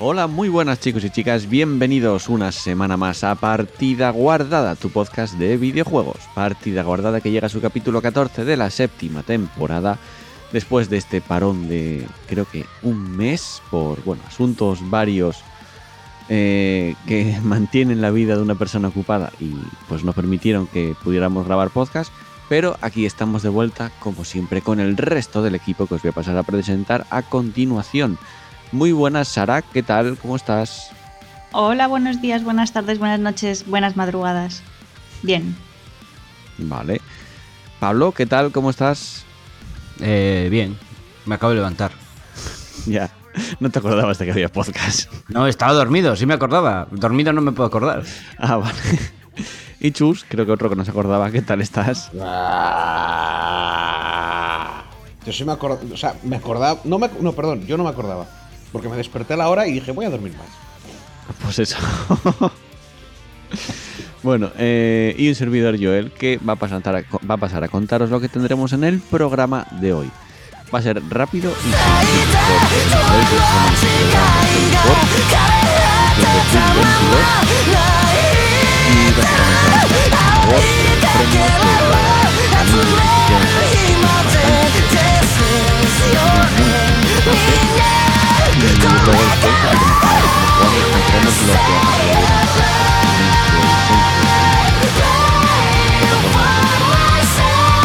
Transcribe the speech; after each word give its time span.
Hola, 0.00 0.28
muy 0.28 0.48
buenas 0.48 0.78
chicos 0.78 1.02
y 1.02 1.10
chicas, 1.10 1.48
bienvenidos 1.48 2.28
una 2.28 2.52
semana 2.52 2.96
más 2.96 3.24
a 3.24 3.34
Partida 3.34 4.10
Guardada, 4.10 4.76
tu 4.76 4.90
podcast 4.90 5.34
de 5.34 5.56
videojuegos. 5.56 6.18
Partida 6.36 6.84
Guardada 6.84 7.20
que 7.20 7.32
llega 7.32 7.46
a 7.46 7.50
su 7.50 7.60
capítulo 7.60 8.00
14 8.00 8.44
de 8.44 8.56
la 8.56 8.70
séptima 8.70 9.24
temporada, 9.24 9.98
después 10.52 10.88
de 10.88 10.98
este 10.98 11.20
parón 11.20 11.68
de 11.68 12.06
creo 12.28 12.44
que 12.44 12.64
un 12.82 13.16
mes 13.16 13.60
por, 13.72 14.00
bueno, 14.04 14.22
asuntos 14.28 14.88
varios 14.88 15.42
eh, 16.28 16.94
que 17.08 17.36
mantienen 17.42 18.00
la 18.00 18.12
vida 18.12 18.36
de 18.36 18.42
una 18.42 18.54
persona 18.54 18.86
ocupada 18.86 19.32
y 19.40 19.52
pues 19.88 20.04
nos 20.04 20.14
permitieron 20.14 20.68
que 20.68 20.94
pudiéramos 21.02 21.44
grabar 21.44 21.70
podcast. 21.70 22.12
Pero 22.48 22.78
aquí 22.82 23.04
estamos 23.04 23.42
de 23.42 23.48
vuelta, 23.48 23.90
como 23.98 24.24
siempre, 24.24 24.62
con 24.62 24.78
el 24.78 24.96
resto 24.96 25.42
del 25.42 25.56
equipo 25.56 25.88
que 25.88 25.96
os 25.96 26.02
voy 26.02 26.10
a 26.10 26.14
pasar 26.14 26.38
a 26.38 26.44
presentar 26.44 27.04
a 27.10 27.22
continuación. 27.22 28.16
Muy 28.72 28.92
buenas, 28.92 29.28
Sara, 29.28 29.62
¿qué 29.62 29.82
tal? 29.82 30.18
¿Cómo 30.18 30.36
estás? 30.36 30.90
Hola, 31.52 31.86
buenos 31.86 32.20
días, 32.20 32.44
buenas 32.44 32.72
tardes, 32.72 32.98
buenas 32.98 33.18
noches, 33.18 33.66
buenas 33.66 33.96
madrugadas. 33.96 34.62
Bien. 35.22 35.56
Vale. 36.58 37.00
Pablo, 37.80 38.12
¿qué 38.12 38.26
tal? 38.26 38.52
¿Cómo 38.52 38.68
estás? 38.68 39.24
Eh, 40.00 40.48
bien, 40.50 40.76
me 41.24 41.36
acabo 41.36 41.50
de 41.50 41.56
levantar. 41.56 41.92
Ya, 42.86 43.10
no 43.60 43.68
te 43.70 43.80
acordabas 43.80 44.18
de 44.18 44.24
que 44.24 44.30
había 44.32 44.48
podcast. 44.48 45.12
No, 45.28 45.46
estaba 45.46 45.72
dormido, 45.72 46.14
sí 46.16 46.24
me 46.26 46.34
acordaba. 46.34 46.86
Dormido 46.90 47.32
no 47.32 47.40
me 47.40 47.52
puedo 47.52 47.66
acordar. 47.66 48.02
Ah, 48.38 48.56
vale. 48.56 48.78
Y 49.80 49.92
Chus, 49.92 50.24
creo 50.28 50.44
que 50.44 50.52
otro 50.52 50.68
que 50.68 50.74
no 50.76 50.84
se 50.84 50.90
acordaba, 50.90 51.30
¿qué 51.30 51.40
tal 51.40 51.60
estás? 51.60 52.10
Yo 55.24 55.32
sí 55.32 55.44
me 55.44 55.52
acordaba, 55.52 55.80
o 55.92 55.96
sea, 55.96 56.14
me 56.24 56.36
acordaba, 56.36 56.80
no, 56.84 56.98
me, 56.98 57.08
no, 57.20 57.32
perdón, 57.32 57.64
yo 57.66 57.76
no 57.76 57.84
me 57.84 57.90
acordaba, 57.90 58.26
porque 58.72 58.88
me 58.88 58.96
desperté 58.96 59.34
a 59.34 59.36
la 59.36 59.48
hora 59.48 59.66
y 59.66 59.72
dije, 59.72 59.92
voy 59.92 60.06
a 60.06 60.10
dormir 60.10 60.34
más. 60.36 60.46
Pues 61.42 61.58
eso. 61.58 61.76
bueno, 64.22 64.50
eh, 64.58 65.14
y 65.18 65.28
un 65.28 65.34
servidor 65.34 65.76
Joel 65.80 66.12
que 66.12 66.38
va 66.38 66.54
a, 66.54 66.56
pasar 66.56 67.64
a, 67.64 67.68
contaros 67.68 68.10
lo 68.10 68.20
que 68.20 68.28
tendremos 68.28 68.72
en 68.72 68.84
el 68.84 69.00
programa 69.00 69.66
de 69.80 69.92
hoy. 69.92 70.10
Va 70.74 70.80
a 70.80 70.82
ser 70.82 71.02
rápido 71.08 71.50
y 71.50 71.70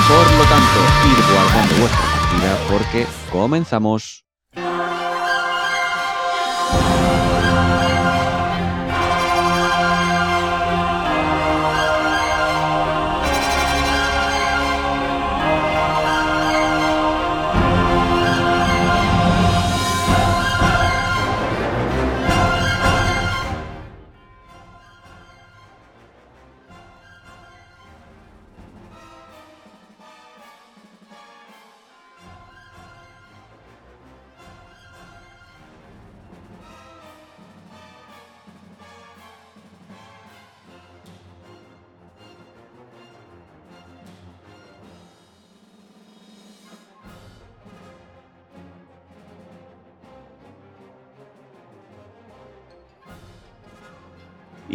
por 0.07 0.31
lo 0.37 0.43
tanto, 0.45 0.79
ir 1.05 1.19
guardando 1.33 1.75
vuestra 1.79 2.01
partida 2.01 2.57
porque 2.69 3.07
comenzamos. 3.31 4.23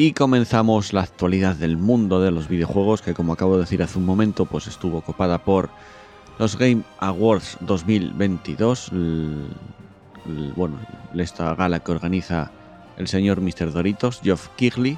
Y 0.01 0.13
comenzamos 0.13 0.93
la 0.93 1.01
actualidad 1.03 1.57
del 1.57 1.77
mundo 1.77 2.21
de 2.21 2.31
los 2.31 2.47
videojuegos, 2.47 3.03
que 3.03 3.15
como 3.15 3.33
acabo 3.33 3.55
de 3.55 3.63
decir 3.63 3.83
hace 3.83 3.99
un 3.99 4.07
momento, 4.07 4.47
pues 4.47 4.69
estuvo 4.69 5.01
copada 5.01 5.39
por 5.39 5.71
los 6.39 6.57
Game 6.57 6.85
Awards 7.01 7.59
2022, 7.63 8.93
el, 8.93 9.49
el, 10.25 10.53
bueno, 10.53 10.79
esta 11.17 11.53
gala 11.57 11.81
que 11.81 11.91
organiza 11.91 12.53
el 12.97 13.09
señor 13.09 13.41
Mr. 13.41 13.73
Doritos, 13.73 14.21
Geoff 14.23 14.47
Keighley, 14.57 14.97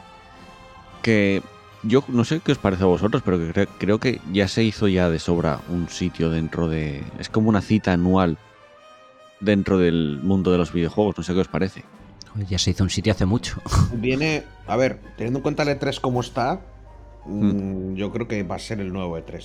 que 1.00 1.42
yo 1.82 2.04
no 2.08 2.24
sé 2.24 2.40
qué 2.40 2.52
os 2.52 2.58
parece 2.58 2.82
a 2.82 2.88
vosotros, 2.88 3.22
pero 3.24 3.38
que 3.38 3.66
creo 3.78 3.98
que 3.98 4.20
ya 4.34 4.48
se 4.48 4.64
hizo 4.64 4.86
ya 4.86 5.08
de 5.08 5.18
sobra 5.18 5.60
un 5.70 5.88
sitio 5.88 6.28
dentro 6.28 6.68
de... 6.68 7.02
Es 7.18 7.30
como 7.30 7.48
una 7.48 7.62
cita 7.62 7.94
anual 7.94 8.36
dentro 9.40 9.78
del 9.78 10.20
mundo 10.22 10.52
de 10.52 10.58
los 10.58 10.74
videojuegos, 10.74 11.16
no 11.16 11.24
sé 11.24 11.32
qué 11.32 11.40
os 11.40 11.48
parece. 11.48 11.84
Ya 12.48 12.58
se 12.58 12.70
hizo 12.70 12.84
un 12.84 12.90
sitio 12.90 13.12
hace 13.12 13.26
mucho. 13.26 13.60
Viene, 13.92 14.44
a 14.66 14.76
ver, 14.76 15.00
teniendo 15.16 15.38
en 15.38 15.42
cuenta 15.42 15.62
el 15.62 15.68
E3 15.70 16.00
como 16.00 16.20
está, 16.20 16.60
mm. 17.26 17.94
yo 17.94 18.12
creo 18.12 18.28
que 18.28 18.42
va 18.42 18.56
a 18.56 18.58
ser 18.58 18.80
el 18.80 18.92
nuevo 18.92 19.18
E3. 19.18 19.44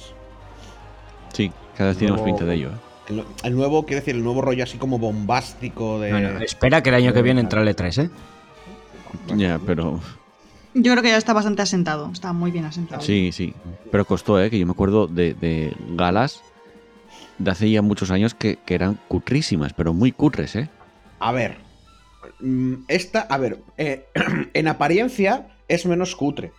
Sí, 1.33 1.51
cada 1.75 1.89
vez 1.89 1.97
tenemos 1.97 2.21
pinta 2.21 2.45
de 2.45 2.55
ello. 2.55 2.69
¿eh? 2.69 2.77
El, 3.09 3.23
el, 3.43 3.55
nuevo, 3.55 3.85
quiero 3.85 4.01
decir, 4.01 4.15
el 4.15 4.23
nuevo 4.23 4.41
rollo 4.41 4.63
así 4.63 4.77
como 4.77 4.97
bombástico 4.97 5.99
de. 5.99 6.11
Bueno, 6.11 6.39
espera 6.39 6.81
que 6.81 6.89
el 6.89 6.95
año 6.95 7.13
que 7.13 7.21
viene 7.21 7.41
entre 7.41 7.61
el 7.61 7.67
E3, 7.67 8.03
¿eh? 8.03 8.09
Ya, 9.35 9.59
pero. 9.65 9.99
Yo 10.73 10.91
creo 10.91 11.03
que 11.03 11.09
ya 11.09 11.17
está 11.17 11.33
bastante 11.33 11.61
asentado, 11.61 12.09
está 12.11 12.33
muy 12.33 12.51
bien 12.51 12.65
asentado. 12.65 13.01
Sí, 13.01 13.31
sí. 13.31 13.53
Pero 13.91 14.05
costó, 14.05 14.41
¿eh? 14.41 14.49
Que 14.49 14.59
yo 14.59 14.65
me 14.65 14.73
acuerdo 14.73 15.07
de, 15.07 15.33
de 15.33 15.73
galas 15.91 16.41
de 17.37 17.51
hace 17.51 17.69
ya 17.69 17.81
muchos 17.81 18.11
años 18.11 18.33
que, 18.33 18.57
que 18.65 18.75
eran 18.75 18.99
cutrísimas, 19.07 19.73
pero 19.73 19.93
muy 19.93 20.11
cutres, 20.11 20.55
¿eh? 20.55 20.69
A 21.19 21.31
ver, 21.31 21.57
esta, 22.87 23.21
a 23.21 23.37
ver, 23.37 23.59
eh, 23.77 24.05
en 24.53 24.67
apariencia 24.67 25.47
es 25.67 25.85
menos 25.85 26.15
cutre, 26.15 26.51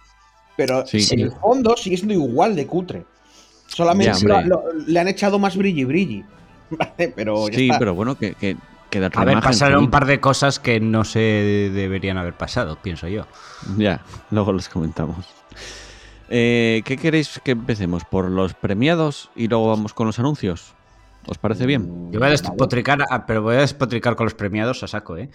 pero 0.56 0.87
sí. 0.87 1.06
en 1.12 1.20
el 1.20 1.32
fondo 1.32 1.76
sigue 1.76 1.97
siendo 1.97 2.14
igual 2.14 2.56
de 2.56 2.66
cutre. 2.66 3.04
Solamente 3.66 4.20
ya, 4.20 4.42
lo, 4.42 4.62
lo, 4.62 4.72
le 4.87 5.00
han 5.00 5.09
echado 5.09 5.38
más 5.38 5.56
brilli 5.56 5.84
brilli. 5.84 6.25
¿vale? 6.70 7.12
Pero 7.14 7.47
sí, 7.53 7.66
está. 7.66 7.78
pero 7.78 7.94
bueno, 7.94 8.16
que, 8.16 8.34
que, 8.34 8.56
que 8.91 9.10
A 9.12 9.25
ver, 9.25 9.41
pasaron 9.41 9.84
un 9.84 9.91
par 9.91 10.06
de 10.06 10.20
cosas 10.20 10.60
que 10.60 10.81
no 10.81 11.04
se 11.04 11.70
deberían 11.72 12.19
haber 12.19 12.34
pasado, 12.34 12.78
pienso 12.81 13.08
yo. 13.08 13.26
Ya, 13.76 14.03
luego 14.31 14.53
los 14.53 14.69
comentamos. 14.69 15.26
Eh, 16.28 16.82
¿Qué 16.84 16.97
queréis 16.97 17.40
que 17.44 17.52
empecemos? 17.52 18.05
¿Por 18.05 18.31
los 18.31 18.55
premiados 18.55 19.31
y 19.37 19.49
luego 19.49 19.69
vamos 19.69 19.94
con 19.94 20.06
los 20.06 20.19
anuncios? 20.19 20.75
¿Os 21.26 21.38
parece 21.38 21.67
bien? 21.67 22.11
Yo 22.12 22.20
voy 22.20 22.28
a 22.28 22.31
despotricar, 22.31 22.99
pero 23.26 23.43
voy 23.43 23.56
a 23.56 23.61
despotricar 23.61 24.14
con 24.17 24.26
los 24.26 24.34
premiados 24.34 24.82
a 24.82 24.87
saco, 24.87 25.17
¿eh? 25.17 25.31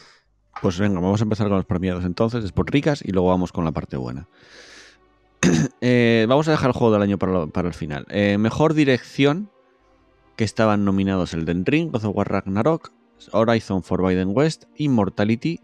Pues 0.61 0.77
venga, 0.79 0.99
vamos 0.99 1.21
a 1.21 1.23
empezar 1.23 1.47
con 1.47 1.57
los 1.57 1.65
premiados 1.65 2.05
entonces, 2.05 2.43
despotricas, 2.43 3.03
y 3.03 3.11
luego 3.11 3.29
vamos 3.29 3.51
con 3.51 3.63
la 3.65 3.71
parte 3.71 3.97
buena. 3.97 4.27
eh, 5.81 6.25
vamos 6.27 6.47
a 6.47 6.51
dejar 6.51 6.69
el 6.69 6.73
juego 6.73 6.93
del 6.93 7.01
año 7.01 7.17
para, 7.17 7.31
lo, 7.31 7.49
para 7.49 7.67
el 7.67 7.73
final. 7.73 8.05
Eh, 8.09 8.37
mejor 8.37 8.73
dirección, 8.73 9.49
que 10.35 10.43
estaban 10.43 10.85
nominados 10.85 11.33
el 11.33 11.45
Den 11.45 11.65
Ring, 11.65 11.91
God 11.91 12.05
of 12.05 12.15
War 12.15 12.31
Ragnarok, 12.31 12.91
Horizon 13.31 13.83
Forbidden 13.83 14.31
West, 14.33 14.65
Immortality 14.77 15.59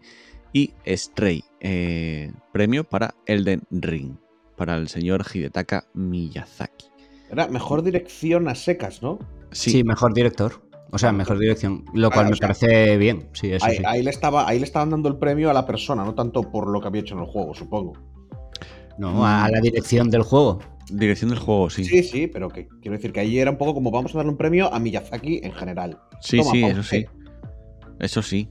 y 0.52 0.72
Stray. 0.86 1.44
Eh, 1.60 2.32
premio 2.52 2.84
para 2.84 3.14
Elden 3.26 3.62
Ring, 3.70 4.16
para 4.56 4.76
el 4.76 4.88
señor 4.88 5.24
Hidetaka 5.32 5.86
Miyazaki. 5.94 6.86
Era 7.30 7.48
mejor 7.48 7.82
dirección 7.82 8.48
a 8.48 8.54
secas, 8.54 9.02
¿no? 9.02 9.18
Sí, 9.50 9.70
sí 9.70 9.84
mejor 9.84 10.14
director. 10.14 10.67
O 10.90 10.98
sea, 10.98 11.12
mejor 11.12 11.38
dirección, 11.38 11.84
lo 11.92 12.10
cual 12.10 12.26
ah, 12.26 12.28
me 12.28 12.34
o 12.34 12.36
sea, 12.36 12.48
parece 12.48 12.96
bien. 12.96 13.28
Sí, 13.32 13.52
eso 13.52 13.66
ahí, 13.66 13.76
sí. 13.76 13.82
Ahí, 13.86 14.02
le 14.02 14.10
estaba, 14.10 14.48
ahí 14.48 14.58
le 14.58 14.64
estaban 14.64 14.90
dando 14.90 15.08
el 15.08 15.18
premio 15.18 15.50
a 15.50 15.52
la 15.52 15.66
persona, 15.66 16.04
no 16.04 16.14
tanto 16.14 16.50
por 16.50 16.68
lo 16.68 16.80
que 16.80 16.88
había 16.88 17.02
hecho 17.02 17.14
en 17.14 17.20
el 17.20 17.26
juego, 17.26 17.54
supongo. 17.54 17.92
No, 18.98 19.24
a 19.24 19.48
la 19.50 19.60
dirección 19.60 20.10
del 20.10 20.22
juego. 20.22 20.60
Dirección 20.90 21.30
del 21.30 21.38
juego, 21.38 21.68
sí. 21.68 21.84
Sí, 21.84 22.02
sí, 22.02 22.26
pero 22.26 22.48
que 22.48 22.66
quiero 22.80 22.96
decir 22.96 23.12
que 23.12 23.20
ahí 23.20 23.38
era 23.38 23.50
un 23.50 23.58
poco 23.58 23.74
como 23.74 23.90
vamos 23.90 24.14
a 24.14 24.18
darle 24.18 24.32
un 24.32 24.38
premio 24.38 24.72
a 24.72 24.78
Miyazaki 24.78 25.40
en 25.42 25.52
general. 25.52 26.00
Sí, 26.20 26.38
Toma, 26.38 26.50
sí, 26.50 26.64
eso 26.64 26.80
usted. 26.80 26.98
sí. 27.00 27.06
Eso 28.00 28.22
sí. 28.22 28.48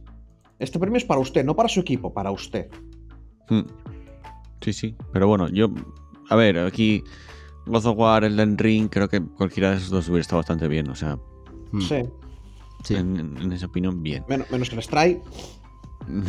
Este 0.60 0.80
premio 0.80 0.98
es 0.98 1.06
para 1.06 1.20
usted, 1.20 1.44
no 1.44 1.56
para 1.56 1.70
su 1.70 1.80
equipo, 1.80 2.14
para 2.14 2.32
usted. 2.32 2.68
Hmm. 3.50 3.62
Sí, 4.62 4.74
sí. 4.74 4.96
Pero 5.12 5.28
bueno, 5.28 5.50
yo. 5.50 5.70
A 6.30 6.36
ver, 6.36 6.60
aquí. 6.60 7.04
God 7.66 7.86
of 7.86 7.98
War, 7.98 8.24
Elden 8.24 8.58
Ring, 8.58 8.88
creo 8.90 9.10
que 9.10 9.22
cualquiera 9.22 9.72
de 9.72 9.78
esos 9.78 9.90
dos 9.90 10.08
hubiera 10.08 10.22
estado 10.22 10.38
bastante 10.38 10.68
bien. 10.68 10.90
O 10.90 10.96
sea. 10.96 11.18
Sí. 11.80 12.04
Sí. 12.84 12.96
En, 12.96 13.38
en, 13.42 13.52
esa 13.52 13.66
opinión, 13.66 14.02
bien. 14.04 14.24
Menos, 14.28 14.50
menos 14.52 14.70
que 14.70 14.76
el 14.76 14.84
Stray. 14.84 15.22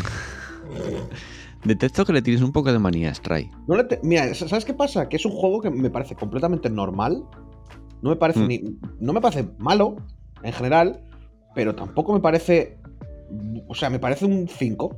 Detecto 1.64 2.04
que 2.04 2.12
le 2.12 2.22
tienes 2.22 2.42
un 2.42 2.52
poco 2.52 2.72
de 2.72 2.78
manía 2.78 3.10
a 3.10 3.14
Stray. 3.14 3.50
Mira, 4.02 4.32
¿sabes 4.34 4.64
qué 4.64 4.74
pasa? 4.74 5.08
Que 5.08 5.16
es 5.16 5.24
un 5.26 5.32
juego 5.32 5.60
que 5.60 5.70
me 5.70 5.90
parece 5.90 6.14
completamente 6.14 6.70
normal. 6.70 7.24
No 8.00 8.10
me 8.10 8.16
parece 8.16 8.40
Mm. 8.40 8.46
ni. 8.48 8.62
No 9.00 9.12
me 9.12 9.20
parece 9.20 9.48
malo, 9.58 9.96
en 10.42 10.52
general, 10.52 11.02
pero 11.54 11.74
tampoco 11.74 12.12
me 12.14 12.20
parece. 12.20 12.78
O 13.66 13.74
sea, 13.74 13.90
me 13.90 13.98
parece 13.98 14.24
un 14.24 14.46
5. 14.48 14.96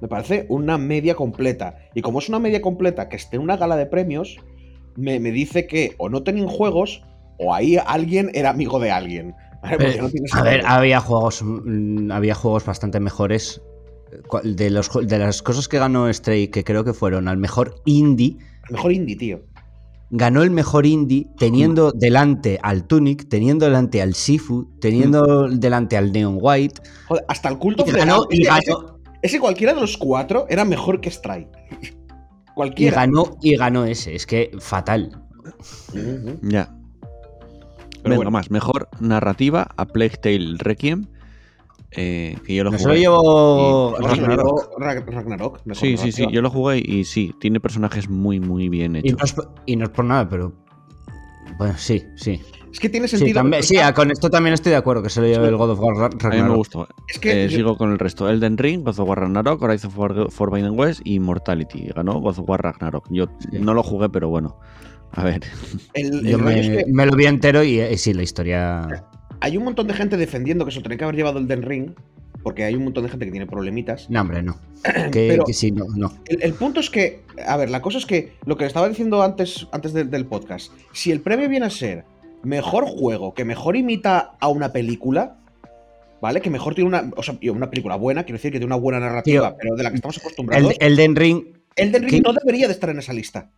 Me 0.00 0.08
parece 0.08 0.46
una 0.48 0.78
media 0.78 1.14
completa. 1.14 1.76
Y 1.94 2.02
como 2.02 2.18
es 2.18 2.28
una 2.28 2.38
media 2.38 2.60
completa 2.60 3.08
que 3.08 3.16
esté 3.16 3.36
en 3.36 3.42
una 3.42 3.56
gala 3.56 3.76
de 3.76 3.86
premios, 3.86 4.36
me, 4.96 5.20
me 5.20 5.30
dice 5.30 5.66
que 5.66 5.94
o 5.98 6.08
no 6.08 6.22
tenían 6.22 6.48
juegos 6.48 7.02
o 7.38 7.54
ahí 7.54 7.76
alguien 7.86 8.30
era 8.34 8.50
amigo 8.50 8.80
de 8.80 8.90
alguien. 8.90 9.34
¿Vale? 9.62 9.76
Porque 9.98 10.18
Eh, 10.18 10.22
no 10.32 10.38
a 10.38 10.42
ver, 10.42 10.62
había 10.66 11.00
juegos, 11.00 11.42
mm, 11.42 12.10
había 12.12 12.34
juegos 12.34 12.64
bastante 12.64 13.00
mejores. 13.00 13.60
De, 14.42 14.70
los, 14.70 14.90
de 15.06 15.18
las 15.18 15.40
cosas 15.40 15.68
que 15.68 15.78
ganó 15.78 16.12
Stray, 16.12 16.48
que 16.48 16.64
creo 16.64 16.82
que 16.84 16.92
fueron 16.92 17.28
al 17.28 17.36
mejor 17.36 17.76
indie, 17.84 18.36
Mejor 18.68 18.90
indie, 18.92 19.16
tío. 19.16 19.40
ganó 20.10 20.42
el 20.42 20.50
mejor 20.50 20.84
indie 20.84 21.28
teniendo 21.38 21.92
delante 21.92 22.58
al 22.62 22.86
Tunic, 22.88 23.28
teniendo 23.28 23.66
delante 23.66 24.02
al 24.02 24.14
Sifu, 24.14 24.68
teniendo 24.80 25.48
delante 25.48 25.96
al 25.96 26.10
Neon 26.12 26.38
White. 26.40 26.80
Joder, 27.06 27.24
hasta 27.28 27.48
el 27.50 27.58
culto 27.58 27.84
Y 27.86 27.92
ganó, 27.92 28.26
y 28.30 28.42
ese, 28.42 28.50
ganó, 28.50 28.98
ese 29.22 29.38
cualquiera 29.38 29.74
de 29.74 29.80
los 29.80 29.96
cuatro 29.96 30.46
era 30.48 30.64
mejor 30.64 31.00
que 31.00 31.10
Stray. 31.12 31.46
y 31.80 32.52
cualquiera. 32.54 32.96
ganó, 32.96 33.36
y 33.42 33.56
ganó 33.56 33.84
ese. 33.84 34.16
Es 34.16 34.26
que 34.26 34.50
fatal. 34.58 35.22
Ya. 36.42 36.76
Pero 38.02 38.10
Venga, 38.10 38.16
bueno. 38.16 38.30
más. 38.30 38.50
Mejor 38.50 38.88
narrativa 39.00 39.68
a 39.76 39.86
Plague 39.86 40.16
Tale 40.22 40.56
Requiem. 40.58 41.06
eh, 41.92 42.36
que 42.46 42.54
yo 42.54 42.62
lo 42.62 42.70
jugué. 42.70 42.84
lo 42.84 42.92
Y- 42.94 42.98
se 43.00 43.04
lo 43.08 43.98
Ragnarok. 43.98 44.78
Rag- 44.78 45.04
Ragnarok. 45.06 45.60
mejor 45.64 45.76
Sí, 45.80 45.96
sí, 45.96 46.12
sí. 46.12 46.24
Yo 46.30 46.40
lo 46.40 46.48
jugué 46.48 46.78
y 46.78 47.02
sí, 47.04 47.34
tiene 47.40 47.58
personajes 47.58 48.08
muy, 48.08 48.38
muy 48.38 48.68
bien 48.68 48.94
Y 48.94 49.00
hechos. 49.00 49.18
no, 49.18 49.24
es, 49.24 49.32
por- 49.32 49.54
y 49.66 49.74
no 49.74 49.84
es 49.86 49.90
por 49.90 50.04
nada, 50.04 50.28
pero. 50.28 50.52
Bueno, 51.58 51.74
sí, 51.76 52.04
sí. 52.14 52.40
Es 52.72 52.78
que 52.78 52.88
tiene 52.88 53.08
Sí, 53.08 53.16
sentido. 53.18 53.40
también- 53.40 53.64
sí, 53.64 53.76
ah, 53.78 53.92
con 53.92 54.12
esto 54.12 54.30
también 54.30 54.54
estoy 54.54 54.70
de 54.70 54.76
acuerdo, 54.76 55.02
que 55.02 55.10
se 55.10 55.20
lo 55.20 55.26
lleve 55.26 55.48
el 55.48 55.56
God 55.56 55.70
of 55.70 55.80
War 55.80 55.96
Ra- 55.96 56.06
A 56.06 56.08
mí 56.10 56.16
me 56.22 56.28
Ragnarok. 56.30 56.56
gustó. 56.58 56.88
Es 57.08 57.18
que 57.18 57.46
Eh, 57.46 57.48
yo- 57.48 57.56
sigo 57.56 57.76
con 57.76 57.90
el 57.90 57.98
resto. 57.98 58.28
Elden 58.30 58.56
Ring, 58.56 58.84
God 58.84 59.00
of 59.00 59.08
War 59.08 59.18
Ragnarok, 59.18 59.60
Horizon 59.60 59.90
For- 59.90 60.30
Forbidden 60.30 60.78
West 60.78 61.00
y 61.04 61.18
Mortality. 61.18 61.88
Ganó 61.92 62.20
God 62.20 62.38
of 62.38 62.48
War 62.48 62.62
Ragnarok. 62.62 63.08
Yo 63.10 63.26
Sí. 63.40 63.58
no 63.58 63.74
lo 63.74 63.82
jugué, 63.82 64.08
pero 64.08 64.28
bueno. 64.28 64.56
A 65.12 65.24
ver. 65.24 65.40
el, 65.94 66.20
el 66.20 66.26
Yo 66.26 66.38
me, 66.38 66.60
es 66.60 66.68
que 66.68 66.84
me 66.92 67.06
lo 67.06 67.16
vi 67.16 67.26
entero 67.26 67.62
y 67.64 67.80
eh, 67.80 67.96
sí, 67.98 68.12
la 68.14 68.22
historia. 68.22 69.04
hay 69.40 69.56
un 69.56 69.64
montón 69.64 69.86
de 69.86 69.94
gente 69.94 70.16
defendiendo 70.16 70.64
que 70.64 70.70
se 70.70 70.78
lo 70.78 70.82
tenía 70.84 70.98
que 70.98 71.04
haber 71.04 71.16
llevado 71.16 71.38
el 71.38 71.46
Den 71.48 71.62
Ring. 71.62 71.90
Porque 72.42 72.64
hay 72.64 72.74
un 72.74 72.84
montón 72.84 73.04
de 73.04 73.10
gente 73.10 73.26
que 73.26 73.32
tiene 73.32 73.46
problemitas. 73.46 74.08
No, 74.08 74.22
hombre, 74.22 74.42
no. 74.42 74.56
Que, 75.12 75.28
Pero- 75.28 75.44
que 75.44 75.52
sí, 75.52 75.72
no, 75.72 75.84
no. 75.94 76.10
El, 76.24 76.42
el 76.42 76.54
punto 76.54 76.80
es 76.80 76.88
que, 76.88 77.20
a 77.46 77.58
ver, 77.58 77.68
la 77.68 77.82
cosa 77.82 77.98
es 77.98 78.06
que 78.06 78.32
lo 78.46 78.56
que 78.56 78.64
estaba 78.64 78.88
diciendo 78.88 79.22
antes, 79.22 79.66
antes 79.72 79.92
del- 79.92 80.08
del 80.10 80.24
podcast, 80.24 80.72
si 80.92 81.10
el 81.12 81.20
premio 81.20 81.50
viene 81.50 81.66
a 81.66 81.70
ser 81.70 82.04
mejor 82.42 82.86
juego, 82.86 83.34
que 83.34 83.44
mejor 83.44 83.76
imita 83.76 84.36
a 84.40 84.48
una 84.48 84.72
película, 84.72 85.36
¿vale? 86.22 86.40
Que 86.40 86.48
mejor 86.48 86.74
tiene 86.74 86.88
una, 86.88 87.10
o 87.14 87.22
sea, 87.22 87.36
una 87.52 87.68
película 87.68 87.96
buena, 87.96 88.24
quiero 88.24 88.38
decir 88.38 88.52
que 88.52 88.58
tiene 88.58 88.72
una 88.74 88.80
buena 88.80 89.00
narrativa, 89.00 89.50
Tío, 89.50 89.56
pero 89.60 89.76
de 89.76 89.82
la 89.82 89.90
que 89.90 89.96
estamos 89.96 90.16
acostumbrados, 90.16 90.72
El, 90.80 90.92
Elden 90.92 91.16
Ring. 91.16 91.44
el 91.76 91.92
Den 91.92 92.02
Ring 92.04 92.10
¿qué? 92.10 92.20
no 92.22 92.32
debería 92.32 92.68
de 92.68 92.72
estar 92.72 92.88
en 92.88 93.00
esa 93.00 93.12
lista. 93.12 93.50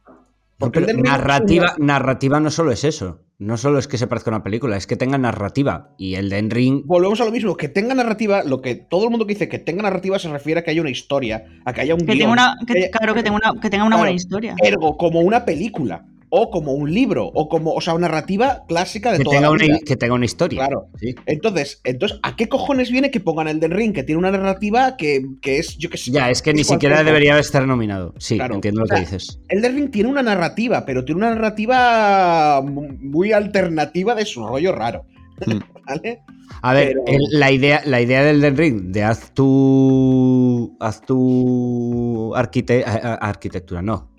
Porque 0.62 0.80
pero 0.80 0.98
narrativa, 1.02 1.74
una- 1.78 1.86
narrativa 1.86 2.40
no 2.40 2.50
solo 2.50 2.72
es 2.72 2.84
eso. 2.84 3.20
No 3.38 3.56
solo 3.56 3.78
es 3.80 3.88
que 3.88 3.98
se 3.98 4.06
parezca 4.06 4.30
a 4.30 4.34
una 4.36 4.44
película, 4.44 4.76
es 4.76 4.86
que 4.86 4.94
tenga 4.96 5.18
narrativa. 5.18 5.94
Y 5.98 6.14
el 6.14 6.28
Den 6.30 6.50
Ring. 6.50 6.82
Volvemos 6.86 7.20
a 7.20 7.24
lo 7.24 7.32
mismo, 7.32 7.56
que 7.56 7.68
tenga 7.68 7.92
narrativa, 7.94 8.44
lo 8.44 8.60
que 8.62 8.76
todo 8.76 9.04
el 9.04 9.10
mundo 9.10 9.26
que 9.26 9.34
dice 9.34 9.48
que 9.48 9.58
tenga 9.58 9.82
narrativa 9.82 10.18
se 10.20 10.28
refiere 10.28 10.60
a 10.60 10.64
que 10.64 10.70
haya 10.70 10.80
una 10.80 10.90
historia, 10.90 11.44
a 11.64 11.72
que 11.72 11.80
haya 11.80 11.94
un 11.94 12.00
Que 12.00 12.12
guion, 12.14 12.18
tenga 12.18 12.32
una, 12.32 12.56
que 12.66 12.72
que, 12.74 12.78
haya- 12.78 12.90
claro, 12.92 13.14
que 13.14 13.22
tenga 13.24 13.36
una, 13.36 13.60
que 13.60 13.68
tenga 13.70 13.82
una 13.84 13.96
Claro. 13.96 14.02
buena 14.02 14.14
historia. 14.16 14.54
ergo 14.62 14.96
como 14.96 15.20
una 15.20 15.44
película, 15.44 16.04
o 16.34 16.50
como 16.50 16.72
un 16.72 16.90
libro, 16.94 17.26
o 17.34 17.46
como, 17.46 17.72
o 17.74 17.80
sea, 17.82 17.92
una 17.92 18.08
narrativa 18.08 18.62
clásica 18.66 19.12
de 19.12 19.18
Que 19.18 19.24
toda 19.24 19.36
tenga, 19.36 19.48
la 19.48 19.52
una, 19.52 19.64
vida. 19.66 19.78
que 19.84 19.96
tenga 19.96 20.14
una 20.14 20.24
historia. 20.24 20.60
Claro. 20.60 20.86
Sí. 20.98 21.14
Entonces, 21.26 21.82
entonces, 21.84 22.18
¿a 22.22 22.36
qué 22.36 22.48
cojones 22.48 22.90
viene 22.90 23.10
que 23.10 23.20
pongan 23.20 23.48
el 23.48 23.60
Den 23.60 23.72
Ring, 23.72 23.92
que 23.92 24.02
tiene 24.02 24.18
una 24.18 24.30
narrativa 24.30 24.96
que, 24.96 25.22
que 25.42 25.58
es, 25.58 25.76
yo 25.76 25.90
qué 25.90 25.98
sé? 25.98 26.10
Ya, 26.10 26.30
es 26.30 26.40
que 26.40 26.54
ni 26.54 26.64
siquiera 26.64 26.94
cosa? 26.96 27.04
debería 27.04 27.38
estar 27.38 27.66
nominado. 27.66 28.14
Sí, 28.18 28.36
Claro. 28.36 28.54
entiendo 28.54 28.80
lo 28.80 28.84
O 28.84 28.88
sea, 28.88 28.96
que 28.96 29.02
dices. 29.02 29.40
El 29.50 29.60
Den 29.60 29.74
Ring 29.76 29.90
tiene 29.90 30.08
una 30.08 30.22
narrativa, 30.22 30.86
pero 30.86 31.04
tiene 31.04 31.18
una 31.18 31.34
narrativa 31.34 32.62
mu- 32.62 32.88
muy 32.98 33.32
alternativa 33.32 34.14
de 34.14 34.24
su 34.24 34.46
rollo 34.46 34.72
raro. 34.72 35.04
Mm. 35.46 35.58
¿Vale? 35.86 36.22
A 36.62 36.72
ver, 36.72 36.96
Pero- 37.04 37.18
el- 37.18 37.38
la, 37.40 37.50
idea, 37.50 37.82
la 37.84 38.00
idea 38.00 38.22
del 38.22 38.40
Den 38.40 38.56
Ring 38.56 38.80
de 38.92 39.02
haz 39.02 39.32
tu. 39.34 40.76
Haz 40.80 41.02
tu 41.02 42.32
arquite- 42.34 42.84
arquitectura, 42.86 43.82
no. 43.82 44.11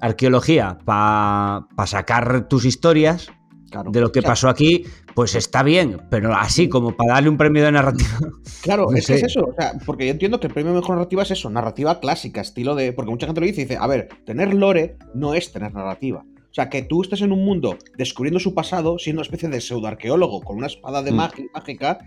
Arqueología 0.00 0.78
para 0.84 1.66
sacar 1.86 2.48
tus 2.48 2.64
historias 2.64 3.28
Claro. 3.70 3.90
de 3.90 4.00
lo 4.00 4.12
que 4.12 4.22
pasó 4.22 4.48
aquí, 4.48 4.84
pues 5.14 5.34
está 5.34 5.64
bien, 5.64 6.00
pero 6.08 6.32
así 6.34 6.68
como 6.68 6.96
para 6.96 7.14
darle 7.14 7.30
un 7.30 7.36
premio 7.36 7.64
de 7.64 7.72
narrativa. 7.72 8.08
Claro, 8.62 8.86
no 8.90 8.96
es 8.96 9.06
que 9.06 9.14
es 9.14 9.22
eso. 9.24 9.44
O 9.46 9.54
sea, 9.56 9.72
porque 9.84 10.06
yo 10.06 10.12
entiendo 10.12 10.40
que 10.40 10.46
el 10.48 10.52
premio 10.52 10.72
mejor 10.72 10.96
narrativa 10.96 11.22
es 11.22 11.30
eso, 11.32 11.50
narrativa 11.50 12.00
clásica, 12.00 12.40
estilo 12.40 12.74
de. 12.74 12.92
Porque 12.92 13.10
mucha 13.12 13.26
gente 13.26 13.40
lo 13.40 13.46
dice 13.46 13.60
y 13.60 13.64
dice, 13.64 13.76
a 13.80 13.86
ver, 13.86 14.08
tener 14.24 14.54
lore 14.54 14.96
no 15.14 15.34
es 15.34 15.52
tener 15.52 15.72
narrativa. 15.74 16.24
O 16.50 16.54
sea, 16.56 16.68
que 16.68 16.82
tú 16.82 17.02
estés 17.02 17.20
en 17.22 17.30
un 17.32 17.44
mundo 17.44 17.76
descubriendo 17.96 18.40
su 18.40 18.54
pasado, 18.54 18.98
siendo 18.98 19.20
una 19.20 19.26
especie 19.26 19.48
de 19.48 19.60
pseudoarqueólogo 19.60 20.40
con 20.42 20.56
una 20.56 20.66
espada 20.68 21.02
de 21.02 21.12
Mm. 21.12 21.16
mágica, 21.54 21.98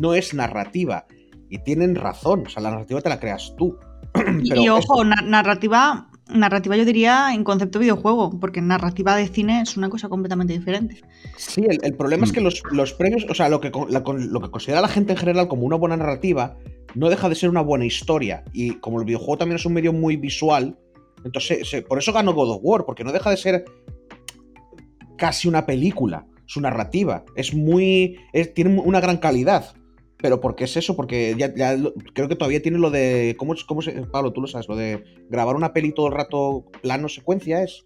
no 0.00 0.14
es 0.14 0.34
narrativa. 0.34 1.06
Y 1.50 1.58
tienen 1.58 1.94
razón. 1.94 2.44
O 2.46 2.50
sea, 2.50 2.62
la 2.62 2.70
narrativa 2.70 3.00
te 3.00 3.08
la 3.10 3.20
creas 3.20 3.54
tú. 3.56 3.76
Y, 4.42 4.48
Pero 4.48 4.60
y 4.62 4.64
eso- 4.64 4.74
ojo, 4.76 5.04
na- 5.04 5.22
narrativa, 5.24 6.08
narrativa 6.30 6.76
yo 6.76 6.84
diría 6.84 7.32
en 7.34 7.44
concepto 7.44 7.78
videojuego, 7.78 8.38
porque 8.38 8.60
narrativa 8.60 9.16
de 9.16 9.28
cine 9.28 9.62
es 9.62 9.76
una 9.76 9.88
cosa 9.88 10.08
completamente 10.08 10.52
diferente. 10.52 11.00
Sí, 11.36 11.62
el, 11.68 11.78
el 11.82 11.94
problema 11.94 12.24
es 12.24 12.30
Mm. 12.32 12.34
que 12.34 12.40
los, 12.40 12.62
los 12.70 12.92
premios, 12.92 13.26
o 13.28 13.34
sea, 13.34 13.48
lo 13.48 13.60
que, 13.60 13.70
con- 13.70 13.92
la- 13.92 14.02
con- 14.02 14.32
lo 14.32 14.40
que 14.40 14.50
considera 14.50 14.80
la 14.80 14.88
gente 14.88 15.12
en 15.12 15.18
general 15.18 15.48
como 15.48 15.62
una 15.64 15.76
buena 15.76 15.96
narrativa, 15.96 16.56
no 16.94 17.08
deja 17.10 17.28
de 17.28 17.34
ser 17.34 17.50
una 17.50 17.60
buena 17.62 17.84
historia. 17.86 18.44
Y 18.52 18.74
como 18.76 18.98
el 19.00 19.06
videojuego 19.06 19.38
también 19.38 19.56
es 19.56 19.66
un 19.66 19.72
medio 19.74 19.92
muy 19.92 20.16
visual, 20.16 20.78
entonces 21.24 21.68
se- 21.68 21.82
por 21.82 21.98
eso 21.98 22.12
ganó 22.12 22.32
God 22.34 22.50
of 22.56 22.60
War, 22.62 22.84
porque 22.84 23.04
no 23.04 23.12
deja 23.12 23.30
de 23.30 23.36
ser 23.36 23.64
casi 25.16 25.48
una 25.48 25.66
película, 25.66 26.26
su 26.46 26.60
narrativa. 26.60 27.24
Es 27.36 27.54
muy. 27.54 28.16
es- 28.32 28.54
tiene 28.54 28.80
una 28.80 29.00
gran 29.00 29.18
calidad. 29.18 29.74
Pero 30.20 30.40
¿por 30.40 30.56
qué 30.56 30.64
es 30.64 30.76
eso? 30.76 30.96
Porque 30.96 31.34
ya, 31.38 31.54
ya 31.54 31.74
lo- 31.76 31.94
creo 32.12 32.28
que 32.28 32.34
todavía 32.36 32.60
tiene 32.60 32.78
lo 32.78 32.90
de. 32.90 33.36
¿cómo, 33.38 33.54
es- 33.54 33.64
cómo 33.64 33.82
se, 33.82 33.92
Pablo, 34.06 34.32
tú 34.32 34.40
lo 34.40 34.46
sabes, 34.48 34.68
lo 34.68 34.76
de 34.76 35.04
grabar 35.30 35.54
una 35.56 35.72
peli 35.72 35.92
todo 35.92 36.08
el 36.08 36.12
rato 36.14 36.64
plano 36.82 37.08
secuencia 37.08 37.62
es. 37.62 37.84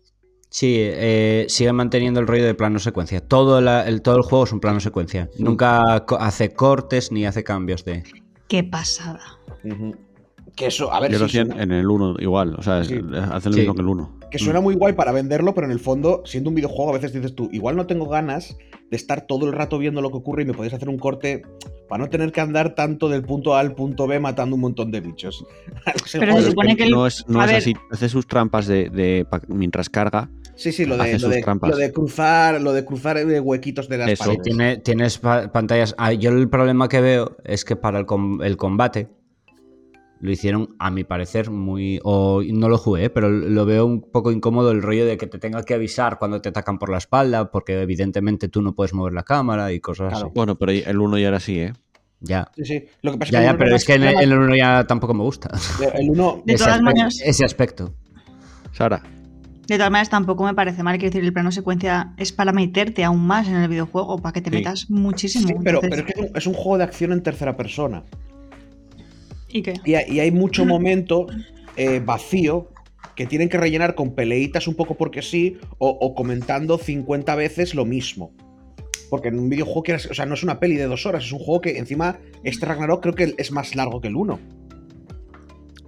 Sí, 0.49 0.77
eh, 0.79 1.47
sigue 1.49 1.73
manteniendo 1.73 2.21
el 2.21 2.27
rollo 2.27 2.45
de 2.45 2.55
plano 2.55 2.79
secuencia. 2.79 3.21
Todo, 3.21 3.61
la- 3.61 3.87
el, 3.87 4.03
todo 4.03 4.17
el 4.17 4.23
juego 4.23 4.45
es 4.45 4.53
un 4.53 4.61
plano 4.61 4.81
secuencia. 4.81 5.29
Nunca 5.39 6.05
co- 6.07 6.17
hace 6.19 6.51
cortes 6.53 7.13
ni 7.13 7.25
hace 7.27 7.43
cambios 7.45 7.85
de. 7.85 8.03
Qué 8.49 8.63
pasada. 8.65 9.21
Que 10.57 10.67
eso, 10.67 10.93
a 10.93 11.01
ver 11.01 11.11
Yo 11.13 11.19
lo 11.19 11.29
suena- 11.29 11.63
en 11.63 11.73
el 11.73 11.87
1 11.89 12.17
igual. 12.19 12.55
O 12.59 12.63
sea, 12.63 12.85
Sí. 12.85 12.95
hacen 12.95 13.53
lo 13.53 13.55
Sí. 13.55 13.61
mismo 13.61 13.75
que 13.75 13.81
el 13.81 13.89
1. 13.89 14.19
Que 14.31 14.39
suena 14.39 14.61
muy 14.61 14.75
guay 14.75 14.93
para 14.95 15.13
venderlo, 15.13 15.55
pero 15.55 15.67
en 15.67 15.73
el 15.73 15.79
fondo, 15.81 16.23
siendo 16.27 16.51
un 16.51 16.55
videojuego, 16.57 16.91
a 16.91 16.95
veces 16.95 17.13
dices 17.13 17.35
tú, 17.35 17.49
igual 17.53 17.77
no 17.77 17.87
tengo 17.87 18.07
ganas 18.09 18.57
de 18.91 18.97
estar 18.97 19.27
todo 19.27 19.47
el 19.47 19.53
rato 19.53 19.79
viendo 19.79 20.01
lo 20.03 20.11
que 20.11 20.17
ocurre 20.19 20.43
y 20.43 20.47
me 20.47 20.53
podéis 20.55 20.75
hacer 20.75 20.89
un 20.91 20.99
corte 20.99 21.43
para 21.93 22.05
no 22.05 22.09
tener 22.09 22.33
que 22.33 22.41
andar 22.41 22.75
tanto 22.75 23.11
del 23.11 23.21
punto 23.21 23.55
A 23.55 23.61
al 23.61 23.75
punto 23.75 24.07
B 24.07 24.19
matando 24.19 24.55
un 24.55 24.63
montón 24.63 24.91
de 24.91 25.03
bichos. 25.03 25.45
Pero 26.15 26.39
se 26.41 26.49
supone 26.49 26.75
que 26.75 26.85
el- 26.85 26.91
no 26.91 27.07
es, 27.07 27.23
no 27.29 27.45
es 27.45 27.53
así. 27.53 27.75
Hace 27.91 28.09
sus 28.09 28.27
trampas 28.27 28.67
de, 28.67 28.89
de 28.89 29.27
pa- 29.29 29.43
mientras 29.49 29.91
carga. 29.91 30.31
Sí, 30.55 30.73
sí, 30.73 30.87
lo 30.87 30.97
de, 30.97 31.19
lo, 31.19 31.29
de, 31.29 31.43
trampas. 31.43 31.69
lo 31.71 31.77
de 31.77 31.93
cruzar, 31.93 32.63
lo 32.63 32.73
de 32.73 32.87
cruzar 32.87 33.19
eh, 33.19 33.41
huequitos 33.41 33.91
de 33.91 33.99
las 33.99 34.09
Eso. 34.09 34.23
Sí, 34.25 34.29
paredes. 34.31 34.43
tiene- 34.43 34.77
tienes 34.79 35.19
pa- 35.19 35.53
pantallas. 35.53 35.95
Ah, 35.99 36.15
yo 36.15 36.31
el 36.31 36.49
problema 36.49 36.89
que 36.89 37.03
veo 37.03 37.37
es 37.45 37.63
que 37.67 37.77
para 37.77 37.99
el, 37.99 38.07
com- 38.07 38.41
el 38.43 38.57
combate 38.57 39.09
lo 40.23 40.31
hicieron, 40.31 40.75
a 40.79 40.91
mi 40.91 41.05
parecer, 41.05 41.51
muy. 41.51 42.01
O 42.05 42.43
no 42.43 42.69
lo 42.69 42.79
jugué, 42.79 43.11
pero 43.11 43.29
lo 43.29 43.67
veo 43.67 43.85
un 43.85 44.01
poco 44.01 44.33
incómodo 44.33 44.71
el 44.71 44.81
rollo 44.81 45.05
de 45.05 45.17
que 45.19 45.27
te 45.27 45.39
tenga 45.39 45.63
que 45.65 45.75
avisar 45.75 46.19
cuando 46.19 46.41
te 46.41 46.49
atacan 46.49 46.79
por 46.79 46.89
la 46.91 46.99
espalda, 46.99 47.51
porque 47.51 47.83
evidentemente 47.83 48.49
tú 48.49 48.63
no 48.63 48.75
puedes 48.75 48.95
mover 48.95 49.13
la 49.13 49.25
cámara 49.25 49.73
y 49.73 49.81
cosas 49.81 50.11
Claro. 50.11 50.27
así. 50.27 50.33
Bueno, 50.35 50.57
pero 50.57 50.73
el 50.73 50.99
1 50.99 51.19
ya 51.19 51.29
era 51.29 51.37
así, 51.39 51.59
¿eh? 51.59 51.73
Ya. 52.21 52.49
Sí, 52.57 52.65
sí. 52.65 52.85
Lo 53.03 53.11
que 53.13 53.19
pasa 53.19 53.33
Ya, 53.33 53.41
que 53.41 53.45
ya, 53.47 53.57
pero 53.59 53.75
es 53.75 53.85
que 53.85 53.95
el, 53.95 54.05
en 54.05 54.19
el 54.21 54.33
uno 54.39 54.55
ya 54.57 54.87
tampoco 54.87 55.13
me 55.13 55.25
gusta. 55.25 55.51
el 55.95 56.11
uno- 56.11 56.41
De 56.47 56.55
ese, 56.55 56.65
todas 56.65 56.79
aspecto, 56.79 56.85
maneras- 56.85 57.21
ese 57.25 57.45
aspecto. 57.45 57.95
Sara. 58.71 59.03
De 59.67 59.77
todas 59.77 59.91
maneras, 59.91 60.09
tampoco 60.11 60.45
me 60.45 60.55
parece 60.55 60.83
mal. 60.85 60.99
Quiero 60.99 61.11
decir, 61.13 61.25
el 61.25 61.33
plano 61.33 61.51
secuencia 61.51 62.15
es 62.17 62.33
para 62.33 62.53
meterte 62.53 63.03
aún 63.05 63.27
más 63.27 63.49
en 63.49 63.57
el 63.57 63.69
videojuego, 63.69 64.19
para 64.19 64.33
que 64.33 64.41
te 64.41 64.51
Sí. 64.51 64.57
metas 64.57 64.91
muchísimo. 64.91 65.49
Sí, 65.49 65.55
pero, 65.65 65.81
Entonces, 65.83 65.91
pero 65.91 66.09
es 66.09 66.15
que 66.15 66.21
es 66.21 66.31
un, 66.31 66.37
es 66.37 66.47
un 66.47 66.55
juego 66.55 66.79
de 66.79 66.85
acción 66.85 67.13
en 67.13 67.23
tercera 67.25 67.57
persona. 67.57 68.05
¿Y 69.53 69.63
qué? 69.63 69.75
Y, 69.85 69.95
hay- 69.95 70.11
y 70.11 70.21
hay 70.21 70.31
mucho 70.31 70.65
momento 70.65 71.27
eh, 71.77 72.01
vacío 72.05 72.69
que 73.15 73.27
tienen 73.27 73.49
que 73.49 73.59
rellenar 73.59 73.95
con 73.95 74.15
peleitas 74.15 74.67
un 74.67 74.75
poco 74.75 74.97
porque 74.97 75.21
sí 75.23 75.59
o, 75.79 75.89
o 75.89 76.15
comentando 76.15 76.79
50 76.79 77.35
veces 77.35 77.75
lo 77.75 77.85
mismo. 77.85 78.33
Porque 79.11 79.29
en 79.29 79.39
un 79.39 79.51
videojuego 79.51 79.83
que, 79.83 79.95
o 79.95 79.99
sea, 79.99 80.25
no 80.25 80.33
es 80.35 80.43
una 80.43 80.59
peli 80.59 80.77
de 80.77 80.87
dos 80.87 81.05
horas, 81.05 81.25
es 81.25 81.33
un 81.33 81.39
juego 81.39 81.61
que 81.61 81.77
encima 81.79 82.19
este 82.45 82.65
Ragnarok 82.65 83.03
creo 83.03 83.15
que 83.15 83.35
es 83.37 83.53
más 83.53 83.75
largo 83.75 84.01
que 84.01 84.09
el 84.09 84.17
uno. 84.17 84.41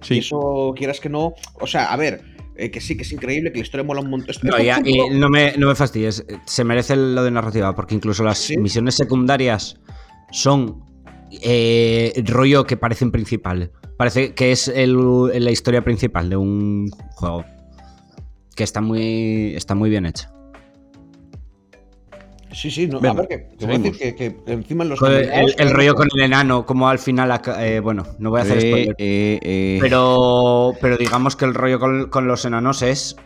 Y 0.07 0.19
eso, 0.19 0.73
quieras 0.77 0.99
que 0.99 1.09
no. 1.09 1.33
O 1.59 1.65
sea, 1.65 1.85
a 1.91 1.97
ver, 1.97 2.21
eh, 2.55 2.69
que 2.69 2.79
sí, 2.79 2.95
que 2.95 3.01
es 3.01 3.11
increíble, 3.11 3.51
que 3.51 3.57
la 3.57 3.63
historia 3.63 3.83
mola 3.83 4.01
un 4.01 4.11
montón. 4.11 4.35
No, 4.43 4.59
ya, 4.61 4.79
y 4.85 4.99
no, 5.17 5.29
me, 5.29 5.57
no 5.57 5.67
me 5.69 5.73
fastidies. 5.75 6.23
Se 6.45 6.63
merece 6.63 6.95
lo 6.95 7.23
de 7.23 7.31
narrativa, 7.31 7.73
porque 7.73 7.95
incluso 7.95 8.23
las 8.23 8.51
misiones 8.59 8.93
secundarias 8.93 9.79
son 10.31 10.84
eh, 11.31 12.13
rollo 12.25 12.65
que 12.65 12.77
parecen 12.77 13.11
principal. 13.11 13.71
Parece 13.97 14.33
que 14.33 14.51
es 14.51 14.71
la 14.75 15.51
historia 15.51 15.83
principal 15.83 16.29
de 16.29 16.37
un 16.37 16.89
juego. 17.15 17.45
Que 18.55 18.63
está 18.63 18.81
muy, 18.81 19.53
está 19.55 19.75
muy 19.75 19.89
bien 19.89 20.05
hecha. 20.05 20.35
Sí, 22.55 22.71
sí, 22.71 22.87
no, 22.87 22.99
a 22.99 23.13
ver, 23.13 23.27
que, 23.27 23.65
voy 23.65 23.75
a 23.75 23.79
decir 23.79 24.15
que, 24.15 24.37
encima 24.47 24.85
en 24.85 24.89
los. 24.91 25.01
El, 25.01 25.71
rollo 25.71 25.93
con 25.93 26.07
el 26.15 26.21
enano, 26.21 26.65
como 26.65 26.87
al 26.87 26.99
final. 26.99 27.41
Eh, 27.59 27.81
bueno, 27.81 28.05
no 28.17 28.29
voy 28.29 28.39
a 28.39 28.43
hacer 28.43 28.61
spoiler. 28.61 28.95
Eh, 28.97 29.39
eh. 29.41 29.77
Pero, 29.81 30.73
pero 30.79 30.95
digamos 30.95 31.35
que 31.35 31.43
el 31.43 31.53
rollo 31.53 32.09
con, 32.09 32.27
los 32.27 32.45
enanos 32.45 32.81
es. 32.81 33.17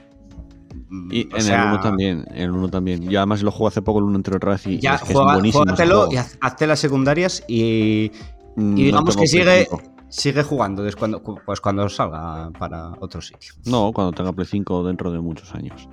Y 1.12 1.22
en 1.22 1.48
el 1.48 1.62
1 1.62 1.80
también, 1.82 2.26
en 2.30 2.42
el 2.42 2.52
1 2.52 2.70
también. 2.70 3.10
Yo 3.10 3.20
además 3.20 3.44
lo 3.44 3.52
juego 3.52 3.68
hace 3.68 3.82
poco 3.82 4.00
el 4.00 4.06
1 4.06 4.16
entre 4.18 4.36
otra 4.36 4.52
vez 4.52 4.66
y, 4.66 4.80
ya, 4.80 4.96
es, 4.96 5.02
juega, 5.02 5.34
buenísimo. 5.34 5.66
y 6.12 6.16
hazte 6.18 6.66
las 6.66 6.80
secundarias 6.80 7.44
y, 7.48 8.12
mm, 8.56 8.78
y 8.78 8.84
digamos 8.86 9.16
que 9.16 9.28
sigue, 9.28 9.68
sigue 10.10 10.44
jugando 10.44 10.84
desde 10.84 10.98
cuando, 10.98 11.22
pues 11.22 11.62
cuando 11.62 11.88
salga 11.90 12.50
para 12.58 12.92
otro 13.00 13.22
sitio. 13.22 13.54
No, 13.66 13.92
cuando 13.94 14.14
tenga 14.14 14.34
Play 14.34 14.48
5 14.48 14.84
dentro 14.84 15.12
de 15.12 15.20
muchos 15.20 15.54
años. 15.54 15.88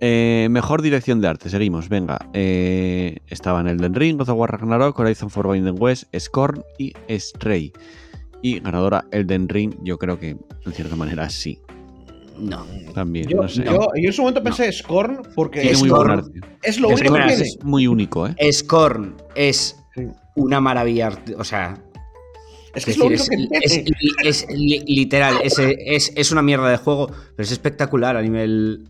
Eh, 0.00 0.48
mejor 0.50 0.82
dirección 0.82 1.20
de 1.20 1.28
arte, 1.28 1.48
seguimos, 1.48 1.88
venga. 1.88 2.18
Eh, 2.32 3.18
estaban 3.28 3.68
Elden 3.68 3.94
Ring, 3.94 4.18
God 4.18 4.30
of 4.30 4.38
War 4.38 4.50
Ragnarok, 4.50 4.98
Horizon 4.98 5.30
Forbidden 5.30 5.76
West, 5.78 6.04
Scorn 6.18 6.62
y 6.78 6.94
Stray. 7.10 7.72
Y 8.42 8.60
ganadora 8.60 9.04
Elden 9.12 9.48
Ring, 9.48 9.74
yo 9.82 9.98
creo 9.98 10.18
que 10.18 10.36
en 10.66 10.72
cierta 10.72 10.96
manera 10.96 11.30
sí. 11.30 11.58
No. 12.38 12.66
También, 12.94 13.28
yo, 13.28 13.42
no 13.42 13.48
sé. 13.48 13.64
Yo, 13.64 13.88
en 13.94 14.12
su 14.12 14.22
momento 14.22 14.42
pensé 14.42 14.70
Scorn 14.72 15.22
porque 15.34 15.70
es, 15.70 15.80
muy 15.80 15.88
es 16.62 16.78
lo 16.78 16.88
único 16.88 17.14
que 17.14 17.32
es 17.32 17.58
muy 17.62 17.86
único, 17.86 18.26
¿eh? 18.26 18.52
Scorn 18.52 19.16
es 19.34 19.76
una 20.34 20.60
maravilla, 20.60 21.10
o 21.38 21.44
sea, 21.44 21.80
es 22.74 22.84
que 22.84 22.90
es, 22.90 22.98
lo 22.98 23.06
único 23.06 23.24
que 23.26 23.48
es, 23.62 23.84
es, 24.22 24.46
literal, 24.50 25.36
es, 25.42 26.32
una 26.32 26.42
mierda 26.42 26.68
de 26.68 26.76
juego, 26.76 27.06
pero 27.06 27.44
es 27.44 27.52
espectacular 27.52 28.16
a 28.16 28.22
nivel 28.22 28.88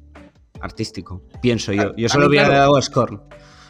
artístico, 0.61 1.23
pienso 1.43 1.73
yo. 1.73 1.95
Yo 1.97 2.09
solo 2.09 2.29
hubiera 2.29 2.49
dado 2.49 2.77
a 2.77 2.83
Scorn. 2.83 3.21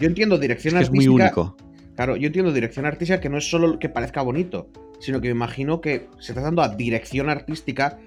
Yo 0.01 0.07
entiendo 0.07 0.39
dirección 0.39 0.77
artística. 0.77 1.01
Es 1.01 1.07
muy 1.07 1.09
único. 1.09 1.57
Claro, 1.97 2.17
yo 2.17 2.27
entiendo 2.27 2.53
dirección 2.53 2.87
artística 2.87 3.21
que 3.21 3.29
no 3.29 3.39
es 3.39 3.49
solo 3.49 3.79
que 3.79 3.89
parezca 3.89 4.23
bonito, 4.23 4.69
sino 5.01 5.21
que 5.21 5.29
me 5.29 5.33
imagino 5.33 5.81
que 5.81 6.09
se 6.19 6.33
está 6.33 6.43
dando 6.43 6.63
a 6.63 6.69
dirección 6.69 7.29
artística 7.29 7.99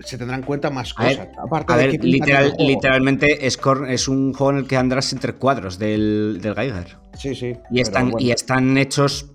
se 0.00 0.18
tendrán 0.18 0.40
en 0.40 0.46
cuenta 0.46 0.70
más 0.70 0.94
cosas. 0.94 1.28
A 1.66 1.76
ver, 1.76 2.02
literalmente 2.02 3.50
Scorn 3.50 3.90
es 3.90 4.08
un 4.08 4.32
juego 4.32 4.52
en 4.52 4.58
el 4.58 4.66
que 4.66 4.76
andarás 4.76 5.12
entre 5.12 5.34
cuadros 5.34 5.78
del, 5.78 6.38
del 6.40 6.54
Geiger. 6.54 6.96
Sí, 7.14 7.34
sí. 7.34 7.54
Y 7.70 7.80
están, 7.80 8.12
y 8.18 8.30
están 8.30 8.78
hechos 8.78 9.30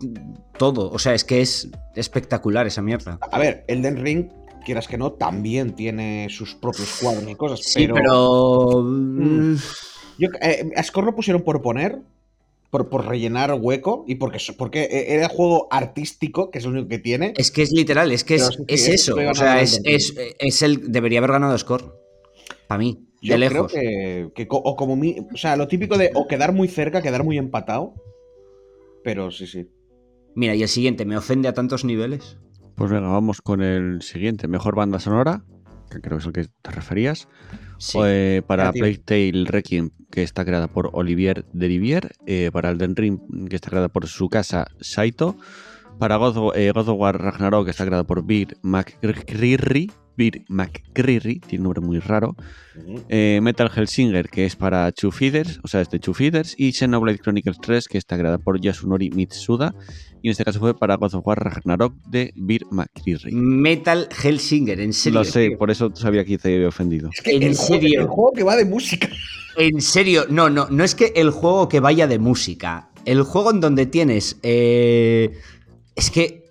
todo. 0.57 0.89
O 0.91 0.99
sea, 0.99 1.13
es 1.13 1.23
que 1.23 1.41
es 1.41 1.69
espectacular 1.95 2.65
esa 2.67 2.81
mierda. 2.81 3.19
A 3.31 3.39
ver, 3.39 3.65
Elden 3.67 3.97
Ring 3.97 4.29
quieras 4.63 4.87
que 4.87 4.97
no, 4.97 5.11
también 5.11 5.73
tiene 5.73 6.27
sus 6.29 6.55
propios 6.55 6.99
cuadros 7.01 7.29
y 7.29 7.35
cosas. 7.35 7.59
Sí, 7.63 7.87
pero. 7.87 8.81
Mm. 8.83 9.55
Yo, 10.17 10.29
eh, 10.41 10.71
a 10.75 10.83
Score 10.83 11.05
lo 11.05 11.15
pusieron 11.15 11.41
por 11.41 11.61
poner, 11.61 11.99
por, 12.73 12.89
por, 12.89 13.05
rellenar 13.05 13.53
hueco 13.53 14.03
y 14.07 14.15
porque, 14.15 14.39
porque 14.57 15.05
era 15.09 15.29
juego 15.29 15.67
artístico, 15.69 16.49
que 16.49 16.57
es 16.57 16.65
lo 16.65 16.71
único 16.71 16.87
que 16.87 16.97
tiene. 16.97 17.35
Es 17.37 17.51
que 17.51 17.61
es 17.61 17.71
literal, 17.71 18.11
es 18.11 18.23
que 18.23 18.33
es, 18.33 18.49
eso. 18.67 19.15
O 19.15 19.35
sea, 19.35 19.61
es, 19.61 19.79
es, 19.85 20.61
el. 20.63 20.91
Debería 20.91 21.19
haber 21.19 21.33
ganado 21.33 21.55
Score. 21.55 21.93
Para 22.67 22.79
mí. 22.79 23.07
de 23.21 23.37
lejos. 23.37 23.71
creo 23.71 24.33
que, 24.33 24.47
o 24.49 24.75
como 24.75 24.95
o 24.95 25.37
sea, 25.37 25.55
lo 25.55 25.67
típico 25.67 25.99
de 25.99 26.09
o 26.15 26.25
quedar 26.27 26.51
muy 26.51 26.67
cerca, 26.67 27.03
quedar 27.03 27.23
muy 27.23 27.37
empatado. 27.37 27.93
Pero 29.03 29.29
sí, 29.29 29.45
sí. 29.45 29.67
Mira, 30.33 30.55
y 30.55 30.63
el 30.63 30.69
siguiente, 30.69 31.05
¿me 31.05 31.15
ofende 31.15 31.49
a 31.49 31.53
tantos 31.53 31.85
niveles? 31.85 32.37
Pues 32.73 32.89
venga, 32.89 33.09
vamos 33.09 33.43
con 33.43 33.61
el 33.61 34.01
siguiente. 34.01 34.47
Mejor 34.47 34.75
banda 34.75 34.97
sonora, 34.97 35.45
que 35.93 36.01
creo 36.01 36.17
que 36.17 36.21
es 36.21 36.27
el 36.27 36.33
que 36.33 36.45
te 36.61 36.71
referías. 36.71 37.27
Eh, 37.95 38.41
para 38.47 38.71
Playtale 38.71 39.45
Requiem, 39.45 39.91
que 40.11 40.23
está 40.23 40.45
creada 40.45 40.67
por 40.67 40.89
Olivier 40.93 41.45
Derivier. 41.53 42.15
Eh, 42.25 42.49
para 42.51 42.71
Elden 42.71 42.95
Ring, 42.95 43.19
que 43.49 43.55
está 43.55 43.69
creada 43.69 43.89
por 43.89 44.07
su 44.07 44.29
casa 44.29 44.67
Saito. 44.79 45.37
Para 45.99 46.17
God, 46.17 46.55
eh, 46.55 46.71
God 46.73 46.89
of 46.89 46.99
War 46.99 47.21
Ragnarok, 47.21 47.65
que 47.65 47.71
está 47.71 47.85
creada 47.85 48.03
por 48.03 48.25
Beer 48.25 48.57
McCreary. 48.61 49.91
Beer 50.17 50.41
McCreary, 50.47 51.39
tiene 51.39 51.61
un 51.61 51.63
nombre 51.63 51.81
muy 51.81 51.99
raro. 51.99 52.35
Eh, 53.09 53.39
Metal 53.41 53.69
Hellsinger, 53.73 54.29
que 54.29 54.45
es 54.45 54.55
para 54.55 54.91
Two 54.91 55.11
Feeders, 55.11 55.59
o 55.63 55.67
sea, 55.67 55.81
es 55.81 55.89
de 55.89 55.99
Two 55.99 56.13
Feeders. 56.13 56.55
Y 56.57 56.71
Xenoblade 56.71 57.19
Chronicles 57.19 57.57
3, 57.61 57.87
que 57.87 57.97
está 57.97 58.17
creada 58.17 58.37
por 58.37 58.59
Yasunori 58.59 59.09
Mitsuda. 59.11 59.73
Y 60.21 60.27
en 60.27 60.31
este 60.31 60.45
caso 60.45 60.59
fue 60.59 60.77
para 60.77 60.95
God 60.95 61.15
of 61.15 61.27
War 61.27 61.43
Ragnarok 61.43 61.93
de 62.07 62.31
Beer 62.35 62.63
McCreary. 62.71 63.33
Metal 63.33 64.07
Hellsinger, 64.23 64.79
en 64.79 64.93
serio. 64.93 65.19
Lo 65.19 65.25
sé, 65.25 65.51
por 65.57 65.69
eso 65.69 65.93
sabía 65.95 66.23
que 66.23 66.37
te 66.37 66.55
había 66.55 66.67
ofendido. 66.69 67.09
Es 67.13 67.21
que 67.21 67.35
¿En 67.35 67.55
serio? 67.55 68.01
el 68.01 68.07
juego 68.07 68.31
que 68.31 68.43
va 68.43 68.55
de 68.55 68.65
música. 68.65 69.09
En 69.55 69.81
serio, 69.81 70.25
no, 70.29 70.49
no, 70.49 70.67
no 70.71 70.83
es 70.83 70.95
que 70.95 71.13
el 71.15 71.29
juego 71.29 71.69
que 71.69 71.79
vaya 71.79 72.07
de 72.07 72.17
música. 72.17 72.89
El 73.05 73.21
juego 73.21 73.51
en 73.51 73.59
donde 73.59 73.85
tienes. 73.85 74.39
Eh, 74.41 75.37
es 75.95 76.09
que 76.09 76.42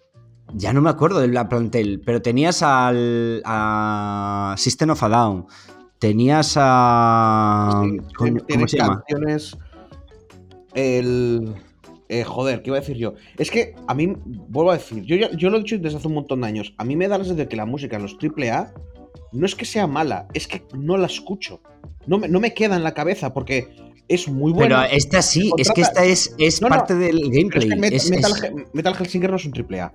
ya 0.55 0.73
no 0.73 0.81
me 0.83 0.91
acuerdo 0.91 1.21
de 1.21 1.29
la 1.29 1.49
plantel, 1.49 2.03
pero 2.05 2.23
tenías 2.23 2.63
al 2.63 3.43
a 3.45 4.55
System 4.59 4.91
of 4.91 5.03
a 5.03 5.09
Down, 5.09 5.47
tenías 5.99 6.55
a 6.57 7.83
¿cómo, 8.17 8.69
se 8.69 8.77
llama? 8.77 9.03
canciones 9.07 9.57
el 10.75 11.55
eh, 12.09 12.25
joder, 12.25 12.63
¿qué 12.63 12.71
iba 12.71 12.77
a 12.77 12.81
decir 12.81 12.97
yo? 12.97 13.15
Es 13.39 13.51
que 13.51 13.75
a 13.87 13.95
mí, 13.95 14.15
vuelvo 14.25 14.71
a 14.71 14.77
decir, 14.77 15.03
yo, 15.05 15.17
yo 15.17 15.49
lo 15.49 15.57
he 15.57 15.61
dicho 15.61 15.79
desde 15.79 15.97
hace 15.97 16.09
un 16.09 16.15
montón 16.15 16.43
de 16.43 16.47
años, 16.47 16.75
a 16.77 16.85
mí 16.85 16.95
me 16.95 17.09
da 17.09 17.17
la 17.17 17.25
sensación 17.25 17.47
de 17.47 17.49
que 17.49 17.57
la 17.57 17.65
música 17.65 17.97
en 17.97 18.03
los 18.03 18.19
AAA 18.21 18.75
no 19.33 19.47
es 19.47 19.55
que 19.55 19.65
sea 19.65 19.87
mala, 19.87 20.29
es 20.35 20.47
que 20.47 20.63
no 20.75 20.99
la 20.99 21.07
escucho. 21.07 21.63
No 22.07 22.19
me, 22.19 22.29
no 22.29 22.39
me 22.39 22.53
queda 22.53 22.77
en 22.77 22.83
la 22.83 22.93
cabeza 22.93 23.33
porque 23.33 23.69
es 24.09 24.29
muy 24.29 24.53
buena. 24.53 24.83
Pero 24.83 24.97
esta 24.97 25.23
sí, 25.23 25.53
es 25.57 25.71
que 25.71 25.81
esta 25.81 26.05
es, 26.05 26.35
es 26.39 26.61
parte 26.61 26.95
del 26.95 27.31
gameplay. 27.31 27.71
Es 27.91 28.11
que 28.11 28.17
Metal, 28.17 28.33
Metal, 28.73 28.95
Hellsinger 28.99 29.31
no 29.31 29.37
es 29.37 29.47
un 29.47 29.53
AAA. 29.57 29.93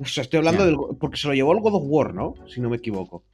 O 0.00 0.04
sea, 0.04 0.22
estoy 0.22 0.38
hablando 0.38 0.64
del. 0.64 0.76
Porque 0.98 1.16
se 1.16 1.28
lo 1.28 1.34
llevó 1.34 1.52
el 1.52 1.60
God 1.60 1.74
of 1.74 1.82
War, 1.86 2.14
¿no? 2.14 2.34
Si 2.46 2.60
no 2.60 2.70
me 2.70 2.76
equivoco. 2.76 3.24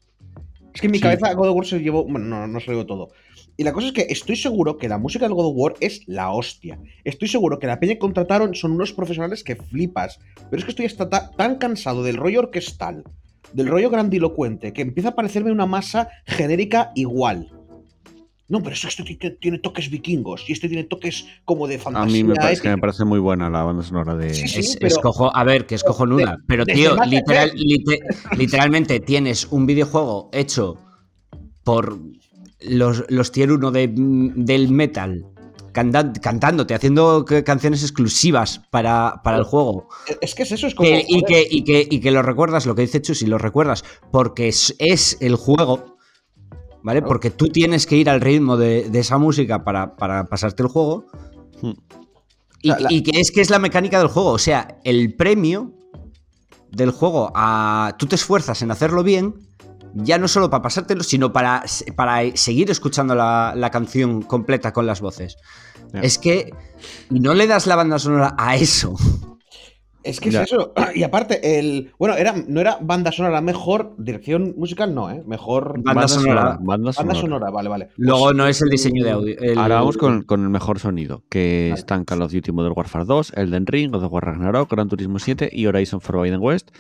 Es 0.73 0.81
que 0.81 0.87
en 0.87 0.93
mi 0.93 1.01
cabeza 1.01 1.33
God 1.35 1.51
of 1.51 1.57
War 1.57 1.67
se 1.67 1.79
llevó. 1.79 2.05
Bueno, 2.05 2.27
no, 2.27 2.47
no 2.47 2.61
se 2.61 2.67
lo 2.67 2.73
llevó 2.73 2.87
todo. 2.87 3.11
Y 3.57 3.63
la 3.63 3.73
cosa 3.73 3.89
es 3.89 3.93
que 3.93 4.07
estoy 4.09 4.35
seguro 4.37 4.79
que 4.79 4.89
la 4.89 4.99
música 4.99 5.27
del 5.27 5.35
God 5.35 5.47
of 5.47 5.55
War 5.57 5.75
es 5.81 6.03
la 6.07 6.33
hostia. 6.33 6.81
Estoy 7.05 7.29
seguro 7.29 7.59
que 7.61 7.69
la 7.69 7.79
peña 7.79 7.95
que 7.95 8.01
contrataron 8.01 8.55
son 8.55 8.73
unos 8.73 8.93
profesionales 8.93 9.45
que 9.45 9.55
flipas. 9.55 10.19
Pero 10.51 10.59
es 10.59 10.65
que 10.65 10.71
estoy 10.71 10.87
hasta 10.87 11.31
tan 11.31 11.57
cansado 11.59 12.03
del 12.03 12.17
rollo 12.17 12.41
orquestal, 12.41 13.05
del 13.53 13.69
rollo 13.69 13.91
grandilocuente, 13.91 14.73
que 14.73 14.83
empieza 14.83 15.11
a 15.11 15.15
parecerme 15.15 15.53
una 15.53 15.67
masa 15.67 16.09
genérica 16.27 16.91
igual. 16.97 17.54
No, 18.47 18.63
pero 18.63 18.75
eso, 18.75 18.89
esto 18.89 19.05
tiene 19.41 19.59
toques 19.59 19.91
vikingos 19.91 20.45
y 20.49 20.53
este 20.53 20.69
tiene 20.69 20.85
toques 20.85 21.27
como 21.47 21.67
de 21.67 21.79
fantasía. 21.79 22.03
A 22.03 22.13
mí 22.13 22.25
me 22.25 22.35
parece, 22.35 22.63
que 22.63 22.69
me 22.69 22.79
parece 22.79 23.05
muy 23.05 23.19
buena 23.19 23.49
la 23.49 23.63
banda 23.63 23.83
sonora 23.83 24.15
de. 24.17 24.35
Sí, 24.35 24.49
sí, 24.49 24.77
escojo, 24.81 25.35
a 25.35 25.45
ver, 25.45 25.65
que 25.67 25.75
es 25.75 25.83
cojonuda. 25.83 26.39
Pero, 26.47 26.67
tío, 26.67 26.95
literal, 27.07 27.53
literalmente 28.37 29.01
tienes 29.01 29.47
un 29.47 29.65
videojuego 29.65 30.29
hecho 30.33 30.77
por 31.63 31.99
los, 32.61 33.05
los 33.09 33.33
tier 33.33 33.51
1 33.51 33.71
de, 33.71 33.91
del 33.95 34.71
metal 34.71 35.25
cantándote, 35.73 36.75
haciendo 36.75 37.25
canciones 37.45 37.83
exclusivas 37.83 38.61
para, 38.71 39.21
para, 39.25 39.39
el 39.39 39.45
juego. 39.45 39.89
Es 40.21 40.35
que 40.35 40.45
es 40.45 40.53
eso, 40.53 40.69
es 40.69 40.75
como. 40.75 40.89
y, 40.89 41.23
que, 41.25 41.47
y, 41.51 41.65
que, 41.65 41.87
y 41.91 42.01
que 42.01 42.11
lo 42.13 42.23
recuerdas, 42.23 42.65
lo 42.65 42.77
que 42.77 42.83
dice 42.83 43.03
Chus, 43.03 43.23
y 43.23 43.27
lo 43.27 43.39
recuerdas, 43.39 43.85
porque 44.13 44.47
es, 44.49 44.77
es 44.79 45.17
el 45.21 45.35
juego 45.35 45.94
¿vale? 46.85 47.01
Porque 47.03 47.31
tú 47.31 47.49
tienes 47.49 47.87
que 47.87 47.97
ir 47.97 48.09
al 48.11 48.21
ritmo 48.21 48.57
de, 48.57 48.89
esa 48.93 49.19
música 49.19 49.65
para, 49.65 49.97
pasarte 49.97 50.63
el 50.63 50.69
juego. 50.69 51.07
Hmm. 51.61 51.73
Y, 52.63 53.03
que 53.03 53.21
es 53.21 53.31
que 53.31 53.41
es 53.41 53.51
la 53.51 53.59
mecánica 53.59 53.99
del 53.99 54.09
juego. 54.09 54.31
O 54.31 54.39
sea, 54.39 54.79
el 54.85 55.15
premio 55.17 55.73
del 56.71 56.91
juego 56.91 57.33
a. 57.35 57.97
Tú 57.99 58.07
te 58.07 58.15
esfuerzas 58.15 58.63
en 58.63 58.71
hacerlo 58.71 59.03
bien. 59.03 59.35
Ya 59.95 60.19
no 60.19 60.29
solo 60.29 60.51
para 60.51 60.63
pasártelo, 60.63 61.05
sino 61.05 61.33
para, 61.33 61.65
para 61.95 62.37
seguir 62.37 62.71
escuchando 62.71 63.15
la, 63.15 63.71
canción 63.73 64.23
completa 64.23 64.73
con 64.73 64.87
las 64.87 65.01
voces. 65.01 65.37
Es 65.95 66.19
que 66.19 66.53
no 67.11 67.33
le 67.33 67.47
das 67.47 67.67
la 67.67 67.77
banda 67.77 67.99
sonora 67.99 68.35
a 68.37 68.57
eso. 68.57 68.97
Es 70.05 70.21
que 70.21 70.29
es 70.29 70.35
eso. 70.35 70.75
Y 70.95 71.03
aparte, 71.03 71.59
el. 71.59 71.91
Bueno, 71.99 72.15
era, 72.15 72.35
no 72.47 72.61
era 72.61 72.77
banda 72.81 73.11
sonora, 73.11 73.41
mejor 73.41 73.95
dirección 73.97 74.55
musical, 74.57 74.95
no, 74.95 75.11
¿eh? 75.11 75.23
Mejor. 75.27 75.83
Banda, 75.83 76.07
sonora. 76.07 76.59
Banda 76.61 76.93
sonora. 76.93 77.51
vale, 77.51 77.69
vale. 77.71 77.89
Luego 77.97 78.35
no 78.35 78.47
es 78.47 78.61
el 78.61 78.69
diseño 78.69 79.03
de 79.03 79.11
audio. 79.11 79.37
Ahora 79.57 79.77
vamos 79.77 79.97
con, 79.97 80.25
el 80.29 80.51
mejor 80.51 80.79
sonido, 80.79 81.23
que 81.31 81.71
están 81.71 82.05
Call 82.05 82.21
of 82.21 82.33
Duty 82.33 82.53
Modern 82.53 82.75
Warfare 82.77 83.07
2, 83.07 83.33
Elden 83.37 83.67
Ring, 83.67 83.93
God 83.93 84.05
of 84.05 84.13
War 84.13 84.25
Ragnarok, 84.25 84.71
Gran 84.71 84.89
Turismo 84.89 85.19
7 85.19 85.49
y 85.51 85.67
Horizon 85.67 86.01
Forbidden 86.01 86.41
West. 86.41 86.71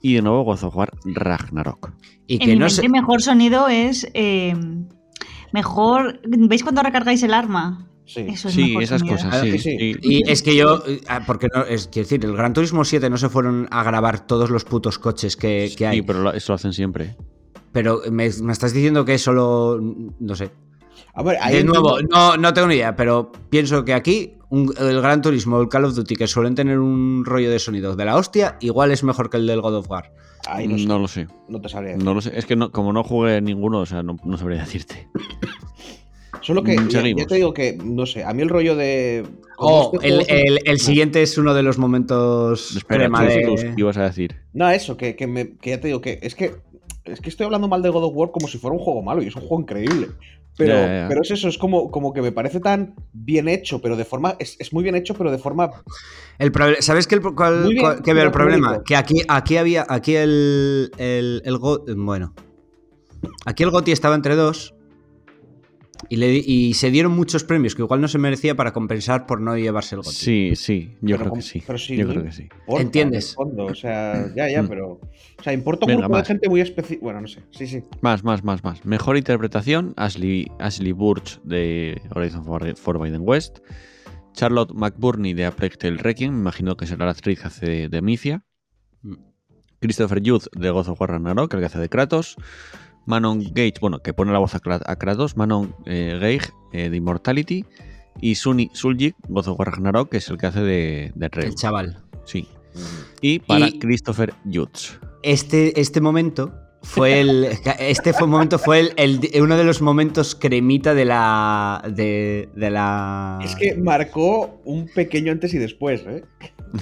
Y 0.00 0.14
de 0.14 0.22
nuevo 0.22 0.42
God 0.42 0.64
of 0.64 0.76
War 0.76 0.90
Ragnarok. 1.04 1.92
Y 2.26 2.38
que 2.38 2.56
no 2.56 2.68
sé... 2.68 2.88
mejor 2.88 3.22
sonido 3.22 3.68
es. 3.68 4.08
Eh, 4.14 4.54
mejor. 5.52 6.20
¿Veis 6.26 6.64
cuando 6.64 6.82
recargáis 6.82 7.22
el 7.22 7.34
arma? 7.34 7.88
Sí, 8.06 8.26
esas 8.80 9.02
cosas, 9.02 9.40
sí, 9.58 9.96
Y 10.02 10.30
es 10.30 10.42
que 10.42 10.54
yo, 10.54 10.82
ah, 11.08 11.22
porque 11.26 11.48
no, 11.54 11.64
es 11.64 11.90
decir, 11.90 12.22
el 12.24 12.36
Gran 12.36 12.52
Turismo 12.52 12.84
7 12.84 13.08
no 13.08 13.16
se 13.16 13.30
fueron 13.30 13.66
a 13.70 13.82
grabar 13.82 14.26
todos 14.26 14.50
los 14.50 14.64
putos 14.64 14.98
coches 14.98 15.36
que, 15.36 15.72
hay. 15.80 15.96
Sí, 15.96 16.02
pero 16.02 16.32
eso 16.32 16.52
lo 16.52 16.56
hacen 16.56 16.74
siempre. 16.74 17.16
Pero 17.72 18.02
me, 18.10 18.26
estás 18.26 18.74
diciendo 18.74 19.06
que 19.06 19.16
solo, 19.16 19.80
no 20.20 20.34
sé. 20.36 20.50
de 21.50 21.64
nuevo, 21.64 21.98
no, 22.02 22.36
no 22.36 22.52
tengo 22.52 22.68
ni 22.68 22.74
idea, 22.74 22.94
pero 22.94 23.32
pienso 23.48 23.84
que 23.86 23.94
aquí 23.94 24.34
el 24.50 25.00
Gran 25.00 25.22
Turismo, 25.22 25.60
el 25.60 25.68
Call 25.68 25.86
of 25.86 25.94
Duty, 25.94 26.14
que 26.14 26.26
suelen 26.26 26.54
tener 26.54 26.78
un 26.78 27.24
rollo 27.24 27.50
de 27.50 27.58
sonido 27.58 27.96
de 27.96 28.04
la 28.04 28.16
hostia, 28.16 28.58
igual 28.60 28.90
es 28.90 29.02
mejor 29.02 29.30
que 29.30 29.38
el 29.38 29.46
del 29.46 29.62
God 29.62 29.76
of 29.76 29.90
War. 29.90 30.12
no, 30.68 30.98
lo 30.98 31.08
sé. 31.08 31.26
No 31.48 31.58
te 31.60 31.70
sabría 31.70 31.96
No 31.96 32.12
lo 32.12 32.20
sé. 32.20 32.38
Es 32.38 32.44
que 32.44 32.56
como 32.70 32.92
no 32.92 33.02
jugué 33.02 33.40
ninguno, 33.40 33.80
o 33.80 33.86
sea, 33.86 34.02
no, 34.02 34.18
no 34.24 34.36
sabría 34.36 34.60
decirte. 34.60 35.08
Solo 36.44 36.62
que 36.62 36.76
ya, 36.90 37.26
te 37.26 37.36
digo 37.36 37.54
que, 37.54 37.78
no 37.82 38.04
sé, 38.04 38.22
a 38.22 38.34
mí 38.34 38.42
el 38.42 38.50
rollo 38.50 38.76
de. 38.76 39.26
Oh, 39.56 39.92
este 40.02 40.70
el, 40.70 40.78
siguiente 40.78 41.22
es 41.22 41.38
uno 41.38 41.54
de 41.54 41.62
los 41.62 41.78
momentos. 41.78 42.76
Espera, 42.76 43.08
¿qué 43.08 43.72
ibas 43.78 43.96
a 43.96 44.02
decir? 44.02 44.36
No, 44.52 44.68
eso, 44.68 44.98
que, 44.98 45.16
que, 45.16 45.56
ya 45.62 45.80
te 45.80 45.86
digo 45.86 46.02
que 46.02 46.18
es 46.20 46.34
que. 46.34 46.56
Es 47.04 47.20
que 47.20 47.30
estoy 47.30 47.46
hablando 47.46 47.66
mal 47.66 47.80
de 47.80 47.88
God 47.88 48.04
of 48.04 48.12
War 48.14 48.30
como 48.30 48.46
si 48.46 48.58
fuera 48.58 48.76
un 48.76 48.82
juego 48.82 49.00
malo 49.00 49.22
y 49.22 49.28
es 49.28 49.36
un 49.36 49.40
juego 49.40 49.62
increíble. 49.62 50.08
Pero, 50.56 50.74
pero 51.08 51.22
es 51.22 51.30
eso, 51.30 51.48
es 51.48 51.56
como, 51.56 51.90
como 51.90 52.12
que 52.12 52.20
me 52.20 52.30
parece 52.30 52.60
tan 52.60 52.94
bien 53.14 53.48
hecho, 53.48 53.80
pero 53.80 53.96
de 53.96 54.04
forma. 54.04 54.36
Es, 54.38 54.70
muy 54.72 54.82
bien 54.82 54.96
hecho, 54.96 55.14
pero 55.14 55.30
de 55.30 55.38
forma. 55.38 55.70
El 56.38 56.52
¿Sabes 56.80 57.06
qué, 57.06 57.14
el, 57.14 57.22
cuál, 57.22 57.70
veo 58.04 58.22
el 58.22 58.30
problema? 58.30 58.82
Que 58.84 58.96
aquí, 58.96 59.22
aquí 59.28 59.56
había. 59.56 59.86
Aquí 59.88 60.14
el. 60.14 60.90
el, 60.98 61.42
el 61.42 61.58
bueno. 61.96 62.34
Aquí 63.46 63.62
el 63.62 63.70
Goti 63.70 63.92
estaba 63.92 64.14
entre 64.14 64.34
dos 64.34 64.73
y, 66.08 66.74
se 66.74 66.90
dieron 66.90 67.12
muchos 67.12 67.44
premios 67.44 67.74
que 67.74 67.82
igual 67.82 68.00
no 68.00 68.08
se 68.08 68.18
merecía 68.18 68.54
para 68.54 68.72
compensar 68.72 69.26
por 69.26 69.40
no 69.40 69.56
llevarse 69.56 69.94
el 69.94 70.02
GOTY. 70.02 70.14
Sí, 70.14 70.52
sí, 70.56 70.96
yo 71.00 71.18
creo 71.18 71.32
que 71.32 71.42
sí. 71.42 71.62
yo 71.96 72.08
creo 72.08 72.24
que 72.24 72.32
sí. 72.32 72.48
¿Entiendes? 72.68 73.34
o 73.36 73.74
sea, 73.74 74.32
ya, 74.34 74.48
ya, 74.48 74.62
mm. 74.62 74.68
pero. 74.68 75.00
O 75.38 75.42
sea, 75.42 75.52
importa 75.52 75.86
un 75.86 75.96
grupo 75.96 76.16
de 76.16 76.24
gente 76.24 76.48
muy 76.48 76.60
específica. 76.60 77.02
Bueno, 77.02 77.20
no 77.20 77.28
sé. 77.28 77.42
Sí, 77.50 77.66
sí. 77.66 77.82
Más, 78.00 78.24
más, 78.24 78.44
más, 78.44 78.64
más. 78.64 78.84
Mejor 78.84 79.16
interpretación: 79.16 79.94
Ashley, 79.96 80.50
Ashley 80.58 80.92
Burch 80.92 81.40
de 81.42 82.00
Horizon 82.14 82.44
Forbidden 82.76 83.22
West. 83.22 83.58
Charlotte 84.32 84.72
McBurney 84.74 85.32
de 85.32 85.46
A 85.46 85.52
Plague 85.52 85.76
Tale 85.76 85.96
Requiem. 85.96 86.32
Me 86.32 86.40
imagino 86.40 86.76
que 86.76 86.86
será 86.86 87.04
la 87.04 87.12
actriz 87.12 87.40
que 87.40 87.46
hace 87.46 87.66
de, 87.66 87.88
de 87.88 88.02
Micia. 88.02 88.44
Mm. 89.02 89.14
Christopher 89.80 90.22
Youth 90.22 90.46
de 90.56 90.70
God 90.70 90.88
of 90.88 91.00
War 91.00 91.10
Ragnarok, 91.10 91.52
el 91.52 91.60
que 91.60 91.66
hace 91.66 91.78
de 91.78 91.88
Kratos. 91.88 92.36
Manon 93.06 93.42
Gage, 93.52 93.74
bueno, 93.80 94.00
que 94.00 94.12
pone 94.12 94.32
la 94.32 94.38
voz 94.38 94.54
a, 94.54 94.60
Kratos, 94.60 95.36
Manon 95.36 95.74
eh, 95.86 96.18
Gage 96.20 96.52
eh, 96.72 96.90
de 96.90 96.96
Immortality 96.96 97.64
y 98.20 98.34
Sunny 98.36 98.70
Suljik, 98.72 99.16
voz 99.28 99.46
de 99.46 99.54
Ragnarok, 99.58 100.10
que 100.10 100.18
es 100.18 100.28
el 100.28 100.38
que 100.38 100.46
hace 100.46 100.60
de, 100.60 101.12
de 101.14 101.30
El 101.32 101.54
chaval. 101.54 102.02
Sí. 102.24 102.48
Y 103.20 103.38
para 103.40 103.68
Christopher 103.78 104.34
Jutz. 104.50 104.98
Este, 105.22 105.80
este 105.80 106.00
momento 106.00 106.52
fue 106.82 107.20
el. 107.20 107.48
Este 107.78 108.12
fue, 108.12 108.26
momento 108.26 108.58
fue 108.58 108.92
el, 108.96 109.30
uno 109.40 109.56
de 109.56 109.64
los 109.64 109.80
momentos 109.80 110.34
cremita 110.34 110.94
de 110.94 111.04
la. 111.04 111.82
De, 111.94 112.48
de, 112.54 112.70
la. 112.70 113.40
Es 113.42 113.56
que 113.56 113.74
marcó 113.76 114.60
un 114.64 114.88
pequeño 114.88 115.32
antes 115.32 115.54
y 115.54 115.58
después, 115.58 116.02
¿eh? 116.06 116.24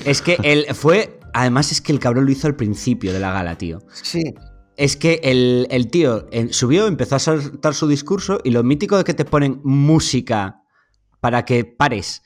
Es 0.05 0.23
que 0.23 0.39
él 0.43 0.67
fue. 0.75 1.19
Además, 1.35 1.73
es 1.73 1.81
que 1.81 1.93
el 1.93 1.99
cabrón 1.99 2.27
lo 2.27 2.33
hizo 2.33 2.47
al 2.47 2.57
principio 2.57 3.13
de 3.13 3.21
la 3.21 3.33
gala, 3.33 3.57
tío. 3.57 3.79
Sí 3.93 4.35
es 4.83 4.97
que 4.97 5.21
el, 5.23 5.89
tío 5.93 6.27
subió, 6.51 6.89
empezó 6.89 7.15
a 7.15 7.21
saltar 7.21 7.73
su 7.73 7.87
discurso 7.87 8.41
y 8.43 8.51
lo 8.51 8.65
mítico 8.65 8.99
de 8.99 9.05
que 9.05 9.15
te 9.15 9.25
ponen 9.25 9.61
música 9.63 10.65
para 11.21 11.45
que 11.45 11.65
pares. 11.65 12.25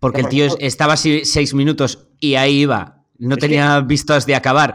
Porque 0.00 0.22
el 0.22 0.28
tío 0.28 0.48
estaba 0.58 0.94
así 0.94 1.24
seis 1.24 1.54
minutos 1.54 2.08
y 2.18 2.34
ahí 2.34 2.62
iba. 2.62 3.04
No 3.18 3.36
tenía 3.36 3.78
vistas 3.82 4.26
de 4.26 4.34
acabar. 4.34 4.74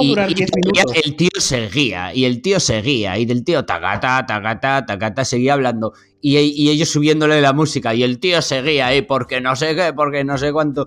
y, 0.00 0.18
el 0.18 1.14
tío 1.16 1.28
seguía, 1.38 2.12
y 2.12 2.24
el 2.24 2.42
tío 2.42 2.58
seguía, 2.58 3.16
y 3.18 3.24
del 3.24 3.44
tío 3.44 3.64
tagata, 3.64 4.26
tagata, 4.26 4.84
tagata, 4.84 5.24
seguía 5.24 5.52
hablando. 5.52 5.92
Y, 6.20 6.38
y 6.38 6.70
ellos 6.70 6.88
subiéndole 6.88 7.40
la 7.40 7.52
música, 7.52 7.94
y 7.94 8.02
el 8.02 8.18
tío 8.18 8.42
seguía 8.42 8.88
ahí, 8.88 9.02
porque 9.02 9.40
no 9.40 9.54
sé 9.54 9.76
qué, 9.76 9.92
porque 9.92 10.24
no 10.24 10.36
sé 10.36 10.52
cuánto. 10.52 10.86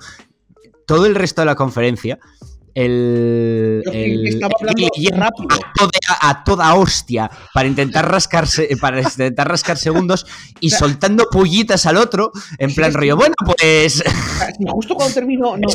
Todo 0.85 1.05
el 1.05 1.15
resto 1.15 1.43
de 1.43 1.45
la 1.45 1.55
conferencia 1.55 2.19
el, 2.73 3.83
estaba 4.25 4.53
hablando 4.59 4.87
rápido. 5.15 5.47
A 6.21 6.43
toda, 6.43 6.75
hostia 6.75 7.29
para 7.53 7.67
intentar 7.67 8.09
rascarse 8.09 8.69
para 8.79 9.01
intentar 9.01 9.47
rascar 9.47 9.77
segundos 9.77 10.25
y 10.59 10.69
soltando 10.69 11.25
pullitas 11.31 11.85
al 11.85 11.97
otro 11.97 12.31
en 12.57 12.73
plan 12.73 12.93
rollo 12.93 13.17
bueno 13.17 13.35
pues 13.57 14.03
justo 14.67 14.95
cuando 14.95 15.13
terminó 15.13 15.57
no, 15.57 15.67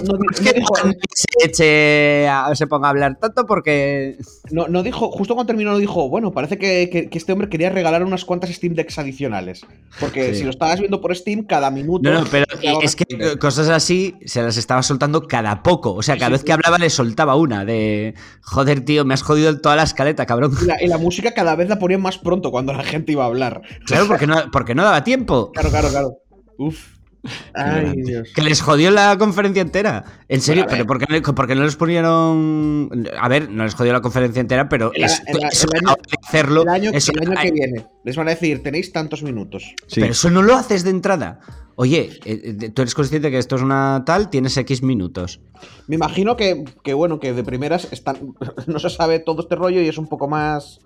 se, 1.53 2.67
ponga 2.69 2.87
a 2.89 2.91
hablar 2.91 3.19
tanto 3.21 3.47
porque 3.47 4.17
no, 4.51 4.69
no 4.69 4.83
dijo 4.83 5.11
justo 5.11 5.35
cuando 5.35 5.49
terminó 5.49 5.73
no 5.73 5.79
dijo 5.79 6.09
bueno 6.09 6.33
parece 6.33 6.59
que, 6.59 7.09
este 7.13 7.33
hombre 7.33 7.49
quería 7.49 7.71
regalar 7.71 8.05
unas 8.05 8.25
cuantas 8.25 8.51
Steam 8.51 8.75
Decks 8.75 8.99
adicionales 8.99 9.63
porque 9.99 10.35
si 10.35 10.45
lo 10.45 10.51
estabas 10.51 10.79
viendo 10.79 11.01
por 11.01 11.15
Steam 11.17 11.45
cada 11.45 11.71
minuto 11.71 12.11
no, 12.11 12.25
pero 12.31 12.47
es 12.83 12.97
que 12.97 13.39
cosas 13.39 13.69
así 13.69 14.15
se 14.25 14.43
las 14.43 14.57
estaba 14.57 14.83
soltando 14.83 15.27
cada 15.27 15.63
poco. 15.63 15.95
O 15.95 16.03
sea 16.03 16.17
cada 16.17 16.31
vez 16.31 16.45
que 16.45 16.53
soltaba 16.91 17.37
una 17.37 17.65
de, 17.65 18.15
joder, 18.43 18.85
tío, 18.85 19.05
me 19.05 19.15
has 19.15 19.23
jodido 19.23 19.59
toda 19.61 19.77
la 19.77 19.83
escaleta, 19.83 20.27
cabrón. 20.27 20.53
Y 20.81 20.87
la, 20.87 20.99
música 20.99 21.33
cada 21.35 21.55
vez 21.57 21.69
la 21.69 21.79
ponían 21.79 22.01
más 22.01 22.19
pronto 22.19 22.51
cuando 22.51 22.73
la 22.73 22.85
gente 22.85 23.13
iba 23.13 23.25
a 23.25 23.27
hablar. 23.27 23.63
Claro, 23.85 24.07
porque 24.07 24.27
no, 24.27 24.51
porque 24.51 24.75
no 24.75 24.83
daba 24.83 25.05
tiempo. 25.05 25.53
Claro, 25.53 25.71
claro, 25.71 25.89
claro. 25.89 26.19
Uf. 26.59 26.96
Ay, 27.55 28.03
Dios. 28.03 28.33
Que 28.35 28.43
les 28.43 28.61
jodió 28.61 28.91
la 28.91 29.17
conferencia 29.19 29.63
entera. 29.63 30.05
En 30.29 30.41
serio, 30.41 30.67
pero 30.69 30.87
¿por 30.87 30.99
qué, 30.99 31.55
no 31.55 31.65
les 31.65 31.77
ponieron.? 31.77 33.09
A 33.19 33.29
ver, 33.29 33.51
no 33.51 33.65
les 33.65 33.75
jodió 33.75 33.93
la 33.93 34.01
conferencia 34.01 34.41
entera, 34.41 34.69
pero 34.69 34.93
es, 34.95 35.23
hacerlo. 36.23 36.63
El 36.63 36.69
año, 36.69 36.93
que 36.93 37.51
viene 37.51 37.87
les 38.07 38.15
van 38.15 38.29
a 38.29 38.31
decir, 38.31 38.63
tenéis 38.63 38.93
tantos 38.93 39.25
minutos. 39.25 39.75
Pero 39.93 40.13
eso 40.13 40.31
no 40.31 40.41
lo 40.41 40.55
haces 40.55 40.85
de 40.85 40.91
entrada. 40.91 41.41
Oye, 41.75 42.21
eh, 42.25 42.57
eh, 42.63 42.71
tú 42.71 42.83
eres 42.83 42.95
consciente 42.95 43.33
que 43.33 43.39
esto 43.39 43.57
es 43.57 43.63
una 43.63 44.05
tal, 44.07 44.31
tienes 44.31 44.57
X 44.57 44.85
minutos. 44.85 45.41
Me 45.89 45.97
imagino 45.97 46.37
que, 46.37 46.65
bueno, 46.95 47.19
que 47.19 47.33
de 47.33 47.43
primeras 47.43 47.93
están, 47.93 48.35
no 48.69 48.79
se 48.79 48.91
sabe 48.91 49.19
todo 49.19 49.43
este 49.43 49.57
rollo 49.57 49.83
y 49.83 49.89
es 49.89 49.99
un 49.99 50.07
poco 50.07 50.29
más 50.29 50.79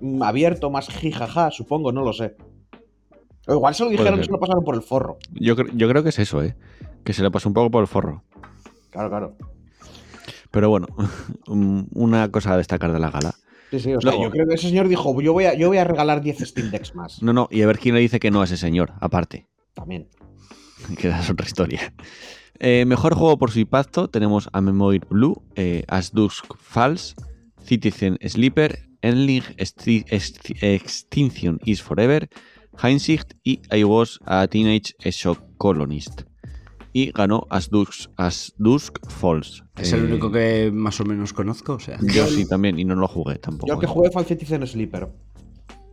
mm, 0.00 0.22
abierto, 0.22 0.70
más 0.70 0.88
jijaja, 0.88 1.50
supongo, 1.50 1.92
no 1.92 2.02
lo 2.02 2.14
sé. 2.14 2.36
O 3.46 3.54
igual 3.54 3.74
se 3.74 3.84
lo 3.84 3.90
dijeron 3.90 4.20
y 4.20 4.24
se 4.24 4.30
lo 4.30 4.38
pasaron 4.38 4.64
por 4.64 4.74
el 4.74 4.82
forro. 4.82 5.18
Yo, 5.32 5.56
yo 5.74 5.88
creo 5.88 6.02
que 6.02 6.10
es 6.10 6.18
eso, 6.18 6.42
¿eh? 6.42 6.56
Que 7.04 7.12
se 7.12 7.22
le 7.22 7.30
pasó 7.30 7.48
un 7.48 7.54
poco 7.54 7.70
por 7.70 7.82
el 7.82 7.88
forro. 7.88 8.22
Claro, 8.90 9.08
claro. 9.08 9.36
Pero 10.50 10.68
bueno, 10.68 10.86
una 11.46 12.30
cosa 12.30 12.54
a 12.54 12.56
destacar 12.56 12.92
de 12.92 13.00
la 13.00 13.10
gala. 13.10 13.34
Sí, 13.70 13.80
sí, 13.80 13.94
o 13.94 14.00
sea, 14.00 14.12
yo 14.12 14.30
creo 14.30 14.46
que 14.46 14.54
ese 14.54 14.68
señor 14.68 14.86
dijo, 14.86 15.18
yo 15.22 15.32
voy 15.32 15.46
a, 15.46 15.54
yo 15.54 15.68
voy 15.68 15.78
a 15.78 15.84
regalar 15.84 16.20
10 16.20 16.40
Steam 16.40 16.70
Decks 16.70 16.94
más. 16.94 17.22
No, 17.22 17.32
no, 17.32 17.48
y 17.50 17.62
a 17.62 17.66
ver 17.66 17.78
quién 17.78 17.94
le 17.94 18.02
dice 18.02 18.20
que 18.20 18.30
no 18.30 18.42
a 18.42 18.44
ese 18.44 18.58
señor, 18.58 18.92
aparte. 19.00 19.48
También. 19.72 20.08
que 20.98 21.08
esa 21.08 21.20
es 21.20 21.30
otra 21.30 21.46
historia. 21.46 21.94
Eh, 22.58 22.84
mejor 22.84 23.14
juego 23.14 23.38
por 23.38 23.50
su 23.50 23.60
impacto 23.60 24.08
tenemos 24.08 24.50
a 24.52 24.60
Memoir 24.60 25.06
Blue, 25.08 25.42
eh, 25.56 25.84
As 25.88 26.12
Dusk 26.12 26.44
Falls, 26.58 27.16
Citizen 27.64 28.18
Sleeper, 28.24 28.78
Endling 29.00 29.42
Extinction 30.60 31.58
is 31.64 31.82
Forever, 31.82 32.28
Hindsight 32.80 33.34
y 33.42 33.60
I 33.70 33.84
Was 33.84 34.18
a 34.26 34.46
Teenage 34.46 34.94
Shock 35.04 35.38
Colonist. 35.58 36.22
Y 36.94 37.10
ganó 37.10 37.46
As 37.48 37.70
Dusk, 37.70 38.10
As 38.16 38.52
Dusk 38.58 38.98
Falls. 39.08 39.64
Es 39.76 39.92
el 39.94 40.04
único 40.04 40.30
que 40.30 40.70
más 40.72 41.00
o 41.00 41.04
menos 41.04 41.32
conozco, 41.32 41.74
o 41.74 41.80
sea. 41.80 41.98
Yo 42.02 42.26
sí 42.26 42.46
también, 42.46 42.78
y 42.78 42.84
no 42.84 42.94
lo 42.94 43.08
jugué 43.08 43.36
tampoco. 43.36 43.66
Yo 43.66 43.78
que 43.78 43.86
jugué 43.86 44.10
fue 44.10 44.24
Citizen 44.24 44.66
Sleeper. 44.66 45.08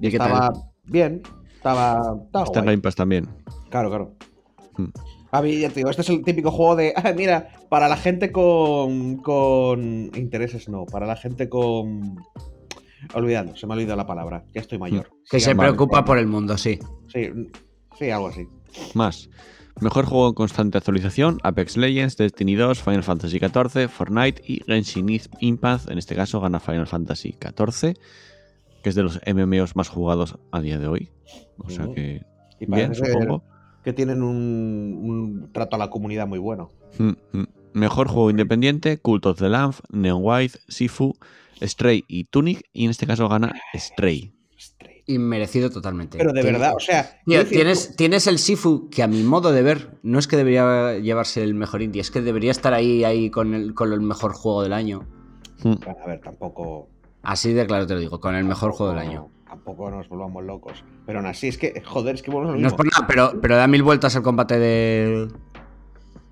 ¿Y 0.01 0.07
estaba 0.07 0.51
bien, 0.83 1.21
estaba. 1.55 2.17
Está 2.43 2.59
en 2.59 2.65
Game 2.65 2.79
Pass 2.79 2.95
también. 2.95 3.29
Claro, 3.69 3.89
claro. 3.89 4.15
A 5.31 5.41
mí, 5.41 5.59
ya 5.59 5.69
te 5.69 5.75
digo, 5.75 5.89
este 5.89 6.01
es 6.01 6.09
el 6.09 6.23
típico 6.23 6.51
juego 6.51 6.75
de, 6.75 6.93
ah, 6.95 7.13
mira, 7.17 7.49
para 7.69 7.87
la 7.87 7.97
gente 7.97 8.31
con, 8.31 9.17
con 9.17 10.11
intereses 10.15 10.69
no, 10.69 10.85
para 10.85 11.05
la 11.05 11.15
gente 11.15 11.49
con... 11.49 12.17
Olvidando, 13.13 13.55
se 13.55 13.65
me 13.65 13.73
ha 13.73 13.75
olvidado 13.75 13.97
la 13.97 14.07
palabra, 14.07 14.45
ya 14.53 14.61
estoy 14.61 14.77
mayor. 14.77 15.09
Que 15.29 15.39
se 15.39 15.55
preocupa 15.55 16.03
por 16.03 16.17
el 16.17 16.27
mundo, 16.27 16.57
sí. 16.57 16.79
Sí, 17.07 17.29
Sí, 17.99 18.09
algo 18.09 18.29
así. 18.29 18.47
Más. 18.93 19.29
Mejor 19.81 20.05
juego 20.05 20.29
en 20.29 20.33
constante 20.33 20.77
actualización, 20.77 21.37
Apex 21.43 21.75
Legends, 21.77 22.17
Destiny 22.17 22.55
2, 22.55 22.81
Final 22.81 23.03
Fantasy 23.03 23.39
XIV, 23.39 23.89
Fortnite 23.89 24.41
y 24.45 24.61
Genshin 24.65 25.19
Impact. 25.39 25.89
En 25.89 25.97
este 25.97 26.15
caso 26.15 26.39
gana 26.39 26.59
Final 26.59 26.87
Fantasy 26.87 27.35
XIV, 27.39 27.97
que 28.83 28.89
es 28.89 28.95
de 28.95 29.03
los 29.03 29.19
MMOs 29.25 29.75
más 29.75 29.89
jugados 29.89 30.37
a 30.51 30.61
día 30.61 30.77
de 30.77 30.87
hoy. 30.87 31.09
O 31.57 31.69
sea 31.69 31.87
que... 31.93 32.23
Y 32.59 32.65
bien, 32.65 32.95
supongo. 32.95 33.43
Que 33.83 33.93
tienen 33.93 34.21
un, 34.21 35.49
trato 35.53 35.75
a 35.75 35.79
la 35.79 35.89
comunidad 35.89 36.27
muy 36.27 36.39
bueno. 36.39 36.69
Mm, 36.97 37.11
mm. 37.31 37.47
Mejor 37.73 38.07
juego 38.07 38.29
independiente, 38.29 38.97
Cult 38.97 39.25
of 39.25 39.39
the 39.39 39.47
Lamb, 39.47 39.75
Neon 39.91 40.21
White, 40.21 40.59
Sifu, 40.67 41.15
Stray 41.61 42.05
y 42.07 42.25
Tunic. 42.25 42.63
Y 42.73 42.85
en 42.85 42.91
este 42.91 43.07
caso 43.07 43.27
gana 43.29 43.53
Stray. 43.75 44.33
Inmerecido 45.09 45.71
totalmente. 45.71 46.19
Pero 46.19 46.33
de 46.33 46.43
verdad, 46.43 46.73
o 46.75 46.79
sea. 46.79 47.19
tienes, 47.25 47.95
tienes 47.95 48.27
el 48.27 48.37
Sifu 48.37 48.89
que 48.91 49.01
a 49.01 49.07
mi 49.07 49.23
modo 49.23 49.51
de 49.51 49.63
ver, 49.63 49.97
no 50.03 50.19
es 50.19 50.27
que 50.27 50.37
debería 50.37 50.99
llevarse 50.99 51.41
el 51.43 51.55
mejor 51.55 51.81
indie, 51.81 51.99
es 51.99 52.11
que 52.11 52.21
debería 52.21 52.51
estar 52.51 52.75
ahí, 52.75 53.03
ahí 53.03 53.31
con, 53.31 53.55
el, 53.55 53.73
con 53.73 53.91
el 53.91 54.01
mejor 54.01 54.33
juego 54.33 54.61
del 54.61 54.73
año. 54.73 55.07
Hmm. 55.63 55.77
a 56.03 56.07
ver, 56.07 56.21
tampoco. 56.21 56.89
Así 57.23 57.53
de 57.53 57.65
claro 57.65 57.87
te 57.87 57.95
lo 57.95 57.99
digo, 57.99 58.19
con 58.19 58.35
el 58.35 58.45
mejor 58.45 58.71
juego 58.71 58.93
del 58.93 59.01
año. 59.01 59.29
Tampoco 59.47 59.89
nos 59.89 60.07
volvamos 60.07 60.43
locos. 60.43 60.83
Pero 61.07 61.19
aún 61.19 61.27
así, 61.27 61.47
es 61.47 61.57
que, 61.57 61.81
joder, 61.83 62.13
es 62.13 62.21
que 62.21 62.29
volvemos 62.29 62.61
No 62.61 62.67
es 62.67 62.73
por 62.75 62.85
nada, 62.85 63.07
pero, 63.07 63.41
pero 63.41 63.55
da 63.55 63.65
mil 63.65 63.81
vueltas 63.81 64.15
al 64.15 64.21
combate 64.21 64.59
de. 64.59 65.27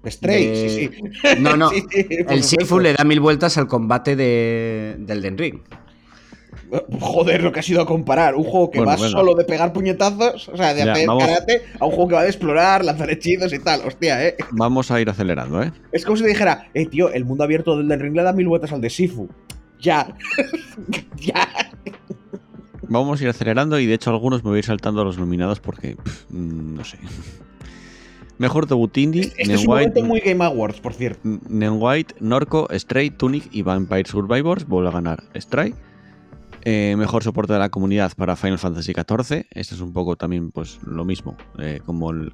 Stray, 0.10 0.70
sí, 0.70 0.90
sí. 0.92 1.36
No, 1.40 1.56
no. 1.56 1.70
el 2.30 2.44
Sifu 2.44 2.80
le 2.80 2.94
da 2.94 3.04
mil 3.04 3.20
vueltas 3.20 3.58
al 3.58 3.68
combate 3.68 4.16
de, 4.16 4.96
del 5.00 5.22
Den 5.22 5.38
Ring. 5.38 5.60
Joder, 7.00 7.44
lo 7.44 7.52
que 7.52 7.62
ha 7.62 7.64
sido 7.64 7.82
a 7.82 7.86
comparar. 7.86 8.36
Un 8.36 8.44
juego 8.44 8.70
que 8.72 8.82
va 8.82 8.98
solo 8.98 9.36
de 9.36 9.46
pegar 9.46 9.72
puñetazos, 9.72 10.50
o 10.50 10.58
sea, 10.58 10.74
de 10.74 10.84
hacer 10.84 11.08
karate, 11.08 11.62
a 11.80 11.86
un 11.86 11.92
juego 11.92 12.10
que 12.10 12.16
va 12.16 12.24
de 12.24 12.30
explorar, 12.30 12.84
lanzar 12.84 13.10
hechizos 13.10 13.54
y 13.54 13.60
tal. 13.60 13.82
Hostia, 13.86 14.26
eh. 14.26 14.36
Vamos 14.52 14.92
a 14.92 15.00
ir 15.00 15.10
acelerando, 15.10 15.64
eh. 15.64 15.72
Es 15.92 16.04
como 16.04 16.18
si 16.18 16.26
dijera, 16.26 16.70
eh, 16.74 16.86
tío, 16.86 17.12
el 17.12 17.26
mundo 17.26 17.44
abierto 17.44 17.78
del, 17.78 18.00
ring 18.00 18.16
le 18.16 18.24
da 18.24 18.34
mil 18.34 18.48
vueltas 18.48 18.74
al 18.74 18.82
de 18.82 18.90
Sifu. 18.90 19.30
Ya. 19.80 20.14
ya. 21.16 21.48
Vamos 22.90 23.20
a 23.20 23.24
ir 23.24 23.30
acelerando 23.30 23.80
y 23.80 23.86
de 23.86 23.94
hecho 23.94 24.10
algunos 24.10 24.44
me 24.44 24.50
voy 24.50 24.58
a 24.58 24.60
ir 24.60 24.66
saltando 24.66 25.02
a 25.02 25.06
los 25.06 25.18
nominados 25.18 25.60
porque, 25.60 25.96
no 26.30 26.84
sé. 26.84 26.98
Mejor 28.38 28.68
debut 28.68 28.96
indie. 28.98 29.34
Este 29.38 29.54
es 29.54 29.66
un 29.66 29.74
White, 29.74 30.04
muy 30.04 30.20
Game 30.20 30.44
Awards, 30.44 30.80
por 30.80 30.94
cierto. 30.94 31.20
Neon 31.50 31.78
White, 31.80 32.16
Norco, 32.20 32.68
Stray, 32.72 33.10
Tunic 33.10 33.50
y 33.52 33.64
Vampire 33.64 34.06
Survivors. 34.06 34.68
Vuelve 34.68 34.90
a 34.90 34.92
ganar 34.92 35.24
Stray. 35.36 35.74
Eh, 36.64 36.96
mejor 36.98 37.24
soporte 37.24 37.54
de 37.54 37.60
la 37.60 37.70
comunidad 37.70 38.12
para 38.16 38.36
Final 38.36 38.60
Fantasy 38.60 38.94
XIV. 38.94 39.48
Este 39.52 39.76
es 39.76 39.82
un 39.82 39.94
poco 39.94 40.18
también 40.18 40.52
pues 40.52 40.80
lo 40.84 41.06
mismo. 41.06 41.38
Eh, 41.58 41.80
como 41.86 42.12
el 42.12 42.34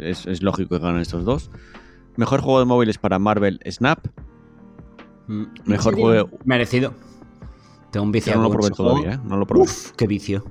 es, 0.00 0.26
es, 0.26 0.42
lógico 0.42 0.76
que 0.76 0.82
ganen 0.82 1.00
estos 1.00 1.24
dos. 1.24 1.50
Mejor 2.16 2.40
juego 2.40 2.58
de 2.58 2.64
móviles 2.64 2.98
para 2.98 3.18
Marvel 3.18 3.60
Snap. 3.70 4.04
Mm, 5.28 5.44
mejor 5.64 5.94
juego. 5.94 6.30
Merecido. 6.44 6.92
Tengo 7.92 8.04
un 8.04 8.12
vicio. 8.12 8.34
no 8.34 8.42
lo 8.42 8.50
probé 8.50 8.70
todavía, 8.70 9.12
¿eh? 9.12 9.18
No 9.24 9.36
lo 9.36 9.46
probé. 9.46 9.62
Uf, 9.62 9.92
qué 9.92 10.06
vicio. 10.06 10.44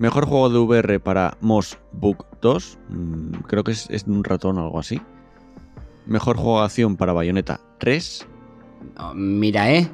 Mejor 0.00 0.24
juego 0.24 0.48
de 0.48 0.58
VR 0.58 0.98
para 0.98 1.36
Moss 1.42 1.76
Book 1.92 2.24
2. 2.40 2.78
Mm, 2.88 3.32
creo 3.46 3.62
que 3.62 3.72
es, 3.72 3.86
es, 3.90 4.04
un 4.06 4.24
ratón 4.24 4.56
o 4.56 4.62
algo 4.62 4.78
así. 4.78 4.98
Mejor 6.06 6.38
juego 6.38 6.60
de 6.60 6.64
acción 6.64 6.96
para 6.96 7.12
Bayonetta 7.12 7.60
3. 7.78 8.26
mira, 9.14 9.70
eh. 9.70 9.90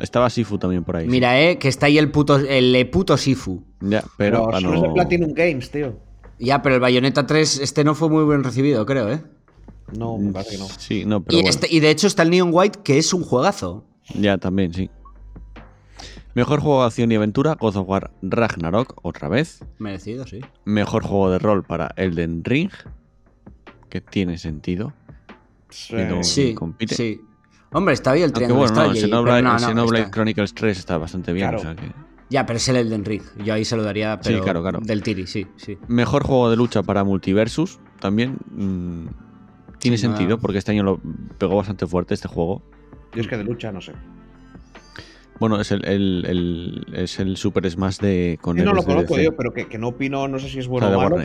Estaba 0.00 0.30
Sifu 0.30 0.56
también 0.56 0.84
por 0.84 0.96
ahí. 0.96 1.06
Mira, 1.06 1.38
eh, 1.38 1.58
que 1.58 1.68
está 1.68 1.84
ahí 1.84 1.98
el 1.98 2.10
puto, 2.10 2.38
el 2.38 2.88
puto 2.88 3.18
Sifu. 3.18 3.62
Ya, 3.82 4.02
pero. 4.16 4.46
pero 4.46 4.60
no... 4.60 4.74
es 4.74 4.82
de 4.82 4.88
Platinum 4.88 5.34
Games, 5.34 5.70
tío. 5.70 5.98
Ya, 6.38 6.62
pero 6.62 6.76
el 6.76 6.80
Bayonetta 6.80 7.26
3, 7.26 7.60
este 7.60 7.84
no 7.84 7.94
fue 7.94 8.08
muy 8.08 8.24
bien 8.24 8.42
recibido, 8.42 8.86
creo, 8.86 9.12
¿eh? 9.12 9.22
No, 9.94 10.16
me 10.16 10.32
parece 10.32 10.52
que 10.52 10.58
no. 10.62 10.68
Sí, 10.78 11.04
no, 11.04 11.22
pero. 11.22 11.38
Y, 11.38 11.46
este, 11.46 11.66
y 11.70 11.80
de 11.80 11.90
hecho 11.90 12.06
está 12.06 12.22
el 12.22 12.30
Neon 12.30 12.48
White, 12.54 12.78
que 12.82 12.96
es 12.96 13.12
un 13.12 13.22
juegazo. 13.22 13.84
Ya, 14.14 14.38
también, 14.38 14.72
sí. 14.72 14.88
Mejor 16.34 16.60
juego 16.60 16.80
de 16.80 16.86
acción 16.86 17.12
y 17.12 17.16
aventura, 17.16 17.56
God 17.60 17.76
of 17.76 17.88
War 17.88 18.10
Ragnarok, 18.22 18.98
otra 19.02 19.28
vez. 19.28 19.64
Merecido, 19.78 20.26
sí. 20.26 20.40
Mejor 20.64 21.02
juego 21.02 21.30
de 21.30 21.38
rol 21.38 21.62
para 21.62 21.92
Elden 21.96 22.42
Ring, 22.42 22.70
que 23.90 24.00
tiene 24.00 24.38
sentido. 24.38 24.94
Sí, 25.68 25.96
sí, 26.22 26.56
sí. 26.88 27.20
Hombre, 27.72 27.94
está 27.94 28.12
bien 28.12 28.26
el 28.26 28.32
triángulo 28.32 28.60
bueno, 28.60 29.52
no, 29.52 29.58
Xenoblade, 29.58 30.10
Chronicles 30.10 30.54
3 30.54 30.78
está 30.78 30.98
bastante 30.98 31.32
bien. 31.32 31.50
Ya, 32.28 32.46
pero 32.46 32.56
es 32.56 32.68
el 32.68 32.76
Elden 32.76 33.04
Ring. 33.04 33.22
Yo 33.44 33.52
ahí 33.52 33.64
se 33.64 33.76
lo 33.76 33.82
daría 33.82 34.18
pero 34.18 34.38
sí, 34.38 34.42
claro, 34.42 34.62
claro. 34.62 34.80
del 34.80 35.02
Tiri, 35.02 35.26
sí, 35.26 35.46
sí. 35.56 35.76
Mejor 35.88 36.24
juego 36.24 36.50
de 36.50 36.56
lucha 36.56 36.82
para 36.82 37.04
Multiversus. 37.04 37.78
También 38.00 38.38
mm, 38.50 39.06
tiene 39.78 39.98
sentido 39.98 40.38
porque 40.38 40.58
este 40.58 40.72
año 40.72 40.82
lo 40.82 41.00
pegó 41.38 41.56
bastante 41.56 41.86
fuerte 41.86 42.14
este 42.14 42.28
juego. 42.28 42.62
Yo 43.14 43.20
es 43.20 43.28
que 43.28 43.36
de 43.36 43.44
lucha 43.44 43.70
no 43.70 43.82
sé. 43.82 43.92
Bueno, 45.38 45.60
es 45.60 45.72
el, 45.72 45.84
el, 45.84 46.86
es 46.92 47.18
el 47.18 47.36
Super 47.36 47.68
Smash 47.68 47.98
de 47.98 48.38
con 48.40 48.56
No 48.56 48.72
lo 48.72 48.82
conozco 48.84 49.18
yo, 49.18 49.34
pero 49.36 49.52
que, 49.52 49.78
no 49.78 49.88
opino, 49.88 50.28
no 50.28 50.38
sé 50.38 50.48
si 50.48 50.58
es 50.58 50.68
bueno 50.68 50.88
o, 50.88 50.96
malo. 50.96 51.16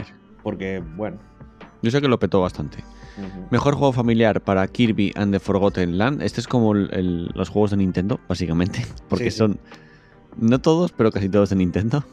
Porque, 0.43 0.81
bueno. 0.95 1.17
Yo 1.81 1.91
sé 1.91 2.01
que 2.01 2.07
lo 2.07 2.17
petó 2.19 2.41
bastante. 2.41 2.83
Mejor 3.49 3.75
juego 3.75 3.93
familiar 3.93 4.41
para 4.41 4.67
Kirby 4.67 5.11
and 5.15 5.33
the 5.33 5.39
Forgotten 5.39 5.97
Land. 5.97 6.21
Este 6.21 6.39
es 6.39 6.47
como 6.47 6.73
los 6.73 7.49
juegos 7.49 7.71
de 7.71 7.77
Nintendo, 7.77 8.19
básicamente. 8.27 8.85
Porque 9.09 9.31
son. 9.31 9.59
No 10.37 10.59
todos, 10.61 10.91
pero 10.91 11.11
casi 11.11 11.29
todos 11.29 11.49
de 11.49 11.55
Nintendo. 11.55 12.03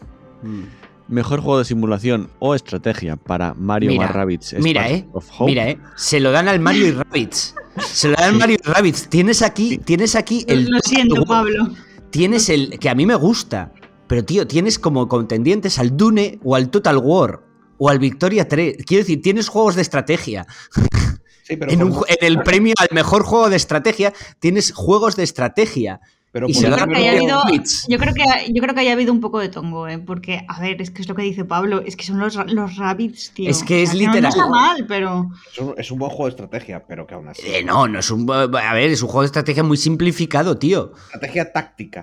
Mm. 0.43 0.63
Mejor 1.09 1.41
juego 1.41 1.59
de 1.59 1.67
simulación 1.67 2.31
o 2.39 2.55
estrategia 2.55 3.17
para 3.17 3.53
Mario 3.53 3.91
mira, 3.91 4.07
Rabbids. 4.09 4.55
Mira, 4.61 4.91
eh. 4.91 5.07
Mira, 5.41 5.69
eh. 5.69 5.79
Se 5.97 6.21
lo 6.21 6.33
dan 6.33 6.49
al 6.49 6.61
Mario 6.61 6.87
y 6.89 6.93
Rabbids. 6.93 7.55
Se 7.81 8.09
lo 8.09 8.15
dan 8.17 8.39
Mario 8.39 8.59
y 8.63 8.67
Rabbids. 8.67 9.09
Tienes 9.09 9.43
aquí, 9.43 9.79
tienes 9.79 10.15
aquí 10.15 10.45
el. 10.49 10.67
Lo 10.67 10.81
siento, 10.81 11.25
Pablo. 11.25 11.71
Tienes 12.11 12.49
el. 12.49 12.79
que 12.79 12.89
a 12.89 12.95
mí 12.95 13.07
me 13.07 13.15
gusta. 13.15 13.73
Pero, 14.07 14.25
tío, 14.25 14.47
tienes 14.47 14.79
como 14.79 15.09
contendientes 15.09 15.79
al 15.79 15.97
Dune 15.97 16.39
o 16.45 16.55
al 16.55 16.71
Total 16.71 16.99
War 16.99 17.43
o 17.79 17.89
al 17.89 17.99
Victoria 17.99 18.49
3. 18.49 18.79
Quiero 18.87 19.03
decir, 19.03 19.23
tienes 19.23 19.49
juegos 19.49 19.75
de 19.75 19.83
estrategia. 19.83 20.47
en, 21.49 21.93
el 22.21 22.43
premio 22.43 22.75
al 22.79 22.89
mejor 22.93 23.23
juego 23.23 23.51
de 23.51 23.57
estrategia 23.57 24.13
tienes 24.39 24.73
juegos 24.73 25.17
de 25.17 25.25
estrategia. 25.25 26.01
Pero 26.35 26.49
yo, 26.49 26.61
creo 26.63 26.89
que 26.89 26.97
haya 26.97 27.13
habido, 27.13 27.43
yo, 27.89 27.97
creo 27.97 28.13
que, 28.13 28.25
yo 28.53 28.61
creo 28.61 28.75
que 28.75 28.81
haya 28.81 28.93
habido 28.95 29.13
un 29.13 29.21
poco 29.21 29.39
de 29.39 29.49
tongo, 29.49 29.87
¿eh? 29.87 30.01
porque, 30.01 30.45
a 30.49 30.61
ver, 30.61 30.83
es 30.83 30.91
que 30.91 31.01
es 31.01 31.09
lo 31.09 31.15
que 31.15 31.23
dice 31.23 31.45
Pablo, 31.45 31.81
es 31.87 31.95
que 31.95 32.03
son 32.03 32.19
los, 32.19 32.35
los 32.53 32.77
rabbits, 32.77 33.31
tío. 33.35 33.49
Es 33.49 33.63
que 33.63 33.85
es 33.85 33.95
literal. 33.95 34.23
No, 34.23 34.29
está 34.31 34.49
mal, 34.49 34.85
pero. 34.89 35.31
Es 35.77 35.93
un, 35.93 35.99
buen 36.01 36.11
juego 36.11 36.25
de 36.25 36.31
estrategia, 36.31 36.85
pero 36.89 37.07
que 37.07 37.15
aún 37.15 37.29
así. 37.29 37.43
Eh, 37.47 37.63
no, 37.63 37.87
no 37.87 38.01
es 38.01 38.11
un. 38.11 38.29
A 38.29 38.75
ver, 38.75 38.91
es 38.91 39.01
un 39.01 39.07
juego 39.11 39.21
de 39.21 39.27
estrategia 39.27 39.63
muy 39.63 39.77
simplificado, 39.77 40.59
tío. 40.59 40.91
Estrategia 41.13 41.53
táctica 41.53 42.03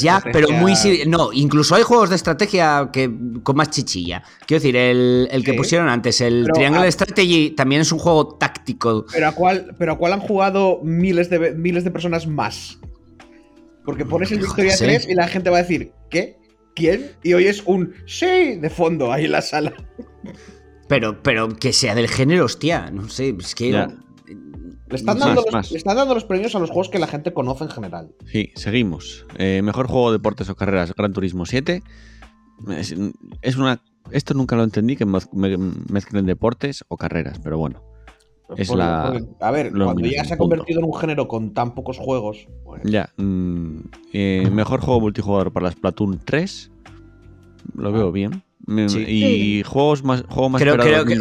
ya, 0.00 0.20
pero 0.32 0.50
muy. 0.50 0.74
No, 1.06 1.30
incluso 1.32 1.74
hay 1.74 1.82
juegos 1.82 2.10
de 2.10 2.16
estrategia 2.16 2.90
que 2.92 3.10
con 3.42 3.56
más 3.56 3.70
chichilla. 3.70 4.22
Quiero 4.46 4.60
decir, 4.60 4.76
el, 4.76 5.42
que 5.44 5.54
pusieron 5.54 5.88
antes, 5.88 6.20
el 6.20 6.48
Triangle 6.52 6.90
Strategy, 6.90 7.50
también 7.50 7.82
es 7.82 7.92
un 7.92 7.98
juego 7.98 8.36
táctico. 8.36 9.06
Pero 9.12 9.28
a 9.28 9.32
cuál, 9.32 9.74
pero 9.78 9.92
a 9.92 9.98
cuál 9.98 10.14
han 10.14 10.20
jugado 10.20 10.80
miles 10.82 11.30
de, 11.30 11.52
miles 11.52 11.84
de 11.84 11.90
personas 11.90 12.26
más. 12.26 12.78
Porque 13.88 14.04
pones 14.04 14.30
el 14.32 14.40
Victoria 14.40 14.74
3 14.76 15.08
y 15.08 15.14
la 15.14 15.26
gente 15.28 15.48
va 15.48 15.56
a 15.56 15.62
decir, 15.62 15.92
¿qué? 16.10 16.36
¿Quién? 16.74 17.12
Y 17.22 17.32
hoy 17.32 17.46
es 17.46 17.62
un 17.64 17.94
sí 18.04 18.56
de 18.56 18.68
fondo 18.68 19.10
ahí 19.10 19.24
en 19.24 19.32
la 19.32 19.40
sala. 19.40 19.72
Pero, 20.88 21.22
pero 21.22 21.48
que 21.48 21.72
sea 21.72 21.94
del 21.94 22.06
género, 22.06 22.44
hostia. 22.44 22.90
No 22.90 23.08
sé, 23.08 23.34
es 23.40 23.54
que. 23.54 23.70
Le 23.70 23.88
están, 24.90 25.18
dando 25.18 25.42
los, 25.42 25.84
dando 25.84 26.14
los, 26.14 26.24
premios 26.24 26.54
a 26.54 26.58
los 26.58 26.68
juegos 26.68 26.90
que 26.90 26.98
la 26.98 27.06
gente 27.06 27.32
conoce 27.32 27.64
en 27.64 27.70
general. 27.70 28.14
Sí, 28.26 28.52
seguimos. 28.56 29.24
Eh, 29.38 29.62
mejor 29.64 29.86
juego 29.86 30.10
de 30.10 30.18
deportes 30.18 30.50
o 30.50 30.54
carreras, 30.54 30.94
Gran 30.94 31.14
Turismo 31.14 31.46
7. 31.46 31.82
Es, 33.40 33.56
una. 33.56 33.82
Esto 34.10 34.34
nunca 34.34 34.54
lo 34.54 34.64
entendí, 34.64 34.96
que 34.96 35.06
mezclen 35.06 36.26
deportes 36.26 36.84
o 36.88 36.98
carreras, 36.98 37.38
pero 37.42 37.56
bueno. 37.56 37.82
Es 38.56 38.70
la, 38.70 39.20
a 39.40 39.50
ver, 39.50 39.72
cuando 39.72 40.06
ya 40.06 40.24
se 40.24 40.34
ha 40.34 40.38
convertido 40.38 40.80
en 40.80 40.86
un 40.86 40.94
género 40.94 41.28
con 41.28 41.52
tan 41.52 41.74
pocos 41.74 41.98
juegos. 41.98 42.48
Pues 42.64 42.82
ya. 42.84 43.10
Mm, 43.16 43.80
eh, 44.12 44.48
mejor 44.52 44.80
juego 44.80 45.00
multijugador 45.00 45.52
para 45.52 45.70
Splatoon 45.70 46.20
3. 46.24 46.70
Lo 47.74 47.92
veo 47.92 48.08
ah. 48.08 48.10
bien. 48.10 48.42
Y 48.66 49.62
juegos 49.64 50.04
más, 50.04 50.24
juego 50.28 50.50
más 50.50 50.60
creo, 50.60 50.76
creo 50.76 51.04
que 51.06 51.14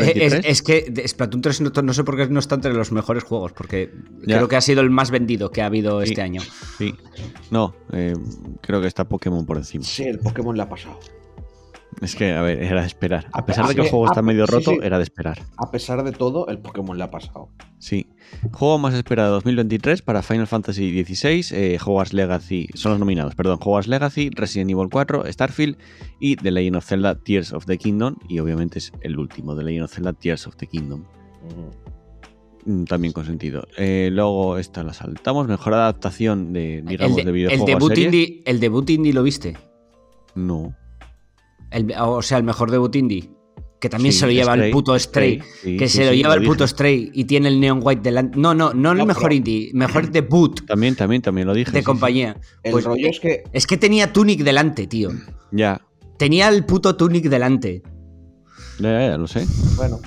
es, 0.44 0.62
que 0.62 1.08
Splatoon 1.08 1.42
3 1.42 1.62
no, 1.62 1.94
sé 1.94 2.04
por 2.04 2.18
qué 2.18 2.28
no 2.28 2.40
está 2.40 2.56
entre 2.56 2.74
los 2.74 2.92
mejores 2.92 3.24
juegos, 3.24 3.54
porque 3.54 3.90
creo 4.24 4.50
que 4.50 4.58
ha 4.58 4.62
sido 4.62 4.82
el 4.82 4.90
más 4.90 5.12
vendido 5.12 5.50
que 5.50 5.62
ha 5.62 5.68
habido 5.68 6.02
este 6.02 6.22
año. 6.22 6.42
Sí, 6.78 6.94
no, 7.50 7.74
eh, 7.94 8.16
creo 8.60 8.82
que 8.82 8.88
está 8.88 9.08
Pokémon 9.08 9.46
por 9.46 9.56
encima. 9.56 9.86
Sí, 9.86 10.04
el 10.04 10.20
Pokémon 10.20 10.58
le 10.58 10.63
ha 10.63 10.70
pasado. 10.70 11.00
Es 12.02 12.16
que, 12.16 12.32
a 12.32 12.42
ver, 12.42 12.62
era 12.62 12.82
de 12.82 12.88
esperar. 12.88 13.28
A 13.34 13.46
pesar 13.46 13.68
de 13.68 13.74
que 13.74 13.82
el 13.82 13.90
juego 13.90 14.06
está 14.06 14.22
medio 14.22 14.46
roto, 14.46 14.82
era 14.84 14.98
de 14.98 15.04
esperar. 15.04 15.40
A 15.58 15.72
pesar 15.72 16.04
de 16.04 16.12
todo, 16.12 16.48
el 16.48 16.60
Pokémon 16.60 16.98
le 16.98 17.04
ha 17.04 17.10
pasado. 17.10 17.50
Sí. 17.80 18.08
Juego 18.52 18.78
más 18.78 18.94
esperado 18.94 19.34
2023 19.34 20.04
para 20.04 20.22
Final 20.22 20.48
Fantasy 20.48 21.04
XVI, 21.04 21.46
eh, 21.52 21.80
Hogwarts 21.84 22.14
Legacy, 22.14 22.68
son 22.76 22.92
los 22.92 23.00
nominados, 23.00 23.34
perdón, 23.34 23.58
Hogwarts 23.62 23.88
Legacy, 23.88 24.30
Resident 24.30 24.70
Evil 24.70 24.90
4, 24.92 25.32
Starfield 25.32 25.78
y 26.20 26.36
The 26.36 26.52
Legend 26.52 26.76
of 26.76 26.86
Zelda 26.86 27.16
Tears 27.16 27.52
of 27.54 27.66
the 27.66 27.78
Kingdom. 27.78 28.16
Y 28.30 28.40
obviamente 28.40 28.78
es 28.80 28.92
el 29.02 29.18
último, 29.18 29.56
The 29.56 29.64
Legend 29.64 29.86
of 29.86 29.94
Zelda 29.94 30.14
Tears 30.14 30.46
of 30.46 30.56
the 30.58 30.68
Kingdom. 30.68 31.04
Mm, 32.66 32.84
también 32.84 33.14
con 33.14 33.26
sentido. 33.26 33.66
Eh, 33.78 34.10
luego 34.12 34.58
esta 34.58 34.84
la 34.84 34.94
saltamos. 34.94 35.48
Mejor 35.48 35.74
adaptación 35.74 36.54
de, 36.54 36.84
digamos, 36.86 37.16
de, 37.16 37.32
videojuegos. 37.32 37.70
El 37.70 37.74
debut, 37.74 37.98
indie, 37.98 38.44
¿El 38.46 38.60
debut 38.60 38.90
indie 38.90 39.14
lo 39.14 39.24
viste? 39.24 39.58
No. 40.36 40.76
O 42.00 42.22
sea, 42.22 42.38
el 42.38 42.44
mejor 42.44 42.72
debut 42.72 42.96
indie. 42.96 43.30
Que 43.80 43.90
también 43.90 44.12
se 44.12 44.26
lo 44.26 44.32
lleva 44.32 44.56
el 44.56 44.72
puto 44.72 44.98
Stray. 44.98 45.40
que 45.62 45.88
se 45.88 46.04
lo 46.06 46.12
lleva 46.12 46.34
el 46.34 46.44
puto 46.44 46.68
Stray 46.68 47.12
y 47.14 47.26
tiene 47.26 47.50
el 47.50 47.60
Neon 47.60 47.80
White 47.84 48.02
delante. 48.02 48.40
No, 48.40 48.56
no, 48.56 48.74
no, 48.74 48.92
el 48.92 49.06
mejor 49.06 49.34
indie. 49.34 49.70
Mejor 49.74 50.10
debut. 50.12 50.66
También, 50.66 50.96
también, 50.96 51.22
también 51.22 51.48
lo 51.48 51.54
dije. 51.54 51.72
De 51.72 51.84
compañía. 51.84 52.38
El 52.64 52.72
pues, 52.72 52.86
rollo 52.86 53.08
es 53.08 53.20
que. 53.20 53.44
Es 53.54 53.68
que 53.68 53.78
tenía 53.78 54.12
Tunic 54.12 54.42
delante, 54.42 54.88
tío. 54.88 55.12
Ya. 55.52 55.82
Tenía 56.18 56.50
el 56.50 56.66
puto 56.66 56.96
Tunic 56.96 57.26
delante. 57.26 57.84
Ya, 58.80 58.92
ya, 58.92 59.08
ya 59.10 59.18
lo 59.18 59.28
sé. 59.28 59.46
Bueno. 59.76 60.00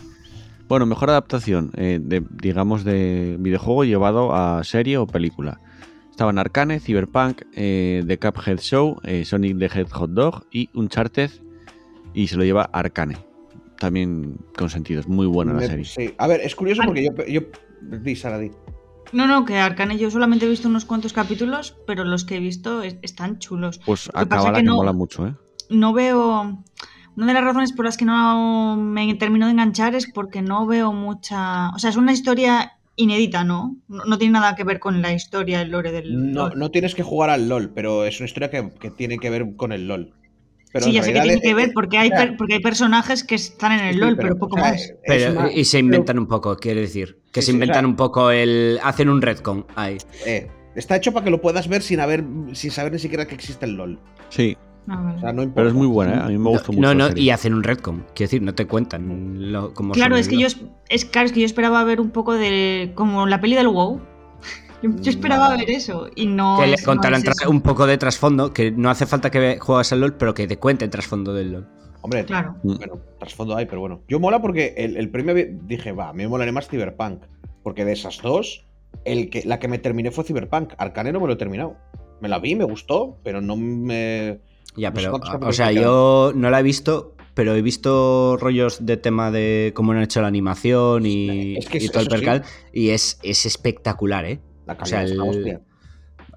Bueno, 0.70 0.87
mejor 0.87 1.11
adaptación, 1.11 1.73
eh, 1.77 1.99
de, 2.01 2.23
digamos, 2.31 2.85
de 2.85 3.37
videojuego 3.40 3.85
llevado 3.85 4.33
a 4.33 4.62
serie 4.62 4.99
o 4.99 5.07
película. 5.07 5.61
Estaban 6.12 6.38
Arcane, 6.38 6.79
Cyberpunk, 6.79 7.42
eh, 7.55 8.05
The 8.07 8.18
Cuphead 8.18 8.61
Show, 8.61 9.01
eh, 9.03 9.25
Sonic 9.25 9.59
the 9.59 9.66
Hedgehog 9.66 10.11
Dog 10.11 10.46
y 10.53 10.70
Uncharted. 10.75 11.31
Y 12.14 12.29
se 12.29 12.37
lo 12.37 12.44
lleva 12.44 12.64
Arcane. 12.73 13.16
También 13.79 14.37
con 14.57 14.68
sentido, 14.68 15.01
es 15.01 15.09
muy 15.09 15.27
buena 15.27 15.55
la 15.55 15.66
serie. 15.66 15.85
Sí, 15.85 16.14
a 16.18 16.27
ver, 16.27 16.40
es 16.40 16.55
curioso 16.55 16.83
porque 16.85 17.05
yo. 17.05 17.12
yo 17.27 17.40
di, 17.81 18.14
Sara, 18.14 18.38
No, 19.12 19.27
no, 19.27 19.44
que 19.44 19.57
Arcane 19.57 19.96
yo 19.96 20.11
solamente 20.11 20.44
he 20.44 20.49
visto 20.49 20.68
unos 20.68 20.85
cuantos 20.85 21.12
capítulos, 21.14 21.77
pero 21.87 22.05
los 22.05 22.25
que 22.25 22.37
he 22.37 22.40
visto 22.40 22.83
están 22.83 23.38
chulos. 23.38 23.81
Pues 23.87 24.11
acaba 24.12 24.53
la 24.53 24.59
que, 24.59 24.64
mola 24.64 24.92
mucho, 24.92 25.27
¿eh? 25.27 25.35
No 25.70 25.94
veo. 25.94 26.62
Una 27.16 27.27
de 27.27 27.35
las 27.35 27.44
razones 27.44 27.73
por 27.73 27.87
las 27.87 27.96
que 27.96 28.05
no 28.05 28.77
me 28.77 29.14
termino 29.14 29.46
de 29.46 29.53
enganchar 29.53 29.94
es 29.94 30.11
porque 30.11 30.42
no 30.42 30.66
veo 30.66 30.92
mucha. 30.92 31.70
O 31.70 31.79
sea, 31.79 31.90
es 31.90 31.96
una 31.96 32.12
historia 32.12 32.73
inédita, 32.96 33.44
¿no? 33.44 33.77
No, 33.88 34.18
tiene 34.18 34.35
nada 34.35 34.55
que 34.55 34.64
ver 34.64 34.79
con 34.79 35.03
la 35.03 35.12
historia, 35.12 35.62
el 35.62 35.70
lore 35.70 35.92
del. 35.92 36.33
No, 36.33 36.51
no 36.51 36.70
tienes 36.70 36.94
que 36.94 37.03
jugar 37.03 37.31
al 37.31 37.49
LOL, 37.49 37.70
pero 37.75 38.05
es 38.05 38.20
una 38.20 38.27
historia 38.27 38.51
que, 38.51 38.90
tiene 38.90 39.18
que 39.18 39.31
ver 39.31 39.57
con 39.57 39.73
el 39.73 39.88
LOL. 39.88 40.12
Sí, 40.74 40.92
ya 40.92 41.02
sé 41.02 41.12
que 41.12 41.20
tiene 41.20 41.40
que 41.40 41.54
ver 41.54 41.70
porque 41.74 41.98
hay, 41.98 42.11
porque 42.37 42.54
hay 42.54 42.61
personajes 42.61 43.24
que 43.24 43.35
están 43.35 43.72
en 43.72 43.87
el 43.87 43.98
LOL, 43.98 44.16
pero, 44.16 44.37
poco 44.37 44.56
más. 44.56 44.92
y 45.54 45.64
se 45.64 45.78
inventan 45.78 46.18
un 46.18 46.26
poco, 46.26 46.56
quiere 46.56 46.83
decir. 46.83 47.18
Que 47.33 47.42
se 47.42 47.52
inventan 47.52 47.87
un 47.87 47.96
poco 47.96 48.30
el. 48.30 48.78
hacen 48.83 49.09
un 49.09 49.22
redcon 49.22 49.66
ahí. 49.76 49.98
Eh, 50.26 50.48
está 50.74 50.96
hecho 50.96 51.12
para 51.12 51.24
que 51.24 51.30
lo 51.30 51.40
puedas 51.40 51.68
ver 51.68 51.83
sin 51.83 52.00
haber. 52.00 52.24
sin 52.52 52.70
saber 52.70 52.92
ni 52.92 52.98
siquiera 52.98 53.26
que 53.26 53.35
existe 53.35 53.66
el 53.66 53.76
LOL. 53.76 53.98
Sí. 54.28 54.56
Ah, 54.88 55.33
pero 55.54 55.68
es 55.68 55.74
muy 55.74 55.87
buena, 55.87 56.14
¿eh? 56.14 56.20
a 56.22 56.28
mí 56.28 56.38
me 56.38 56.48
gusta 56.48 56.72
mucho. 56.72 56.80
No, 56.80 56.94
no, 56.94 57.16
y 57.16 57.30
hacen 57.30 57.54
un 57.54 57.62
redcom, 57.62 58.00
quiero 58.14 58.28
decir, 58.28 58.42
no 58.42 58.54
te 58.54 58.66
cuentan 58.66 59.52
lo, 59.52 59.72
cómo 59.74 59.92
Claro, 59.92 60.16
es 60.16 60.26
que 60.26 60.38
yo 60.38 60.46
es, 60.46 61.04
claro, 61.04 61.26
es 61.26 61.33
que 61.33 61.40
yo 61.40 61.46
esperaba 61.46 61.85
ver 61.85 62.00
un 62.00 62.11
poco 62.11 62.35
de 62.35 62.92
como 62.94 63.26
la 63.26 63.40
peli 63.40 63.56
del 63.56 63.68
WoW. 63.68 64.00
Yo, 64.82 65.10
esperaba 65.10 65.56
ver 65.56 65.70
eso 65.70 66.08
y 66.14 66.26
no. 66.26 66.58
Que 66.60 66.66
le 66.66 66.82
contaran 66.82 67.22
un 67.48 67.60
poco 67.60 67.86
de 67.86 67.98
trasfondo, 67.98 68.52
que 68.52 68.70
no 68.70 68.90
hace 68.90 69.06
falta 69.06 69.30
que 69.30 69.58
juegas 69.60 69.92
al 69.92 70.00
LOL, 70.00 70.14
pero 70.14 70.34
que 70.34 70.46
te 70.46 70.58
cuente 70.58 70.84
el 70.84 70.90
trasfondo 70.90 71.34
del 71.34 71.52
LOL. 71.52 71.68
Hombre, 72.02 72.24
claro. 72.24 72.56
Bueno, 72.62 72.94
trasfondo 73.18 73.56
hay, 73.56 73.66
pero 73.66 73.80
bueno. 73.80 74.00
Yo 74.08 74.18
mola 74.18 74.40
porque 74.40 74.74
el, 74.76 75.10
premio 75.10 75.34
dije, 75.34 75.92
va, 75.92 76.08
a 76.08 76.12
mí 76.12 76.22
me 76.22 76.28
molaría 76.28 76.52
más 76.52 76.68
Cyberpunk. 76.68 77.24
Porque 77.62 77.84
de 77.84 77.92
esas 77.92 78.22
dos, 78.22 78.64
el 79.04 79.28
que, 79.28 79.42
la 79.44 79.58
que 79.58 79.68
me 79.68 79.78
terminé 79.78 80.10
fue 80.10 80.24
Cyberpunk. 80.24 80.72
Arcane 80.78 81.12
no 81.12 81.20
me 81.20 81.26
lo 81.26 81.34
he 81.34 81.36
terminado. 81.36 81.76
Me 82.22 82.28
la 82.28 82.38
vi, 82.38 82.54
me 82.54 82.64
gustó, 82.64 83.18
pero 83.22 83.42
no 83.42 83.56
me 83.56 84.40
ya, 84.76 84.92
pero, 84.92 85.20
o 85.42 85.52
sea, 85.52 85.72
yo 85.72 86.32
no 86.34 86.50
la 86.50 86.60
he 86.60 86.62
visto, 86.62 87.14
pero 87.34 87.54
he 87.54 87.62
visto 87.62 88.36
rollos 88.36 88.86
de 88.86 88.96
tema 88.96 89.30
de 89.30 89.72
cómo 89.74 89.92
han 89.92 90.02
hecho 90.02 90.20
la 90.22 90.28
animación 90.28 91.04
y, 91.06 91.58
todo 91.92 92.02
el 92.02 92.08
percal, 92.08 92.44
y 92.72 92.90
es, 92.90 93.18
es 93.22 93.46
espectacular, 93.46 94.24
¿eh? 94.24 94.40
La 94.70 94.76
calidad 94.76 95.28
o 95.28 95.33
sea, 95.33 95.61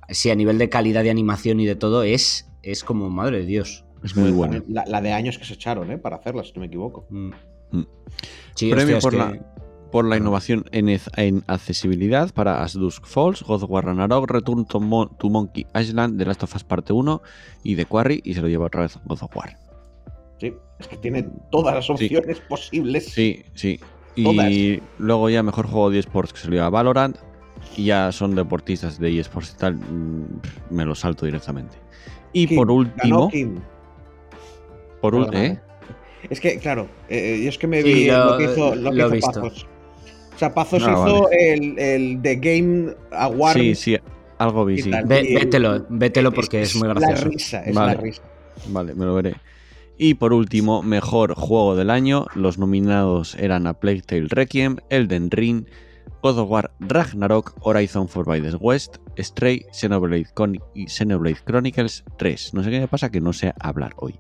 Sí, 0.10 0.30
a 0.30 0.36
nivel 0.36 0.58
de 0.58 0.70
calidad 0.70 1.04
de 1.04 1.10
animación 1.10 1.60
y 1.60 1.66
de 1.66 1.76
todo, 1.76 2.04
es, 2.04 2.50
es 2.62 2.84
como, 2.84 3.10
madre 3.10 3.40
de 3.40 3.46
Dios. 3.46 3.86
Es 4.04 4.18
muy 4.18 4.32
buena. 4.32 4.62
La, 4.68 5.02
de 5.02 5.14
años 5.14 5.38
que 5.38 5.46
se 5.46 5.54
echaron, 5.54 5.92
¿eh? 5.92 5.98
Para 5.98 6.18
hacerla, 6.18 6.44
si 6.44 6.52
no 6.56 6.62
me 6.62 6.68
equivoco. 6.68 7.06
Mm. 7.10 7.32
Mm. 7.72 7.86
Premio 8.72 9.00
por 9.00 9.14
la 9.14 9.40
por 9.94 10.06
la 10.06 10.18
innovación 10.18 10.66
en, 10.72 11.44
accesibilidad 11.46 12.34
para 12.34 12.64
As 12.64 12.74
Dusk 12.74 13.06
Falls, 13.06 13.44
God 13.44 13.62
of 13.62 13.70
War 13.70 13.86
Ragnarok, 13.86 14.28
Return 14.28 14.66
to, 14.66 14.80
Monkey 14.80 15.68
Island, 15.80 16.18
The 16.18 16.26
Last 16.26 16.42
of 16.42 16.56
Us 16.56 16.64
Parte 16.64 16.94
1 16.94 17.22
y 17.62 17.76
The 17.76 17.86
Quarry, 17.86 18.20
y 18.26 18.34
se 18.34 18.42
lo 18.42 18.48
lleva 18.48 18.66
otra 18.66 18.82
vez 18.82 18.98
God 19.06 19.20
of 19.22 19.38
War. 19.38 19.56
Sí, 20.40 20.52
es 20.80 20.88
que 20.88 20.98
tiene 20.98 21.30
todas 21.52 21.76
las 21.76 21.88
opciones 21.92 22.40
posibles. 22.40 23.06
Sí, 23.06 23.44
sí. 23.54 23.80
Y 24.16 24.82
luego 24.98 25.30
ya 25.30 25.44
mejor 25.44 25.68
juego 25.68 25.92
de 25.92 26.00
esports 26.00 26.34
que 26.34 26.40
se 26.40 26.48
lo 26.48 26.54
lleva 26.56 26.72
Valorant, 26.72 27.18
y 27.76 27.86
ya 27.86 28.12
son 28.12 28.36
deportistas 28.36 29.00
de 29.00 29.20
eSports 29.20 29.54
y 29.54 29.58
tal, 29.58 29.76
mm, 29.76 30.42
me 30.70 30.86
lo 30.86 30.96
salto 30.96 31.26
directamente. 31.26 31.78
Y 32.32 32.56
por 32.56 32.70
último... 32.72 33.30
Por 35.02 35.16
último, 35.16 35.44
¿eh? 35.44 35.60
Es 36.30 36.40
que, 36.40 36.58
claro, 36.58 36.88
eh, 37.10 37.42
yo 37.44 37.50
es 37.50 37.58
que 37.58 37.68
me 37.68 37.84
vi 37.84 38.06
lo, 38.06 38.38
que 38.38 38.46
hizo, 38.46 38.76
lo 38.76 39.10
que 39.10 39.18
hizo 39.18 39.52
o 40.34 40.40
sea, 40.40 40.54
Pazos 40.54 40.82
hizo 40.82 41.30
el, 41.32 41.78
el, 41.78 42.20
The 42.22 42.36
Game 42.38 42.96
Award. 43.12 43.54
Sí, 43.54 43.76
sí, 43.76 43.98
algo 44.38 44.66
vi, 44.66 44.82
sí. 44.82 44.92
vételo, 45.06 45.86
vételo 45.90 46.32
porque 46.32 46.64
es, 46.64 46.76
muy 46.76 46.88
gracioso. 46.88 47.26
La 47.26 47.30
risa, 47.30 47.64
es 47.64 47.76
la 47.76 47.94
risa. 47.94 48.22
Vale, 48.68 48.96
me 48.96 49.06
lo 49.06 49.16
veré. 49.16 49.36
Y 49.98 50.16
por 50.16 50.34
último, 50.34 50.82
mejor 50.82 51.36
juego 51.36 51.76
del 51.76 51.90
año. 51.92 52.26
Los 52.34 52.58
nominados 52.58 53.36
eran 53.36 53.68
a 53.68 53.76
Plague 53.76 54.02
Tale 54.02 54.28
Requiem, 54.28 54.78
Elden 54.90 55.30
Ring, 55.30 55.66
God 56.22 56.40
of 56.40 56.50
War 56.50 56.72
Ragnarok, 56.80 57.54
Horizon 57.62 58.08
Forbidden 58.08 58.58
West, 58.62 58.98
Stray, 59.18 59.66
Xenoblade, 59.72 60.28
y 60.74 60.88
Xenoblade 60.88 61.44
Chronicles 61.46 62.04
3. 62.18 62.54
No 62.54 62.64
sé 62.64 62.72
qué 62.72 62.80
me 62.80 62.88
pasa 62.88 63.12
que 63.12 63.20
no 63.20 63.34
sé 63.34 63.54
hablar 63.60 63.94
hoy. 63.98 64.20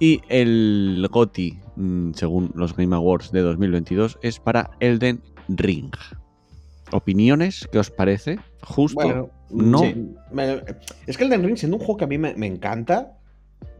Y 0.00 0.22
el 0.28 1.06
GOTI, 1.10 1.58
mm, 1.76 2.12
según 2.12 2.52
los 2.54 2.76
Game 2.76 2.94
Awards 2.94 3.32
de 3.32 3.40
2022, 3.42 4.18
es 4.22 4.38
para 4.38 4.70
Elden 4.80 5.20
Ring. 5.48 5.92
¿Opiniones? 6.92 7.68
¿Qué 7.70 7.78
os 7.78 7.90
parece? 7.90 8.38
¿Justo? 8.62 9.30
no. 9.50 9.82
es 11.06 11.16
que 11.16 11.24
Elden 11.24 11.44
Ring, 11.44 11.56
siendo 11.56 11.76
un 11.76 11.84
juego 11.84 11.98
que 11.98 12.04
a 12.04 12.08
mí 12.08 12.16
me, 12.16 12.46
encanta, 12.46 13.18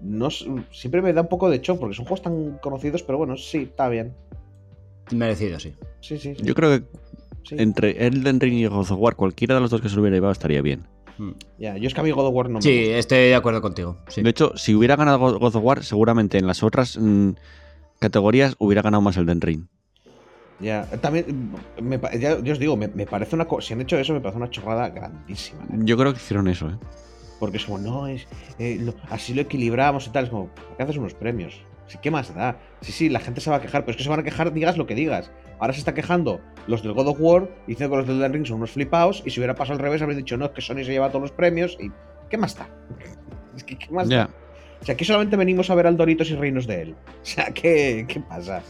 no, 0.02 0.28
siempre 0.30 1.02
me 1.02 1.12
da 1.12 1.22
un 1.22 1.28
poco 1.28 1.48
de 1.48 1.60
shock 1.60 1.78
porque 1.78 1.94
son 1.94 2.04
juegos 2.04 2.22
tan 2.22 2.58
conocidos, 2.58 3.02
pero 3.02 3.18
bueno, 3.18 3.36
sí, 3.36 3.62
está 3.62 3.88
bien. 3.88 4.14
Merecido, 5.12 5.58
sí. 5.58 5.74
Sí, 6.00 6.18
sí. 6.18 6.34
Yo 6.42 6.54
creo 6.54 6.78
que 6.78 6.84
entre 7.50 8.06
Elden 8.06 8.40
Ring 8.40 8.54
y 8.54 8.66
God 8.66 8.90
of 8.90 8.92
War, 8.92 9.16
cualquiera 9.16 9.54
de 9.54 9.60
los 9.60 9.70
dos 9.70 9.80
que 9.80 9.88
se 9.88 9.96
lo 9.96 10.02
hubiera 10.02 10.16
llevado 10.16 10.32
estaría 10.32 10.62
bien. 10.62 10.86
Hmm. 11.18 11.32
Ya, 11.58 11.76
yo 11.76 11.88
es 11.88 11.94
que 11.94 12.00
a 12.00 12.04
mí 12.04 12.10
God 12.10 12.26
of 12.26 12.34
War 12.34 12.48
no 12.48 12.58
me 12.58 12.62
Sí, 12.62 12.90
estoy 12.90 13.18
de 13.18 13.34
acuerdo 13.34 13.60
contigo. 13.60 13.98
De 14.14 14.30
hecho, 14.30 14.56
si 14.56 14.74
hubiera 14.74 14.96
ganado 14.96 15.18
God 15.18 15.56
of 15.56 15.64
War, 15.64 15.84
seguramente 15.84 16.38
en 16.38 16.46
las 16.46 16.62
otras 16.62 16.96
mm, 16.98 17.30
categorías 17.98 18.54
hubiera 18.58 18.82
ganado 18.82 19.02
más 19.02 19.16
el 19.16 19.26
Den 19.26 19.40
Ring. 19.40 19.66
Ya, 20.60 20.86
también, 21.00 21.52
me, 21.80 22.00
ya, 22.18 22.40
yo 22.40 22.52
os 22.52 22.58
digo, 22.58 22.76
me, 22.76 22.88
parece 22.88 23.36
una 23.36 23.46
cosa. 23.46 23.68
Si 23.68 23.74
han 23.74 23.80
hecho 23.80 23.96
eso, 23.96 24.12
me 24.12 24.20
parece 24.20 24.38
una 24.38 24.50
chorrada 24.50 24.88
grandísima. 24.88 25.62
¿eh? 25.64 25.78
Yo 25.84 25.96
creo 25.96 26.12
que 26.12 26.18
hicieron 26.18 26.48
eso, 26.48 26.68
¿eh? 26.68 26.78
Porque 27.38 27.58
es 27.58 27.64
como, 27.64 27.78
no, 27.78 28.08
es, 28.08 28.26
eh, 28.58 28.92
así 29.10 29.34
lo 29.34 29.42
equilibramos 29.42 30.08
y 30.08 30.10
tal. 30.10 30.24
Es 30.24 30.30
como, 30.30 30.50
¿qué 30.76 30.82
haces 30.82 30.96
unos 30.96 31.14
premios? 31.14 31.62
¿Qué 32.02 32.10
más 32.10 32.34
da? 32.34 32.58
Sí, 32.80 32.92
sí, 32.92 33.08
la 33.08 33.20
gente 33.20 33.40
se 33.40 33.50
va 33.50 33.56
a 33.56 33.62
quejar, 33.62 33.82
pero 33.82 33.92
es 33.92 33.96
que 33.96 34.02
se 34.02 34.10
van 34.10 34.20
a 34.20 34.22
quejar, 34.24 34.52
digas 34.52 34.76
lo 34.76 34.86
que 34.86 34.96
digas. 34.96 35.30
Ahora 35.60 35.72
se 35.72 35.80
está 35.80 35.94
quejando 35.94 36.40
los 36.66 36.82
del 36.82 36.92
God 36.92 37.08
of 37.08 37.16
War, 37.20 37.48
dicen 37.66 37.90
que 37.90 37.96
los 37.96 38.06
del 38.06 38.16
Elden 38.16 38.32
Ring 38.32 38.46
son 38.46 38.58
unos 38.58 38.70
flipados, 38.70 39.22
y 39.24 39.30
si 39.30 39.40
hubiera 39.40 39.54
pasado 39.54 39.78
al 39.78 39.84
revés, 39.84 40.02
habrían 40.02 40.18
dicho, 40.18 40.36
no, 40.36 40.46
es 40.46 40.50
que 40.52 40.60
Sony 40.60 40.84
se 40.84 40.92
lleva 40.92 41.08
todos 41.08 41.22
los 41.22 41.32
premios, 41.32 41.76
y 41.80 41.90
¿qué 42.28 42.36
más 42.36 42.56
da? 42.56 42.68
Es 43.56 43.64
que, 43.64 43.76
¿qué 43.76 43.90
más 43.90 44.08
da? 44.08 44.30
O 44.80 44.84
sea, 44.84 44.94
aquí 44.94 45.04
solamente 45.04 45.36
venimos 45.36 45.68
a 45.68 45.74
ver 45.74 45.88
al 45.88 45.96
Doritos 45.96 46.30
y 46.30 46.36
reinos 46.36 46.66
de 46.66 46.82
él. 46.82 46.94
O 47.22 47.26
sea, 47.26 47.46
¿qué, 47.46 48.04
qué 48.06 48.20
pasa? 48.20 48.62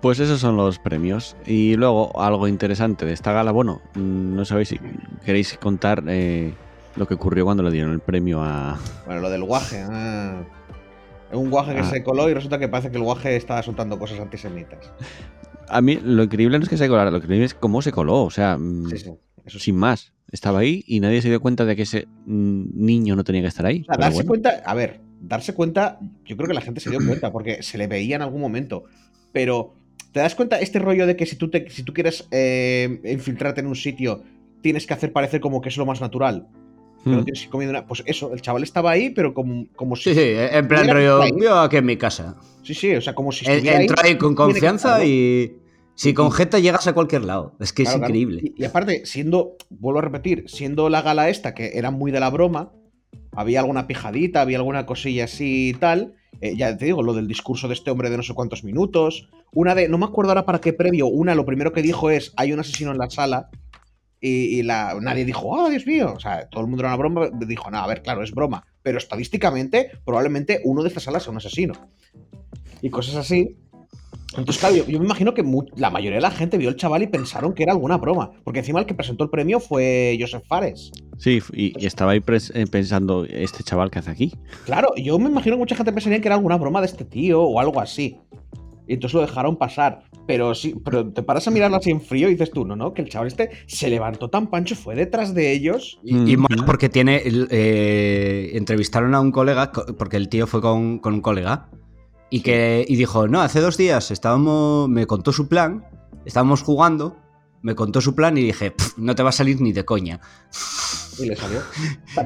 Pues 0.00 0.18
esos 0.20 0.40
son 0.40 0.56
los 0.56 0.78
premios. 0.78 1.36
Y 1.46 1.74
luego, 1.76 2.18
algo 2.20 2.48
interesante 2.48 3.04
de 3.04 3.12
esta 3.12 3.32
gala, 3.32 3.52
bueno, 3.52 3.82
no 3.94 4.44
sabéis 4.44 4.68
si 4.68 4.80
queréis 5.24 5.58
contar 5.58 6.02
eh, 6.06 6.52
lo 6.96 7.06
que 7.06 7.14
ocurrió 7.14 7.44
cuando 7.44 7.62
le 7.62 7.70
dieron 7.70 7.92
el 7.92 8.00
premio 8.00 8.42
a... 8.42 8.78
Bueno, 9.04 9.20
lo 9.20 9.30
del 9.30 9.44
guaje. 9.44 9.84
Ah. 9.88 10.42
Un 11.32 11.50
guaje 11.50 11.74
que 11.74 11.80
ah. 11.80 11.90
se 11.90 12.02
coló 12.02 12.28
y 12.30 12.34
resulta 12.34 12.58
que 12.58 12.68
parece 12.68 12.90
que 12.90 12.96
el 12.96 13.02
guaje 13.02 13.36
estaba 13.36 13.62
soltando 13.62 13.98
cosas 13.98 14.20
antisemitas. 14.20 14.92
a 15.68 15.80
mí 15.80 15.98
lo 16.02 16.22
increíble 16.22 16.58
no 16.58 16.64
es 16.64 16.68
que 16.68 16.76
se 16.76 16.88
colara, 16.88 17.10
lo 17.10 17.18
increíble 17.18 17.46
es 17.46 17.54
cómo 17.54 17.82
se 17.82 17.92
coló. 17.92 18.22
O 18.22 18.30
sea, 18.30 18.56
mm, 18.58 18.88
sin 19.46 19.76
más. 19.76 20.12
Estaba 20.32 20.58
ahí 20.58 20.82
y 20.86 21.00
nadie 21.00 21.22
se 21.22 21.28
dio 21.28 21.40
cuenta 21.40 21.64
de 21.64 21.76
que 21.76 21.82
ese 21.82 22.08
mm, 22.26 22.64
niño 22.74 23.14
no 23.14 23.24
tenía 23.24 23.42
que 23.42 23.48
estar 23.48 23.66
ahí. 23.66 23.86
darse 23.98 24.26
cuenta, 24.26 24.62
a 24.64 24.74
ver, 24.74 25.00
darse 25.20 25.54
cuenta, 25.54 25.98
yo 26.24 26.36
creo 26.36 26.48
que 26.48 26.54
la 26.54 26.60
gente 26.60 26.80
se 26.80 26.90
dio 26.90 26.98
cuenta 27.06 27.32
porque 27.32 27.62
se 27.62 27.78
le 27.78 27.86
veía 27.86 28.16
en 28.16 28.22
algún 28.22 28.40
momento. 28.40 28.84
Pero, 29.32 29.74
¿te 30.12 30.20
das 30.20 30.34
cuenta 30.34 30.58
este 30.60 30.78
rollo 30.78 31.06
de 31.06 31.16
que 31.16 31.26
si 31.26 31.36
tú, 31.36 31.48
te, 31.48 31.70
si 31.70 31.82
tú 31.84 31.92
quieres 31.92 32.26
eh, 32.32 33.00
infiltrarte 33.04 33.60
en 33.60 33.68
un 33.68 33.76
sitio, 33.76 34.24
tienes 34.62 34.86
que 34.86 34.94
hacer 34.94 35.12
parecer 35.12 35.40
como 35.40 35.60
que 35.60 35.68
es 35.68 35.76
lo 35.76 35.86
más 35.86 36.00
natural? 36.00 36.48
Hmm. 37.06 37.22
Pues 37.86 38.02
eso, 38.04 38.32
el 38.34 38.42
chaval 38.42 38.64
estaba 38.64 38.90
ahí, 38.90 39.10
pero 39.10 39.32
como, 39.32 39.68
como 39.76 39.94
si. 39.94 40.12
Sí, 40.12 40.14
sí, 40.14 40.32
en 40.34 40.66
plan 40.66 40.88
rollo. 40.88 41.24
Yo 41.40 41.60
aquí 41.60 41.76
en 41.76 41.86
mi 41.86 41.96
casa. 41.96 42.34
Sí, 42.64 42.74
sí, 42.74 42.96
o 42.96 43.00
sea, 43.00 43.14
como 43.14 43.30
si. 43.30 43.48
Entra 43.48 44.02
ahí 44.02 44.18
con 44.18 44.34
confianza 44.34 45.04
y. 45.04 45.56
Si 45.94 46.12
con 46.12 46.30
Jeta 46.32 46.58
llegas 46.58 46.86
a 46.88 46.92
cualquier 46.92 47.24
lado. 47.24 47.54
Es 47.60 47.72
que 47.72 47.84
es 47.84 47.94
increíble. 47.94 48.52
Y, 48.56 48.64
aparte, 48.64 49.06
siendo, 49.06 49.56
vuelvo 49.70 50.00
a 50.00 50.02
repetir, 50.02 50.44
siendo 50.46 50.90
la 50.90 51.00
gala 51.00 51.30
esta, 51.30 51.54
que 51.54 51.78
era 51.78 51.90
muy 51.90 52.10
de 52.10 52.20
la 52.20 52.28
broma, 52.28 52.72
había 53.32 53.60
alguna 53.60 53.86
pijadita, 53.86 54.42
había 54.42 54.58
alguna 54.58 54.84
cosilla 54.84 55.24
así 55.24 55.70
y 55.70 55.74
tal. 55.74 56.16
Eh, 56.40 56.54
ya 56.56 56.76
te 56.76 56.84
digo, 56.84 57.02
lo 57.02 57.14
del 57.14 57.28
discurso 57.28 57.66
de 57.68 57.74
este 57.74 57.90
hombre 57.90 58.10
de 58.10 58.16
no 58.16 58.22
sé 58.22 58.34
cuántos 58.34 58.62
minutos. 58.62 59.30
Una 59.52 59.74
de, 59.74 59.88
no 59.88 59.96
me 59.96 60.04
acuerdo 60.04 60.32
ahora 60.32 60.44
para 60.44 60.60
qué 60.60 60.72
previo, 60.72 61.06
una 61.06 61.34
lo 61.34 61.46
primero 61.46 61.72
que 61.72 61.80
dijo 61.80 62.10
es, 62.10 62.34
hay 62.36 62.52
un 62.52 62.60
asesino 62.60 62.90
en 62.90 62.98
la 62.98 63.08
sala. 63.08 63.48
Y, 64.28 64.62
la, 64.62 64.98
nadie 65.00 65.24
dijo, 65.24 65.46
oh, 65.46 65.70
Dios 65.70 65.86
mío. 65.86 66.12
O 66.16 66.20
sea, 66.20 66.48
todo 66.48 66.62
el 66.62 66.68
mundo 66.68 66.82
era 66.82 66.88
una 66.88 66.96
broma. 66.96 67.30
Dijo, 67.46 67.70
no, 67.70 67.78
a 67.78 67.86
ver, 67.86 68.02
claro, 68.02 68.22
es 68.22 68.32
broma. 68.32 68.64
Pero 68.82 68.98
estadísticamente, 68.98 69.90
probablemente 70.04 70.60
uno 70.64 70.82
de 70.82 70.88
estas 70.88 71.04
salas 71.04 71.22
sea 71.22 71.32
un 71.32 71.38
asesino. 71.38 71.74
Y 72.82 72.90
cosas 72.90 73.16
así. 73.16 73.56
Entonces, 74.36 74.58
claro, 74.58 74.74
yo, 74.74 74.98
me 74.98 75.04
imagino 75.04 75.32
que 75.32 75.44
la 75.76 75.90
mayoría 75.90 76.16
de 76.16 76.22
la 76.22 76.30
gente 76.30 76.58
vio 76.58 76.68
el 76.68 76.76
chaval 76.76 77.02
y 77.02 77.06
pensaron 77.06 77.54
que 77.54 77.62
era 77.62 77.72
alguna 77.72 77.96
broma. 77.96 78.32
Porque 78.44 78.58
encima 78.58 78.80
el 78.80 78.86
que 78.86 78.94
presentó 78.94 79.24
el 79.24 79.30
premio 79.30 79.60
fue 79.60 80.16
Joseph 80.20 80.44
Fares. 80.46 80.90
Sí, 81.18 81.40
y, 81.52 81.86
estaba 81.86 82.12
ahí 82.12 82.22
eh, 82.26 82.66
pensando, 82.66 83.24
¿este 83.24 83.62
chaval 83.62 83.90
qué 83.90 84.00
hace 84.00 84.10
aquí? 84.10 84.34
Claro, 84.64 84.94
yo 84.96 85.18
me 85.18 85.30
imagino 85.30 85.56
que 85.56 85.60
mucha 85.60 85.76
gente 85.76 85.92
pensaría 85.92 86.20
que 86.20 86.28
era 86.28 86.34
alguna 86.34 86.56
broma 86.56 86.80
de 86.80 86.86
este 86.86 87.04
tío 87.04 87.42
o 87.42 87.60
algo 87.60 87.80
así. 87.80 88.18
Y 88.86 88.94
entonces 88.94 89.14
lo 89.14 89.20
dejaron 89.20 89.56
pasar. 89.56 90.04
Pero 90.26 90.54
sí, 90.54 90.74
pero 90.84 91.12
te 91.12 91.22
paras 91.22 91.46
a 91.48 91.50
mirarlo 91.50 91.76
así 91.76 91.90
en 91.90 92.00
frío 92.00 92.28
y 92.28 92.32
dices 92.32 92.50
tú, 92.50 92.64
no, 92.64 92.76
no, 92.76 92.92
que 92.92 93.02
el 93.02 93.08
chaval 93.08 93.28
este 93.28 93.50
se 93.66 93.88
levantó 93.88 94.28
tan 94.28 94.48
pancho, 94.48 94.74
fue 94.74 94.94
detrás 94.94 95.34
de 95.34 95.52
ellos. 95.52 95.98
Y, 96.02 96.36
más 96.36 96.62
porque 96.64 96.88
tiene. 96.88 97.22
Eh, 97.24 98.50
entrevistaron 98.54 99.14
a 99.14 99.20
un 99.20 99.32
colega, 99.32 99.72
porque 99.98 100.16
el 100.16 100.28
tío 100.28 100.46
fue 100.46 100.60
con, 100.60 100.98
con 100.98 101.14
un 101.14 101.20
colega 101.20 101.68
y, 102.30 102.40
que, 102.40 102.84
y 102.86 102.96
dijo, 102.96 103.28
no, 103.28 103.40
hace 103.40 103.60
dos 103.60 103.76
días 103.76 104.10
estábamos, 104.10 104.88
me 104.88 105.06
contó 105.06 105.32
su 105.32 105.48
plan, 105.48 105.84
estábamos 106.24 106.62
jugando, 106.62 107.16
me 107.62 107.74
contó 107.74 108.00
su 108.00 108.14
plan 108.14 108.36
y 108.36 108.42
dije, 108.42 108.74
no 108.96 109.14
te 109.14 109.22
va 109.22 109.30
a 109.30 109.32
salir 109.32 109.60
ni 109.60 109.72
de 109.72 109.84
coña. 109.84 110.20
Y 111.18 111.26
le 111.26 111.36
salió. 111.36 111.62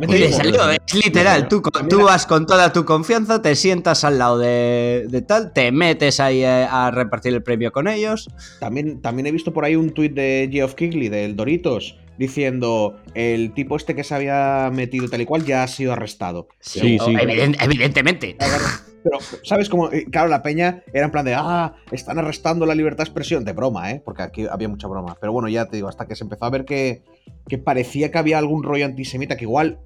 y 0.08 0.18
le 0.18 0.32
salió, 0.32 0.70
es 0.70 0.94
literal. 0.94 1.48
Tú, 1.48 1.62
tú 1.88 2.02
vas 2.02 2.26
con 2.26 2.46
toda 2.46 2.72
tu 2.72 2.84
confianza, 2.84 3.40
te 3.40 3.54
sientas 3.54 4.04
al 4.04 4.18
lado 4.18 4.38
de, 4.38 5.24
tal, 5.26 5.52
te 5.52 5.70
metes 5.72 6.20
ahí 6.20 6.44
a, 6.44 6.90
repartir 6.90 7.34
el 7.34 7.42
premio 7.42 7.72
con 7.72 7.88
ellos. 7.88 8.28
También, 8.58 9.00
también 9.00 9.26
he 9.26 9.32
visto 9.32 9.52
por 9.52 9.64
ahí 9.64 9.76
un 9.76 9.90
tuit 9.90 10.12
de 10.12 10.48
Geoff 10.50 10.74
Kigley, 10.74 11.08
del 11.08 11.36
Doritos, 11.36 11.96
diciendo 12.20 13.00
el 13.14 13.54
tipo 13.54 13.76
este 13.76 13.94
que 13.94 14.04
se 14.04 14.14
había 14.14 14.70
metido 14.70 15.08
tal 15.08 15.22
y 15.22 15.24
cual 15.24 15.46
ya 15.46 15.62
ha 15.62 15.68
sido 15.68 15.94
arrestado. 15.94 16.48
Sí, 16.60 16.98
sí. 16.98 17.16
evidentemente. 17.18 18.36
Pero, 19.02 19.18
¿sabes 19.42 19.70
cómo? 19.70 19.90
Eh, 19.90 20.04
claro, 20.10 20.28
la 20.28 20.42
peña 20.42 20.82
era 20.92 21.06
en 21.06 21.10
plan 21.12 21.24
de, 21.24 21.34
ah, 21.34 21.76
están 21.90 22.18
arrestando 22.18 22.66
la 22.66 22.74
libertad 22.74 22.98
de 22.98 23.04
expresión. 23.04 23.46
De 23.46 23.54
broma, 23.54 23.90
¿eh? 23.90 24.02
Porque 24.04 24.22
aquí 24.22 24.46
había 24.46 24.68
mucha 24.68 24.86
broma. 24.86 25.16
Pero 25.18 25.32
bueno, 25.32 25.48
ya 25.48 25.64
te 25.64 25.76
digo, 25.76 25.88
hasta 25.88 26.06
que 26.06 26.14
se 26.14 26.24
empezó 26.24 26.44
a 26.44 26.50
ver 26.50 26.66
que, 26.66 27.02
que 27.48 27.56
parecía 27.56 28.10
que 28.10 28.18
había 28.18 28.36
algún 28.36 28.62
rollo 28.64 28.84
antisemita, 28.84 29.38
que 29.38 29.44
igual, 29.44 29.78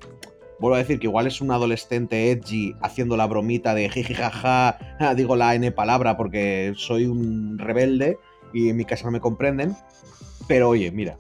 vuelvo 0.59 0.75
a 0.75 0.79
decir, 0.79 0.99
que 0.99 1.07
igual 1.07 1.29
es 1.29 1.41
un 1.41 1.53
adolescente 1.53 2.33
edgy 2.33 2.75
haciendo 2.83 3.17
la 3.17 3.29
bromita 3.29 3.77
de 3.77 3.89
jijijaja, 3.89 4.97
ah, 4.99 5.15
digo 5.15 5.37
la 5.37 5.55
N 5.55 5.71
palabra 5.71 6.17
porque 6.17 6.73
soy 6.75 7.07
un 7.07 7.61
rebelde 7.61 8.19
y 8.53 8.71
en 8.71 8.77
mi 8.77 8.85
casa 8.85 9.05
no 9.05 9.13
me 9.13 9.21
comprenden. 9.21 9.77
Pero 10.49 10.71
oye, 10.71 10.91
mira. 10.91 11.17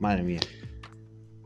Madre 0.00 0.22
mía. 0.22 0.40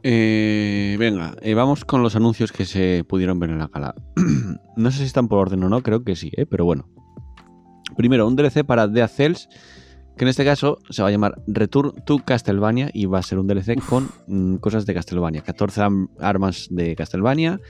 Eh, 0.03 0.97
venga, 0.99 1.37
eh, 1.43 1.55
vamos 1.55 1.85
con 1.85 2.03
los 2.03 2.17
anuncios 2.17 2.53
que 2.53 2.65
se 2.65 3.05
pudieron 3.07 3.39
ver 3.39 3.51
en 3.51 3.59
la 3.59 3.69
gala. 3.69 3.95
no 4.77 4.91
sé 4.91 4.99
si 4.99 5.05
están 5.05 5.29
por 5.29 5.39
orden 5.39 5.63
o 5.65 5.69
no, 5.69 5.83
creo 5.83 6.05
que 6.05 6.17
sí, 6.17 6.31
¿eh? 6.37 6.47
pero 6.47 6.65
bueno. 6.65 6.89
Primero, 7.97 8.27
un 8.27 8.37
DLC 8.37 8.65
para 8.65 8.91
The 8.91 9.07
Cells, 9.09 9.49
que 10.17 10.25
en 10.25 10.29
este 10.29 10.45
caso 10.45 10.79
se 10.89 11.03
va 11.03 11.09
a 11.09 11.11
llamar 11.11 11.43
Return 11.47 11.93
to 12.07 12.19
Castlevania 12.19 12.91
y 12.95 13.07
va 13.07 13.19
a 13.19 13.23
ser 13.23 13.39
un 13.39 13.47
DLC 13.47 13.79
con 13.85 14.09
mm, 14.27 14.57
cosas 14.57 14.87
de 14.87 14.95
Castlevania. 14.95 15.43
14 15.43 15.83
armas 16.19 16.69
de 16.71 16.97
Castlevania, 16.97 17.61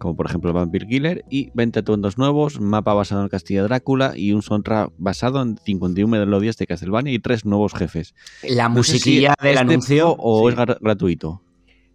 como 0.00 0.16
por 0.16 0.26
ejemplo 0.26 0.52
Vampire 0.54 0.86
Killer, 0.86 1.24
y 1.28 1.50
20 1.52 1.80
atuendos 1.80 2.16
nuevos, 2.16 2.58
mapa 2.58 2.94
basado 2.94 3.20
en 3.20 3.24
el 3.26 3.30
castillo 3.30 3.62
de 3.62 3.68
Drácula 3.68 4.14
y 4.16 4.32
un 4.32 4.40
soundtrack 4.40 4.92
basado 4.96 5.42
en 5.42 5.58
51 5.58 6.08
melodías 6.08 6.56
de 6.56 6.66
Castlevania 6.66 7.12
y 7.12 7.18
tres 7.18 7.44
nuevos 7.44 7.74
jefes. 7.74 8.14
La 8.42 8.70
musiquilla 8.70 9.34
del 9.40 9.50
este 9.50 9.60
anuncio 9.60 10.12
o 10.18 10.48
es 10.48 10.56
gratuito. 10.56 11.42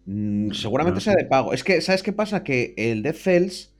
Mm, 0.04 0.52
seguramente 0.52 1.00
sea 1.00 1.14
de 1.16 1.24
pago. 1.24 1.52
Es 1.52 1.64
que, 1.64 1.80
¿sabes 1.80 2.04
qué 2.04 2.12
pasa? 2.12 2.44
Que 2.44 2.74
el 2.76 3.02
Death 3.02 3.16
Cells 3.16 3.74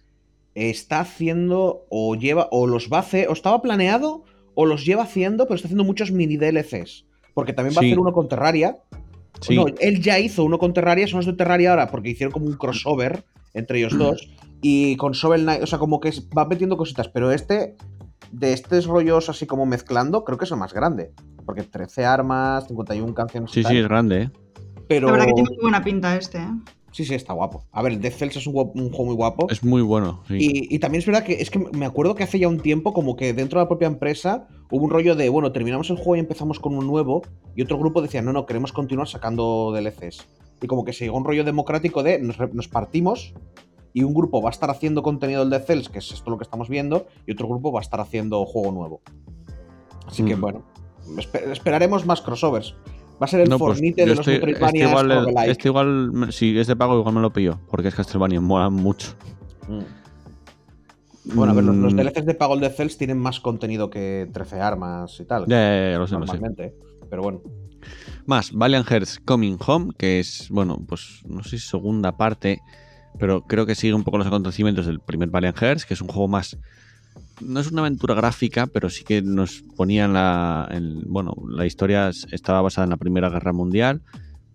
está 0.56 1.00
haciendo 1.00 1.86
o 1.88 2.16
lleva, 2.16 2.48
o 2.50 2.66
los 2.66 2.90
va 2.92 2.96
a 2.96 3.00
hacer, 3.02 3.28
o 3.28 3.32
estaba 3.32 3.62
planeado, 3.62 4.24
o 4.54 4.66
los 4.66 4.84
lleva 4.84 5.04
haciendo, 5.04 5.44
pero 5.44 5.54
está 5.54 5.68
haciendo 5.68 5.84
muchos 5.84 6.10
mini 6.10 6.36
DLCs. 6.36 7.06
Porque 7.32 7.52
también 7.52 7.76
va 7.76 7.82
a 7.82 7.84
hacer 7.84 7.98
uno 8.00 8.12
con 8.12 8.28
Terraria. 8.28 8.76
No, 9.50 9.66
él 9.80 10.00
ya 10.00 10.18
hizo 10.18 10.44
uno 10.44 10.58
con 10.58 10.72
Terraria, 10.72 11.06
son 11.06 11.18
los 11.18 11.26
de 11.26 11.34
Terraria 11.34 11.70
ahora, 11.70 11.88
porque 11.88 12.10
hicieron 12.10 12.32
como 12.32 12.46
un 12.46 12.54
crossover 12.54 13.24
entre 13.54 13.78
ellos 13.78 13.96
dos. 13.96 14.28
Y 14.62 14.96
con 14.96 15.12
Shovel 15.12 15.42
Knight, 15.42 15.62
o 15.62 15.66
sea, 15.66 15.78
como 15.78 16.00
que 16.00 16.12
va 16.36 16.46
metiendo 16.46 16.76
cositas, 16.76 17.08
pero 17.08 17.30
este, 17.32 17.76
de 18.32 18.52
estos 18.52 18.86
rollos 18.86 19.28
así 19.28 19.46
como 19.46 19.66
mezclando, 19.66 20.24
creo 20.24 20.38
que 20.38 20.44
es 20.44 20.50
el 20.50 20.58
más 20.58 20.72
grande. 20.72 21.12
Porque 21.44 21.62
13 21.62 22.04
armas, 22.04 22.66
51 22.66 23.14
canciones. 23.14 23.50
Sí, 23.50 23.62
sí, 23.62 23.76
es 23.76 23.88
grande, 23.88 24.22
¿eh? 24.22 24.30
La 25.00 25.12
verdad 25.12 25.26
que 25.26 25.32
tiene 25.32 25.48
muy 25.50 25.58
buena 25.62 25.82
pinta 25.82 26.16
este, 26.16 26.38
¿eh? 26.38 26.48
Sí, 26.92 27.04
sí, 27.04 27.14
está 27.14 27.34
guapo. 27.34 27.64
A 27.72 27.82
ver, 27.82 27.98
Death 27.98 28.14
Cells 28.14 28.36
es 28.36 28.46
un, 28.46 28.54
juego 28.54 29.04
muy 29.04 29.14
guapo. 29.14 29.48
Es 29.50 29.62
muy 29.62 29.82
bueno, 29.82 30.22
sí. 30.28 30.36
Y, 30.40 30.78
también 30.78 31.00
es 31.00 31.06
verdad 31.06 31.24
que 31.24 31.34
es 31.34 31.50
que 31.50 31.58
me 31.58 31.84
acuerdo 31.84 32.14
que 32.14 32.22
hace 32.22 32.38
ya 32.38 32.48
un 32.48 32.60
tiempo, 32.60 32.94
como 32.94 33.16
que 33.16 33.34
dentro 33.34 33.58
de 33.58 33.64
la 33.64 33.68
propia 33.68 33.86
empresa, 33.86 34.48
hubo 34.70 34.84
un 34.84 34.90
rollo 34.90 35.14
de, 35.14 35.28
bueno, 35.28 35.52
terminamos 35.52 35.90
el 35.90 35.96
juego 35.96 36.16
y 36.16 36.20
empezamos 36.20 36.60
con 36.60 36.76
un 36.76 36.86
nuevo. 36.86 37.22
Y 37.54 37.62
otro 37.62 37.78
grupo 37.78 38.02
decía, 38.02 38.22
no, 38.22 38.32
no, 38.32 38.46
queremos 38.46 38.72
continuar 38.72 39.08
sacando 39.08 39.72
DLCs. 39.72 40.26
Y 40.62 40.66
como 40.66 40.84
que 40.84 40.92
se 40.92 41.04
llegó 41.04 41.18
un 41.18 41.24
rollo 41.24 41.44
democrático 41.44 42.02
de 42.02 42.18
nos, 42.20 42.68
partimos 42.68 43.34
y 43.92 44.02
un 44.02 44.14
grupo 44.14 44.42
va 44.42 44.50
a 44.50 44.52
estar 44.52 44.70
haciendo 44.70 45.02
contenido 45.02 45.46
del 45.46 45.62
Cells, 45.62 45.88
que 45.88 45.98
es 45.98 46.12
esto 46.12 46.30
lo 46.30 46.38
que 46.38 46.44
estamos 46.44 46.68
viendo, 46.68 47.06
y 47.26 47.32
otro 47.32 47.48
grupo 47.48 47.72
va 47.72 47.80
a 47.80 47.82
estar 47.82 48.00
haciendo 48.00 48.44
juego 48.44 48.72
nuevo. 48.72 49.00
Así 50.06 50.24
que 50.24 50.36
mm. 50.36 50.40
bueno, 50.40 50.64
esperaremos 51.50 52.04
más 52.04 52.20
crossovers. 52.20 52.74
Va 53.20 53.24
a 53.24 53.26
ser 53.26 53.40
el 53.40 53.48
pues, 53.48 53.58
fornite 53.58 54.04
de 54.04 54.14
los 54.14 54.26
Metroidvania. 54.26 54.84
Este 54.84 54.90
igual, 54.90 55.48
este 55.48 55.68
igual, 55.68 56.28
si 56.30 56.58
es 56.58 56.66
de 56.66 56.76
pago, 56.76 56.98
igual 56.98 57.14
me 57.14 57.20
lo 57.22 57.32
pillo, 57.32 57.58
porque 57.70 57.88
es 57.88 57.94
Castlevania, 57.94 58.40
mola 58.40 58.68
mucho. 58.68 59.14
Mm. 59.68 60.05
Bueno, 61.34 61.52
a 61.52 61.54
ver, 61.54 61.64
los, 61.64 61.92
mm. 61.92 61.96
DLCs 61.96 62.26
de 62.26 62.34
pago 62.34 62.56
de 62.56 62.70
Cells 62.70 62.96
tienen 62.96 63.18
más 63.18 63.40
contenido 63.40 63.90
que 63.90 64.28
13 64.32 64.60
armas 64.60 65.18
y 65.20 65.24
tal. 65.24 65.46
Ya, 65.46 65.90
ya, 65.92 65.98
lo 65.98 66.06
sé, 66.06 66.14
normalmente, 66.14 66.74
Pero 67.10 67.22
bueno. 67.22 67.42
Más, 68.26 68.52
Valiant 68.52 68.86
Hearts 68.86 69.20
Coming 69.24 69.58
Home, 69.66 69.92
que 69.96 70.20
es, 70.20 70.48
bueno, 70.50 70.82
pues 70.88 71.22
no 71.26 71.42
sé 71.42 71.58
si 71.58 71.66
segunda 71.66 72.16
parte, 72.16 72.60
pero 73.18 73.42
creo 73.42 73.66
que 73.66 73.74
sigue 73.74 73.94
un 73.94 74.04
poco 74.04 74.18
los 74.18 74.26
acontecimientos 74.26 74.86
del 74.86 75.00
primer 75.00 75.30
Valiant 75.30 75.56
Hearts, 75.58 75.84
que 75.84 75.94
es 75.94 76.00
un 76.00 76.08
juego 76.08 76.28
más 76.28 76.56
no 77.40 77.60
es 77.60 77.70
una 77.70 77.82
aventura 77.82 78.14
gráfica, 78.14 78.66
pero 78.66 78.90
sí 78.90 79.04
que 79.04 79.22
nos 79.22 79.62
ponían 79.76 80.12
la. 80.12 80.68
bueno, 81.06 81.34
la 81.48 81.66
historia 81.66 82.10
estaba 82.30 82.62
basada 82.62 82.84
en 82.84 82.90
la 82.90 82.96
Primera 82.96 83.28
Guerra 83.28 83.52
Mundial, 83.52 84.02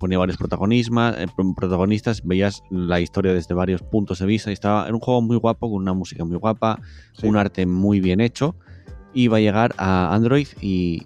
ponía 0.02 0.18
varios 0.18 0.38
eh, 0.42 1.28
protagonistas, 1.56 2.24
veías 2.26 2.64
la 2.72 3.00
historia 3.00 3.34
desde 3.34 3.54
varios 3.54 3.84
puntos 3.84 4.18
de 4.18 4.26
vista 4.26 4.50
y 4.50 4.54
estaba. 4.54 4.86
Era 4.86 4.96
un 4.96 5.00
juego 5.00 5.22
muy 5.22 5.38
guapo, 5.38 5.70
con 5.70 5.80
una 5.80 5.94
música 5.94 6.26
muy 6.26 6.38
guapa, 6.38 6.82
un 7.22 7.38
arte 7.38 7.68
muy 7.68 8.02
bien 8.02 8.20
hecho, 8.20 8.56
y 9.14 9.28
va 9.28 9.38
a 9.38 9.40
llegar 9.40 9.76
a 9.78 10.14
Android 10.14 10.48
y, 10.60 11.06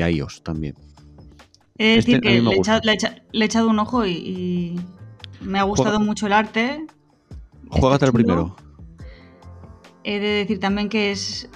a 0.00 0.08
iOS 0.08 0.44
también. 0.44 0.76
Es 1.76 2.04
decir, 2.04 2.16
este 2.16 2.28
que 2.28 2.40
le, 2.40 3.42
he 3.42 3.44
echado 3.44 3.68
un 3.68 3.80
ojo 3.80 4.06
y, 4.06 4.80
me 5.40 5.58
ha 5.58 5.64
gustado 5.64 5.98
mucho 5.98 6.26
el 6.26 6.32
arte. 6.32 6.86
Juégate 7.68 8.06
el 8.06 8.12
primero. 8.12 8.54
He 10.04 10.20
de 10.20 10.28
decir 10.28 10.60
también 10.60 10.88
que 10.88 11.10
es 11.10 11.50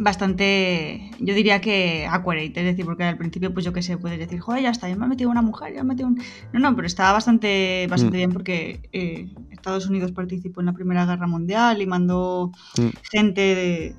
bastante, 0.00 1.10
yo 1.20 1.34
diría 1.34 1.60
que 1.60 2.06
accurate, 2.06 2.52
es 2.56 2.64
decir, 2.64 2.86
porque 2.86 3.04
al 3.04 3.18
principio, 3.18 3.52
pues 3.52 3.66
yo 3.66 3.72
qué 3.74 3.82
sé, 3.82 3.98
puedes 3.98 4.18
decir, 4.18 4.40
joder, 4.40 4.62
ya 4.62 4.70
está, 4.70 4.88
ya 4.88 4.96
me 4.96 5.04
ha 5.04 5.08
metido 5.08 5.28
una 5.30 5.42
mujer, 5.42 5.74
ya 5.74 5.84
me 5.84 5.92
ha 5.92 5.94
metido 5.94 6.08
un... 6.08 6.22
No, 6.52 6.60
no, 6.60 6.74
pero 6.74 6.86
estaba 6.86 7.12
bastante, 7.12 7.86
bastante 7.88 8.16
mm. 8.16 8.18
bien 8.18 8.32
porque 8.32 8.88
eh, 8.92 9.28
Estados 9.50 9.86
Unidos 9.88 10.12
participó 10.12 10.60
en 10.60 10.66
la 10.66 10.72
Primera 10.72 11.04
Guerra 11.04 11.26
Mundial 11.26 11.82
y 11.82 11.86
mandó 11.86 12.50
mm. 12.78 12.88
gente 13.12 13.40
de, 13.40 13.94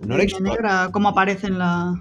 No 0.00 0.14
era 0.14 0.24
historia. 0.24 0.88
Como 0.90 1.10
aparece 1.10 1.48
en 1.48 1.58
la, 1.58 1.94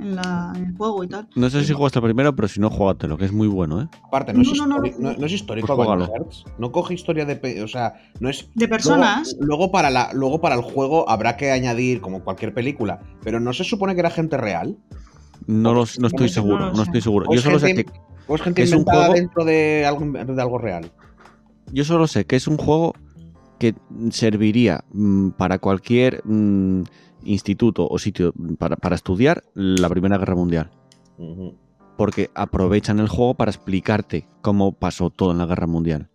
en, 0.00 0.18
el 0.56 0.76
juego 0.76 1.04
y 1.04 1.08
tal. 1.08 1.28
No 1.34 1.50
sé 1.50 1.64
si 1.64 1.72
jugaste 1.72 2.00
primero, 2.00 2.34
pero 2.34 2.48
si 2.48 2.60
no, 2.60 2.70
lo 2.70 3.18
que 3.18 3.24
es 3.24 3.32
muy 3.32 3.48
bueno, 3.48 3.82
¿eh? 3.82 3.88
Aparte, 4.04 4.32
no, 4.32 4.42
es, 4.42 4.98
no, 4.98 5.26
es, 5.26 5.32
histórico 5.32 5.76
pues 5.76 6.44
No 6.58 6.72
coge 6.72 6.94
historia 6.94 7.24
de. 7.24 7.62
O 7.62 7.68
sea, 7.68 7.94
no 8.20 8.28
es. 8.28 8.48
De 8.54 8.68
personas. 8.68 9.36
Luego, 9.40 9.70
para 9.70 9.90
la, 9.90 10.10
luego 10.12 10.40
para 10.40 10.54
el 10.54 10.62
juego 10.62 11.08
habrá 11.08 11.36
que 11.36 11.50
añadir, 11.50 12.00
como 12.00 12.22
cualquier 12.24 12.54
película, 12.54 13.00
pero 13.22 13.40
no 13.40 13.52
se 13.52 13.64
supone 13.64 13.94
que 13.94 14.00
era 14.00 14.10
gente 14.10 14.36
real. 14.36 14.76
No, 15.46 15.74
no 15.74 15.82
estoy 15.82 16.28
seguro, 16.28 16.72
no, 16.72 16.82
estoy 16.82 17.00
seguro. 17.00 17.26
Yo 17.32 17.40
solo 17.40 17.58
sé 17.58 17.74
que. 17.74 17.86
O 18.28 18.36
es 18.36 18.42
gente 18.42 18.64
inventada 18.64 19.12
dentro 19.12 19.44
de 19.44 19.84
algo, 19.84 20.04
de 20.04 20.42
algo 20.42 20.58
real. 20.58 20.90
Yo 21.72 21.84
solo 21.84 22.06
sé 22.06 22.24
que 22.24 22.36
es 22.36 22.46
un 22.46 22.56
juego 22.56 22.94
que 23.62 23.74
serviría 24.10 24.84
mm, 24.92 25.30
para 25.30 25.58
cualquier. 25.58 26.22
Mm, 26.24 26.82
instituto 27.24 27.86
o 27.88 27.98
sitio 27.98 28.32
para, 28.58 28.94
estudiar 28.94 29.44
la 29.54 29.88
Primera 29.88 30.18
Guerra 30.18 30.34
Mundial. 30.34 30.70
Porque 31.96 32.30
aprovechan 32.34 32.98
el 32.98 33.08
juego 33.08 33.34
para 33.34 33.50
explicarte 33.50 34.26
cómo 34.40 34.72
pasó 34.72 35.10
todo 35.10 35.32
en 35.32 35.38
la 35.38 35.46
Guerra 35.46 35.66
Mundial. 35.66 36.08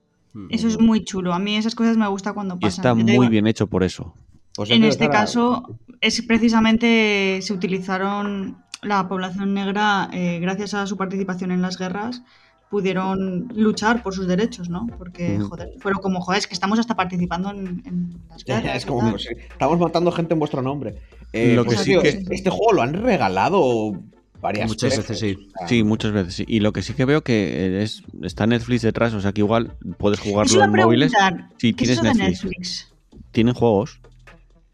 Eso 0.50 0.68
es 0.68 0.80
muy 0.80 1.04
chulo. 1.04 1.34
A 1.34 1.40
mí 1.40 1.56
esas 1.56 1.76
cosas 1.76 1.98
me 1.98 2.08
gusta 2.08 2.34
cuando 2.34 2.60
pasan. 2.60 2.80
está 2.80 2.94
muy 2.94 3.28
bien 3.30 3.48
hecho 3.48 3.68
por 3.68 3.84
eso. 3.84 4.14
Pues 4.56 4.70
en 4.72 4.84
este 4.84 5.10
caso, 5.10 5.80
es 6.02 6.22
precisamente 6.24 7.40
se 7.42 7.54
utilizaron 7.54 8.58
la 8.82 9.08
población 9.08 9.54
negra 9.54 10.10
eh, 10.14 10.40
gracias 10.40 10.74
a 10.74 10.86
su 10.86 10.98
participación 10.98 11.52
en 11.52 11.62
las 11.62 11.78
guerras 11.78 12.24
pudieron 12.70 13.48
luchar 13.56 14.04
por 14.04 14.14
sus 14.14 14.28
derechos, 14.28 14.70
¿no? 14.70 14.88
Porque, 14.98 15.40
joder, 15.40 15.74
fueron 15.80 16.02
como, 16.02 16.22
joder, 16.22 16.40
es 16.40 16.48
que 16.48 16.54
estamos 16.54 16.80
hasta 16.80 16.96
participando 16.96 17.52
en, 17.52 18.20
las 18.30 18.44
guerras. 18.44 18.78
es 18.78 18.86
como, 18.86 19.16
estamos 19.16 19.80
matando 19.80 20.12
gente 20.12 20.34
en 20.34 20.40
vuestro 20.40 20.62
nombre. 20.62 20.96
Eh, 21.34 21.56
lo 21.56 21.66
pues 21.66 21.80
que 21.80 21.84
sí 21.84 22.00
que... 22.00 22.26
Este 22.34 22.50
juego 22.50 22.74
lo 22.74 22.82
han 22.82 22.94
regalado 22.94 24.00
varias 24.42 24.68
muchas 24.68 24.98
veces. 24.98 25.20
sí. 25.20 25.50
sí, 25.68 25.84
muchas 25.84 26.12
veces 26.12 26.46
Y 26.48 26.60
lo 26.60 26.72
que 26.74 26.82
sí 26.82 26.94
que 26.94 27.06
veo 27.06 27.24
que 27.24 27.82
es, 27.82 28.04
está 28.22 28.48
Netflix 28.48 28.82
detrás, 28.82 29.14
o 29.14 29.22
sea 29.22 29.32
que 29.32 29.42
igual 29.42 29.74
puedes 29.98 30.20
jugarlo 30.20 30.64
en 30.64 30.72
móviles. 30.72 31.12
Si 31.58 31.74
tienes 31.74 32.02
Netflix. 32.02 32.94
¿Tienen 33.32 33.54
juegos? 33.54 34.00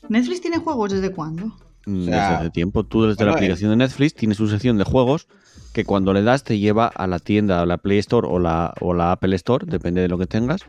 ¿Netflix 0.09 0.41
tiene 0.41 0.57
juegos 0.57 0.91
desde 0.91 1.11
cuándo? 1.11 1.57
Mm, 1.85 2.05
desde 2.05 2.15
hace 2.15 2.49
tiempo. 2.49 2.83
Tú 2.83 3.05
desde 3.05 3.25
la 3.25 3.33
aplicación 3.33 3.71
de 3.71 3.77
Netflix 3.77 4.15
tienes 4.15 4.37
su 4.37 4.47
sección 4.47 4.77
de 4.77 4.83
juegos 4.83 5.27
que 5.73 5.85
cuando 5.85 6.13
le 6.13 6.21
das 6.21 6.43
te 6.43 6.59
lleva 6.59 6.87
a 6.87 7.07
la 7.07 7.19
tienda, 7.19 7.61
a 7.61 7.65
la 7.65 7.77
Play 7.77 7.97
Store 7.99 8.27
o 8.29 8.39
la, 8.39 8.73
o 8.79 8.93
la 8.93 9.11
Apple 9.11 9.35
Store, 9.35 9.65
depende 9.67 10.01
de 10.01 10.07
lo 10.07 10.17
que 10.17 10.27
tengas, 10.27 10.61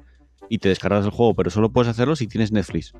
y 0.48 0.58
te 0.58 0.68
descargas 0.68 1.04
el 1.04 1.10
juego, 1.10 1.34
pero 1.34 1.50
solo 1.50 1.70
puedes 1.70 1.88
hacerlo 1.88 2.16
si 2.16 2.26
tienes 2.26 2.52
Netflix. 2.52 2.94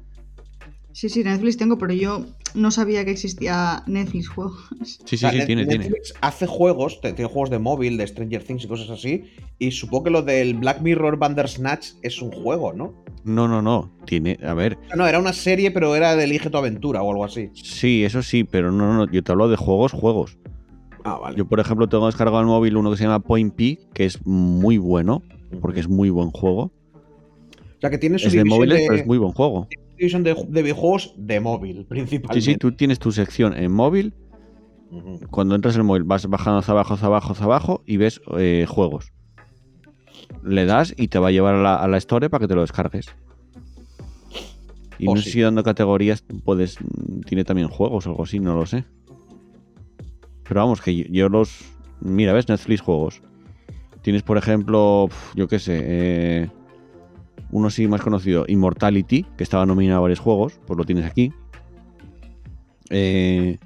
Sí, 0.93 1.09
sí, 1.09 1.25
Netflix 1.25 1.57
tengo, 1.57 1.77
pero 1.77 1.93
yo 1.93 2.25
no 2.55 2.71
sabía 2.71 3.05
que 3.05 3.11
existía 3.11 3.83
Netflix 3.89 4.29
juegos. 4.29 4.69
Sí, 5.05 5.17
sí, 5.17 5.27
sí, 5.29 5.45
tiene, 5.45 5.67
Netflix 5.67 6.15
hace 6.21 6.47
juegos, 6.47 7.01
tiene 7.01 7.25
juegos 7.25 7.51
de 7.51 7.59
móvil, 7.59 7.97
de 7.97 8.07
Stranger 8.07 8.45
Things 8.45 8.65
y 8.65 8.69
cosas 8.69 8.91
así, 8.91 9.25
y 9.59 9.73
supongo 9.73 10.05
que 10.05 10.11
lo 10.11 10.23
del 10.23 10.55
Black 10.55 10.83
Mirror 10.83 11.19
Bandersnatch 11.19 11.95
es 12.03 12.23
un 12.23 12.31
juego, 12.31 12.73
¿no? 12.73 12.95
No, 13.25 13.49
no, 13.49 13.61
no, 13.61 13.91
tiene, 14.07 14.39
a 14.45 14.55
ver... 14.55 14.79
No, 14.95 15.09
era 15.09 15.19
una 15.19 15.33
serie, 15.33 15.73
pero 15.73 15.97
era 15.97 16.15
de 16.15 16.25
Elige 16.25 16.49
tu 16.49 16.59
aventura 16.59 17.03
o 17.03 17.11
algo 17.11 17.25
así. 17.25 17.51
Sí, 17.55 18.05
eso 18.05 18.23
sí, 18.23 18.45
pero 18.45 18.71
no, 18.71 18.95
no, 18.95 19.11
yo 19.11 19.25
te 19.25 19.33
hablo 19.33 19.49
de 19.49 19.57
juegos, 19.57 19.91
juegos. 19.91 20.39
Ah, 21.05 21.19
vale. 21.19 21.37
Yo, 21.37 21.47
por 21.47 21.61
ejemplo, 21.61 21.89
tengo 21.89 22.07
descargado 22.07 22.39
al 22.39 22.47
móvil 22.47 22.77
uno 22.77 22.91
que 22.91 22.97
se 22.97 23.05
llama 23.05 23.21
Point 23.21 23.55
P, 23.55 23.79
que 23.93 24.07
es 24.07 24.25
muy 24.27 24.79
bueno, 24.79 25.23
porque 25.61 25.81
es 25.81 25.89
muy 25.89 26.11
buen 26.11 26.31
juego. 26.31 26.63
O 26.63 27.81
sea, 27.81 27.91
que 27.91 27.99
tiene 27.99 28.19
su 28.19 28.29
es 28.29 28.33
de 28.33 28.45
móviles, 28.45 28.83
pero 28.89 29.01
es 29.01 29.07
muy 29.07 29.19
buen 29.19 29.33
juego. 29.33 29.69
División 29.99 30.23
de, 30.23 30.35
de, 30.35 30.63
videojuegos 30.63 31.15
de 31.17 31.41
móvil, 31.41 31.85
principalmente. 31.85 32.41
Sí, 32.41 32.53
sí, 32.53 32.57
tú 32.57 32.73
tienes 32.73 32.99
tu 32.99 33.13
sección 33.13 33.55
en 33.55 33.71
móvil. 33.71 34.15
Cuando 35.31 35.57
entras 35.57 35.75
en 35.75 35.81
el 35.81 35.87
móvil, 35.87 36.05
vas 36.05 36.27
bajando 36.27 36.61
hacia 36.61 36.73
abajo, 36.73 36.95
hacia 36.95 37.07
abajo, 37.07 37.33
hacia 37.33 37.45
abajo 37.45 37.83
y 37.85 37.97
ves 37.97 38.21
eh, 38.39 38.65
juegos. 38.69 39.13
Le 40.43 40.65
das 40.67 40.95
y 40.97 41.09
te 41.09 41.19
va 41.19 41.29
a 41.29 41.31
llevar 41.33 41.57
a 41.57 41.63
la, 41.63 41.77
a 41.77 41.89
la 41.89 41.97
store 41.97 42.31
para 42.31 42.43
que 42.43 42.49
te 42.49 42.55
lo 42.55 42.61
descargues. 42.61 43.09
Y 44.99 45.07
no 45.07 45.17
sé 45.17 45.31
si 45.31 45.41
dando 45.41 45.63
categorías 45.63 46.25
puedes. 46.45 46.79
Tiene 47.27 47.45
también 47.45 47.69
juegos 47.69 48.07
o 48.07 48.11
algo 48.11 48.23
así, 48.23 48.39
no 48.39 48.55
lo 48.55 48.67
sé. 48.67 48.85
Pero 50.47 50.61
vamos, 50.61 50.81
que 50.81 51.05
yo, 51.11 51.29
los. 51.29 51.65
Mira, 52.01 52.33
ves 52.33 52.49
Netflix 52.49 52.81
juegos. 52.81 53.23
Tienes, 54.03 54.23
por 54.23 54.37
ejemplo, 54.37 55.09
yo 55.35 55.49
qué 55.49 55.59
sé, 55.59 55.81
eh, 55.83 56.51
uno 57.51 57.71
sí 57.71 57.89
más 57.89 58.03
conocido, 58.03 58.45
Immortality, 58.47 59.25
que 59.37 59.45
estaba 59.45 59.65
nominado 59.65 59.99
a 59.99 60.03
varios 60.03 60.21
juegos, 60.21 60.61
pues 60.67 60.77
lo 60.77 60.85
tienes 60.85 61.07
aquí. 61.07 61.33
Eh, 62.91 63.59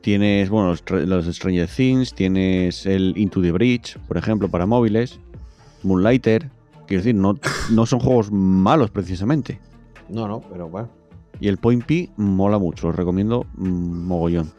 tienes, 0.00 0.50
bueno, 0.50 0.74
los, 0.88 1.36
Stranger 1.36 1.68
Things, 1.68 2.14
tienes 2.14 2.84
el 2.86 3.14
Into 3.16 3.40
the 3.40 3.52
Bridge, 3.52 3.96
por 4.08 4.16
ejemplo, 4.16 4.48
para 4.48 4.66
móviles. 4.66 5.20
Moonlighter. 5.84 6.50
Quiero 6.86 7.02
decir, 7.02 7.14
no, 7.14 7.38
no 7.70 7.86
son 7.86 8.00
juegos 8.00 8.32
malos 8.32 8.90
precisamente. 8.90 9.60
No, 10.08 10.26
no, 10.26 10.40
pero 10.40 10.68
bueno. 10.68 10.88
Y 11.40 11.48
el 11.48 11.58
Point 11.58 11.84
P 11.84 12.10
mola 12.16 12.58
mucho, 12.58 12.88
los 12.88 12.96
recomiendo 12.96 13.46
mogollón. 13.54 14.52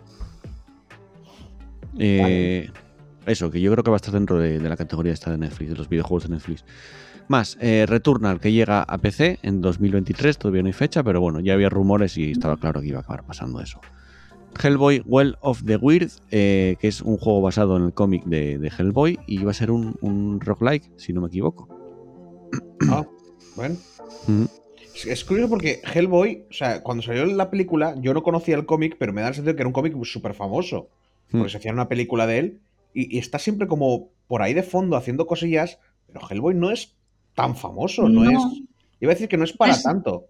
Eh, 1.98 2.70
eso, 3.26 3.50
que 3.50 3.60
yo 3.60 3.72
creo 3.72 3.84
que 3.84 3.90
va 3.92 3.96
a 3.96 3.98
estar 3.98 4.14
dentro 4.14 4.40
de, 4.40 4.60
la 4.60 4.78
categoría 4.78 5.14
esta 5.14 5.32
de 5.32 5.38
Netflix, 5.38 5.72
de 5.72 5.76
los 5.76 5.90
videojuegos 5.90 6.24
de 6.24 6.30
Netflix. 6.30 6.66
Más, 7.28 7.58
eh, 7.60 7.86
Returnal, 7.88 8.40
que 8.40 8.52
llega 8.52 8.84
a 8.84 8.98
PC 9.00 9.40
en 9.42 9.62
2023, 9.62 10.38
todavía 10.38 10.62
no 10.62 10.68
hay 10.68 10.74
fecha, 10.74 11.04
pero 11.04 11.20
bueno, 11.22 11.40
ya 11.40 11.54
había 11.54 11.70
rumores 11.70 12.18
y 12.18 12.32
estaba 12.32 12.58
claro 12.58 12.82
que 12.82 12.88
iba 12.88 13.00
a 13.00 13.02
acabar 13.02 13.26
pasando 13.26 13.62
eso. 13.62 13.80
Hellboy 14.62 15.02
Well 15.06 15.36
of 15.42 15.64
the 15.66 15.76
Weird, 15.78 16.12
eh, 16.32 16.78
que 16.80 16.88
es 16.88 17.02
un 17.02 17.18
juego 17.18 17.42
basado 17.42 17.78
en 17.78 17.84
el 17.84 17.94
cómic 17.94 18.24
de, 18.26 18.72
Hellboy 18.78 19.20
y 19.28 19.44
va 19.44 19.52
a 19.52 19.56
ser 19.56 19.72
un, 19.72 19.96
un 20.02 20.40
roguelike, 20.40 20.92
si 20.98 21.14
no 21.14 21.22
me 21.22 21.28
equivoco. 21.28 21.68
Ah, 22.90 23.06
bueno. 23.56 23.76
Es 25.06 25.26
curioso 25.26 25.50
porque 25.50 25.82
Hellboy, 25.84 26.46
o 26.50 26.54
sea, 26.54 26.82
cuando 26.82 27.04
salió 27.04 27.26
la 27.26 27.50
película, 27.50 27.96
yo 28.00 28.14
no 28.14 28.24
conocía 28.24 28.56
el 28.56 28.66
cómic, 28.66 28.96
pero 28.98 29.12
me 29.12 29.22
da 29.22 29.30
el 29.30 29.36
sentido 29.36 29.56
que 29.56 29.62
era 29.62 29.68
un 29.68 29.74
cómic 29.74 29.96
súper 30.06 30.34
famoso. 30.34 30.90
Hmm. 31.32 31.40
Porque 31.40 31.52
se 31.52 31.58
hacía 31.58 31.74
una 31.74 31.90
película 31.90 32.28
de 32.28 32.40
él. 32.40 32.60
Y, 32.94 33.18
está 33.18 33.40
siempre 33.40 33.68
como 33.68 34.10
por 34.28 34.42
ahí 34.42 34.54
de 34.54 34.64
fondo 34.64 34.96
haciendo 34.96 35.28
cosillas. 35.28 35.80
Pero 36.08 36.22
Hellboy 36.30 36.56
no 36.56 36.72
es 36.72 36.96
tan 37.34 37.56
famoso, 37.56 38.08
no, 38.08 38.30
es. 38.30 38.40
Iba 39.00 39.12
a 39.12 39.16
decir 39.16 39.28
que 39.28 39.38
no 39.38 39.44
es 39.44 39.54
para 39.54 39.80
tanto. 39.82 40.28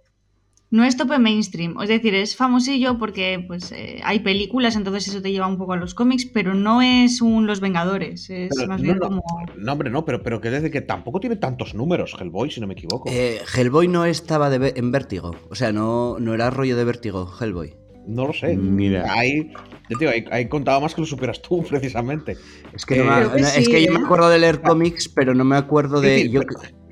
No 0.72 0.84
es 0.84 0.98
tope 0.98 1.20
mainstream, 1.20 1.80
es 1.82 1.90
decir, 1.90 2.16
es 2.16 2.36
famosillo 2.36 2.98
porque 2.98 3.44
pues 3.48 3.72
eh, 3.72 4.02
hay 4.04 4.20
películas, 4.20 4.76
entonces 4.76 5.08
eso 5.08 5.22
te 5.22 5.32
lleva 5.32 5.48
un 5.48 5.58
poco 5.58 5.74
a 5.74 5.78
los 5.78 5.94
cómics, 5.94 6.26
pero 6.26 6.56
no 6.56 6.82
es 6.82 7.22
un 7.22 7.46
Los 7.46 7.60
Vengadores, 7.60 8.30
es 8.32 8.52
más 8.68 8.82
bien 8.82 8.98
como... 8.98 9.24
No, 9.58 9.72
hombre, 9.72 9.92
no, 9.92 10.04
pero, 10.06 10.24
pero 10.24 10.42
que 10.42 10.50
desde 10.50 10.72
que 10.72 10.82
tampoco 10.82 11.20
tiene 11.20 11.36
tantos 11.36 11.76
números 11.76 12.16
Hellboy, 12.20 12.50
si 12.50 12.62
no 12.62 12.68
me 12.68 12.74
equivoco. 12.74 13.10
Eh, 13.12 13.40
Hellboy 13.56 13.88
no 13.88 14.06
estaba 14.06 14.54
en 14.54 14.92
vértigo, 14.92 15.36
o 15.50 15.56
sea, 15.56 15.72
no, 15.72 16.18
no 16.20 16.34
era 16.34 16.50
rollo 16.50 16.76
de 16.76 16.84
vértigo 16.84 17.32
Hellboy. 17.40 17.76
No 18.08 18.28
lo 18.28 18.34
sé. 18.34 18.56
Mira. 18.56 19.12
Ahí, 19.12 19.52
yo 20.00 20.10
ahí, 20.32 20.48
contaba 20.48 20.80
más 20.80 20.94
que 20.94 21.02
lo 21.02 21.08
superas 21.08 21.42
tú, 21.42 21.64
precisamente. 21.70 22.38
Es 22.74 22.86
que, 22.86 23.06
es 23.38 23.70
que 23.70 23.86
yo 23.86 23.94
me 23.94 24.06
acuerdo 24.06 24.30
de 24.30 24.40
leer 24.40 24.62
cómics, 24.62 25.10
pero 25.10 25.34
no 25.34 25.44
me 25.44 25.58
acuerdo 25.58 26.02
de. 26.02 26.32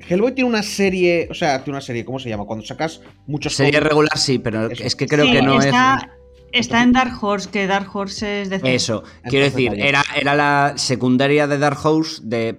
Hellboy 0.06 0.34
tiene 0.34 0.50
una 0.50 0.62
serie, 0.62 1.28
o 1.30 1.34
sea, 1.34 1.64
tiene 1.64 1.76
una 1.76 1.80
serie, 1.80 2.04
¿cómo 2.04 2.18
se 2.18 2.28
llama? 2.28 2.44
Cuando 2.44 2.64
sacas 2.64 3.00
muchos. 3.26 3.54
Serie 3.54 3.80
regular, 3.80 4.18
sí, 4.18 4.38
pero 4.38 4.70
es 4.70 4.94
que 4.96 5.06
creo 5.06 5.24
que 5.24 5.40
no 5.40 5.58
está, 5.58 6.10
es. 6.52 6.66
Está 6.66 6.82
en 6.82 6.92
Dark 6.92 7.12
Horse, 7.20 7.48
que 7.50 7.66
Dark 7.66 7.88
Horse 7.92 8.42
es 8.42 8.50
de. 8.50 8.60
Eso, 8.74 9.02
quiero 9.24 9.46
decir, 9.46 9.72
era, 9.76 10.02
era 10.14 10.34
la 10.34 10.74
secundaria 10.76 11.46
de 11.46 11.58
Dark 11.58 11.78
Horse, 11.82 12.22
de, 12.24 12.56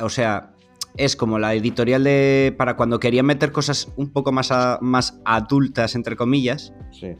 o 0.00 0.08
sea, 0.08 0.54
es 0.96 1.16
como 1.16 1.38
la 1.38 1.54
editorial 1.54 2.02
de. 2.02 2.54
para 2.56 2.76
cuando 2.76 2.98
querían 2.98 3.26
meter 3.26 3.52
cosas 3.52 3.92
un 3.96 4.12
poco 4.12 4.32
más, 4.32 4.50
más 4.80 5.20
adultas, 5.24 5.94
entre 5.94 6.16
comillas. 6.16 6.72
Sí. 6.92 7.16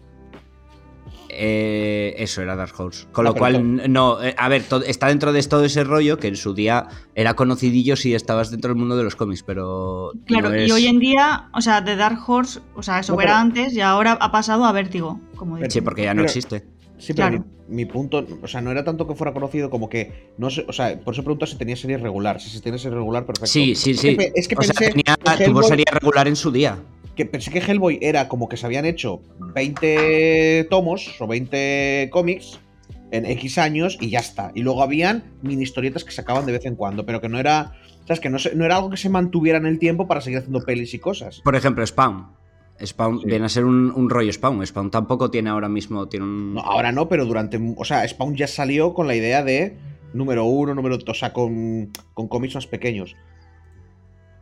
Eh, 1.29 2.15
eso 2.19 2.43
era 2.43 2.57
Dark 2.57 2.73
Horse. 2.79 3.07
Con 3.13 3.25
lo 3.25 3.35
cual, 3.35 3.93
no, 3.93 4.23
eh, 4.23 4.35
a 4.39 4.49
ver, 4.49 4.65
está 4.87 5.09
dentro 5.09 5.33
de 5.33 5.43
todo 5.43 5.65
ese 5.65 5.85
rollo 5.85 6.19
que 6.19 6.29
en 6.29 6.37
su 6.37 6.55
día 6.55 6.89
era 7.15 7.35
conocidillo 7.35 7.97
si 7.97 8.15
estabas 8.15 8.51
dentro 8.51 8.71
del 8.71 8.79
mundo 8.79 8.97
de 8.97 9.05
los 9.05 9.17
cómics, 9.17 9.43
pero. 9.43 10.13
Claro, 10.27 10.57
y 10.57 10.71
hoy 10.71 10.87
en 10.87 10.99
día, 10.99 11.49
o 11.55 11.61
sea, 11.61 11.81
de 11.81 11.97
Dark 11.97 12.19
Horse, 12.27 12.61
o 12.75 12.83
sea, 12.83 13.01
eso 13.01 13.21
era 13.21 13.41
antes 13.41 13.73
y 13.75 13.81
ahora 13.81 14.13
ha 14.13 14.33
pasado 14.33 14.65
a 14.65 14.73
Vértigo, 14.73 15.21
como 15.37 15.59
Sí, 15.69 15.81
porque 15.81 16.05
ya 16.05 16.15
no 16.15 16.23
existe. 16.23 16.65
Sí, 16.99 17.13
pero 17.13 17.45
mi, 17.69 17.85
punto, 17.85 18.27
o 18.43 18.49
sea, 18.49 18.63
no 18.63 18.71
era 18.71 18.83
tanto 18.83 19.07
que 19.07 19.15
fuera 19.15 19.35
conocido 19.35 19.69
como 19.69 19.89
que, 19.89 20.31
no 20.39 20.49
sé, 20.49 20.65
o 20.67 20.73
sea, 20.73 20.99
por 20.99 21.13
eso 21.13 21.23
pregunto 21.23 21.45
si 21.47 21.57
tenía 21.57 21.77
serie 21.77 21.99
regular. 21.99 22.41
Si 22.41 22.59
tenía 22.61 22.79
serie 22.79 22.97
regular, 22.97 23.27
perfecto. 23.27 23.49
Sí, 23.49 23.75
sí, 23.75 23.95
sí. 23.95 24.17
Es 24.35 24.49
que, 24.49 24.57
pensé 24.57 24.93
tuvo 25.45 25.63
serie 25.63 25.85
regular 25.93 26.27
en 26.29 26.37
su 26.37 26.51
día 26.51 26.79
que 27.17 27.25
pensé 27.25 27.51
que 27.51 27.59
Hellboy 27.59 27.99
era 28.03 28.29
como 28.29 28.49
que 28.49 28.57
se 28.57 28.67
habían 28.67 28.85
hecho 28.85 29.23
20 29.55 30.67
tomos 30.71 31.17
o 31.21 31.27
20 31.27 32.11
cómics 32.13 32.61
en 33.11 33.25
X 33.27 33.59
años 33.59 33.99
y 34.01 34.11
ya 34.11 34.21
está. 34.21 34.53
Y 34.55 34.63
luego 34.63 34.83
habían 34.83 35.25
mini 35.43 35.63
historietas 35.63 36.05
que 36.05 36.13
sacaban 36.13 36.47
de 36.47 36.53
vez 36.53 36.67
en 36.67 36.77
cuando, 36.77 37.07
pero 37.07 37.21
que 37.21 37.29
no 37.29 37.39
era. 37.39 37.73
¿Sabes? 38.05 38.21
Que 38.21 38.31
no, 38.31 38.39
no 38.55 38.65
era 38.65 38.77
algo 38.77 38.91
que 38.91 38.97
se 38.97 39.09
mantuviera 39.09 39.59
en 39.59 39.67
el 39.67 39.79
tiempo 39.79 40.07
para 40.07 40.21
seguir 40.21 40.39
haciendo 40.39 40.61
pelis 40.65 40.95
y 40.95 40.99
cosas. 41.01 41.41
Por 41.41 41.57
ejemplo, 41.57 41.85
Spawn. 41.85 42.29
Spawn 42.85 43.23
viene 43.25 43.47
a 43.47 43.49
ser 43.49 43.65
un, 43.65 44.11
rollo 44.11 44.33
Spawn. 44.33 44.65
Spawn 44.65 44.91
tampoco 44.91 45.31
tiene 45.31 45.51
ahora 45.51 45.69
mismo. 45.69 46.07
Tiene 46.07 46.27
No, 46.27 46.61
ahora 46.61 46.93
no, 46.93 47.09
pero 47.09 47.25
durante. 47.25 47.59
O 47.77 47.85
sea, 47.85 48.07
Spawn 48.07 48.37
ya 48.37 48.47
salió 48.47 48.95
con 48.95 49.07
la 49.07 49.17
idea 49.17 49.43
de 49.43 49.77
número 50.13 50.45
uno, 50.45 50.75
número 50.75 50.99
dos, 50.99 51.09
o 51.09 51.15
sea, 51.15 51.33
con, 51.33 51.91
con 52.15 52.29
cómics 52.29 52.55
más 52.55 52.67
pequeños. 52.67 53.17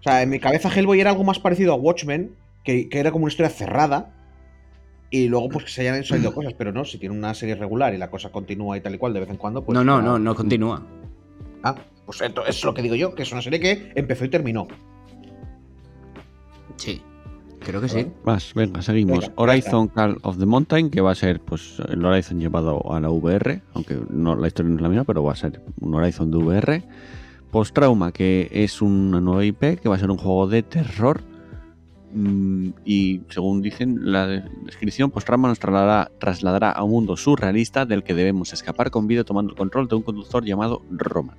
O 0.00 0.02
sea, 0.02 0.22
en 0.22 0.28
mi 0.28 0.38
cabeza 0.38 0.68
Hellboy 0.68 1.00
era 1.00 1.10
algo 1.10 1.24
más 1.24 1.38
parecido 1.38 1.72
a 1.72 1.76
Watchmen, 1.76 2.34
que, 2.64 2.88
era 2.90 3.12
como 3.12 3.24
una 3.24 3.32
historia 3.32 3.50
cerrada. 3.50 4.10
Y 5.10 5.28
luego, 5.28 5.48
pues 5.48 5.66
que 5.66 5.70
se 5.70 5.82
hayan 5.82 6.02
salido 6.02 6.34
cosas, 6.34 6.54
pero 6.54 6.72
no, 6.72 6.84
si 6.84 6.98
tiene 6.98 7.14
una 7.16 7.34
serie 7.34 7.54
regular 7.54 7.94
y 7.94 7.98
la 7.98 8.10
cosa 8.10 8.32
continúa 8.32 8.76
y 8.76 8.80
tal 8.80 8.96
y 8.96 8.98
cual 8.98 9.12
de 9.12 9.20
vez 9.20 9.30
en 9.30 9.36
cuando, 9.36 9.64
pues. 9.64 9.74
No, 9.74 9.84
no, 9.84 10.02
no, 10.02 10.18
no 10.18 10.34
continúa. 10.34 10.82
Ah, 11.62 11.76
pues 12.04 12.20
eso 12.20 12.44
es 12.46 12.64
lo 12.64 12.74
que 12.74 12.82
digo 12.82 12.96
yo, 12.96 13.14
que 13.14 13.22
es 13.22 13.30
una 13.30 13.42
serie 13.42 13.60
que 13.60 13.92
empezó 13.94 14.24
y 14.24 14.28
terminó. 14.28 14.66
Sí. 16.76 17.00
Creo 17.60 17.80
que 17.80 17.88
sí. 17.88 18.06
Más, 18.24 18.52
venga, 18.54 18.82
seguimos. 18.82 19.30
Horizon 19.36 19.88
Call 19.88 20.18
of 20.22 20.38
the 20.38 20.44
Mountain, 20.44 20.90
que 20.90 21.00
va 21.00 21.12
a 21.12 21.14
ser 21.14 21.40
pues 21.40 21.80
el 21.88 22.04
Horizon 22.04 22.38
llevado 22.38 22.92
a 22.92 23.00
la 23.00 23.08
VR, 23.08 23.62
aunque 23.72 23.98
no, 24.10 24.36
la 24.36 24.48
historia 24.48 24.70
no 24.70 24.76
es 24.76 24.82
la 24.82 24.88
misma, 24.88 25.04
pero 25.04 25.22
va 25.22 25.32
a 25.32 25.36
ser 25.36 25.62
un 25.80 25.94
Horizon 25.94 26.30
de 26.30 26.36
VR. 26.36 26.84
Post 27.50 27.74
Trauma, 27.74 28.12
que 28.12 28.50
es 28.52 28.82
una 28.82 29.20
nueva 29.20 29.44
IP, 29.44 29.80
que 29.80 29.88
va 29.88 29.94
a 29.94 29.98
ser 29.98 30.10
un 30.10 30.18
juego 30.18 30.46
de 30.46 30.62
terror. 30.62 31.22
Mm, 32.16 32.68
y 32.84 33.22
según 33.28 33.60
dicen 33.60 34.12
la 34.12 34.28
descripción, 34.64 35.10
Trauma 35.10 35.48
nos 35.48 35.58
trasladará, 35.58 36.70
a 36.70 36.84
un 36.84 36.90
mundo 36.92 37.16
surrealista 37.16 37.86
del 37.86 38.04
que 38.04 38.14
debemos 38.14 38.52
escapar 38.52 38.92
con 38.92 39.08
vida 39.08 39.24
tomando 39.24 39.50
el 39.50 39.58
control 39.58 39.88
de 39.88 39.96
un 39.96 40.02
conductor 40.02 40.44
llamado 40.44 40.82
Roman. 40.90 41.36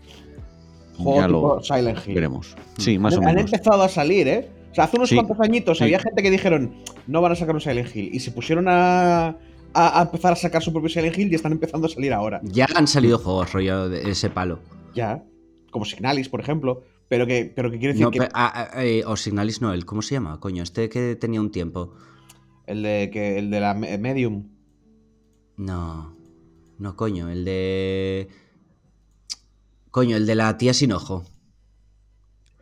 Juego 0.98 1.64
Silent 1.64 2.00
Hill. 2.06 2.16
Veremos. 2.16 2.56
Sí, 2.78 3.00
más 3.00 3.16
o 3.16 3.22
menos. 3.22 3.34
Han 3.34 3.40
empezado 3.40 3.84
a 3.84 3.90
salir, 3.90 4.28
¿eh? 4.28 4.50
O 4.72 4.76
sea, 4.76 4.84
hace 4.84 4.98
unos 4.98 5.12
cuantos 5.14 5.40
añitos 5.40 5.82
había 5.82 6.00
gente 6.00 6.22
que 6.22 6.30
dijeron, 6.30 6.76
no 7.08 7.22
van 7.22 7.32
a 7.32 7.36
sacar 7.36 7.56
un 7.56 7.62
Silent 7.62 7.96
Hill. 7.96 8.10
Y 8.14 8.20
se 8.20 8.32
pusieron 8.32 8.66
a, 8.68 9.38
empezar 10.02 10.34
a 10.34 10.36
sacar 10.36 10.62
su 10.62 10.74
propio 10.74 10.90
Silent 10.90 11.18
Hill 11.18 11.32
y 11.32 11.36
están 11.36 11.54
empezando 11.54 11.88
a 11.88 11.90
salir 11.90 12.12
ahora. 12.12 12.42
Ya 12.44 12.68
han 12.76 12.88
salido 12.88 13.18
juegos 13.18 13.54
rollo 13.54 13.88
de 13.88 14.10
ese 14.10 14.30
palo. 14.30 14.60
Ya. 14.94 15.24
Como 15.72 15.86
Signalis, 15.86 16.28
por 16.28 16.42
ejemplo. 16.42 16.84
Pero 17.08 17.28
que, 17.28 17.52
pero 17.56 17.70
que 17.70 17.78
quiere 17.78 17.94
decir 17.94 18.10
que. 18.10 18.28
Eh, 18.78 19.04
o 19.06 19.16
Signalis 19.16 19.62
no, 19.62 19.74
el, 19.74 19.86
¿cómo 19.86 20.02
se 20.02 20.16
llama? 20.16 20.40
Coño, 20.40 20.64
este 20.64 20.90
que 20.90 21.16
tenía 21.16 21.40
un 21.40 21.52
tiempo. 21.52 21.94
El 22.66 22.82
de, 22.82 23.10
que, 23.12 23.38
el 23.38 23.52
de 23.52 23.60
la 23.60 23.74
Medium. 23.76 24.50
No. 25.58 26.16
No, 26.80 26.96
coño, 26.96 27.30
el 27.30 27.46
de. 27.46 28.28
Coño, 29.92 30.18
el 30.18 30.26
de 30.26 30.36
la 30.36 30.58
tía 30.58 30.74
sin 30.74 30.92
ojo. 30.92 31.24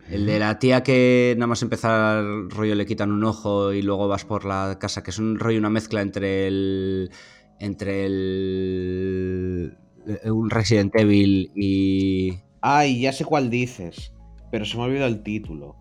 El 0.10 0.26
de 0.26 0.38
la 0.38 0.60
tía 0.60 0.84
que 0.84 1.34
nada 1.38 1.48
más 1.48 1.62
empezar 1.62 2.24
rollo 2.50 2.76
le 2.76 2.86
quitan 2.86 3.12
un 3.12 3.24
ojo 3.24 3.72
y 3.72 3.82
luego 3.82 4.10
vas 4.10 4.26
por 4.26 4.44
la 4.44 4.78
casa, 4.80 5.02
que 5.02 5.12
es 5.12 5.18
un 5.18 5.40
rollo, 5.40 5.60
una 5.60 5.70
mezcla 5.70 6.02
entre 6.02 6.48
el. 6.48 7.12
entre 7.60 8.06
el. 8.06 9.78
un 10.26 10.50
Resident 10.50 10.94
Evil 10.96 11.52
y. 11.56 12.38
Ay, 12.62 13.02
ya 13.02 13.14
sé 13.14 13.26
cuál 13.26 13.50
dices, 13.50 14.14
pero 14.54 14.66
se 14.66 14.78
me 14.78 14.84
ha 14.84 14.86
olvidado 14.86 15.08
el 15.10 15.24
título. 15.24 15.76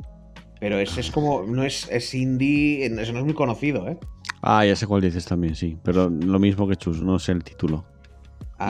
Pero 0.59 0.79
ese 0.79 1.03
es 1.03 1.11
como. 1.11 1.43
No 1.43 1.63
es, 1.63 1.87
es 1.91 2.15
indie. 2.15 2.87
Eso 2.87 3.13
no 3.13 3.19
es 3.19 3.25
muy 3.27 3.35
conocido, 3.35 3.87
¿eh? 3.87 3.99
Ah, 4.41 4.65
ya 4.65 4.75
sé 4.77 4.87
cuál 4.87 5.03
dices 5.03 5.27
también, 5.27 5.55
sí. 5.55 5.77
Pero 5.83 6.09
lo 6.09 6.39
mismo 6.39 6.67
que 6.67 6.77
Chus, 6.77 7.03
no 7.03 7.19
sé 7.19 7.33
el 7.33 7.45
título. 7.45 7.85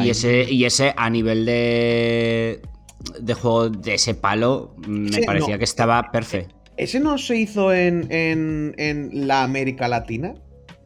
Y 0.00 0.10
ese, 0.10 0.50
y 0.50 0.64
ese 0.64 0.92
a 0.96 1.08
nivel 1.08 1.46
de, 1.46 2.62
de 3.20 3.34
juego 3.34 3.70
de 3.70 3.94
ese 3.94 4.14
palo 4.14 4.74
me 4.88 5.22
parecía 5.22 5.56
que 5.56 5.64
estaba 5.64 6.10
perfecto. 6.10 6.52
¿Ese 6.76 6.98
no 6.98 7.16
se 7.16 7.36
hizo 7.36 7.72
en, 7.72 8.08
en, 8.10 9.28
la 9.28 9.44
América 9.44 9.86
Latina? 9.86 10.34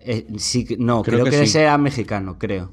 Eh, 0.01 0.27
sí, 0.37 0.77
no, 0.79 1.03
creo, 1.03 1.25
que, 1.25 1.43
ese 1.43 1.63
era 1.63 1.79
mexicano, 1.79 2.39
creo. 2.39 2.71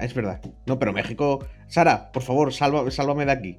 Es 0.00 0.12
verdad. 0.12 0.40
No, 0.66 0.80
pero 0.80 0.92
México. 0.92 1.46
Sara, 1.68 2.10
por 2.10 2.24
favor, 2.24 2.52
sálvame 2.52 3.26
de 3.26 3.30
aquí. 3.30 3.58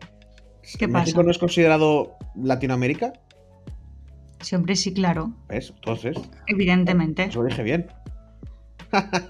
¿Qué 0.78 0.88
¿México 0.88 1.24
no 1.24 1.32
es 1.32 1.38
considerado 1.38 2.18
Latinoamérica? 2.36 3.14
Siempre 4.40 4.76
sí, 4.76 4.94
claro. 4.94 5.34
¿Ves? 5.48 5.74
Entonces. 5.76 6.18
Evidentemente. 6.48 7.24
Eso 7.24 7.42
lo 7.42 7.50
dije 7.50 7.64
bien. 7.64 7.88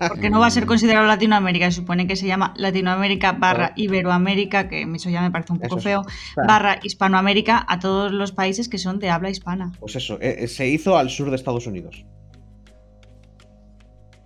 Porque 0.10 0.30
no 0.30 0.40
va 0.40 0.48
a 0.48 0.52
ser 0.52 0.66
considerado 0.66 1.06
Latinoamérica, 1.06 1.72
se 1.72 1.78
supone 1.78 2.06
que 2.06 2.18
se 2.18 2.28
llama 2.28 2.54
Latinoamérica 2.58 3.32
barra 3.32 3.72
Iberoamérica, 3.78 4.68
que 4.68 4.82
eso 4.82 5.10
ya 5.10 5.22
me 5.22 5.32
parece 5.32 5.54
un 5.54 5.60
poco 5.60 5.78
feo, 5.78 6.04
barra 6.36 6.80
Hispanoamérica 6.84 7.66
a 7.68 7.80
todos 7.80 8.12
los 8.12 8.34
países 8.34 8.68
que 8.68 8.78
son 8.78 9.00
de 9.00 9.10
habla 9.10 9.30
hispana. 9.30 9.72
Pues 9.80 9.96
eso, 9.96 10.16
eh, 10.20 10.36
eh, 10.40 10.48
se 10.48 10.68
hizo 10.68 10.98
al 10.98 11.10
sur 11.10 11.30
de 11.30 11.38
Estados 11.38 11.66
Unidos. 11.66 12.06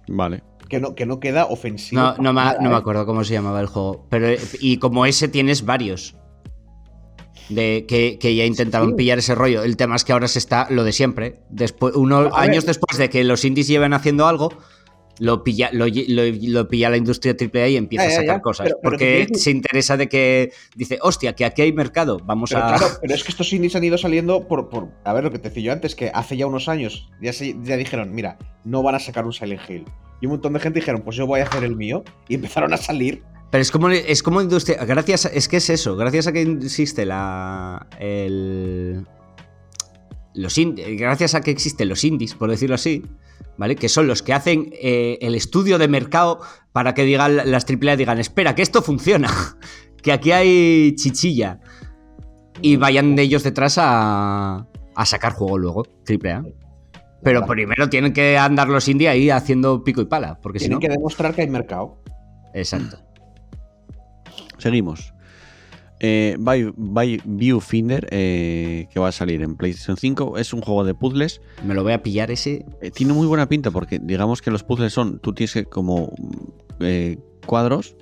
Vale. 0.07 0.41
Que 0.69 0.79
no, 0.79 0.95
que 0.95 1.05
no 1.05 1.19
queda 1.19 1.45
ofensivo. 1.45 2.01
No, 2.01 2.17
no, 2.17 2.33
me, 2.33 2.41
no 2.59 2.69
me 2.69 2.75
¿eh? 2.75 2.77
acuerdo 2.77 3.05
cómo 3.05 3.23
se 3.23 3.33
llamaba 3.33 3.61
el 3.61 3.67
juego. 3.67 4.07
Pero, 4.09 4.27
y 4.59 4.77
como 4.77 5.05
ese 5.05 5.27
tienes 5.27 5.65
varios. 5.65 6.15
De 7.49 7.85
que, 7.87 8.35
ya 8.35 8.45
intentaban 8.45 8.95
pillar 8.95 9.19
ese 9.19 9.33
rollo. 9.35 9.63
El 9.63 9.77
tema 9.77 9.95
es 9.95 10.03
que 10.03 10.11
ahora 10.11 10.27
se 10.27 10.39
está 10.39 10.67
lo 10.69 10.83
de 10.83 10.91
siempre. 10.91 11.39
Después, 11.49 11.95
unos 11.95 12.33
años 12.33 12.65
después 12.65 12.97
de 12.97 13.09
que 13.09 13.23
los 13.23 13.45
indies 13.45 13.67
lleven 13.67 13.93
haciendo 13.93 14.27
algo, 14.27 14.51
lo 15.19 15.43
pilla, 15.43 15.69
lo, 15.71 16.67
pilla 16.67 16.89
la 16.89 16.97
industria 16.97 17.35
AAA 17.39 17.67
y 17.69 17.77
empieza 17.77 18.07
a 18.07 18.11
sacar 18.11 18.41
cosas. 18.41 18.73
porque 18.83 19.27
se 19.33 19.51
interesa 19.51 19.97
de 19.97 20.09
que 20.09 20.51
dice, 20.75 20.99
hostia, 21.01 21.33
que 21.33 21.45
aquí 21.45 21.61
hay 21.61 21.73
mercado, 21.73 22.19
vamos 22.23 22.53
a. 22.53 22.77
Claro, 22.77 22.87
pero 23.01 23.13
es 23.13 23.23
que 23.23 23.31
estos 23.31 23.51
indies 23.53 23.75
han 23.75 23.83
ido 23.83 23.97
saliendo 23.97 24.47
por, 24.47 24.69
por. 24.69 24.89
A 25.03 25.13
ver, 25.13 25.23
lo 25.23 25.31
que 25.31 25.39
te 25.39 25.49
decía 25.49 25.63
yo 25.63 25.71
antes, 25.73 25.95
que 25.95 26.11
hace 26.13 26.37
ya 26.37 26.47
unos 26.47 26.67
años 26.67 27.09
ya, 27.21 27.31
ya 27.31 27.77
dijeron, 27.77 28.13
mira, 28.13 28.37
no 28.63 28.83
van 28.83 28.95
a 28.95 28.99
sacar 28.99 29.25
un 29.25 29.33
Silent 29.33 29.61
Hill. 29.69 29.85
Y 30.21 30.25
un 30.25 30.33
montón 30.33 30.53
de 30.53 30.59
gente 30.59 30.79
dijeron, 30.79 31.01
pues 31.01 31.15
yo 31.15 31.27
voy 31.27 31.41
a 31.41 31.43
hacer 31.43 31.63
el 31.63 31.75
mío. 31.75 32.03
Y 32.27 32.35
empezaron 32.35 32.73
a 32.73 32.77
salir. 32.77 33.23
Pero 33.49 33.61
es 33.61 33.71
como, 33.71 33.89
es 33.89 34.23
como 34.23 34.41
industria. 34.41 34.83
Gracias. 34.85 35.25
es 35.25 35.47
que 35.47 35.57
es 35.57 35.69
eso. 35.69 35.95
Gracias 35.95 36.27
a 36.27 36.31
que 36.31 36.41
existe 36.41 37.05
la. 37.05 37.87
El. 37.99 39.05
Los 40.33 40.55
gracias 40.99 41.33
a 41.33 41.41
que 41.41 41.49
existen 41.49 41.89
los 41.89 42.03
indies, 42.03 42.35
por 42.35 42.51
decirlo 42.51 42.75
así, 42.75 43.03
¿vale? 43.57 43.75
Que 43.75 43.89
son 43.89 44.05
los 44.05 44.21
que 44.21 44.33
hacen 44.33 44.69
eh, 44.73 45.17
el 45.21 45.33
estudio 45.33 45.79
de 45.79 45.87
mercado 45.87 46.41
para 46.73 46.93
que 46.93 47.05
digan 47.05 47.37
las 47.49 47.65
AAA 47.65 47.95
digan, 47.95 48.19
espera, 48.19 48.53
que 48.53 48.61
esto 48.61 48.83
funciona, 48.83 49.31
que 50.03 50.11
aquí 50.11 50.31
hay 50.31 50.93
chichilla. 50.95 51.59
Y 52.61 52.75
vayan 52.75 53.15
de 53.15 53.23
ellos 53.23 53.41
detrás 53.41 53.77
a, 53.79 54.67
a 54.95 55.05
sacar 55.05 55.33
juego 55.33 55.57
luego, 55.57 55.87
AAA. 56.07 56.43
Pero 57.23 57.45
primero 57.47 57.89
tienen 57.89 58.13
que 58.13 58.37
andar 58.37 58.69
los 58.69 58.87
indie 58.87 59.09
ahí 59.09 59.31
haciendo 59.31 59.83
pico 59.83 60.01
y 60.01 60.05
pala, 60.05 60.39
porque 60.39 60.59
tienen 60.59 60.79
si 60.79 60.87
que 60.87 60.93
demostrar 60.93 61.33
que 61.33 61.41
hay 61.41 61.49
mercado. 61.49 61.99
Exacto. 62.53 63.06
Seguimos. 64.57 65.13
Eh, 65.99 66.35
by, 66.37 67.21
Viewfinder, 67.25 68.07
eh, 68.11 68.87
que 68.91 68.99
va 68.99 69.07
a 69.07 69.11
salir 69.11 69.41
en 69.41 69.55
PlayStation 69.55 69.97
5, 69.97 70.37
es 70.37 70.53
un 70.53 70.61
juego 70.61 70.83
de 70.83 70.93
puzzles. 70.93 71.41
Me 71.65 71.73
lo 71.73 71.83
voy 71.83 71.93
a 71.93 72.03
pillar 72.03 72.29
ese. 72.29 72.65
Eh, 72.81 72.91
tiene 72.91 73.13
muy 73.13 73.25
buena 73.25 73.49
pinta 73.49 73.71
porque 73.71 73.99
digamos 74.01 74.41
que 74.41 74.51
los 74.51 74.63
puzzles 74.63 74.93
son, 74.93 75.19
tú 75.19 75.33
tienes 75.33 75.53
que 75.53 75.65
como 75.65 76.13
cuadros 77.45 77.95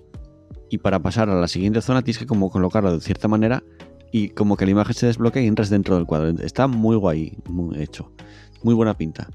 y 0.70 0.80
para 0.80 1.00
pasar 1.02 1.30
a 1.30 1.36
la 1.36 1.48
siguiente 1.48 1.82
zona 1.82 2.02
tienes 2.02 2.20
que 2.20 2.26
como 2.26 2.50
colocarlo 2.50 2.92
de 2.92 3.00
cierta 3.00 3.28
manera 3.30 3.64
y 4.12 4.30
como 4.30 4.58
que 4.58 4.66
la 4.66 4.72
imagen 4.72 4.94
se 4.94 5.06
desbloquea 5.06 5.44
y 5.44 5.48
entras 5.48 5.70
dentro 5.70 5.96
del 5.96 6.06
cuadro. 6.06 6.30
Está 6.42 6.68
muy 6.68 6.98
guay, 6.98 7.38
muy 7.48 7.82
hecho. 7.82 8.12
Muy 8.64 8.74
buena 8.74 8.98
pinta. 8.98 9.30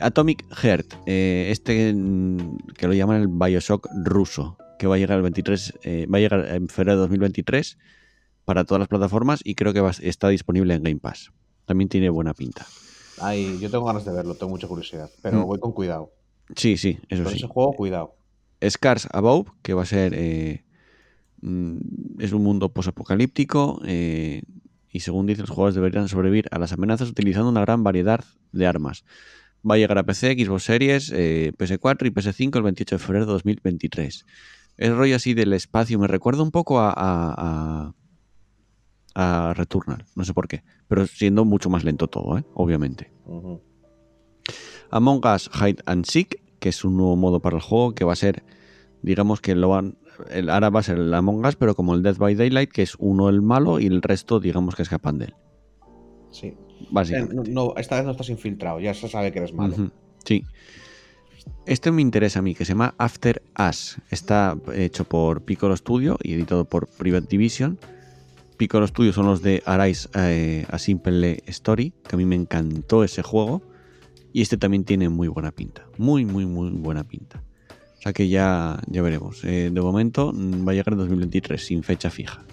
Atomic 0.00 0.46
Heart, 0.54 0.94
este 1.04 1.92
mm, 1.92 2.56
que 2.78 2.86
lo 2.86 2.94
llaman 2.94 3.20
el 3.20 3.28
Bioshock 3.28 3.86
ruso 4.04 4.56
que 4.78 4.86
va 4.86 4.96
a 4.96 4.98
llegar 4.98 5.16
el 5.16 5.22
23, 5.22 5.74
eh, 5.82 6.06
va 6.06 6.18
a 6.18 6.20
llegar 6.20 6.46
en 6.46 6.68
febrero 6.68 6.96
de 6.96 7.02
2023 7.02 7.78
para 8.44 8.64
todas 8.64 8.78
las 8.78 8.88
plataformas 8.88 9.40
y 9.44 9.54
creo 9.54 9.72
que 9.72 9.82
está 10.02 10.28
disponible 10.28 10.74
en 10.74 10.82
Game 10.82 11.00
Pass. 11.00 11.32
También 11.64 11.88
tiene 11.88 12.08
buena 12.10 12.34
pinta. 12.34 12.66
Ay, 13.20 13.58
yo 13.60 13.70
tengo 13.70 13.84
ganas 13.84 14.04
de 14.04 14.12
verlo, 14.12 14.34
tengo 14.34 14.50
mucha 14.50 14.68
curiosidad, 14.68 15.10
pero 15.22 15.40
mm. 15.40 15.46
voy 15.46 15.58
con 15.58 15.72
cuidado. 15.72 16.12
Sí, 16.54 16.76
sí, 16.76 16.98
eso 17.08 17.24
con 17.24 17.32
sí. 17.32 17.38
ese 17.38 17.48
juego, 17.48 17.72
cuidado. 17.72 18.14
Scars 18.66 19.08
Above, 19.12 19.50
que 19.62 19.74
va 19.74 19.82
a 19.82 19.86
ser. 19.86 20.12
Eh, 20.14 20.64
mm, 21.40 22.20
es 22.20 22.32
un 22.32 22.42
mundo 22.42 22.72
posapocalíptico 22.72 23.80
eh, 23.84 24.42
y 24.90 25.00
según 25.00 25.26
dice, 25.26 25.40
los 25.40 25.50
jugadores 25.50 25.74
deberían 25.74 26.08
sobrevivir 26.08 26.46
a 26.50 26.58
las 26.58 26.72
amenazas 26.72 27.10
utilizando 27.10 27.48
una 27.48 27.62
gran 27.62 27.82
variedad 27.82 28.24
de 28.52 28.66
armas. 28.66 29.04
Va 29.68 29.74
a 29.74 29.78
llegar 29.78 29.98
a 29.98 30.04
PC, 30.04 30.34
Xbox 30.34 30.62
Series, 30.62 31.12
PS4 31.12 32.06
y 32.06 32.10
PS5 32.10 32.56
el 32.56 32.62
28 32.62 32.94
de 32.94 32.98
febrero 33.00 33.26
de 33.26 33.32
2023 33.32 34.24
el 34.76 34.96
rollo 34.96 35.16
así 35.16 35.34
del 35.34 35.52
espacio 35.52 35.98
me 35.98 36.06
recuerda 36.06 36.42
un 36.42 36.50
poco 36.50 36.78
a, 36.80 36.92
a, 36.96 37.92
a, 39.14 39.54
Returnal, 39.54 40.04
no 40.14 40.24
sé 40.24 40.34
por 40.34 40.48
qué, 40.48 40.62
pero 40.88 41.06
siendo 41.06 41.44
mucho 41.44 41.70
más 41.70 41.84
lento 41.84 42.08
todo, 42.08 42.38
¿eh? 42.38 42.44
obviamente. 42.54 43.10
Among 44.90 45.24
Us 45.26 45.50
Hide 45.54 45.82
and 45.86 46.04
Seek, 46.04 46.40
que 46.58 46.68
es 46.68 46.84
un 46.84 46.96
nuevo 46.96 47.16
modo 47.16 47.40
para 47.40 47.56
el 47.56 47.62
juego 47.62 47.94
que 47.94 48.04
va 48.04 48.12
a 48.12 48.16
ser, 48.16 48.44
digamos 49.02 49.40
que 49.40 49.54
lo 49.54 49.70
van, 49.70 49.98
el, 50.30 50.50
ahora 50.50 50.70
va 50.70 50.80
a 50.80 50.82
ser 50.82 50.98
el 50.98 51.12
Among 51.12 51.44
Us, 51.44 51.56
pero 51.56 51.74
como 51.74 51.94
el 51.94 52.02
Death 52.02 52.18
by 52.18 52.34
Daylight, 52.34 52.70
que 52.70 52.82
es 52.82 52.94
uno 52.98 53.28
el 53.28 53.42
malo 53.42 53.80
y 53.80 53.86
el 53.86 54.02
resto, 54.02 54.40
digamos 54.40 54.74
que 54.74 54.82
escapan 54.82 55.18
de 55.18 55.24
él. 55.26 55.34
Sí. 56.30 56.54
Básicamente. 56.90 57.50
No, 57.50 57.74
esta 57.76 57.96
vez 57.96 58.04
no 58.04 58.10
estás 58.10 58.28
infiltrado, 58.28 58.80
ya 58.80 58.92
se 58.92 59.08
sabe 59.08 59.32
que 59.32 59.38
eres 59.38 59.54
malo. 59.54 59.90
Sí. 60.24 60.44
Este 61.66 61.90
me 61.90 62.00
interesa 62.00 62.38
a 62.38 62.42
mí, 62.42 62.54
que 62.54 62.64
se 62.64 62.72
llama 62.72 62.94
After 62.96 63.42
Us. 63.58 63.98
Está 64.10 64.56
hecho 64.72 65.04
por 65.04 65.42
Piccolo 65.42 65.76
Studio 65.76 66.16
y 66.22 66.34
editado 66.34 66.64
por 66.64 66.86
Private 66.86 67.26
Division. 67.28 67.78
Piccolo 68.56 68.86
Studio 68.86 69.12
son 69.12 69.26
los 69.26 69.42
de 69.42 69.64
Arise 69.66 70.08
eh, 70.14 70.64
a 70.70 70.78
Simple 70.78 71.42
Story, 71.46 71.92
que 72.08 72.14
a 72.14 72.18
mí 72.18 72.24
me 72.24 72.36
encantó 72.36 73.02
ese 73.02 73.22
juego. 73.22 73.62
Y 74.32 74.42
este 74.42 74.56
también 74.56 74.84
tiene 74.84 75.08
muy 75.08 75.26
buena 75.26 75.50
pinta. 75.50 75.86
Muy, 75.98 76.24
muy, 76.24 76.46
muy 76.46 76.70
buena 76.70 77.02
pinta. 77.02 77.42
O 77.98 78.02
sea 78.02 78.12
que 78.12 78.28
ya, 78.28 78.80
ya 78.86 79.02
veremos. 79.02 79.42
Eh, 79.44 79.70
de 79.72 79.80
momento 79.80 80.32
mm, 80.32 80.68
va 80.68 80.70
a 80.70 80.74
llegar 80.74 80.92
en 80.92 80.98
2023, 80.98 81.60
sin 81.64 81.82
fecha 81.82 82.10
fija. 82.10 82.44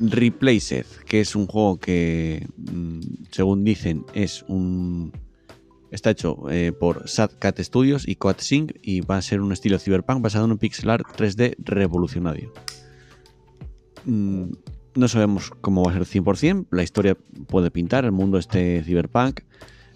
Replaced, 0.00 0.86
que 1.06 1.20
es 1.20 1.36
un 1.36 1.46
juego 1.46 1.78
que, 1.78 2.46
mm, 2.56 3.00
según 3.30 3.62
dicen, 3.62 4.06
es 4.14 4.42
un 4.48 5.12
Está 5.90 6.10
hecho 6.10 6.50
eh, 6.50 6.72
por 6.72 7.08
Sad 7.08 7.30
Cat 7.38 7.60
Studios 7.60 8.06
y 8.08 8.18
Sync 8.38 8.72
y 8.82 9.00
va 9.00 9.18
a 9.18 9.22
ser 9.22 9.40
un 9.40 9.52
estilo 9.52 9.78
cyberpunk 9.78 10.20
basado 10.20 10.44
en 10.44 10.52
un 10.52 10.58
pixel 10.58 10.90
art 10.90 11.06
3D 11.16 11.54
revolucionario. 11.58 12.52
Mm, 14.04 14.50
no 14.94 15.08
sabemos 15.08 15.52
cómo 15.60 15.84
va 15.84 15.92
a 15.92 15.94
ser 15.94 16.04
100%, 16.04 16.66
la 16.70 16.82
historia 16.82 17.16
puede 17.48 17.70
pintar, 17.70 18.04
el 18.04 18.12
mundo 18.12 18.38
este 18.38 18.82
cyberpunk 18.82 19.40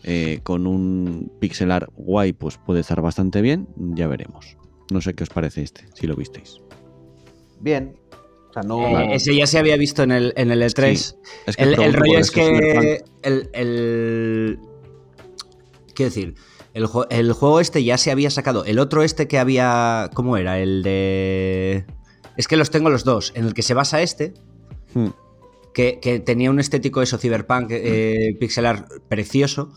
eh, 0.04 0.40
con 0.42 0.66
un 0.66 1.32
pixel 1.40 1.70
art 1.70 1.90
guay 1.96 2.32
pues 2.32 2.58
puede 2.58 2.80
estar 2.80 3.00
bastante 3.00 3.40
bien, 3.40 3.68
ya 3.76 4.06
veremos. 4.06 4.56
No 4.92 5.00
sé 5.00 5.14
qué 5.14 5.24
os 5.24 5.30
parece 5.30 5.62
este, 5.62 5.86
si 5.94 6.06
lo 6.06 6.16
visteis. 6.16 6.60
Bien, 7.60 7.94
eh, 8.56 9.08
ese 9.12 9.34
ya 9.34 9.46
se 9.46 9.58
había 9.58 9.76
visto 9.76 10.02
en 10.02 10.10
el, 10.10 10.32
en 10.36 10.50
el 10.50 10.62
E3. 10.62 11.16
el, 11.56 11.94
rollo 11.94 12.18
es 12.18 12.30
que 12.30 13.02
el, 13.22 14.58
Quiero 15.94 16.10
decir, 16.10 16.34
el, 16.72 16.86
juego 17.32 17.60
este 17.60 17.82
ya 17.82 17.98
se 17.98 18.10
había 18.10 18.30
sacado. 18.30 18.64
El 18.64 18.78
otro 18.78 19.02
este 19.02 19.26
que 19.26 19.38
había. 19.38 20.10
¿Cómo 20.14 20.36
era? 20.36 20.58
El 20.58 20.82
de. 20.82 21.84
Es 22.36 22.46
que 22.46 22.56
los 22.56 22.70
tengo 22.70 22.90
los 22.90 23.04
dos. 23.04 23.32
En 23.34 23.44
el 23.44 23.54
que 23.54 23.62
se 23.62 23.74
basa 23.74 24.02
este. 24.02 24.34
Hmm. 24.94 25.08
Que, 25.74 26.22
tenía 26.24 26.50
un 26.50 26.60
estético 26.60 27.00
eso, 27.00 27.16
cyberpunk, 27.16 27.70
eh, 27.70 28.36
pixelar 28.38 28.86
precioso. 29.08 29.72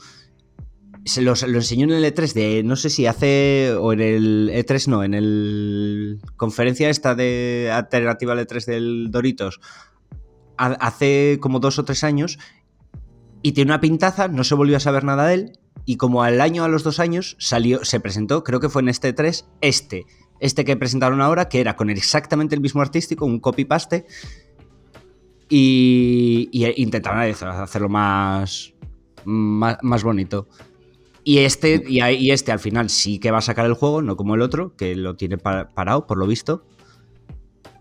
Se 1.06 1.22
lo 1.22 1.34
enseñó 1.34 1.86
en 1.86 2.04
el 2.04 2.14
E3 2.14 2.34
de. 2.34 2.64
No 2.64 2.76
sé 2.76 2.90
si 2.90 3.08
hace. 3.08 3.74
O 3.80 3.92
en 3.94 4.02
el 4.02 4.52
E3 4.54 4.88
no, 4.88 5.04
en 5.04 5.14
el. 5.16 6.20
Conferencia 6.38 6.90
esta 6.90 7.16
de 7.16 7.72
alternativa 7.74 8.34
al 8.34 8.48
E3 8.48 8.66
del 8.66 9.08
Doritos. 9.10 9.60
Hace 10.58 11.40
como 11.42 11.60
dos 11.60 11.80
o 11.80 11.86
tres 11.86 12.04
años. 12.04 12.38
Y 13.42 13.52
tiene 13.54 13.72
una 13.72 13.82
pintaza, 13.82 14.30
no 14.30 14.46
se 14.46 14.56
volvió 14.56 14.78
a 14.78 14.80
saber 14.80 15.04
nada 15.04 15.28
de 15.28 15.34
él 15.34 15.60
y 15.86 15.98
como 15.98 16.24
al 16.24 16.42
año, 16.42 16.64
a 16.64 16.68
los 16.68 16.84
dos 16.84 17.00
años, 17.00 17.36
salió, 17.40 17.84
se 17.84 18.00
presentó, 18.00 18.44
creo 18.44 18.60
que 18.60 18.70
fue 18.70 18.82
en 18.82 18.90
este 18.90 19.14
3, 19.14 19.48
este, 19.62 20.06
este 20.40 20.66
que 20.66 20.78
presentaron 20.78 21.22
ahora, 21.22 21.50
que 21.50 21.60
era 21.60 21.76
con 21.76 21.90
exactamente 21.90 22.56
el 22.56 22.62
mismo 22.62 22.82
artístico, 22.82 23.26
un 23.26 23.40
copy-paste, 23.40 24.06
y, 25.50 26.50
intentaron 26.78 27.20
hacerlo 27.22 27.90
más, 27.90 28.74
más, 29.26 30.04
bonito. 30.04 30.48
Y 31.24 31.40
este, 31.40 31.84
y, 31.88 32.32
este 32.32 32.52
al 32.52 32.60
final 32.60 32.90
sí 32.90 33.20
que 33.20 33.32
va 33.32 33.38
a 33.38 33.42
sacar 33.42 33.66
el 33.66 33.74
juego, 33.74 34.02
no 34.02 34.16
como 34.16 34.36
el 34.36 34.42
otro, 34.42 34.76
que 34.76 34.96
lo 34.96 35.16
tiene 35.16 35.38
parado, 35.38 36.08
por 36.08 36.18
lo 36.18 36.28
visto. 36.28 36.66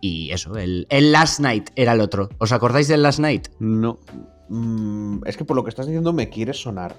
Y 0.01 0.33
eso, 0.33 0.57
el, 0.57 0.87
el, 0.91 1.13
Last 1.13 1.41
Night 1.41 1.71
era 1.77 1.93
el 1.93 2.01
otro. 2.01 2.29
¿Os 2.39 2.51
acordáis 2.53 2.89
del 2.89 3.03
Last 3.03 3.21
Night? 3.21 3.49
No. 3.61 4.01
Mm, 4.49 5.21
es 5.27 5.37
que 5.37 5.45
por 5.45 5.57
lo 5.57 5.63
que 5.63 5.71
estás 5.71 5.87
diciendo 5.87 6.13
me 6.13 6.29
quiere 6.29 6.53
sonar. 6.53 6.95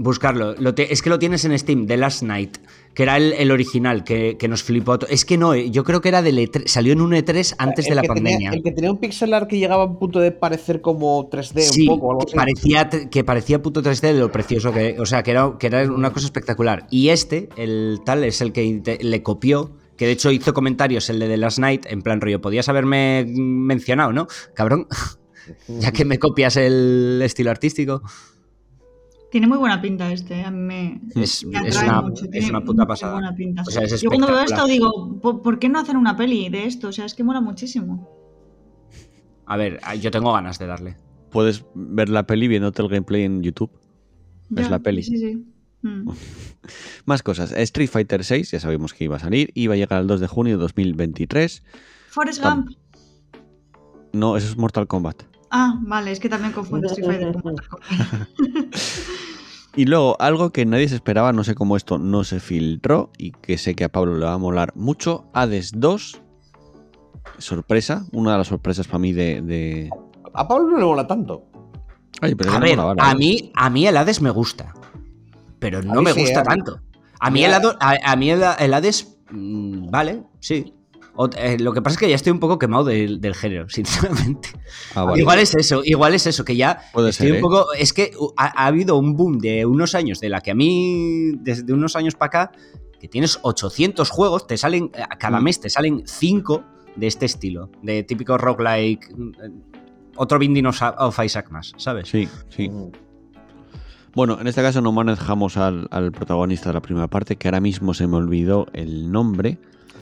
Buscarlo. 0.00 0.54
es 0.76 1.02
que 1.02 1.10
lo 1.10 1.18
tienes 1.18 1.44
en 1.44 1.58
Steam, 1.58 1.88
The 1.88 1.96
Last 1.96 2.22
Night, 2.22 2.58
que 2.94 3.02
era 3.02 3.16
el, 3.16 3.50
original, 3.50 4.04
que, 4.04 4.38
nos 4.48 4.62
flipó. 4.62 4.96
Es 5.08 5.24
que 5.24 5.36
no, 5.36 5.54
eh, 5.54 5.70
yo 5.70 5.82
creo 5.82 6.00
que 6.00 6.08
era 6.08 6.22
del 6.22 6.38
E3, 6.38 6.68
salió 6.68 6.92
en 6.92 7.00
un 7.00 7.10
E3 7.10 7.56
antes 7.58 7.86
de 7.86 7.96
la 7.96 8.04
pandemia. 8.04 8.52
el 8.52 8.62
que 8.62 8.70
tenía 8.70 8.92
un 8.92 8.98
pixel 8.98 9.34
art 9.34 9.48
que 9.48 9.58
llegaba 9.58 9.82
a 9.82 9.86
un 9.86 9.98
punto 9.98 10.20
de 10.20 10.30
parecer 10.30 10.80
como 10.80 11.28
3D 11.28 11.80
un 11.80 11.86
poco, 11.86 12.10
algo 12.12 12.22
así. 12.24 12.36
Parecía, 12.36 12.88
que 12.88 13.24
parecía 13.24 13.60
puto 13.60 13.82
3D 13.82 14.12
de 14.12 14.20
lo 14.20 14.30
precioso 14.30 14.72
que, 14.72 15.00
o 15.00 15.04
sea, 15.04 15.24
que 15.24 15.32
era, 15.32 15.56
que 15.58 15.66
era 15.66 15.82
una 15.90 16.12
cosa 16.12 16.26
espectacular. 16.26 16.86
Y 16.90 17.08
este, 17.08 17.48
el 17.56 17.98
tal, 18.04 18.22
es 18.22 18.40
el 18.40 18.52
que 18.52 18.98
le 19.00 19.22
copió 19.24 19.72
que 19.96 20.06
de 20.06 20.12
hecho 20.12 20.30
hizo 20.30 20.54
comentarios 20.54 21.10
el 21.10 21.18
de 21.18 21.26
The 21.26 21.36
Last 21.38 21.58
Night, 21.58 21.86
en 21.86 22.02
plan 22.02 22.20
rollo, 22.20 22.40
podías 22.40 22.68
haberme 22.68 23.26
mencionado, 23.26 24.12
¿no? 24.12 24.28
Cabrón, 24.54 24.86
ya 25.68 25.90
que 25.90 26.04
me 26.04 26.20
copias 26.20 26.56
el 26.56 27.20
estilo 27.20 27.50
artístico. 27.50 28.02
Tiene 29.30 29.46
muy 29.46 29.58
buena 29.58 29.80
pinta 29.80 30.10
este, 30.10 30.42
a 30.42 30.50
mí 30.50 30.58
me, 30.58 31.00
es, 31.14 31.44
una, 31.44 32.00
mucho. 32.00 32.24
es 32.32 32.48
una 32.48 32.64
puta 32.64 32.86
pasada. 32.86 33.12
Buena 33.12 33.34
pinta. 33.34 33.62
Yo 34.00 34.08
cuando 34.08 34.26
veo 34.28 34.40
esto 34.40 34.66
digo, 34.66 35.20
¿por 35.20 35.58
qué 35.58 35.68
no 35.68 35.78
hacer 35.78 35.96
una 35.96 36.16
peli 36.16 36.48
de 36.48 36.64
esto? 36.64 36.88
O 36.88 36.92
sea, 36.92 37.04
es 37.04 37.14
que 37.14 37.24
mola 37.24 37.40
muchísimo. 37.40 38.08
A 39.44 39.56
ver, 39.56 39.80
yo 40.00 40.10
tengo 40.10 40.32
ganas 40.32 40.58
de 40.58 40.66
darle. 40.66 40.96
Puedes 41.30 41.64
ver 41.74 42.08
la 42.08 42.26
peli 42.26 42.48
viéndote 42.48 42.80
el 42.80 42.88
gameplay 42.88 43.22
en 43.22 43.42
YouTube. 43.42 43.70
Es 44.56 44.70
la 44.70 44.78
peli. 44.78 45.02
Sí, 45.02 45.18
sí. 45.18 45.44
Mm. 45.82 46.10
Más 47.04 47.22
cosas. 47.22 47.52
Street 47.52 47.88
Fighter 47.88 48.24
6, 48.24 48.50
ya 48.50 48.60
sabíamos 48.60 48.94
que 48.94 49.04
iba 49.04 49.16
a 49.16 49.20
salir, 49.20 49.50
iba 49.54 49.74
a 49.74 49.76
llegar 49.76 50.00
el 50.00 50.06
2 50.06 50.20
de 50.20 50.26
junio 50.26 50.56
de 50.56 50.62
2023. 50.62 51.62
Forrest 52.10 52.42
Gump. 52.42 52.70
No, 54.12 54.36
eso 54.36 54.48
es 54.48 54.56
Mortal 54.56 54.86
Kombat. 54.86 55.22
Ah, 55.50 55.78
vale, 55.80 56.12
es 56.12 56.20
que 56.20 56.28
también 56.28 56.52
confundo 56.52 56.88
Street 56.88 57.06
Fighter 57.06 57.32
con 57.32 57.42
Mortal 57.42 57.68
Kombat. 57.68 58.28
Y 59.78 59.84
luego, 59.84 60.16
algo 60.20 60.50
que 60.50 60.66
nadie 60.66 60.88
se 60.88 60.96
esperaba, 60.96 61.32
no 61.32 61.44
sé 61.44 61.54
cómo 61.54 61.76
esto 61.76 61.98
no 61.98 62.24
se 62.24 62.40
filtró 62.40 63.12
y 63.16 63.30
que 63.30 63.58
sé 63.58 63.76
que 63.76 63.84
a 63.84 63.88
Pablo 63.88 64.16
le 64.16 64.24
va 64.24 64.32
a 64.32 64.38
molar 64.38 64.74
mucho, 64.74 65.30
Hades 65.34 65.70
2. 65.76 66.20
Sorpresa, 67.38 68.04
una 68.10 68.32
de 68.32 68.38
las 68.38 68.48
sorpresas 68.48 68.88
para 68.88 68.98
mí 68.98 69.12
de, 69.12 69.88
A 70.34 70.48
Pablo 70.48 70.70
no 70.70 70.78
le 70.78 70.84
mola 70.84 71.06
tanto. 71.06 71.44
a 72.20 72.58
ver, 72.58 72.80
a, 72.98 73.14
mí, 73.14 73.52
a 73.54 73.70
mí 73.70 73.86
el 73.86 73.96
Hades 73.96 74.20
me 74.20 74.30
gusta, 74.30 74.74
pero 75.60 75.80
no 75.80 76.02
me 76.02 76.12
gusta 76.12 76.42
tanto. 76.42 76.80
A 77.20 77.30
mí, 77.30 77.44
el, 77.44 77.52
a, 77.52 78.16
mí 78.16 78.30
el, 78.30 78.42
Hades, 78.42 79.20
mm, 79.30 79.90
vale, 79.90 80.24
sí, 80.40 80.74
eh, 81.36 81.58
lo 81.58 81.72
que 81.72 81.82
pasa 81.82 81.94
es 81.94 81.98
que 81.98 82.08
ya 82.08 82.14
estoy 82.14 82.30
un 82.30 82.38
poco 82.38 82.58
quemado 82.58 82.84
del, 82.84 83.34
género, 83.34 83.68
sinceramente. 83.68 84.50
Ah, 84.94 85.12
igual 85.16 85.40
es 85.40 85.54
eso, 85.54 85.82
igual 85.84 86.14
es 86.14 86.26
eso, 86.26 86.44
que 86.44 86.56
ya 86.56 86.80
estoy 87.08 87.32
un 87.32 87.36
¿eh? 87.38 87.40
poco. 87.40 87.72
Es 87.74 87.92
que 87.92 88.12
ha, 88.36 88.66
habido 88.66 88.96
un 88.96 89.16
boom 89.16 89.38
de 89.38 89.66
unos 89.66 89.94
años, 89.94 90.20
de 90.20 90.28
la 90.28 90.40
que 90.40 90.52
a 90.52 90.54
mí, 90.54 91.32
desde 91.40 91.72
unos 91.72 91.96
años 91.96 92.14
para 92.14 92.26
acá, 92.28 92.52
que 93.00 93.08
tienes 93.08 93.38
800 93.42 94.08
juegos, 94.10 94.46
te 94.46 94.56
salen, 94.56 94.90
eh, 94.94 95.02
cada 95.18 95.40
mm. 95.40 95.44
mes 95.44 95.60
te 95.60 95.70
salen 95.70 96.02
5 96.06 96.64
de 96.94 97.06
este 97.06 97.26
estilo, 97.26 97.70
de 97.82 98.04
típico 98.04 98.38
roguelike, 98.38 99.12
mm, 99.16 99.32
otro 100.16 100.38
Binding 100.38 100.66
of 100.66 101.18
Isaac 101.24 101.50
más, 101.50 101.72
¿sabes? 101.76 102.08
Sí, 102.08 102.28
sí. 102.48 102.68
Mm. 102.68 102.92
Bueno, 104.14 104.40
en 104.40 104.46
este 104.46 104.62
caso 104.62 104.80
no 104.80 104.92
manejamos 104.92 105.56
al, 105.56 105.88
al 105.90 106.12
protagonista 106.12 106.70
de 106.70 106.74
la 106.74 106.80
primera 106.80 107.08
parte, 107.08 107.36
que 107.36 107.48
ahora 107.48 107.60
mismo 107.60 107.92
se 107.92 108.06
me 108.06 108.16
olvidó 108.16 108.66
el 108.72 109.10
nombre. 109.10 109.58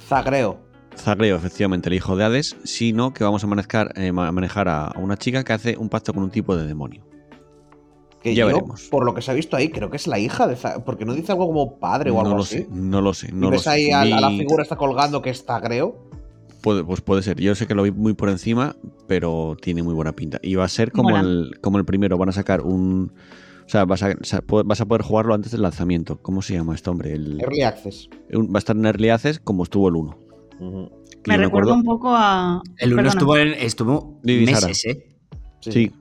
Zagreo. 0.09 0.66
Zagreo, 0.97 1.37
efectivamente, 1.37 1.89
el 1.89 1.95
hijo 1.95 2.17
de 2.17 2.25
Hades, 2.25 2.57
sino 2.65 3.13
que 3.13 3.25
vamos 3.25 3.45
a 3.45 3.47
manejar, 3.47 3.93
eh, 3.97 4.13
manejar 4.13 4.69
a 4.69 4.93
una 4.97 5.17
chica 5.17 5.45
que 5.45 5.53
hace 5.53 5.77
un 5.77 5.89
pacto 5.89 6.13
con 6.13 6.23
un 6.23 6.31
tipo 6.31 6.57
de 6.57 6.67
demonio. 6.67 7.05
Que 8.23 8.35
ya 8.35 8.47
veremos. 8.47 8.89
Por 8.91 9.05
lo 9.05 9.15
que 9.15 9.23
se 9.23 9.31
ha 9.31 9.35
visto 9.35 9.57
ahí, 9.57 9.69
creo 9.69 9.91
que 9.91 9.97
es 9.97 10.07
la 10.07 10.19
hija 10.19 10.47
de 10.47 10.57
Zagreo, 10.57 10.85
porque 10.85 11.05
no 11.05 11.15
dice 11.15 11.33
algo 11.33 11.47
como 11.47 11.79
padre 11.79 12.11
o 12.11 12.19
algo 12.19 12.31
no 12.31 12.37
lo 12.37 12.43
así. 12.43 12.59
Sé, 12.59 12.69
no 12.71 13.01
lo 13.01 13.15
sé. 13.15 13.33
No 13.33 13.51
ves 13.51 13.67
ahí 13.67 13.91
a, 13.91 14.05
la 14.05 14.31
figura 14.31 14.63
está 14.63 14.77
colgando 14.77 15.23
que 15.23 15.31
es 15.31 15.45
Zagreo? 15.45 15.97
Puede, 16.63 16.83
pues 16.83 17.01
puede 17.01 17.23
ser. 17.23 17.41
Yo 17.41 17.55
sé 17.55 17.67
que 17.67 17.75
lo 17.75 17.85
vi 17.85 17.93
muy 17.93 18.15
por 18.15 18.29
encima, 18.29 18.75
pero 19.07 19.57
tiene 19.61 19.83
muy 19.83 19.95
buena 19.95 20.13
pinta. 20.13 20.41
Y 20.43 20.57
va 20.57 20.65
a 20.65 20.69
ser 20.69 20.91
como, 20.91 21.17
el, 21.17 21.59
como 21.61 21.79
el 21.79 21.85
primero. 21.85 22.19
Van 22.19 22.31
a 22.31 22.33
sacar 22.33 22.63
un. 22.63 23.13
O 23.65 23.69
sea, 23.69 23.85
vas 23.85 24.03
a, 24.03 24.15
vas 24.65 24.81
a 24.81 24.87
poder 24.87 25.03
jugarlo 25.03 25.35
antes 25.35 25.53
del 25.53 25.63
lanzamiento. 25.63 26.21
¿Cómo 26.23 26.43
se 26.43 26.55
llama 26.55 26.75
este 26.75 26.91
hombre? 26.91 27.13
El, 27.13 27.41
Early 27.41 27.63
Access. 27.63 28.09
va 28.33 28.57
a 28.57 28.59
estar 28.59 28.77
en 28.77 28.87
Early 28.87 29.11
Access 29.11 29.39
como 29.39 29.63
estuvo 29.63 29.89
el 29.89 29.97
1. 29.97 30.26
Me 30.61 31.37
recuerda 31.37 31.75
un 31.75 31.83
poco 31.83 32.15
a. 32.15 32.63
El 32.79 32.93
uno 32.95 33.09
estuvo, 33.09 33.37
en, 33.37 33.49
estuvo 33.55 34.21
meses, 34.23 34.85
¿eh? 34.87 35.17
Sí. 35.61 35.93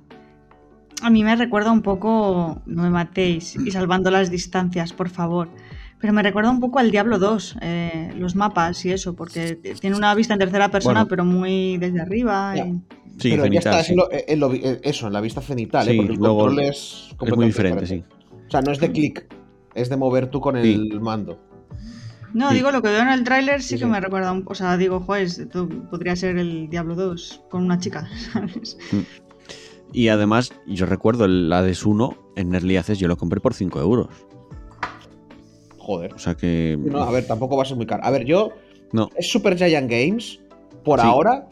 A 1.01 1.09
mí 1.09 1.23
me 1.23 1.35
recuerda 1.35 1.71
un 1.71 1.81
poco. 1.81 2.61
No 2.65 2.83
me 2.83 2.89
matéis. 2.89 3.55
Y 3.55 3.71
salvando 3.71 4.11
las 4.11 4.29
distancias, 4.29 4.93
por 4.93 5.09
favor. 5.09 5.49
Pero 5.99 6.13
me 6.13 6.21
recuerda 6.21 6.51
un 6.51 6.59
poco 6.59 6.79
al 6.79 6.91
Diablo 6.91 7.17
2, 7.17 7.57
eh, 7.61 8.13
los 8.17 8.35
mapas 8.35 8.85
y 8.85 8.91
eso, 8.91 9.15
porque 9.15 9.55
tiene 9.79 9.95
una 9.95 10.13
vista 10.13 10.33
en 10.33 10.39
tercera 10.39 10.69
persona, 10.69 11.07
pero 11.07 11.25
muy 11.25 11.77
desde 11.77 12.01
arriba. 12.01 12.53
Sí, 13.17 13.31
pero 13.31 13.45
ya 13.47 13.59
está, 13.59 13.79
eso, 13.79 15.07
en 15.07 15.13
la 15.13 15.21
vista 15.21 15.41
cenital, 15.41 15.87
¿eh? 15.87 15.95
porque 15.95 16.11
el 16.11 16.19
control 16.19 16.59
es, 16.59 17.15
es 17.19 17.35
muy 17.35 17.45
diferente, 17.45 17.87
sí. 17.87 18.03
O 18.47 18.51
sea, 18.51 18.61
no 18.61 18.71
es 18.71 18.79
de 18.79 18.91
clic, 18.91 19.25
es 19.73 19.89
de 19.89 19.95
mover 19.95 20.27
tú 20.27 20.41
con 20.41 20.57
el 20.57 20.99
mando. 20.99 21.39
No, 22.35 22.51
digo, 22.51 22.69
lo 22.69 22.81
que 22.81 22.89
veo 22.89 23.01
en 23.01 23.07
el 23.07 23.23
tráiler 23.23 23.63
sí, 23.63 23.79
que 23.79 23.85
me 23.85 24.01
recuerda, 24.01 24.33
un, 24.33 24.43
o 24.45 24.53
sea, 24.53 24.75
digo, 24.75 24.99
joder, 24.99 25.23
esto 25.23 25.69
podría 25.89 26.17
ser 26.17 26.37
el 26.37 26.69
Diablo 26.69 26.93
2 26.95 27.43
con 27.49 27.63
una 27.63 27.79
chica, 27.79 28.09
¿sabes? 28.33 28.77
Mm. 28.91 28.99
Y 29.93 30.09
además, 30.09 30.51
yo 30.67 30.85
recuerdo 30.85 31.23
el 31.23 31.51
Hades 31.53 31.85
1 31.85 32.33
en 32.35 32.53
Early 32.53 32.75
Access, 32.75 32.99
yo 32.99 33.07
lo 33.07 33.15
compré 33.15 33.39
por 33.39 33.53
5 33.53 33.79
euros. 33.79 34.09
Joder. 35.77 36.13
O 36.13 36.17
sea 36.19 36.35
que. 36.35 36.77
No, 36.77 37.03
a 37.03 37.11
ver, 37.11 37.25
tampoco 37.25 37.55
va 37.55 37.63
a 37.63 37.65
ser 37.65 37.77
muy 37.77 37.85
caro. 37.85 38.03
A 38.03 38.11
ver, 38.11 38.25
yo. 38.25 38.49
No. 38.91 39.09
Es 39.15 39.31
Super 39.31 39.55
Giant 39.57 39.89
Games. 39.89 40.41
Por 40.83 40.99
Sí. 40.99 41.05
ahora. 41.07 41.47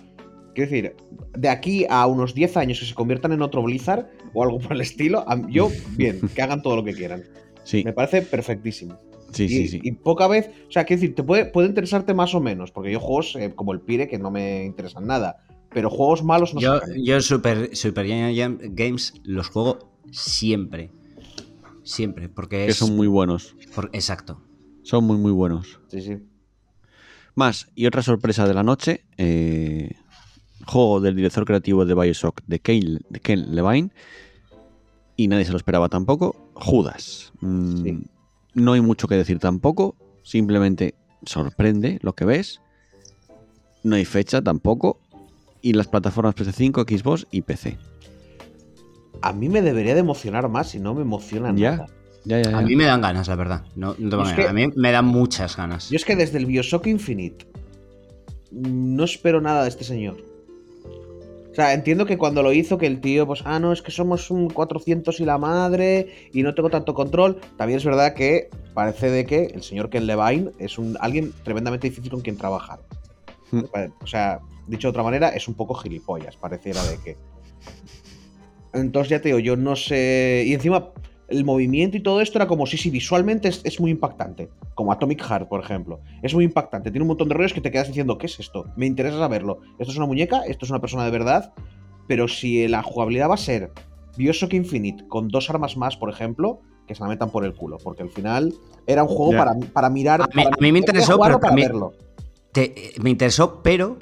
Quiero 0.53 0.69
decir, 0.69 0.95
de 1.37 1.49
aquí 1.49 1.85
a 1.89 2.05
unos 2.07 2.33
10 2.35 2.57
años 2.57 2.79
que 2.79 2.85
se 2.85 2.93
conviertan 2.93 3.31
en 3.31 3.41
otro 3.41 3.63
Blizzard 3.63 4.07
o 4.33 4.43
algo 4.43 4.59
por 4.59 4.73
el 4.73 4.81
estilo, 4.81 5.25
yo, 5.49 5.69
bien, 5.95 6.19
que 6.35 6.41
hagan 6.43 6.61
todo 6.61 6.75
lo 6.75 6.83
que 6.83 6.93
quieran. 6.93 7.23
Sí, 7.63 7.83
Me 7.83 7.93
parece 7.93 8.21
perfectísimo. 8.21 8.99
Sí, 9.33 9.43
y, 9.45 9.49
sí, 9.49 9.67
sí. 9.67 9.79
y 9.83 9.91
poca 9.93 10.27
vez, 10.27 10.49
o 10.67 10.71
sea, 10.71 10.85
quiero 10.85 11.01
decir, 11.01 11.15
te 11.15 11.23
puede, 11.23 11.45
puede 11.45 11.67
interesarte 11.67 12.13
más 12.13 12.33
o 12.35 12.39
menos, 12.41 12.71
porque 12.71 12.91
yo 12.91 12.99
juegos 12.99 13.35
eh, 13.35 13.53
como 13.55 13.73
el 13.73 13.81
Pire 13.81 14.07
que 14.07 14.17
no 14.19 14.31
me 14.31 14.63
interesan 14.65 15.05
nada, 15.07 15.37
pero 15.69 15.89
juegos 15.89 16.23
malos 16.23 16.53
no 16.53 16.61
Yo, 16.61 16.79
yo 16.95 17.19
Super, 17.21 17.75
Super 17.75 18.07
Games 18.07 19.13
los 19.23 19.47
juego 19.49 19.79
siempre. 20.11 20.91
Siempre, 21.83 22.29
porque 22.29 22.65
Que 22.65 22.71
es... 22.71 22.77
son 22.77 22.95
muy 22.95 23.07
buenos. 23.07 23.55
por- 23.75 23.89
exacto. 23.93 24.41
Son 24.83 25.03
muy, 25.03 25.17
muy 25.17 25.31
buenos. 25.31 25.79
Sí, 25.87 26.01
sí. 26.01 26.17
Más, 27.35 27.67
y 27.75 27.87
otra 27.87 28.01
sorpresa 28.03 28.47
de 28.47 28.53
la 28.53 28.63
noche, 28.63 29.05
eh, 29.17 29.91
juego 30.67 31.01
del 31.01 31.15
director 31.15 31.45
creativo 31.45 31.85
de 31.85 31.95
Bioshock, 31.95 32.41
de 32.45 32.59
Ken, 32.59 32.99
de 33.09 33.19
Ken 33.19 33.55
Levine, 33.55 33.89
y 35.15 35.27
nadie 35.27 35.45
se 35.45 35.51
lo 35.51 35.57
esperaba 35.57 35.89
tampoco, 35.89 36.51
Judas. 36.53 37.33
Mm, 37.41 37.83
Sí. 37.83 37.97
No 38.53 38.73
hay 38.73 38.81
mucho 38.81 39.07
que 39.07 39.15
decir 39.15 39.39
tampoco, 39.39 39.95
simplemente 40.23 40.95
sorprende 41.25 41.99
lo 42.01 42.13
que 42.13 42.25
ves. 42.25 42.61
No 43.83 43.95
hay 43.95 44.05
fecha 44.05 44.41
tampoco, 44.41 44.99
y 45.61 45.73
las 45.73 45.87
plataformas 45.87 46.35
PS5, 46.35 46.83
Xbox 46.99 47.27
y 47.31 47.41
PC. 47.41 47.77
A 49.21 49.33
mí 49.33 49.49
me 49.49 49.61
debería 49.61 49.93
de 49.93 50.01
emocionar 50.01 50.49
más 50.49 50.75
y 50.75 50.79
no 50.79 50.93
me 50.93 51.01
emociona 51.01 51.53
Ya. 51.55 51.71
nada. 51.71 51.87
Ya, 52.25 52.41
ya, 52.41 52.51
ya. 52.51 52.57
A 52.57 52.61
mí 52.61 52.75
me 52.75 52.85
dan 52.85 53.01
ganas, 53.01 53.27
la 53.27 53.35
verdad. 53.35 53.65
No, 53.75 53.91
a 53.91 53.93
Es 53.93 53.99
engañar. 53.99 54.35
que- 54.35 54.47
A 54.47 54.53
mí 54.53 54.67
me 54.75 54.91
dan 54.91 55.05
muchas 55.05 55.57
ganas. 55.57 55.89
Yo 55.89 55.97
es 55.97 56.05
que 56.05 56.15
desde 56.15 56.37
el 56.37 56.45
Bioshock 56.45 56.87
Infinite 56.87 57.45
no 58.51 59.03
espero 59.03 59.41
nada 59.41 59.63
de 59.63 59.69
este 59.69 59.83
señor. 59.83 60.17
O 61.53 61.55
sea, 61.55 61.73
entiendo 61.73 62.07
que 62.07 62.17
cuando 62.17 62.41
lo 62.41 62.51
hizo, 62.51 62.79
que 62.79 62.87
el 62.87 62.99
tío, 62.99 63.27
pues, 63.27 63.43
ah, 63.45 63.59
no, 63.59 63.71
es 63.71 63.83
que 63.83 63.91
somos 63.91 64.31
un 64.31 64.49
400 64.49 65.19
y 65.19 65.23
la 65.23 65.37
madre 65.37 66.07
y 66.33 66.41
no 66.41 66.55
tengo 66.55 66.71
tanto 66.71 66.95
control. 66.95 67.39
También 67.57 67.77
es 67.77 67.85
verdad 67.85 68.15
que 68.15 68.49
parece 68.73 69.11
de 69.11 69.23
que 69.27 69.43
el 69.53 69.61
señor 69.61 69.91
Ken 69.91 70.07
Levine 70.07 70.49
es 70.57 70.79
un, 70.79 70.97
alguien 70.99 71.31
tremendamente 71.43 71.87
difícil 71.87 72.09
con 72.09 72.21
quien 72.21 72.37
trabajar. 72.37 72.79
Hmm. 73.51 73.65
O 74.01 74.07
sea, 74.07 74.39
dicho 74.65 74.87
de 74.87 74.89
otra 74.89 75.03
manera, 75.03 75.29
es 75.29 75.47
un 75.47 75.53
poco 75.53 75.75
gilipollas, 75.75 76.35
pareciera 76.37 76.83
de 76.85 76.97
que. 76.97 77.17
Entonces 78.73 79.11
ya 79.11 79.21
te 79.21 79.29
digo, 79.29 79.37
yo 79.37 79.55
no 79.55 79.75
sé. 79.75 80.45
Y 80.47 80.55
encima, 80.55 80.89
el 81.29 81.45
movimiento 81.45 81.97
y 81.97 82.01
todo 82.03 82.21
esto 82.21 82.37
era 82.37 82.47
como, 82.47 82.65
sí, 82.65 82.77
sí, 82.77 82.89
visualmente 82.89 83.47
es, 83.47 83.61
es 83.63 83.79
muy 83.79 83.91
impactante. 83.91 84.49
Como 84.75 84.91
Atomic 84.91 85.21
Heart, 85.23 85.47
por 85.47 85.63
ejemplo. 85.63 85.99
Es 86.21 86.33
muy 86.33 86.43
impactante. 86.45 86.91
Tiene 86.91 87.03
un 87.03 87.07
montón 87.09 87.29
de 87.29 87.35
rollos 87.35 87.53
que 87.53 87.61
te 87.61 87.71
quedas 87.71 87.87
diciendo, 87.87 88.17
¿qué 88.17 88.25
es 88.27 88.39
esto? 88.39 88.65
Me 88.75 88.85
interesa 88.85 89.17
saberlo. 89.17 89.59
¿Esto 89.79 89.91
es 89.91 89.97
una 89.97 90.05
muñeca? 90.05 90.41
¿Esto 90.47 90.65
es 90.65 90.69
una 90.71 90.79
persona 90.81 91.05
de 91.05 91.11
verdad? 91.11 91.53
Pero 92.07 92.27
si 92.27 92.67
la 92.67 92.83
jugabilidad 92.83 93.29
va 93.29 93.35
a 93.35 93.37
ser 93.37 93.71
Bioshock 94.17 94.53
Infinite 94.53 95.07
con 95.07 95.27
dos 95.29 95.49
armas 95.49 95.77
más, 95.77 95.95
por 95.97 96.09
ejemplo, 96.09 96.61
que 96.87 96.93
se 96.95 97.01
la 97.01 97.07
metan 97.09 97.31
por 97.31 97.45
el 97.45 97.53
culo. 97.53 97.77
Porque 97.83 98.03
al 98.03 98.09
final 98.09 98.53
era 98.85 99.03
un 99.03 99.09
juego 99.09 99.31
para, 99.31 99.53
para 99.71 99.89
mirar. 99.89 100.21
A 100.21 100.27
mí- 100.27 100.43
para- 100.43 100.55
a 100.55 100.61
mí 100.61 100.71
me 100.71 100.79
interesó, 100.79 101.17
pero 101.19 101.39
para 101.39 101.53
a 101.53 101.55
mí- 101.55 101.61
verlo. 101.61 101.93
Te- 102.51 102.91
me 103.01 103.09
interesó, 103.09 103.63
pero 103.63 103.97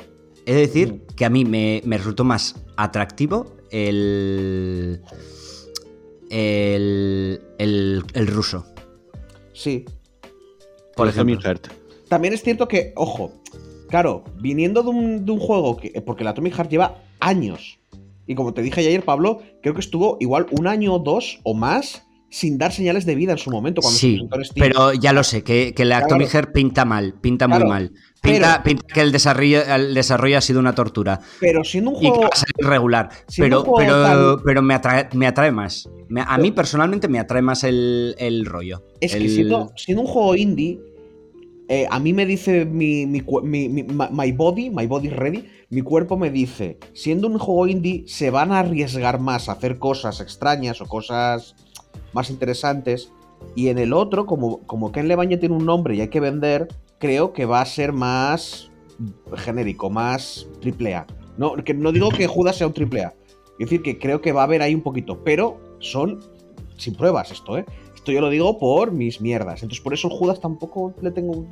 he 0.46 0.54
de 0.54 0.60
decir 0.62 0.94
Mm. 0.94 1.16
que 1.16 1.24
a 1.26 1.30
mí 1.30 1.46
me, 1.46 1.82
me 1.86 1.98
resultó 1.98 2.24
más 2.24 2.56
atractivo 2.76 3.46
el. 3.70 5.02
El. 6.32 7.42
El, 7.60 8.04
el 8.14 8.28
ruso. 8.28 8.66
Sí. 9.54 9.86
Por 10.96 11.08
El 11.08 11.14
ejemplo. 11.14 11.38
Atomic 11.38 11.46
Heart. 11.46 11.68
También 12.08 12.34
es 12.34 12.42
cierto 12.42 12.68
que, 12.68 12.94
ojo, 12.96 13.34
claro, 13.90 14.24
viniendo 14.40 14.82
de 14.84 14.90
un, 14.90 15.26
de 15.26 15.32
un 15.32 15.40
juego 15.40 15.78
que. 15.78 16.02
Porque 16.02 16.24
el 16.24 16.30
Atomic 16.30 16.56
Heart 16.56 16.72
lleva 16.72 17.04
años. 17.20 17.80
Y 18.26 18.36
como 18.36 18.54
te 18.54 18.62
dije 18.62 18.80
ayer, 18.82 19.04
Pablo, 19.04 19.42
creo 19.62 19.74
que 19.74 19.82
estuvo 19.82 20.18
igual 20.20 20.48
un 20.52 20.68
año 20.68 20.94
o 20.94 21.00
dos 21.00 21.40
o 21.44 21.54
más 21.54 22.04
sin 22.30 22.58
dar 22.58 22.72
señales 22.72 23.06
de 23.06 23.14
vida 23.14 23.34
en 23.34 23.38
su 23.38 23.52
momento 23.52 23.82
cuando 23.82 24.00
Sí, 24.00 24.22
pero 24.56 24.94
ya 24.94 25.12
lo 25.12 25.24
sé, 25.24 25.44
que, 25.44 25.74
que 25.76 25.84
el 25.84 25.92
Atomic. 25.92 26.30
Heart 26.30 26.54
pinta 26.54 26.86
mal, 26.86 27.14
pinta 27.20 27.46
Claro, 27.46 27.66
muy 27.66 27.70
mal. 27.70 27.92
Pinta, 28.22 28.62
pero- 28.64 28.78
pinta 28.80 28.94
que 28.94 29.02
el 29.02 29.12
desarrollo, 29.12 29.62
el 29.64 29.94
desarrollo 29.96 30.38
ha 30.38 30.42
sido 30.42 30.60
una 30.60 30.76
tortura. 30.76 31.20
Pero 31.40 31.64
siendo 31.64 31.90
un 31.92 31.98
Y 31.98 32.02
que 32.02 32.08
juego. 32.10 32.22
va 32.24 32.28
a 32.28 32.36
siendo 33.28 33.64
Pero, 33.64 33.64
juego 33.64 33.78
pero, 33.78 34.04
tan- 34.36 34.44
pero 34.46 34.62
me, 34.62 34.74
atrae, 34.76 35.10
me 35.14 35.26
atrae 35.28 35.52
más. 35.52 35.90
Me- 36.08 36.24
a 36.26 36.38
mí 36.38 36.52
personalmente 36.52 37.08
me 37.08 37.20
atrae 37.20 37.42
más 37.42 37.64
el, 37.64 38.16
el 38.20 38.46
rollo. 38.46 38.84
Es 39.00 39.16
que 39.16 39.28
siendo, 39.28 39.72
siendo 39.76 40.04
un 40.04 40.08
juego 40.08 40.36
indie, 40.36 40.80
eh, 41.68 41.88
a 41.90 42.00
mí 42.00 42.14
me 42.14 42.26
dice 42.26 42.66
mi, 42.66 43.06
mi, 43.08 43.22
cu- 43.22 43.42
mi- 43.42 43.70
mi- 43.70 43.84
my 43.84 44.32
body, 44.34 44.70
my 44.70 44.86
body 44.86 45.08
is 45.08 45.16
ready, 45.16 45.50
mi 45.70 45.82
cuerpo 45.82 46.18
me 46.18 46.30
dice, 46.30 46.78
siendo 46.94 47.28
un 47.28 47.40
juego 47.40 47.66
indie, 47.68 48.04
se 48.08 48.30
van 48.30 48.52
a 48.52 48.60
arriesgar 48.60 49.20
más 49.20 49.50
a 49.50 49.54
hacer 49.54 49.80
cosas 49.80 50.20
extrañas 50.22 50.80
o 50.82 50.86
cosas 50.86 51.56
más 52.14 52.30
interesantes. 52.30 53.12
Y 53.56 53.70
en 53.70 53.80
el 53.80 53.94
otro, 53.94 54.28
como, 54.28 54.60
como 54.68 54.92
Ken 54.92 55.08
ya 55.08 55.40
tiene 55.40 55.56
un 55.56 55.66
nombre 55.66 55.96
y 55.96 56.02
hay 56.02 56.10
que 56.10 56.20
vender, 56.20 56.68
creo 57.02 57.34
que 57.34 57.46
va 57.46 57.60
a 57.60 57.66
ser 57.66 57.92
más 57.92 58.72
genérico, 59.36 59.90
más 59.90 60.48
triple. 60.62 61.04
No, 61.38 61.56
que 61.56 61.74
no 61.74 61.92
digo 61.92 62.10
que 62.10 62.28
Judas 62.28 62.58
sea 62.58 62.68
un 62.68 62.74
triple 62.74 63.04
A. 63.04 63.16
Es 63.60 63.70
decir, 63.70 63.82
que 63.82 63.98
creo 64.00 64.22
que 64.22 64.32
va 64.32 64.42
a 64.42 64.44
haber 64.46 64.62
ahí 64.62 64.74
un 64.74 64.82
poquito, 64.82 65.24
pero 65.24 65.60
son 65.80 66.20
sin 66.78 66.96
pruebas 66.96 67.32
esto, 67.32 67.58
¿eh? 67.58 67.66
Esto 67.96 68.12
yo 68.12 68.22
lo 68.22 68.30
digo 68.30 68.58
por 68.58 68.92
mis 68.92 69.20
mierdas. 69.20 69.62
Entonces 69.62 69.84
por 69.84 69.94
eso 69.94 70.10
Judas 70.10 70.40
tampoco 70.40 70.94
le 71.02 71.12
tengo... 71.12 71.48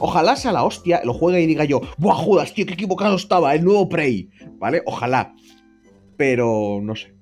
Ojalá 0.00 0.36
sea 0.36 0.52
la 0.52 0.64
hostia, 0.64 1.00
lo 1.04 1.14
juegue 1.14 1.40
y 1.40 1.46
diga 1.46 1.64
yo, 1.64 1.80
¡buah, 1.96 2.14
Judas, 2.14 2.52
tío, 2.52 2.66
qué 2.66 2.74
equivocado 2.74 3.16
estaba! 3.16 3.54
El 3.54 3.64
nuevo 3.64 3.88
Prey, 3.88 4.28
¿vale? 4.58 4.82
Ojalá. 4.86 5.34
Pero 6.16 6.80
no 6.82 6.94
sé. 6.94 7.14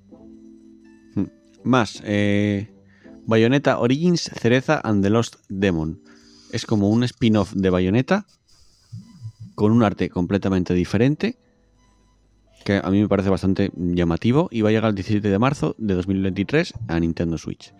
Más, 1.63 2.01
eh, 2.05 2.67
Bayonetta 3.25 3.79
Origins, 3.79 4.31
Cereza 4.39 4.79
and 4.83 5.03
the 5.03 5.09
Lost 5.09 5.37
Demon. 5.49 5.99
Es 6.51 6.65
como 6.65 6.89
un 6.89 7.03
spin-off 7.03 7.53
de 7.53 7.69
Bayonetta 7.69 8.25
con 9.55 9.71
un 9.71 9.83
arte 9.83 10.09
completamente 10.09 10.73
diferente 10.73 11.37
que 12.63 12.81
a 12.83 12.89
mí 12.89 12.99
me 13.01 13.07
parece 13.07 13.29
bastante 13.29 13.71
llamativo 13.75 14.49
y 14.51 14.61
va 14.61 14.69
a 14.69 14.71
llegar 14.73 14.89
el 14.89 14.95
17 14.95 15.27
de 15.29 15.39
marzo 15.39 15.75
de 15.77 15.93
2023 15.93 16.73
a 16.89 16.99
Nintendo 16.99 17.37
Switch. 17.37 17.73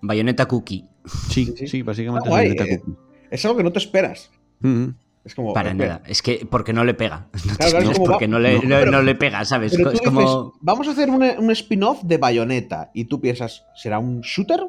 Bayonetta 0.00 0.46
Cookie. 0.46 0.86
Sí, 1.30 1.52
Sí, 1.66 1.82
básicamente 1.82 2.28
Está 2.30 2.42
es 2.42 2.70
eh. 2.72 2.80
Cookie. 2.80 2.98
Es 3.30 3.44
algo 3.44 3.56
que 3.58 3.64
no 3.64 3.72
te 3.72 3.78
esperas. 3.80 4.30
Ujú. 4.62 4.94
Es 5.24 5.34
como... 5.34 5.52
Para 5.52 5.74
nada. 5.74 6.02
Es 6.06 6.22
que 6.22 6.46
porque 6.50 6.72
no 6.72 6.84
le 6.84 6.94
pega. 6.94 7.28
No 7.44 7.52
te 7.52 7.56
Claro, 7.56 7.70
claro, 7.78 7.92
como 7.92 8.04
porque 8.06 8.28
no 8.28 8.38
le, 8.38 8.54
no, 8.54 8.62
no- 8.62 8.68
pero- 8.68 8.90
no 8.92 9.02
le 9.02 9.14
pega, 9.14 9.44
¿sabes? 9.44 9.72
Pero 9.72 9.90
tú 9.90 9.96
es 9.96 10.00
dices, 10.00 10.08
como. 10.08 10.54
vamos 10.60 10.88
a 10.88 10.92
hacer 10.92 11.10
un, 11.10 11.22
un 11.22 11.50
spin-off 11.50 12.02
de 12.02 12.16
Bayonetta 12.16 12.90
y 12.94 13.04
tú 13.04 13.20
piensas, 13.20 13.64
¿será 13.74 13.98
un 13.98 14.20
shooter? 14.22 14.60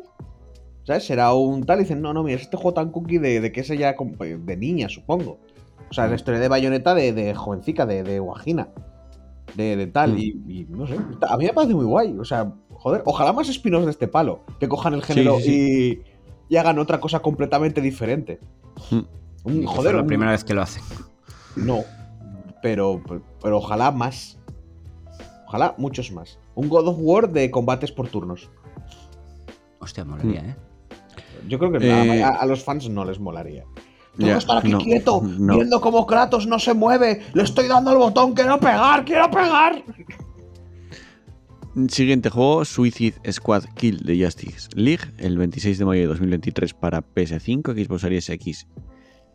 ¿Sabes? 0.85 1.05
¿Será 1.05 1.33
un 1.33 1.65
tal? 1.65 1.79
Y 1.79 1.81
dicen, 1.83 2.01
no, 2.01 2.13
no, 2.13 2.23
mira, 2.23 2.37
es 2.37 2.43
este 2.43 2.55
juego 2.57 2.73
tan 2.75 2.91
cookie 2.91 3.17
de, 3.17 3.41
de 3.41 3.51
que 3.51 3.61
es 3.61 3.69
ella 3.69 3.95
como- 3.95 4.15
de 4.23 4.55
niña, 4.57 4.87
supongo. 4.87 5.39
O 5.89 5.93
sea, 5.93 6.07
la 6.07 6.15
historia 6.15 6.39
de 6.39 6.47
Bayonetta 6.47 6.95
de, 6.95 7.11
de 7.11 7.33
jovencica, 7.35 7.85
de, 7.85 8.03
de 8.03 8.19
guajina. 8.19 8.69
De, 9.55 9.75
de 9.75 9.87
tal. 9.87 10.13
Mm. 10.13 10.17
Y, 10.17 10.25
y 10.47 10.65
no 10.69 10.85
sé, 10.87 10.95
a 11.27 11.37
mí 11.37 11.45
me 11.45 11.53
parece 11.53 11.73
muy 11.73 11.85
guay. 11.85 12.17
O 12.19 12.25
sea, 12.25 12.53
joder, 12.71 13.01
ojalá 13.05 13.33
más 13.33 13.49
spin-offs 13.49 13.85
de 13.85 13.91
este 13.91 14.07
palo. 14.07 14.43
Que 14.59 14.67
cojan 14.67 14.93
el 14.93 15.03
género 15.03 15.39
sí, 15.39 16.01
Y, 16.49 16.53
y 16.53 16.57
hagan 16.57 16.77
otra 16.79 16.99
cosa 16.99 17.19
completamente 17.19 17.81
diferente. 17.81 18.39
Mm. 18.91 18.99
Un, 19.43 19.65
joder, 19.65 19.95
la 19.95 20.01
un- 20.01 20.07
primera 20.07 20.31
vez 20.31 20.43
que 20.43 20.53
lo 20.53 20.61
hacen. 20.61 20.83
no. 21.55 21.79
Pero, 22.61 23.01
pero 23.43 23.57
ojalá 23.57 23.91
más. 23.91 24.39
Ojalá 25.47 25.75
muchos 25.77 26.11
más. 26.11 26.39
Un 26.55 26.67
God 26.67 26.87
of 26.87 26.97
War 26.99 27.29
de 27.31 27.51
combates 27.51 27.91
por 27.91 28.07
turnos. 28.07 28.49
Hostia, 29.79 30.03
molaría, 30.03 30.39
¿eh? 30.41 30.55
Yo 31.47 31.59
creo 31.59 31.71
que 31.71 31.77
Eh, 31.87 32.23
a, 32.23 32.29
a 32.29 32.45
los 32.45 32.63
fans 32.63 32.89
no 32.89 33.05
les 33.05 33.19
molaría. 33.19 33.63
Tengo 34.17 34.31
que 34.31 34.37
estar 34.37 34.57
aquí 34.59 34.69
no, 34.69 34.77
quieto, 34.79 35.21
no. 35.21 35.55
viendo 35.55 35.81
cómo 35.81 36.05
Kratos 36.07 36.47
no 36.47 36.57
se 36.57 36.73
mueve. 36.73 37.21
Le 37.33 37.43
estoy 37.43 37.67
dando 37.67 37.91
al 37.91 37.97
botón, 37.97 38.33
quiero 38.33 38.57
pegar, 38.59 39.03
quiero 39.03 39.29
pegar. 39.29 39.83
Siguiente 41.89 42.29
juego, 42.29 42.63
Suicide 42.63 43.15
Squad 43.33 43.65
Kill 43.75 43.99
de 43.99 44.23
Justice 44.23 44.69
League, 44.75 45.03
el 45.17 45.37
26 45.37 45.77
de 45.77 45.83
mayo 45.85 46.01
de 46.03 46.07
2023 46.07 46.73
para 46.73 47.01
PS5, 47.01 47.85
Xbox 47.85 48.01
Series 48.01 48.29
X, 48.29 48.67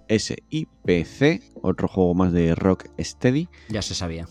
S 0.09 0.37
y 0.49 0.67
PC. 0.85 1.43
Otro 1.61 1.87
juego 1.87 2.15
más 2.15 2.33
de 2.33 2.55
Rock 2.55 2.87
Steady. 2.99 3.47
Ya 3.69 3.83
se 3.83 3.95
sabía. 3.95 4.27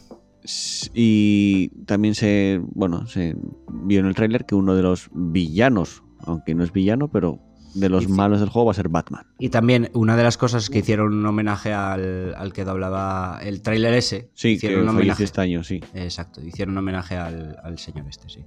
Y 0.96 1.70
también 1.86 2.16
se, 2.16 2.60
bueno, 2.74 3.06
se 3.06 3.36
vio 3.72 4.00
en 4.00 4.08
el 4.08 4.16
tráiler 4.16 4.46
que 4.48 4.56
uno 4.56 4.74
de 4.74 4.82
los 4.82 5.10
villanos, 5.14 6.02
aunque 6.22 6.56
no 6.56 6.64
es 6.64 6.74
villano, 6.74 7.10
pero 7.12 7.40
de 7.74 7.90
los 7.90 8.08
malos 8.10 8.40
del 8.40 8.50
juego 8.50 8.68
va 8.68 8.72
a 8.72 8.76
ser 8.76 8.90
Batman. 8.90 9.26
Y 9.40 9.50
también 9.50 9.90
una 9.94 10.16
de 10.18 10.24
las 10.24 10.38
cosas 10.38 10.70
que 10.70 10.80
hicieron 10.80 11.14
un 11.14 11.26
homenaje 11.26 11.74
al, 11.74 12.34
al 12.36 12.52
que 12.54 12.64
doblaba 12.66 13.40
el 13.44 13.62
tráiler 13.62 13.94
ese. 13.94 14.30
Sí, 14.34 14.50
hicieron 14.50 14.80
que 14.80 14.84
un 14.84 14.90
homenaje. 14.90 15.24
este 15.24 15.42
año, 15.42 15.64
sí. 15.64 15.82
Exacto, 15.94 16.42
hicieron 16.42 16.74
un 16.74 16.80
homenaje 16.80 17.16
al, 17.18 17.58
al 17.64 17.78
señor 17.78 18.06
este, 18.10 18.28
sí. 18.30 18.44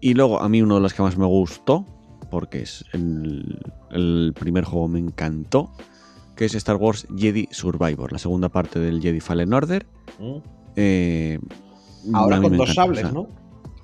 Y 0.00 0.14
luego, 0.14 0.40
a 0.40 0.48
mí 0.48 0.62
uno 0.62 0.76
de 0.76 0.80
los 0.80 0.94
que 0.94 1.02
más 1.02 1.16
me 1.16 1.26
gustó, 1.26 1.84
porque 2.30 2.62
es 2.62 2.84
el, 2.92 3.58
el 3.90 4.32
primer 4.38 4.64
juego 4.64 4.88
me 4.88 4.98
encantó, 4.98 5.72
que 6.36 6.44
es 6.44 6.54
Star 6.54 6.76
Wars 6.76 7.06
Jedi 7.16 7.48
Survivor, 7.50 8.12
la 8.12 8.18
segunda 8.18 8.48
parte 8.50 8.78
del 8.78 9.00
Jedi 9.00 9.20
Fallen 9.20 9.52
Order. 9.52 9.86
Mm. 10.18 10.36
Eh, 10.76 11.38
Ahora 12.12 12.36
con 12.40 12.56
dos 12.56 12.68
encanta, 12.70 12.74
sables, 12.74 12.98
o 12.98 13.02
sea, 13.06 13.12
¿no? 13.12 13.28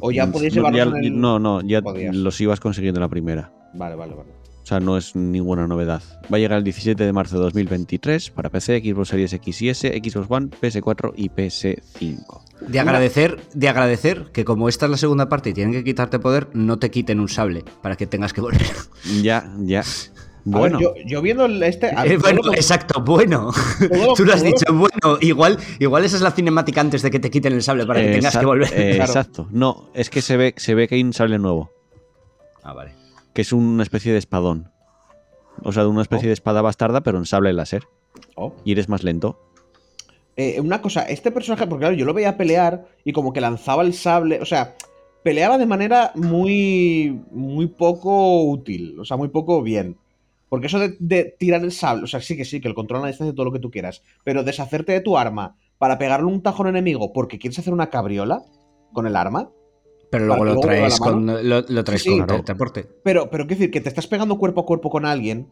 O 0.04 0.10
ya 0.10 0.30
podéis 0.30 0.54
no, 0.56 0.68
llevarlos 0.70 0.92
ya- 0.94 0.98
en 0.98 1.04
el... 1.04 1.20
No, 1.20 1.38
no, 1.38 1.60
ya 1.62 1.80
Podías. 1.80 2.14
los 2.14 2.40
ibas 2.40 2.60
consiguiendo 2.60 2.98
en 2.98 3.02
la 3.02 3.08
primera. 3.08 3.52
Vale, 3.74 3.94
vale, 3.96 4.14
vale. 4.14 4.30
O 4.62 4.64
sea, 4.66 4.78
no 4.78 4.96
es 4.96 5.16
ninguna 5.16 5.66
novedad. 5.66 6.02
Va 6.32 6.36
a 6.36 6.38
llegar 6.40 6.58
el 6.58 6.64
17 6.64 7.02
de 7.04 7.12
marzo 7.12 7.36
de 7.36 7.42
2023 7.42 8.30
para 8.30 8.48
PC, 8.48 8.80
Xbox 8.80 9.08
Series 9.08 9.32
X 9.32 9.62
y 9.62 9.68
S, 9.70 9.88
Xbox 10.04 10.26
One, 10.30 10.50
PS4 10.50 11.12
y 11.16 11.28
PS5. 11.30 12.40
De 12.68 12.78
agradecer, 12.78 13.40
de 13.54 13.68
agradecer 13.68 14.26
que 14.32 14.44
como 14.44 14.68
esta 14.68 14.86
es 14.86 14.90
la 14.92 14.96
segunda 14.98 15.28
parte 15.28 15.50
y 15.50 15.52
tienen 15.52 15.72
que 15.72 15.82
quitarte 15.82 16.20
poder, 16.20 16.48
no 16.52 16.78
te 16.78 16.92
quiten 16.92 17.18
un 17.18 17.28
sable 17.28 17.64
para 17.82 17.96
que 17.96 18.06
tengas 18.06 18.32
que 18.32 18.40
volver. 18.40 18.62
Ya, 19.22 19.52
ya. 19.60 19.82
Bueno, 20.44 20.78
ver, 20.78 20.88
yo, 20.88 20.94
yo 21.06 21.22
viendo 21.22 21.46
este... 21.46 21.86
a 21.94 22.04
Eh, 22.06 22.16
bueno, 22.16 22.40
lo- 22.42 22.52
exacto, 22.54 23.00
bueno. 23.00 23.52
lo- 23.90 24.14
Tú 24.14 24.24
lo 24.24 24.34
has 24.34 24.42
dicho, 24.42 24.64
bueno. 24.74 25.18
Igual, 25.20 25.56
igual 25.78 26.04
esa 26.04 26.16
es 26.16 26.22
la 26.22 26.32
cinemática 26.32 26.80
antes 26.80 27.02
de 27.02 27.12
que 27.12 27.20
te 27.20 27.30
quiten 27.30 27.52
el 27.52 27.62
sable 27.62 27.86
para 27.86 28.00
que 28.00 28.12
tengas 28.14 28.36
que 28.36 28.44
volver. 28.46 28.68
eh, 28.74 28.94
Claro. 28.96 29.10
Exacto. 29.12 29.46
No, 29.52 29.88
es 29.94 30.10
que 30.10 30.20
se 30.20 30.36
ve, 30.36 30.52
se 30.56 30.74
ve 30.74 30.88
que 30.88 30.96
hay 30.96 31.02
un 31.04 31.12
sable 31.12 31.38
nuevo, 31.38 31.70
Ah, 32.64 32.72
vale. 32.72 32.92
Que 33.32 33.42
es 33.42 33.52
una 33.52 33.82
especie 33.82 34.12
de 34.12 34.18
espadón. 34.18 34.70
O 35.62 35.72
sea, 35.72 35.82
de 35.82 35.88
una 35.88 36.02
especie 36.02 36.26
Oh. 36.26 36.30
de 36.30 36.34
espada 36.34 36.62
bastarda, 36.62 37.02
pero 37.02 37.18
en 37.18 37.26
sable 37.26 37.52
láser. 37.52 37.84
Oh. 38.36 38.54
Y 38.64 38.72
eres 38.72 38.88
más 38.88 39.04
lento. 39.04 39.38
Eh, 40.36 40.60
una 40.60 40.80
cosa, 40.80 41.02
este 41.02 41.30
personaje, 41.30 41.66
porque 41.66 41.82
claro, 41.82 41.94
yo 41.94 42.06
lo 42.06 42.14
veía 42.14 42.38
pelear 42.38 42.86
y 43.04 43.12
como 43.12 43.32
que 43.32 43.40
lanzaba 43.40 43.82
el 43.82 43.92
sable, 43.92 44.40
o 44.40 44.46
sea, 44.46 44.74
peleaba 45.22 45.58
de 45.58 45.66
manera 45.66 46.12
muy, 46.14 47.20
muy 47.30 47.66
poco 47.66 48.42
útil, 48.44 48.98
o 48.98 49.04
sea, 49.04 49.16
muy 49.18 49.28
poco 49.28 49.62
bien. 49.62 49.98
Porque 50.48 50.66
eso 50.66 50.78
de, 50.78 50.96
de 50.98 51.36
tirar 51.38 51.62
el 51.62 51.72
sable, 51.72 52.04
o 52.04 52.06
sea, 52.06 52.20
sí 52.20 52.36
que 52.36 52.44
sí, 52.44 52.60
que 52.60 52.68
el 52.68 52.74
control 52.74 53.00
a 53.00 53.02
la 53.02 53.08
distancia, 53.08 53.34
todo 53.34 53.44
lo 53.44 53.52
que 53.52 53.58
tú 53.58 53.70
quieras, 53.70 54.02
pero 54.24 54.42
deshacerte 54.42 54.92
de 54.92 55.00
tu 55.00 55.16
arma 55.18 55.56
para 55.78 55.98
pegarle 55.98 56.26
un 56.26 56.42
un 56.44 56.66
enemigo 56.66 57.12
porque 57.12 57.38
quieres 57.38 57.58
hacer 57.58 57.72
una 57.72 57.90
cabriola 57.90 58.42
con 58.92 59.06
el 59.06 59.16
arma, 59.16 59.50
Pero 60.12 60.26
luego 60.26 60.44
lo 60.44 60.52
luego 60.52 60.60
traes 60.68 61.00
con, 61.00 61.26
lo, 61.48 61.62
lo 61.66 61.84
traes 61.84 62.02
Sí, 62.02 62.10
con 62.10 62.26
claro. 62.26 62.44
transporte. 62.44 62.86
pero, 63.02 63.30
pero 63.30 63.46
quiero 63.46 63.58
decir 63.60 63.70
que 63.70 63.80
te 63.80 63.88
estás 63.88 64.06
pegando 64.06 64.36
cuerpo 64.36 64.60
a 64.60 64.66
cuerpo 64.66 64.90
con 64.90 65.06
alguien, 65.06 65.50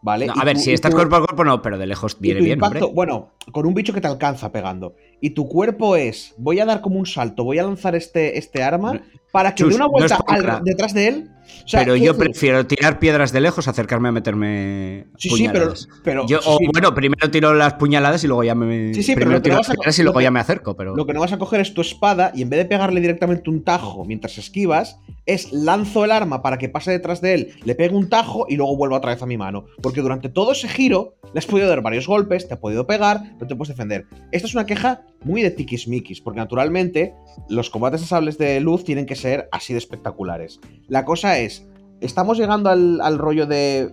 ¿vale? 0.00 0.26
No, 0.28 0.32
a 0.34 0.44
ver, 0.46 0.56
tú- 0.56 0.62
si 0.62 0.72
estás 0.72 0.90
tú- 0.90 0.96
cuerpo 0.96 1.16
a 1.16 1.18
cuerpo, 1.26 1.44
no, 1.44 1.60
pero 1.60 1.76
de 1.76 1.86
lejos 1.86 2.18
viene 2.18 2.40
bien, 2.40 2.54
impacto, 2.54 2.86
hombre. 2.86 2.94
bueno, 2.94 3.32
con 3.52 3.66
un 3.66 3.74
bicho 3.74 3.92
que 3.92 4.00
te 4.00 4.08
alcanza 4.08 4.50
pegando. 4.50 4.94
Y 5.22 5.30
tu 5.30 5.48
cuerpo 5.48 5.96
es, 5.96 6.34
voy 6.36 6.58
a 6.60 6.66
dar 6.66 6.80
como 6.82 6.98
un 6.98 7.06
salto, 7.06 7.44
voy 7.44 7.58
a 7.58 7.62
lanzar 7.62 7.94
este, 7.94 8.36
este 8.38 8.62
arma 8.62 9.00
para 9.30 9.54
que 9.54 9.62
Chus, 9.62 9.70
dé 9.70 9.76
una 9.76 9.84
no 9.86 9.90
vuelta 9.92 10.18
al- 10.26 10.42
nada. 10.44 10.60
detrás 10.62 10.92
de 10.92 11.08
él. 11.08 11.28
O 11.64 11.68
sea, 11.68 11.80
pero 11.80 11.96
yo 11.96 12.12
decir- 12.12 12.18
prefiero 12.18 12.66
tirar 12.66 12.98
piedras 12.98 13.32
de 13.32 13.40
lejos, 13.40 13.66
acercarme 13.68 14.08
a 14.08 14.12
meterme 14.12 15.06
Sí, 15.18 15.28
sí, 15.30 15.48
pero, 15.52 15.72
pero 16.02 16.26
Yo, 16.26 16.40
sí, 16.40 16.48
o 16.48 16.58
sí, 16.58 16.66
bueno, 16.72 16.94
primero 16.94 17.30
tiro 17.30 17.52
las 17.54 17.74
puñaladas 17.74 18.22
y 18.24 18.26
luego 18.26 18.42
ya 18.44 18.54
me. 18.54 18.94
Sí, 18.94 19.02
sí, 19.02 19.12
pero 19.14 19.26
primero 19.26 19.38
lo 19.38 19.42
que 19.42 19.44
tiro 19.44 19.54
no 19.56 19.60
las 19.60 19.70
a- 19.70 19.72
piedras 19.74 19.98
y 19.98 20.02
luego 20.02 20.18
que- 20.18 20.24
ya 20.24 20.30
me 20.30 20.40
acerco, 20.40 20.76
pero. 20.76 20.96
lo 20.96 21.06
que 21.06 21.12
no 21.14 21.20
vas 21.20 21.32
a 21.32 21.38
coger 21.38 21.60
es 21.60 21.72
tu 21.74 21.80
espada 21.82 22.32
y 22.34 22.42
en 22.42 22.50
vez 22.50 22.58
de 22.58 22.64
pegarle 22.64 23.00
directamente 23.00 23.48
un 23.50 23.62
tajo 23.64 24.04
mientras 24.04 24.38
esquivas, 24.38 24.98
es 25.26 25.52
lanzo 25.52 26.04
el 26.04 26.10
arma 26.12 26.42
para 26.42 26.58
que 26.58 26.68
pase 26.68 26.90
detrás 26.90 27.20
de 27.20 27.34
él, 27.34 27.48
le 27.64 27.74
pegue 27.74 27.94
un 27.94 28.08
tajo 28.08 28.46
y 28.48 28.56
luego 28.56 28.76
vuelva 28.76 28.96
otra 28.96 29.12
vez 29.12 29.22
a 29.22 29.26
mi 29.26 29.36
mano. 29.36 29.66
Porque 29.82 30.00
durante 30.00 30.28
todo 30.28 30.52
ese 30.52 30.68
giro 30.68 31.14
le 31.32 31.38
has 31.38 31.46
podido 31.46 31.68
dar 31.68 31.80
varios 31.82 32.06
golpes, 32.06 32.48
te 32.48 32.54
ha 32.54 32.60
podido 32.60 32.86
pegar, 32.86 33.20
no 33.40 33.46
te 33.46 33.54
puedes 33.56 33.68
defender. 33.76 34.06
Esta 34.30 34.46
es 34.48 34.54
una 34.54 34.66
queja 34.66 35.02
muy 35.24 35.42
de 35.42 35.50
tiquismiquis, 35.50 36.20
porque 36.20 36.40
naturalmente 36.40 37.14
los 37.48 37.70
combates 37.70 38.00
de 38.00 38.06
sables 38.06 38.38
de 38.38 38.60
luz 38.60 38.84
tienen 38.84 39.06
que 39.06 39.14
ser 39.16 39.48
así 39.52 39.72
de 39.72 39.78
espectaculares. 39.78 40.60
La 40.88 41.04
cosa 41.04 41.38
es, 41.38 41.66
estamos 42.00 42.38
llegando 42.38 42.70
al, 42.70 43.00
al 43.00 43.18
rollo 43.18 43.46
de, 43.46 43.90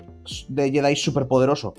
de 0.50 0.72
Jedi 0.72 0.96
superpoderoso. 0.96 1.74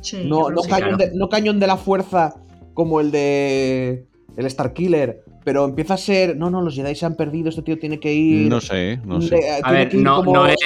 Sí, 0.00 0.24
No, 0.26 0.50
no, 0.50 0.62
sí. 0.62 0.68
cañón 0.70 0.96
claro. 0.96 1.12
de, 1.12 1.16
no 1.18 1.28
cañón 1.28 1.60
de 1.60 1.66
la 1.66 1.76
fuerza 1.76 2.34
como 2.74 3.00
el 3.00 3.10
de 3.10 4.06
el 4.36 4.50
Starkiller, 4.50 5.22
pero 5.44 5.64
empieza 5.64 5.94
a 5.94 5.96
ser, 5.98 6.36
no, 6.36 6.48
no, 6.50 6.62
los 6.62 6.74
Jedi 6.74 6.94
se 6.94 7.04
han 7.06 7.16
perdido, 7.16 7.48
este 7.50 7.62
tío 7.62 7.78
tiene 7.78 8.00
que 8.00 8.12
ir... 8.12 8.48
No 8.48 8.60
sé, 8.60 8.98
no 9.04 9.18
de- 9.18 9.26
sé. 9.28 9.36
tiene 9.36 9.60
A 9.62 9.72
ver, 9.72 9.94
no, 9.94 10.16
como 10.24 10.34
no, 10.34 10.46
es- 10.46 10.56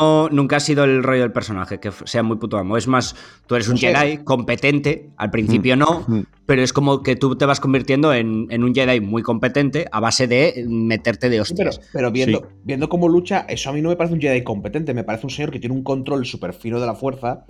no- 0.00 0.28
nunca 0.30 0.56
ha 0.56 0.60
sido 0.60 0.84
el 0.84 1.02
rollo 1.02 1.22
del 1.22 1.32
personaje, 1.32 1.78
que 1.80 1.90
sea 2.04 2.22
muy 2.22 2.36
puto 2.36 2.56
amo. 2.56 2.76
Es 2.76 2.86
más, 2.88 3.16
tú 3.46 3.54
eres 3.56 3.68
un 3.68 3.74
No 3.74 3.78
sé. 3.80 3.94
Jedi 3.94 4.18
competente, 4.18 5.10
al 5.16 5.30
principio 5.30 5.76
no, 5.76 6.04
Mm. 6.06 6.20
pero 6.46 6.62
es 6.62 6.72
como 6.72 7.02
que 7.02 7.16
tú 7.16 7.36
te 7.36 7.44
vas 7.46 7.58
convirtiendo 7.60 8.14
en, 8.14 8.46
en 8.50 8.64
un 8.64 8.74
Jedi 8.74 9.00
muy 9.00 9.22
competente 9.22 9.86
a 9.90 10.00
base 10.00 10.26
de 10.28 10.64
meterte 10.68 11.28
de 11.28 11.44
Sí, 11.44 11.54
pero, 11.56 11.70
hostias. 11.70 11.90
pero 11.92 12.10
viendo, 12.12 12.38
Sí. 12.38 12.44
viendo 12.64 12.88
cómo 12.88 13.08
lucha, 13.08 13.44
eso 13.48 13.70
a 13.70 13.72
mí 13.72 13.82
no 13.82 13.88
me 13.88 13.96
parece 13.96 14.14
un 14.14 14.20
Jedi 14.20 14.42
competente, 14.42 14.94
me 14.94 15.04
parece 15.04 15.26
un 15.26 15.30
señor 15.30 15.50
que 15.50 15.58
tiene 15.58 15.74
un 15.74 15.82
control 15.82 16.24
súper 16.24 16.52
fino 16.52 16.78
de 16.80 16.86
la 16.86 16.94
fuerza, 16.94 17.44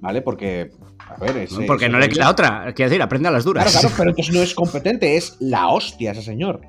¿vale? 0.00 0.22
Porque, 0.22 0.70
a 0.98 1.16
ver, 1.20 1.36
es... 1.38 1.54
Porque 1.66 1.86
es 1.86 1.90
no 1.90 1.98
le 1.98 2.08
queda 2.08 2.30
otra. 2.30 2.72
Quiero 2.74 2.90
decir, 2.90 3.02
aprende 3.02 3.28
a 3.28 3.32
las 3.32 3.44
duras. 3.44 3.64
Claro, 3.64 3.80
claro, 3.80 3.94
pero 3.96 4.10
entonces 4.10 4.34
no 4.34 4.42
es 4.42 4.54
competente, 4.54 5.16
es 5.16 5.36
la 5.40 5.68
hostia 5.68 6.12
ese 6.12 6.22
señor. 6.22 6.60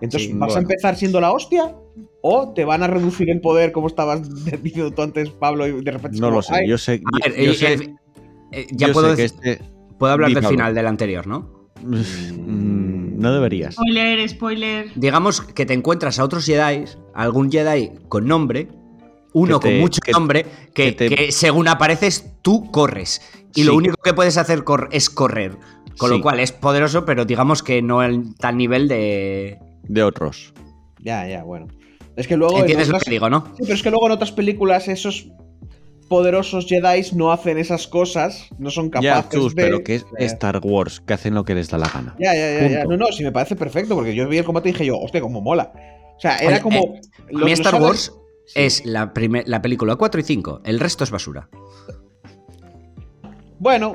Entonces, 0.00 0.30
Sí, 0.30 0.34
¿vas 0.36 0.56
a 0.56 0.58
empezar 0.60 0.96
siendo 0.96 1.20
la 1.20 1.30
hostia? 1.32 1.74
¿O 2.22 2.52
te 2.54 2.64
van 2.64 2.82
a 2.82 2.86
reducir 2.88 3.30
el 3.30 3.40
poder, 3.40 3.70
como 3.72 3.86
estabas 3.86 4.22
diciendo 4.62 4.90
tú 4.92 5.02
antes, 5.02 5.30
Pablo, 5.30 5.66
y 5.66 5.82
de 5.82 5.90
repente 5.90 6.18
No 6.18 6.26
como, 6.28 6.36
lo 6.38 6.42
sé. 6.42 6.54
"Ay, 6.54 6.68
Yo 6.68 6.78
sé, 6.78 7.00
A 7.22 7.28
ver, 7.28 7.36
yo 7.44 7.52
eh, 7.52 7.54
sé- 7.54 7.72
eh, 7.74 7.94
eh, 8.52 8.66
ya 8.72 8.88
yo 8.88 8.92
puedo, 8.92 9.10
sé 9.10 9.16
que 9.16 9.22
decir- 9.22 9.38
este. 9.44 9.64
puedo 9.98 10.12
hablar 10.12 10.28
Di, 10.28 10.34
del 10.34 10.42
Pablo. 10.42 10.56
final 10.58 10.74
del 10.74 10.86
anterior, 10.86 11.26
¿no? 11.26 11.68
Mm, 11.84 13.18
No 13.20 13.32
deberías. 13.32 13.74
Spoiler, 13.74 14.28
spoiler. 14.28 14.86
Digamos 14.96 15.40
que 15.40 15.64
te 15.66 15.74
encuentras 15.74 16.18
a 16.18 16.24
otros 16.24 16.44
Jedi, 16.44 16.84
algún 17.14 17.50
Jedi 17.52 17.92
con 18.08 18.26
nombre, 18.26 18.68
uno 19.32 19.58
te- 19.60 19.68
con 19.70 19.80
mucho 19.80 20.00
que- 20.00 20.12
nombre, 20.12 20.44
que, 20.74 20.94
que 20.96 21.08
te- 21.08 21.08
que 21.14 21.32
según 21.32 21.68
apareces 21.68 22.26
tú 22.42 22.70
corres. 22.70 23.20
Y 23.54 23.60
Sí. 23.62 23.66
lo 23.66 23.74
único 23.76 23.96
que 24.02 24.14
puedes 24.14 24.36
hacer 24.38 24.64
cor- 24.64 24.88
es 24.92 25.10
correr. 25.10 25.56
Con 25.98 26.10
Sí. 26.10 26.16
lo 26.16 26.22
cual 26.22 26.40
es 26.40 26.52
poderoso, 26.52 27.04
pero 27.04 27.24
digamos 27.26 27.62
que 27.62 27.82
no 27.82 28.00
al 28.00 28.34
tal 28.38 28.56
nivel 28.56 28.88
de... 28.88 29.58
De 29.84 30.02
otros. 30.02 30.54
Ya, 31.00 31.26
ya, 31.28 31.42
bueno. 31.42 31.66
Es 32.16 32.26
que 32.26 32.36
luego. 32.36 32.54
en 32.54 32.60
¿Entiendes 32.60 32.88
lo 32.88 32.98
que 32.98 33.10
digo, 33.10 33.28
no? 33.28 33.44
Sí, 33.56 33.62
pero 33.62 33.74
es 33.74 33.82
que 33.82 33.90
luego 33.90 34.06
en 34.06 34.12
otras 34.12 34.32
películas 34.32 34.88
esos 34.88 35.28
poderosos 36.08 36.66
Jedi 36.66 37.02
no 37.14 37.32
hacen 37.32 37.56
esas 37.58 37.86
cosas, 37.88 38.48
no 38.58 38.70
son 38.70 38.90
Ya, 39.00 39.14
capaces 39.14 39.30
Chus, 39.40 39.54
de. 39.54 39.62
pero 39.62 39.82
que 39.82 39.94
es 39.96 40.04
Star 40.18 40.60
Wars, 40.62 41.00
que 41.00 41.14
hacen 41.14 41.34
lo 41.34 41.44
que 41.44 41.54
les 41.54 41.70
da 41.70 41.78
la 41.78 41.88
gana. 41.88 42.14
Ya, 42.18 42.34
ya, 42.34 42.60
ya, 42.60 42.68
ya. 42.68 42.84
No, 42.84 42.96
no, 42.98 43.06
sí 43.12 43.22
me 43.24 43.32
parece 43.32 43.56
perfecto, 43.56 43.94
porque 43.94 44.14
yo 44.14 44.28
vi 44.28 44.38
el 44.38 44.44
combate 44.44 44.68
y 44.68 44.72
dije 44.72 44.86
yo, 44.86 44.98
hostia, 44.98 45.20
cómo 45.22 45.40
mola. 45.40 45.72
O 46.16 46.20
sea, 46.20 46.36
era 46.36 46.52
Oye, 46.54 46.60
como. 46.60 46.78
eh, 46.80 47.00
A 47.40 47.44
mí 47.44 47.52
Star 47.52 47.80
Wars 47.80 48.12
Sí. 48.46 48.60
es 48.60 48.84
la, 48.84 49.12
la 49.46 49.62
película 49.62 49.96
4 49.96 50.20
y 50.20 50.24
5. 50.24 50.62
El 50.64 50.80
resto 50.80 51.04
es 51.04 51.10
basura. 51.10 51.48
Bueno. 53.58 53.94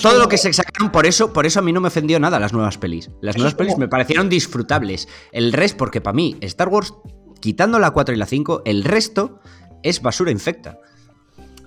Todo 0.00 0.16
lo 0.16 0.28
que 0.28 0.38
se 0.38 0.52
sacaron, 0.52 0.92
por 0.92 1.06
eso, 1.06 1.32
por 1.32 1.44
eso 1.44 1.58
a 1.58 1.62
mí 1.62 1.72
no 1.72 1.80
me 1.80 1.88
ofendió 1.88 2.20
nada 2.20 2.38
las 2.38 2.52
nuevas 2.52 2.78
pelis. 2.78 3.10
Las 3.20 3.36
nuevas 3.36 3.54
pelis 3.56 3.76
me 3.76 3.88
parecieron 3.88 4.28
disfrutables. 4.28 5.08
El 5.32 5.52
resto, 5.52 5.76
porque 5.78 6.00
para 6.00 6.14
mí, 6.14 6.36
Star 6.40 6.68
Wars, 6.68 6.94
quitando 7.40 7.80
la 7.80 7.90
4 7.90 8.14
y 8.14 8.18
la 8.18 8.26
5, 8.26 8.62
el 8.64 8.84
resto 8.84 9.40
es 9.82 10.00
basura 10.00 10.30
infecta. 10.30 10.78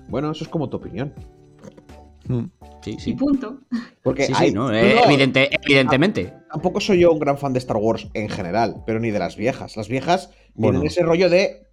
Bueno, 0.08 0.30
eso 0.30 0.44
es 0.44 0.48
como 0.48 0.70
tu 0.70 0.78
opinión. 0.78 1.12
Mm. 2.28 2.50
Sí, 2.82 2.96
Y 3.06 3.14
punto. 3.14 3.60
Porque 4.02 4.26
Sí, 4.26 4.32
hay- 4.36 4.48
sí, 4.48 4.54
¿no? 4.54 4.68
no, 4.68 4.74
Eh, 4.76 4.94
no, 4.96 5.04
evidente- 5.10 5.48
evidentemente. 5.62 6.32
Tampoco 6.50 6.80
soy 6.80 7.00
yo 7.00 7.12
un 7.12 7.18
gran 7.18 7.36
fan 7.38 7.52
de 7.52 7.58
Star 7.58 7.76
Wars 7.78 8.08
en 8.14 8.28
general, 8.28 8.82
pero 8.86 9.00
ni 9.00 9.10
de 9.10 9.18
las 9.18 9.36
viejas. 9.36 9.76
Las 9.76 9.88
viejas 9.88 10.30
Bueno. 10.54 10.78
tienen 10.80 10.86
ese 10.88 11.02
rollo 11.02 11.28
de 11.28 11.66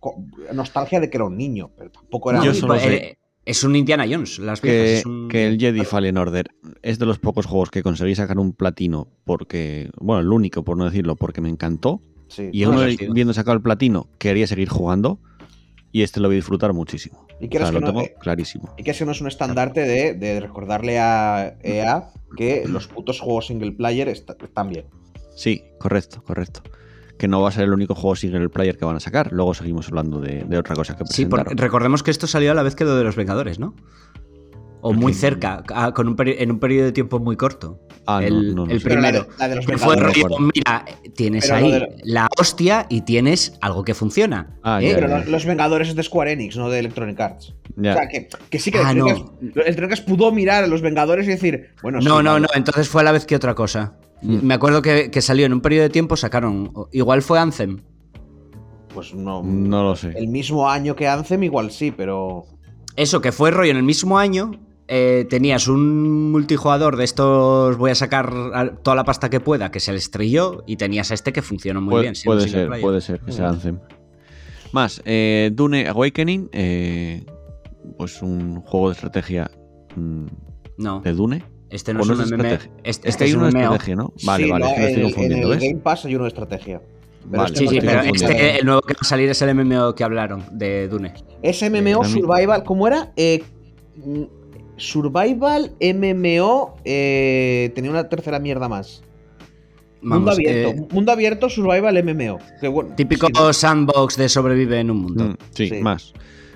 nostalgia 0.54 1.00
de 1.00 1.10
que 1.10 1.18
era 1.18 1.26
un 1.26 1.38
niño, 1.38 1.72
pero 1.78 1.92
tampoco 1.92 2.32
era 2.32 2.44
Yo 2.44 2.52
un 2.52 2.56
solo 2.56 2.76
eh, 2.76 2.80
sé 2.80 3.18
es 3.46 3.64
un 3.64 3.76
Indiana 3.76 4.06
Jones, 4.10 4.40
las 4.40 4.62
viejas. 4.62 4.82
Que, 4.82 4.98
es 5.00 5.06
un- 5.06 5.28
que 5.28 5.48
el 5.48 5.60
Jedi 5.60 5.84
Fallen 5.84 6.18
Order 6.18 6.48
es 6.82 6.98
de 6.98 7.06
los 7.06 7.20
pocos 7.20 7.46
juegos 7.46 7.70
que 7.72 7.84
conseguí 7.84 8.16
sacar 8.16 8.40
un 8.40 8.54
platino 8.54 9.08
porque, 9.26 9.90
bueno, 10.00 10.22
el 10.22 10.32
único 10.32 10.64
por 10.64 10.78
no 10.78 10.86
decirlo, 10.86 11.16
porque 11.16 11.42
me 11.42 11.50
encantó. 11.50 12.02
Sí. 12.30 12.50
Y 12.52 12.64
No, 12.64 12.72
uno 12.72 12.82
viendo 13.12 13.34
sacado 13.34 13.56
el 13.56 13.62
platino 13.62 14.08
quería 14.18 14.48
seguir 14.48 14.70
jugando 14.70 15.20
y 15.92 16.02
este 16.02 16.20
lo 16.20 16.30
voy 16.30 16.36
a 16.36 16.38
disfrutar 16.38 16.74
muchísimo. 16.74 17.28
Y 17.44 17.58
O 17.58 17.60
sea, 17.60 17.68
que 17.68 17.74
lo 17.74 17.80
no, 17.82 17.88
tengo 17.88 18.02
eh, 18.02 18.16
clarísimo. 18.20 18.74
Y 18.78 18.84
que 18.84 18.92
ese 18.92 19.06
no 19.06 19.12
es 19.12 19.20
un 19.22 19.28
estandarte 19.28 19.82
de, 19.82 20.14
de 20.14 20.40
recordarle 20.40 21.00
a 21.00 21.56
EA 21.62 22.10
que 22.38 22.66
los 22.68 22.88
putos 22.88 23.20
juegos 23.20 23.48
single 23.48 23.74
player 23.74 24.08
est- 24.10 24.30
están 24.42 24.70
bien. 24.70 24.86
Sí, 25.36 25.64
correcto, 25.80 26.24
correcto. 26.24 26.62
Que 27.18 27.28
no 27.28 27.42
va 27.42 27.50
a 27.50 27.52
ser 27.52 27.66
el 27.66 27.74
único 27.74 27.96
juego 27.96 28.16
single 28.16 28.50
player 28.50 28.78
que 28.78 28.86
van 28.86 28.96
a 28.96 29.00
sacar. 29.00 29.32
Luego 29.34 29.54
seguimos 29.54 29.88
hablando 29.90 30.20
de, 30.20 30.44
de 30.46 30.58
otra 30.58 30.76
cosa 30.76 30.94
que 30.96 31.04
Sí, 31.06 31.26
presentaron. 31.26 31.46
porque 31.46 31.62
recordemos 31.62 32.02
que 32.02 32.12
esto 32.12 32.28
salió 32.28 32.52
a 32.52 32.54
la 32.56 32.64
vez 32.64 32.76
que 32.76 32.86
lo 32.86 32.96
de 32.96 33.04
los 33.04 33.16
Vengadores, 33.16 33.60
¿no? 33.60 33.76
O 34.82 34.94
muy 34.94 35.14
cerca, 35.14 35.64
a- 35.74 35.94
con 35.94 36.08
un 36.08 36.16
en 36.26 36.52
un 36.52 36.60
periodo 36.60 36.86
de 36.86 36.92
tiempo 36.92 37.20
muy 37.20 37.36
corto. 37.38 37.80
Ah, 38.06 38.22
el, 38.22 38.54
primero. 38.84 39.28
que 39.66 39.78
fue 39.78 39.96
rollo, 39.96 40.28
mira, 40.54 40.84
tienes 41.16 41.50
ahí 41.50 41.82
la 42.04 42.28
hostia 42.38 42.86
y 42.90 43.02
tienes 43.02 43.58
algo 43.62 43.86
que 43.86 43.94
funciona. 43.94 44.58
Ah, 44.62 44.82
¿eh? 44.82 44.92
Pero 44.94 45.24
los 45.26 45.46
Vengadores 45.46 45.90
es 45.90 45.96
de 45.96 46.04
Square 46.04 46.34
Enix, 46.34 46.58
no 46.58 46.70
de 46.70 46.80
Electronic 46.80 47.20
Arts. 47.20 47.54
O 47.78 47.82
sea, 47.82 48.08
que, 48.10 48.60
sí 48.60 48.72
que 48.72 48.80
ah, 48.80 48.92
Electronic, 48.92 49.92
Arts, 49.92 50.02
pudo 50.02 50.32
mirar 50.34 50.66
a 50.66 50.68
los 50.68 50.82
Vengadores 50.82 51.28
y 51.28 51.30
decir, 51.30 51.70
bueno, 51.82 52.00
No, 52.02 52.22
no, 52.22 52.40
no, 52.40 52.48
entonces 52.54 52.90
fue 52.90 53.02
a 53.02 53.06
la 53.06 53.14
vez 53.14 53.26
que 53.26 53.38
otra 53.38 53.56
cosa. 53.56 53.94
Mm. 54.22 54.40
Me 54.46 54.54
acuerdo 54.54 54.82
que, 54.82 55.10
salió 55.22 55.46
en 55.46 55.54
un 55.54 55.62
periodo 55.62 55.84
de 55.84 55.90
tiempo, 55.90 56.18
sacaron. 56.18 56.74
Igual 56.92 57.22
fue 57.22 57.40
Anthem. 57.40 57.80
Pues 58.94 59.14
no. 59.14 59.42
No 59.44 59.84
lo 59.84 59.96
sé. 59.96 60.14
El 60.16 60.28
mismo 60.28 60.70
año 60.70 60.96
que 60.96 61.08
Anthem, 61.08 61.44
igual 61.44 61.72
sí, 61.72 61.92
pero. 61.96 62.46
Eso, 62.96 63.22
que 63.22 63.32
fue 63.32 63.52
rollo 63.52 63.72
en 63.72 63.78
el 63.78 63.84
mismo 63.84 64.18
año. 64.18 64.52
Eh, 64.88 65.26
tenías 65.30 65.68
un 65.68 66.32
multijugador 66.32 66.98
de 66.98 67.06
estos, 67.06 67.78
voy 67.78 67.92
a 67.92 67.96
sacar 67.96 68.78
toda 68.84 68.96
la 68.96 69.06
pasta 69.06 69.30
que 69.30 69.40
pueda, 69.40 69.72
que 69.72 69.80
se 69.80 69.92
le 69.92 69.98
estrelló, 69.98 70.64
y 70.68 70.76
tenías 70.76 71.12
este 71.12 71.32
que 71.32 71.42
funcionó 71.42 71.82
muy 71.82 72.02
bien. 72.02 72.14
puede 72.26 72.50
ser, 72.50 72.70
puede 72.82 73.02
ser 73.02 73.20
que 73.22 73.32
sea 73.32 73.50
Anthem. 73.50 73.80
Más, 74.74 75.02
eh, 75.06 75.52
Dune 75.54 75.88
Awakening, 75.88 76.50
eh, 76.52 77.24
pues 77.98 78.22
un 78.22 78.62
juego 78.62 78.90
de 78.90 78.94
estrategia 78.94 79.52
mm, 79.96 80.26
no. 80.78 81.00
de 81.02 81.14
Dune. 81.14 81.44
Este 81.70 81.94
no 81.94 82.02
es 82.02 82.10
un 82.10 82.18
MMO. 82.18 82.44
Este, 82.84 83.10
este, 83.10 83.24
hay 83.24 83.34
uno 83.34 83.46
de 83.46 83.50
estrategia, 83.50 83.96
¿no? 83.96 84.14
Vale, 84.24 84.52
vale, 84.52 84.66
no, 84.66 84.86
estoy 84.86 85.04
confundiendo. 85.04 85.54
En 85.54 85.62
el 85.62 85.70
Game 85.70 85.82
Pass 85.82 86.06
hay 86.06 86.16
uno 86.16 86.26
de 86.26 86.28
estrategia. 86.28 86.82
Vale, 87.26 87.56
sí, 87.56 87.68
sí, 87.68 87.80
pero 87.80 88.02
este, 88.02 88.60
el 88.60 88.66
nuevo 88.66 88.82
que 88.82 88.94
va 88.94 89.00
a 89.02 89.06
salir 89.06 89.30
es 89.30 89.42
el 89.42 89.56
MMO 89.56 89.96
que 89.96 90.04
hablaron 90.04 90.44
de 90.52 90.88
Dune. 90.88 91.14
Es 91.42 91.64
MMO 91.64 92.04
Survival, 92.04 92.64
¿cómo 92.64 92.86
era? 92.86 93.14
Eh, 93.16 93.44
survival 94.78 95.72
MMO 95.80 96.76
eh, 96.84 97.72
tenía 97.76 97.92
una 97.92 98.10
tercera 98.10 98.40
mierda 98.40 98.68
más. 98.68 99.04
mundo 100.02 100.32
abierto, 100.32 100.70
eh, 100.70 100.88
mundo 100.92 101.12
abierto, 101.12 101.50
survival 101.50 102.04
MMO. 102.04 102.40
típico 102.96 103.54
sandbox 103.54 104.18
de 104.18 104.30
sobrevive 104.30 104.80
en 104.80 104.92
un 104.92 104.98
mundo. 104.98 105.24
Mm, 105.26 105.36
sí, 105.52 105.72
más. 105.82 106.14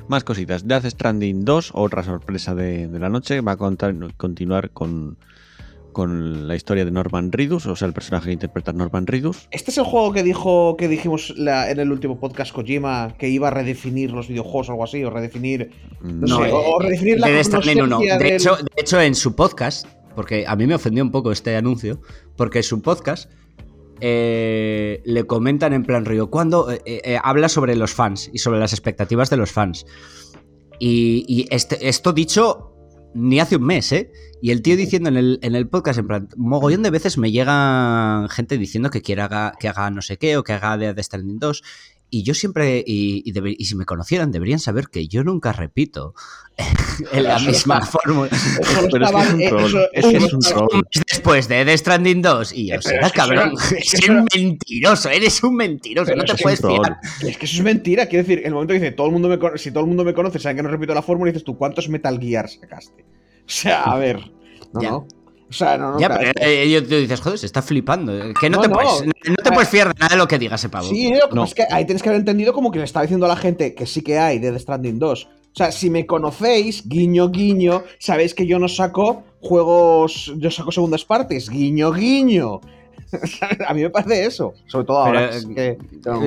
Más 0.07 0.23
cositas. 0.23 0.65
Death 0.67 0.85
Stranding 0.85 1.43
2, 1.43 1.71
otra 1.73 2.01
sorpresa 2.01 2.55
de, 2.55 2.87
la 2.97 3.09
noche, 3.09 3.41
va 3.41 3.53
a 3.53 3.57
continuar 3.57 4.69
con, 4.69 5.17
con 5.97 6.47
la 6.47 6.55
historia 6.55 6.85
de 6.85 6.91
Norman 6.91 7.31
Reedus, 7.31 7.65
o 7.65 7.75
sea, 7.75 7.87
el 7.87 7.93
personaje 7.95 8.27
que 8.27 8.33
interpreta 8.33 8.71
Norman 8.71 9.07
Reedus. 9.07 9.47
Este 9.49 9.71
es 9.71 9.79
el 9.79 9.83
juego 9.83 10.13
que 10.13 10.21
dijo 10.21 10.77
que 10.77 10.87
dijimos 10.87 11.33
en 11.35 11.79
el 11.79 11.91
último 11.91 12.19
podcast 12.19 12.53
Kojima 12.53 13.15
que 13.17 13.29
iba 13.29 13.47
a 13.47 13.49
redefinir 13.49 14.11
los 14.11 14.27
videojuegos 14.27 14.69
o 14.69 14.73
algo 14.73 14.83
así, 14.83 15.03
o 15.03 15.09
redefinir. 15.09 15.71
No, 16.03 16.37
o, 16.37 16.79
redefinir 16.79 17.19
la 17.19 17.25
de, 17.25 17.33
de, 17.33 18.35
hecho, 18.35 18.57
de 18.57 18.69
hecho, 18.75 19.01
en 19.01 19.15
su 19.15 19.35
podcast, 19.35 19.87
porque 20.15 20.45
a 20.47 20.55
mí 20.55 20.67
me 20.67 20.75
ofendió 20.75 21.03
un 21.03 21.09
poco 21.09 21.31
este 21.31 21.55
anuncio, 21.55 21.99
porque 22.35 22.59
en 22.59 22.63
su 22.63 22.83
podcast 22.83 23.31
eh, 23.99 25.01
le 25.03 25.25
comentan 25.25 25.73
en 25.73 25.83
plan 25.83 26.05
río, 26.05 26.29
cuando 26.29 26.71
eh, 26.71 26.79
eh, 26.85 27.17
habla 27.23 27.49
sobre 27.49 27.75
los 27.75 27.95
fans 27.95 28.29
y 28.31 28.37
sobre 28.37 28.59
las 28.59 28.71
expectativas 28.71 29.31
de 29.31 29.37
los 29.37 29.51
fans. 29.51 29.87
Y, 30.79 31.47
este, 31.49 31.89
esto 31.89 32.13
dicho 32.13 32.66
ni 33.17 33.39
hace 33.39 33.55
un 33.55 33.63
mes, 33.63 33.91
¿eh? 33.91 34.11
Y 34.41 34.51
el 34.51 34.61
tío 34.61 34.77
diciendo 34.77 35.09
en 35.09 35.17
el, 35.17 35.39
en 35.41 35.55
el 35.55 35.67
podcast, 35.67 35.97
en 35.97 36.07
plan, 36.07 36.29
mogollón 36.37 36.83
de 36.83 36.91
veces 36.91 37.17
me 37.17 37.31
llega 37.31 38.27
gente 38.29 38.57
diciendo 38.59 38.91
que 38.91 39.01
quiera 39.01 39.53
que 39.59 39.67
haga 39.67 39.89
no 39.89 40.03
sé 40.03 40.17
qué 40.17 40.37
o 40.37 40.43
que 40.43 40.53
haga 40.53 40.77
de 40.77 40.93
The 40.93 41.01
Stranding 41.03 41.39
2. 41.39 41.63
Y 42.09 42.23
yo 42.23 42.33
siempre, 42.33 42.83
y, 42.85 43.23
y, 43.25 43.65
si 43.65 43.75
me 43.75 43.83
conocieran, 43.83 44.31
deberían 44.31 44.59
saber 44.59 44.87
que 44.87 45.09
yo 45.09 45.25
nunca 45.25 45.51
repito 45.51 46.13
en 47.11 47.23
la 47.23 47.37
misma 47.39 47.81
fórmula. 47.85 48.29
Pero 48.91 49.89
es 49.91 50.05
que 50.05 50.17
es 50.17 50.33
un 50.33 50.39
troll. 50.39 50.83
Después 51.11 51.49
de 51.49 51.65
The 51.65 51.77
Stranding 51.77 52.21
2, 52.21 52.53
y 52.53 52.67
yo, 52.67 52.81
será 52.81 53.09
cabrón, 53.09 53.53
eres 53.71 54.09
un 54.09 54.27
mentiroso, 54.33 55.09
eres 55.09 55.43
un 55.43 55.55
mentiroso, 55.55 56.15
no 56.15 56.23
te 56.23 56.35
puedes 56.35 56.61
fiar. 56.61 56.97
Es 57.21 57.37
que 57.37 57.45
eso 57.45 57.57
es 57.57 57.63
mentira, 57.63 58.05
quiero 58.05 58.25
decir, 58.25 58.41
el 58.45 58.53
momento 58.53 58.73
que 58.73 58.79
dice, 58.79 58.91
todo 58.91 59.07
el 59.07 59.13
mundo 59.13 59.27
me, 59.27 59.57
si 59.57 59.71
todo 59.71 59.81
el 59.81 59.87
mundo 59.87 60.05
me 60.05 60.13
conoce, 60.13 60.39
sabe 60.39 60.55
que 60.55 60.63
no 60.63 60.69
repito 60.69 60.93
la 60.93 61.01
fórmula, 61.01 61.29
y 61.29 61.33
dices 61.33 61.45
tú, 61.45 61.57
¿cuántos 61.57 61.89
Metal 61.89 62.17
Gear 62.19 62.49
sacaste? 62.49 63.03
O 63.03 63.49
sea, 63.49 63.83
a 63.83 63.97
ver, 63.97 64.31
no, 64.73 64.81
no. 64.81 65.07
O 65.49 65.53
sea, 65.53 65.77
no, 65.77 65.93
no. 65.93 65.99
Ya, 65.99 66.09
pero 66.09 66.31
eh, 66.35 66.81
te 66.81 66.99
dices, 66.99 67.21
joder, 67.21 67.39
se 67.39 67.45
está 67.45 67.61
flipando. 67.61 68.11
Que 68.39 68.49
no, 68.49 68.59
te, 68.59 68.69
Puedes, 68.69 69.05
no 69.05 69.35
te 69.35 69.51
puedes 69.51 69.69
fiar 69.69 69.93
de 69.93 69.99
nada 69.99 70.15
de 70.15 70.17
lo 70.17 70.27
que 70.27 70.37
diga 70.37 70.55
ese 70.55 70.67
pavo. 70.67 70.87
Sí, 70.89 71.13
es 71.13 71.53
que 71.53 71.63
ahí 71.71 71.85
tienes 71.85 72.03
que 72.03 72.09
haber 72.09 72.19
entendido 72.19 72.53
como 72.53 72.71
que 72.71 72.79
le 72.79 72.85
estaba 72.85 73.03
diciendo 73.03 73.25
a 73.25 73.29
la 73.29 73.37
gente 73.37 73.73
que 73.73 73.85
sí 73.85 74.01
que 74.01 74.19
hay 74.19 74.39
de 74.39 74.51
The 74.51 74.59
Stranding 74.59 74.99
2. 74.99 75.25
O 75.25 75.57
sea, 75.57 75.71
si 75.71 75.89
me 75.89 76.05
conocéis, 76.05 76.87
guiño, 76.87 77.29
guiño, 77.29 77.83
sabéis 77.97 78.33
que 78.33 78.45
yo 78.45 78.59
no 78.59 78.67
saco 78.67 79.23
juegos, 79.39 80.33
yo 80.37 80.51
saco 80.51 80.71
segundas 80.71 81.05
partes, 81.05 81.49
guiño, 81.49 81.93
guiño. 81.93 82.59
a 83.67 83.73
mí 83.73 83.81
me 83.81 83.89
parece 83.89 84.25
eso, 84.25 84.53
sobre 84.67 84.85
todo 84.85 84.97
ahora. 84.99 85.31
que 85.55 85.77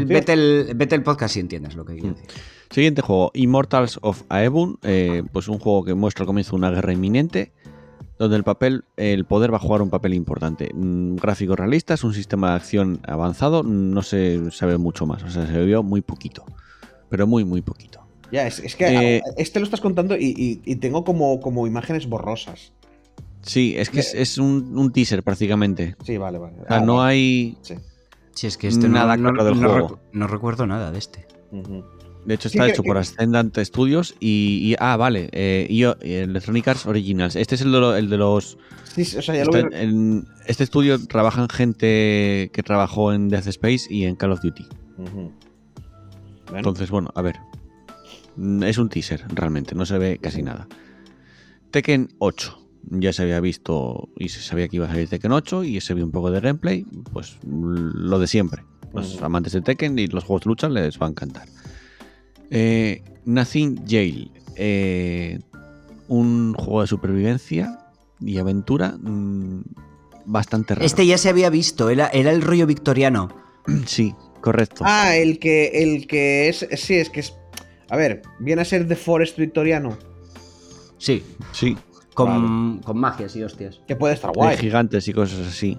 vete, 0.06 0.32
el, 0.32 0.72
vete, 0.74 0.94
el, 0.94 1.02
podcast 1.02 1.34
si 1.34 1.40
entiendes 1.40 1.74
lo 1.74 1.84
que 1.84 1.92
quiero 1.94 2.14
decir. 2.14 2.26
Siguiente 2.70 3.02
juego, 3.02 3.30
Immortals 3.34 3.98
of 4.02 4.22
Aebun, 4.30 4.78
eh, 4.82 5.22
pues 5.32 5.48
un 5.48 5.58
juego 5.58 5.84
que 5.84 5.94
muestra 5.94 6.22
el 6.22 6.26
comienzo 6.26 6.52
de 6.52 6.56
una 6.56 6.70
guerra 6.70 6.92
inminente 6.92 7.52
donde 8.20 8.36
el 8.36 8.44
papel, 8.44 8.84
el 8.98 9.24
poder 9.24 9.50
va 9.50 9.56
a 9.56 9.60
jugar 9.60 9.80
un 9.80 9.88
papel 9.88 10.12
importante. 10.12 10.70
Gráficos 10.74 11.58
realistas, 11.58 12.04
un 12.04 12.12
sistema 12.12 12.50
de 12.50 12.56
acción 12.56 13.00
avanzado, 13.08 13.62
no 13.62 14.02
se 14.02 14.50
sabe 14.50 14.76
mucho 14.76 15.06
más, 15.06 15.22
o 15.22 15.30
sea, 15.30 15.46
se 15.46 15.64
vio 15.64 15.82
muy 15.82 16.02
poquito, 16.02 16.44
pero 17.08 17.26
muy, 17.26 17.46
muy 17.46 17.62
poquito. 17.62 18.02
Ya, 18.30 18.46
es, 18.46 18.76
que 18.76 19.16
eh, 19.16 19.22
este 19.38 19.58
lo 19.58 19.64
estás 19.64 19.80
contando 19.80 20.16
y, 20.18 20.56
tengo 20.82 21.02
como, 21.02 21.40
como 21.40 21.66
imágenes 21.66 22.06
borrosas. 22.06 22.74
Sí, 23.40 23.74
es 23.78 23.88
que 23.88 24.00
es, 24.00 24.36
un, 24.36 24.92
teaser 24.92 25.22
prácticamente. 25.22 25.96
Sí, 26.04 26.18
vale, 26.18 26.36
vale. 26.36 26.56
O 26.60 26.66
sea, 26.66 26.76
ah, 26.76 26.80
no 26.80 27.02
hay. 27.02 27.56
Sí. 27.62 28.46
es 28.46 28.58
que 28.58 28.68
este 28.68 28.86
nada 28.90 29.16
no, 29.16 29.30
claro 29.30 29.44
del 29.46 29.54
juego. 29.54 29.98
no, 30.12 30.26
recuerdo 30.26 30.66
nada 30.66 30.92
de 30.92 30.98
este. 30.98 31.26
De 32.24 32.34
hecho, 32.34 32.48
está 32.48 32.68
hecho 32.68 32.82
por 32.82 32.98
Ascendant 32.98 33.56
Studios 33.58 34.14
y, 34.20 34.74
Ah, 34.78 34.96
vale. 34.96 35.28
Eh, 35.32 35.66
y, 35.70 35.82
Electronic 35.82 36.68
Arts 36.68 36.86
Originals. 36.86 37.36
Este 37.36 37.54
es 37.54 37.62
el 37.62 37.72
de, 37.72 37.98
el 37.98 38.10
de 38.10 38.16
los. 38.16 38.58
Sí, 38.84 39.02
o 39.16 39.22
sea, 39.22 39.34
ya 39.36 39.44
lo 39.44 39.56
en 39.56 40.26
este 40.46 40.64
estudio 40.64 41.04
trabajan 41.06 41.48
gente 41.48 42.50
que 42.52 42.62
trabajó 42.64 43.12
en 43.12 43.28
Death 43.28 43.46
Space 43.46 43.86
y 43.88 44.04
en 44.04 44.16
Call 44.16 44.32
of 44.32 44.40
Duty. 44.42 44.66
Entonces, 46.54 46.90
bueno, 46.90 47.10
a 47.14 47.22
ver. 47.22 47.36
Mm, 48.36 48.64
es 48.64 48.78
un 48.78 48.88
teaser, 48.88 49.24
realmente. 49.28 49.74
No 49.74 49.86
se 49.86 49.98
ve 49.98 50.18
casi 50.20 50.42
nada. 50.42 50.68
Tekken 51.70 52.08
8. 52.18 52.56
Ya 52.92 53.12
se 53.12 53.22
había 53.22 53.40
visto 53.40 54.08
y 54.16 54.30
se 54.30 54.40
sabía 54.40 54.68
que 54.68 54.76
iba 54.76 54.86
a 54.86 54.88
salir 54.88 55.08
Tekken 55.08 55.32
8 55.32 55.64
y 55.64 55.80
se 55.80 55.94
vio 55.94 56.04
un 56.04 56.10
poco 56.10 56.30
de 56.30 56.40
gameplay. 56.40 56.84
Pues 57.12 57.38
lo 57.44 58.18
de 58.18 58.26
siempre. 58.26 58.64
Los 58.92 59.22
amantes 59.22 59.52
de 59.52 59.60
Tekken 59.60 59.98
y 59.98 60.06
los 60.08 60.24
juegos 60.24 60.44
de 60.44 60.48
lucha 60.48 60.68
les 60.68 60.98
va 61.00 61.06
a 61.06 61.10
encantar. 61.10 61.46
Eh, 62.50 63.02
Nothing 63.24 63.84
Jail. 63.86 64.30
Eh, 64.56 65.38
un 66.08 66.54
juego 66.54 66.82
de 66.82 66.86
supervivencia 66.88 67.78
y 68.20 68.38
aventura 68.38 68.96
mm, 69.00 69.62
bastante 70.26 70.74
raro. 70.74 70.84
Este 70.84 71.06
ya 71.06 71.16
se 71.18 71.28
había 71.28 71.50
visto, 71.50 71.88
era, 71.88 72.08
era 72.08 72.30
el 72.32 72.42
rollo 72.42 72.66
victoriano. 72.66 73.28
Sí, 73.86 74.14
correcto. 74.40 74.82
Ah, 74.84 75.16
el 75.16 75.38
que, 75.38 75.82
el 75.82 76.06
que 76.06 76.48
es. 76.48 76.66
Sí, 76.76 76.94
es 76.94 77.10
que 77.10 77.20
es. 77.20 77.34
A 77.88 77.96
ver, 77.96 78.22
viene 78.38 78.62
a 78.62 78.64
ser 78.64 78.86
The 78.88 78.96
Forest 78.96 79.38
victoriano. 79.38 79.96
Sí. 80.98 81.22
Sí. 81.52 81.76
Con, 82.14 82.80
con 82.80 82.98
magias 82.98 83.34
y 83.36 83.42
hostias. 83.42 83.80
Que 83.86 83.96
puede 83.96 84.14
estar 84.14 84.32
guay. 84.32 84.56
gigantes 84.56 85.06
y 85.08 85.12
cosas 85.12 85.46
así. 85.46 85.78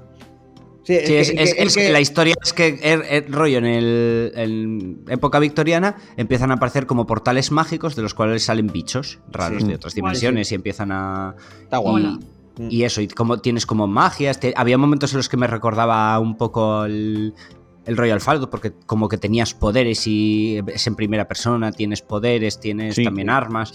Sí, 0.84 0.94
es, 0.96 1.76
que, 1.76 1.92
la 1.92 2.02
historia 2.02 2.34
es 2.42 2.54
que 2.54 2.80
el, 2.82 3.32
rollo 3.32 3.60
en, 3.60 3.66
el, 3.66 4.32
en 4.36 5.04
época 5.10 5.38
victoriana 5.40 5.96
empiezan 6.18 6.50
a 6.50 6.56
aparecer 6.56 6.88
como 6.88 7.06
portales 7.06 7.52
mágicos 7.52 7.96
de 7.96 8.02
los 8.02 8.16
cuales 8.16 8.44
salen 8.44 8.68
bichos 8.68 9.20
raros 9.32 9.68
de 9.68 9.76
otras 9.76 9.94
dimensiones 9.94 10.52
y 10.52 10.56
empiezan 10.56 10.92
a... 10.92 11.36
Está 11.64 11.78
guay. 11.78 12.20
Y, 12.70 12.84
eso, 12.84 13.02
y 13.02 13.08
como 13.08 13.40
tienes 13.40 13.66
como 13.66 13.88
magias. 13.88 14.40
había 14.56 14.78
momentos 14.78 15.14
en 15.14 15.18
los 15.18 15.30
que 15.30 15.38
me 15.38 15.48
recordaba 15.48 16.20
un 16.20 16.36
poco 16.36 16.86
el, 16.86 17.34
el 17.86 17.98
Royal 17.98 18.22
Faldo, 18.22 18.50
porque 18.50 18.72
como 18.86 19.10
que 19.10 19.18
tenías 19.18 19.54
poderes 19.54 20.06
y 20.06 20.62
es 20.68 20.86
en 20.88 20.96
primera 20.96 21.28
persona, 21.28 21.72
tienes 21.72 22.02
poderes, 22.02 22.60
tienes 22.60 22.96
también 22.96 23.30
armas. 23.30 23.74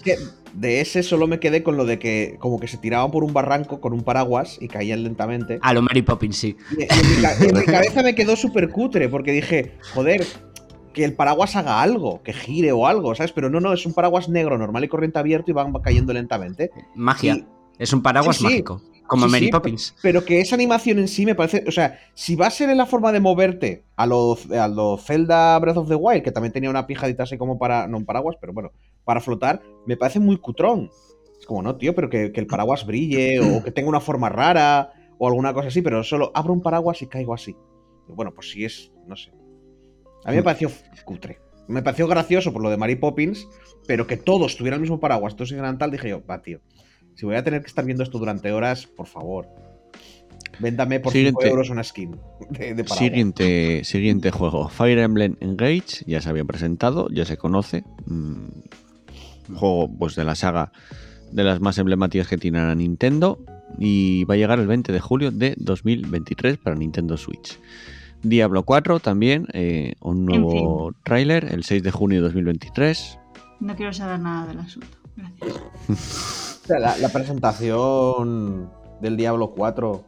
de 0.53 0.81
ese 0.81 1.03
solo 1.03 1.27
me 1.27 1.41
quedé 1.41 1.63
con 1.63 1.77
lo 1.77 1.85
de 1.85 1.99
que 1.99 2.37
como 2.39 2.61
que 2.61 2.69
se 2.69 2.79
tiraban 2.79 3.11
por 3.11 3.25
un 3.25 3.33
barranco 3.33 3.81
con 3.81 3.93
un 3.93 4.03
paraguas 4.03 4.59
y 4.61 4.69
caían 4.69 5.03
lentamente. 5.03 5.59
A 5.63 5.73
lo 5.73 5.83
Mary 5.83 6.03
Poppins, 6.03 6.37
sí. 6.37 6.57
Y, 6.79 6.83
en, 6.83 7.57
mi, 7.57 7.65
cabeza 7.67 8.03
me 8.03 8.15
quedó 8.15 8.37
súper 8.37 8.71
cutre, 8.71 9.09
porque 9.09 9.33
dije, 9.33 9.77
joder, 9.95 10.25
que 10.93 11.05
el 11.05 11.15
paraguas 11.15 11.57
haga 11.57 11.83
algo, 11.83 12.23
que 12.23 12.33
gire 12.33 12.73
o 12.73 12.87
algo, 12.87 13.15
¿sabes? 13.15 13.33
Pero 13.33 13.51
no, 13.51 13.61
no, 13.61 13.73
es 13.73 13.85
un 13.87 13.93
paraguas 13.93 14.29
negro, 14.29 14.57
normal 14.57 14.85
y 14.85 14.89
corriente 14.89 15.19
abierto 15.19 15.51
y 15.51 15.55
van 15.55 15.73
cayendo 15.83 16.13
lentamente. 16.13 16.71
Magia. 16.95 17.45
es 17.79 17.93
un 17.93 18.03
paraguas 18.03 18.41
mágico. 18.41 18.81
Como 19.07 19.29
Mary 19.29 19.51
Poppins. 19.51 19.95
Pero, 20.03 20.25
que 20.25 20.41
esa 20.41 20.55
animación 20.55 20.99
en 20.99 21.09
sí 21.09 21.25
me 21.25 21.35
parece. 21.35 21.65
O 21.67 21.71
sea, 21.71 21.99
si 22.15 22.37
va 22.37 22.47
a 22.47 22.51
ser 22.51 22.71
en 22.71 22.79
la 22.79 22.87
forma 22.87 23.13
de 23.13 23.21
moverte 23.21 23.85
a 23.97 24.07
los 24.07 24.51
a 24.51 24.69
lo 24.69 24.99
Zelda 24.99 25.59
Breath 25.59 25.77
of 25.77 25.89
the 25.89 25.95
Wild, 25.95 26.23
que 26.23 26.33
también 26.33 26.53
tenía 26.53 26.71
una 26.71 26.87
pijadita 26.87 27.23
así 27.25 27.39
como 27.39 27.59
para. 27.59 27.87
No 27.87 27.99
un 27.99 28.05
paraguas, 28.05 28.37
pero 28.41 28.53
bueno, 28.53 28.73
para 29.05 29.21
flotar, 29.21 29.63
me 29.87 29.97
parece 29.97 30.21
muy 30.21 30.39
cutrón. 30.39 30.91
Es 31.39 31.47
como, 31.47 31.63
no, 31.63 31.77
tío, 31.77 31.95
pero 31.95 32.09
que, 32.09 32.33
el 32.35 32.47
paraguas 32.47 32.87
brille, 32.87 33.41
o 33.41 33.63
que 33.63 33.71
tenga 33.71 33.89
una 33.89 34.01
forma 34.01 34.29
rara, 34.29 34.93
o 35.19 35.29
alguna 35.29 35.55
cosa 35.55 35.69
así, 35.69 35.83
pero 35.83 36.03
solo 36.03 36.33
abro 36.35 36.53
un 36.53 36.63
paraguas 36.63 37.01
y 37.03 37.07
caigo 37.07 37.35
así. 37.35 37.57
Bueno, 38.09 38.33
pues 38.35 38.51
si 38.51 38.65
es, 38.65 38.93
no 39.07 39.17
sé. 39.17 39.33
A 40.25 40.31
mí 40.31 40.37
me 40.37 40.43
pareció 40.43 40.71
cutre. 41.05 41.39
Me 41.69 41.83
pareció 41.83 42.07
gracioso 42.07 42.53
por 42.53 42.63
lo 42.63 42.71
de 42.71 42.77
Mary 42.77 42.97
Poppins, 42.97 43.49
pero 43.87 44.07
que 44.07 44.17
todos 44.17 44.57
tuvieran 44.57 44.79
el 44.79 44.83
mismo 44.83 45.01
paraguas, 45.01 45.35
todos 45.35 45.53
eran 45.53 45.79
tal, 45.79 45.91
dije 45.91 46.09
yo, 46.09 46.25
va, 46.25 46.43
tío. 46.43 46.61
Si 47.17 47.25
voy 47.25 47.37
a 47.37 47.43
tener 47.43 47.63
que 47.63 47.67
estar 47.67 47.85
viendo 47.85 48.03
esto 48.03 48.19
durante 48.19 48.53
horas, 48.53 48.87
por 48.87 49.07
favor. 49.07 49.49
Véndame 50.59 51.01
por 51.01 51.13
5 51.13 51.45
euros 51.45 51.71
una 51.71 51.83
skin 51.83 52.17
de, 52.51 52.85
siguiente, 52.87 53.85
siguiente 53.85 54.31
juego. 54.31 54.69
Fire 54.69 54.99
Emblem 54.99 55.37
Engage, 55.41 56.05
ya 56.07 56.21
se 56.21 56.29
había 56.29 56.45
presentado, 56.45 57.09
ya 57.11 57.25
se 57.25 57.37
conoce. 57.37 57.85
Mm, 58.07 59.55
juego 59.55 59.91
pues, 59.99 60.15
de 60.15 60.25
la 60.25 60.35
saga 60.35 60.73
de 61.33 61.45
las 61.45 61.61
más 61.61 61.79
emblemáticas 61.79 62.29
que 62.29 62.39
tiene 62.39 62.59
a 62.61 62.75
Nintendo. 62.75 63.39
Y 63.79 64.25
va 64.25 64.35
a 64.35 64.37
llegar 64.37 64.59
el 64.61 64.67
20 64.67 64.93
de 64.93 65.01
julio 65.01 65.31
de 65.31 65.55
2023 65.59 66.59
para 66.59 66.77
Nintendo 66.77 67.17
Switch. 67.17 67.59
Diablo 68.23 68.63
4 68.65 69.01
también, 69.01 69.47
eh, 69.53 69.95
un 70.01 70.25
nuevo 70.25 70.93
tráiler 71.05 71.47
el 71.53 71.65
6 71.65 71.83
de 71.83 71.91
junio 71.91 72.19
de 72.19 72.29
2023. 72.29 73.19
No 73.61 73.75
quiero 73.75 73.93
saber 73.93 74.21
nada 74.21 74.47
del 74.47 74.61
asunto. 74.61 74.99
Gracias. 75.17 76.53
la, 76.69 76.97
la 76.99 77.09
presentación 77.09 78.71
del 79.01 79.17
Diablo 79.17 79.53
4 79.53 80.05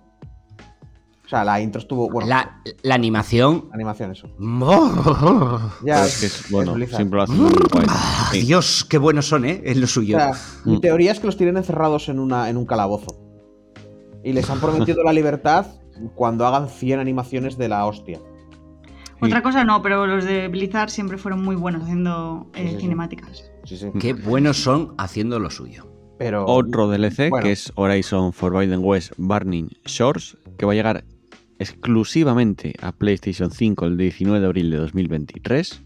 o 1.29 1.31
sea, 1.31 1.45
la 1.45 1.61
intro 1.61 1.79
estuvo. 1.79 2.09
Bueno, 2.09 2.27
la, 2.27 2.63
la 2.81 2.95
animación. 2.95 3.69
Animación, 3.75 4.13
eso. 4.13 4.29
ya, 5.85 6.07
es, 6.07 6.21
que 6.21 6.27
es, 6.27 6.51
bueno, 6.51 6.75
siempre 6.87 7.19
lo 7.19 7.23
hacen 7.23 7.47
ah, 7.87 8.31
Dios, 8.33 8.87
qué 8.89 8.97
buenos 8.97 9.29
son, 9.29 9.45
¿eh? 9.45 9.61
Es 9.63 9.77
lo 9.77 9.87
suyo. 9.87 10.17
O 10.17 10.21
sea, 10.21 10.33
Mi 10.65 10.79
mm. 10.79 10.81
teoría 10.81 11.13
es 11.13 11.21
que 11.21 11.27
los 11.27 11.37
tienen 11.37 11.59
encerrados 11.59 12.09
en, 12.09 12.19
una, 12.19 12.49
en 12.49 12.57
un 12.57 12.65
calabozo. 12.65 13.15
Y 14.25 14.33
les 14.33 14.49
han 14.49 14.59
prometido 14.59 15.05
la 15.05 15.13
libertad 15.13 15.67
cuando 16.15 16.47
hagan 16.47 16.71
100 16.71 16.99
animaciones 16.99 17.59
de 17.59 17.69
la 17.69 17.85
hostia. 17.85 18.21
Otra 19.21 19.43
cosa 19.43 19.65
no, 19.65 19.83
pero 19.83 20.07
los 20.07 20.25
de 20.25 20.49
Blizzard 20.49 20.89
siempre 20.89 21.19
fueron 21.19 21.45
muy 21.45 21.57
buenos 21.57 21.83
haciendo 21.83 22.47
eh, 22.55 22.79
cinemáticas. 22.81 23.51
Sí, 23.65 23.77
sí. 23.77 23.91
Qué 24.01 24.15
buenos 24.15 24.57
son 24.57 24.95
haciendo 24.97 25.39
lo 25.39 25.51
suyo. 25.51 25.98
Pero, 26.19 26.45
Otro 26.47 26.89
DLC 26.89 27.31
que 27.43 27.53
es 27.53 27.73
Horizon 27.77 28.33
Forbidden 28.33 28.81
West 28.83 29.13
Burning 29.17 29.69
Shores, 29.85 30.37
que 30.59 30.67
va 30.67 30.73
a 30.73 30.75
llegar 30.75 31.05
exclusivamente 31.59 32.75
a 32.81 32.93
PlayStation 32.93 33.51
5 33.51 33.87
el 33.87 33.97
19 33.97 34.41
de 34.41 34.47
abril 34.47 34.71
de 34.71 34.77
2023. 34.79 35.83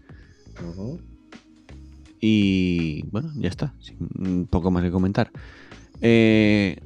Y 2.19 3.05
bueno, 3.11 3.31
ya 3.35 3.49
está. 3.49 3.73
poco 4.49 4.71
más 4.71 4.83
que 4.83 4.91
comentar. 4.91 5.31
Eh, 6.01 6.79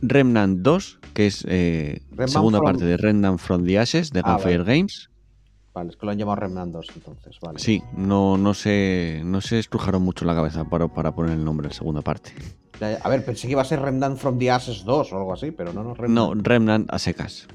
Remnant 0.00 0.60
2, 0.60 0.98
que 1.14 1.26
es 1.26 1.44
eh, 1.48 2.00
segunda 2.26 2.60
parte 2.60 2.84
de 2.84 2.96
Remnant 2.96 3.38
from 3.38 3.64
the 3.64 3.78
Ashes 3.78 4.10
de 4.10 4.20
ah, 4.24 4.32
Gunfire 4.32 4.64
Games. 4.64 5.10
Vale, 5.74 5.90
es 5.90 5.96
que 5.96 6.04
lo 6.04 6.12
han 6.12 6.18
llamado 6.18 6.36
Remnant 6.36 6.72
2 6.72 6.86
entonces, 6.96 7.38
vale. 7.40 7.58
Sí, 7.58 7.82
no, 7.96 8.36
no, 8.36 8.52
se, 8.52 9.22
no 9.24 9.40
se 9.40 9.58
estrujaron 9.58 10.02
mucho 10.02 10.24
la 10.24 10.34
cabeza 10.34 10.64
para, 10.64 10.88
para 10.88 11.14
poner 11.14 11.38
el 11.38 11.44
nombre 11.44 11.64
de 11.64 11.70
la 11.70 11.74
segunda 11.74 12.02
parte. 12.02 12.32
A 12.82 13.08
ver, 13.08 13.24
pensé 13.24 13.46
que 13.46 13.52
iba 13.52 13.62
a 13.62 13.64
ser 13.64 13.80
Remnant 13.80 14.18
from 14.18 14.38
the 14.38 14.50
Ashes 14.50 14.84
2 14.84 15.12
o 15.12 15.16
algo 15.16 15.32
así, 15.32 15.50
pero 15.50 15.72
no, 15.72 15.84
no, 15.84 15.94
Remnant. 15.94 16.34
No, 16.36 16.42
Remnant 16.42 16.92
a 16.92 16.98
secas. 16.98 17.46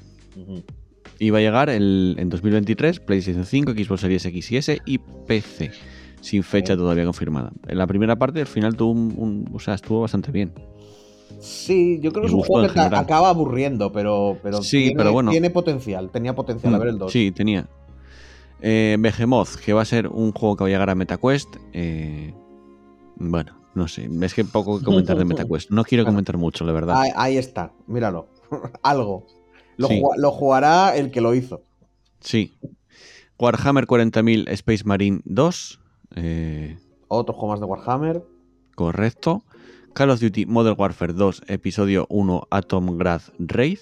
Va 1.20 1.38
a 1.38 1.40
llegar 1.40 1.68
el, 1.68 2.16
en 2.18 2.28
2023 2.28 3.00
PlayStation 3.00 3.44
5, 3.44 3.72
Xbox 3.72 4.00
Series 4.00 4.24
X 4.24 4.52
y 4.52 4.56
S 4.56 4.78
y 4.86 4.98
PC, 4.98 5.72
sin 6.20 6.42
fecha 6.42 6.76
todavía 6.76 7.04
confirmada. 7.04 7.52
En 7.66 7.78
la 7.78 7.86
primera 7.86 8.16
parte, 8.16 8.40
al 8.40 8.46
final 8.46 8.76
tuvo 8.76 8.92
un, 8.92 9.48
o 9.52 9.58
sea, 9.58 9.74
estuvo 9.74 10.00
bastante 10.00 10.30
bien. 10.30 10.52
Sí, 11.40 12.00
yo 12.00 12.10
creo 12.10 12.22
que 12.22 12.28
es 12.28 12.34
un 12.34 12.42
juego 12.42 12.72
que 12.72 12.80
acaba 12.80 13.28
aburriendo, 13.28 13.92
pero, 13.92 14.38
pero, 14.42 14.62
sí, 14.62 14.78
tiene, 14.78 14.96
pero 14.96 15.12
bueno. 15.12 15.30
tiene 15.30 15.50
potencial, 15.50 16.10
tenía 16.10 16.34
potencial 16.34 16.74
a 16.74 16.78
ver 16.78 16.88
el 16.88 16.98
2. 16.98 17.12
Sí, 17.12 17.32
tenía. 17.32 17.68
Eh, 18.60 18.96
Behemoth, 18.98 19.56
que 19.56 19.72
va 19.72 19.82
a 19.82 19.84
ser 19.84 20.08
un 20.08 20.32
juego 20.32 20.56
que 20.56 20.64
va 20.64 20.68
a 20.68 20.70
llegar 20.70 20.90
a 20.90 20.94
MetaQuest. 20.94 21.56
Eh, 21.72 22.34
bueno, 23.16 23.57
no 23.74 23.88
sé, 23.88 24.08
es 24.22 24.34
que 24.34 24.44
poco 24.44 24.78
que 24.78 24.84
comentar 24.84 25.16
de 25.16 25.24
MetaQuest. 25.24 25.70
No 25.70 25.84
quiero 25.84 26.04
comentar 26.04 26.36
mucho, 26.36 26.64
la 26.64 26.72
verdad. 26.72 27.02
ahí 27.16 27.36
está, 27.36 27.72
míralo. 27.86 28.28
Algo. 28.82 29.26
Lo, 29.76 30.32
jugará 30.32 30.96
el 30.96 31.10
que 31.10 31.20
lo 31.20 31.34
hizo. 31.34 31.62
Sí. 32.20 32.58
Warhammer 33.38 33.86
40.000 33.86 34.48
Space 34.50 34.82
Marine 34.84 35.20
2. 35.24 35.80
Eh, 36.16 36.76
Otro 37.06 37.34
juego 37.34 37.52
más 37.52 37.60
de 37.60 37.66
Warhammer. 37.66 38.24
Correcto. 38.74 39.44
Call 39.92 40.10
of 40.10 40.20
Duty 40.20 40.46
Modern 40.46 40.76
Warfare 40.78 41.12
2, 41.12 41.42
episodio 41.48 42.06
1, 42.08 42.48
Atom 42.50 42.98
Grad 42.98 43.22
Raid. 43.38 43.78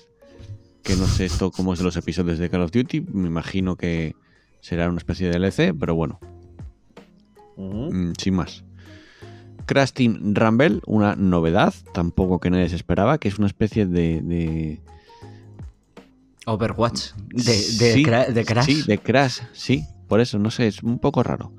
Que 0.82 0.97
no 0.97 1.07
sé 1.07 1.24
esto 1.24 1.51
cómo 1.51 1.72
es 1.72 1.78
de 1.78 1.84
los 1.84 1.97
episodios 1.97 2.39
de 2.39 2.49
Call 2.49 2.62
of 2.62 2.70
Duty. 2.70 3.01
Me 3.12 3.26
imagino 3.26 3.76
que 3.76 4.14
será 4.61 4.89
una 4.89 4.99
especie 4.99 5.28
de 5.28 5.39
DLC, 5.39 5.74
pero 5.78 5.95
bueno. 5.95 6.20
Mm, 7.57 8.12
sin 8.18 8.34
más. 8.34 8.64
Crash 9.67 9.93
Team 9.93 10.35
Rumble, 10.35 10.81
una 10.87 11.17
novedad, 11.17 11.75
tampoco 11.93 12.41
que 12.41 12.51
nadie 12.51 12.69
se 12.69 12.77
esperaba, 12.77 13.19
que 13.19 13.29
es 13.29 13.39
una 13.39 13.47
especie 13.47 13.87
de 13.87 14.81
Overwatch 16.47 17.11
de, 17.29 18.27
de, 18.33 18.45
Crash. 18.45 18.67
Sí, 18.67 18.83
de 18.87 18.99
Crash, 18.99 19.41
sí. 19.53 19.85
Por 20.07 20.21
eso, 20.21 20.39
no 20.39 20.53
sé, 20.53 20.69
es 20.69 20.83
un 20.83 21.01
poco 21.01 21.25
raro. 21.25 21.53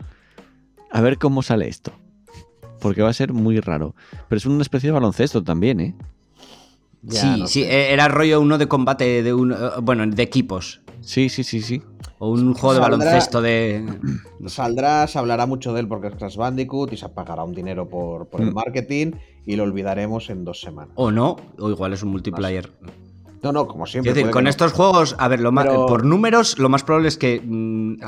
A 0.91 1.01
ver 1.01 1.18
cómo 1.18 1.43
sale 1.43 1.68
esto. 1.68 1.91
Porque 2.80 3.01
va 3.01 3.10
a 3.10 3.14
ser 3.14 3.34
muy 3.34 3.60
raro. 3.60 3.95
Pero 4.30 4.38
es 4.38 4.45
una 4.45 4.62
especie 4.62 4.88
de 4.88 4.93
baloncesto 4.93 5.43
también, 5.43 5.80
¿eh? 5.82 5.95
sí, 7.10 7.43
sí, 7.47 7.64
e-, 7.64 7.91
era 7.91 8.08
rollo 8.08 8.39
uno 8.39 8.58
de 8.58 8.68
combate 8.68 9.24
de 9.24 9.34
un, 9.34 9.53
bueno, 9.82 10.08
de 10.08 10.24
equipos. 10.24 10.82
Sí, 11.01 11.28
sí, 11.28 11.43
sí, 11.43 11.62
sí. 11.62 11.82
O 12.20 12.32
un 12.32 12.53
juego 12.53 12.74
de 12.74 12.80
baloncesto 12.80 13.41
de. 13.41 13.86
Saldrá, 14.47 15.07
se 15.07 15.20
hablará 15.20 15.45
mucho 15.45 15.74
de 15.74 15.82
él 15.82 15.88
porque 15.88 16.07
es 16.07 16.15
Crash 16.15 16.36
Bandicoot 16.36 16.93
y 16.93 16.97
se 16.97 17.09
pagará 17.09 17.43
un 17.43 17.53
dinero 17.53 17.88
por, 17.88 18.28
el 18.39 18.51
mm. 18.51 18.53
marketing 18.53 19.11
y 19.45 19.55
lo 19.55 19.63
olvidaremos 19.63 20.30
en 20.30 20.43
dos 20.43 20.61
semanas. 20.61 20.93
O 20.95 21.11
no, 21.11 21.36
o 21.59 21.70
igual 21.70 21.93
es 21.93 22.03
un 22.03 22.09
multiplayer. 22.09 22.72
No, 23.43 23.51
no, 23.51 23.68
como 23.68 23.86
siempre. 23.86 24.09
Es 24.09 24.15
decir, 24.15 24.32
con 24.32 24.47
estos 24.47 24.74
juegos, 24.74 25.15
a 25.20 25.28
ver, 25.28 25.39
lo 25.41 25.53
por 25.53 26.03
números, 26.05 26.57
lo 26.57 26.70
más 26.70 26.84
probable 26.84 27.09
es 27.09 27.18
que, 27.18 27.39
mm, 27.43 27.99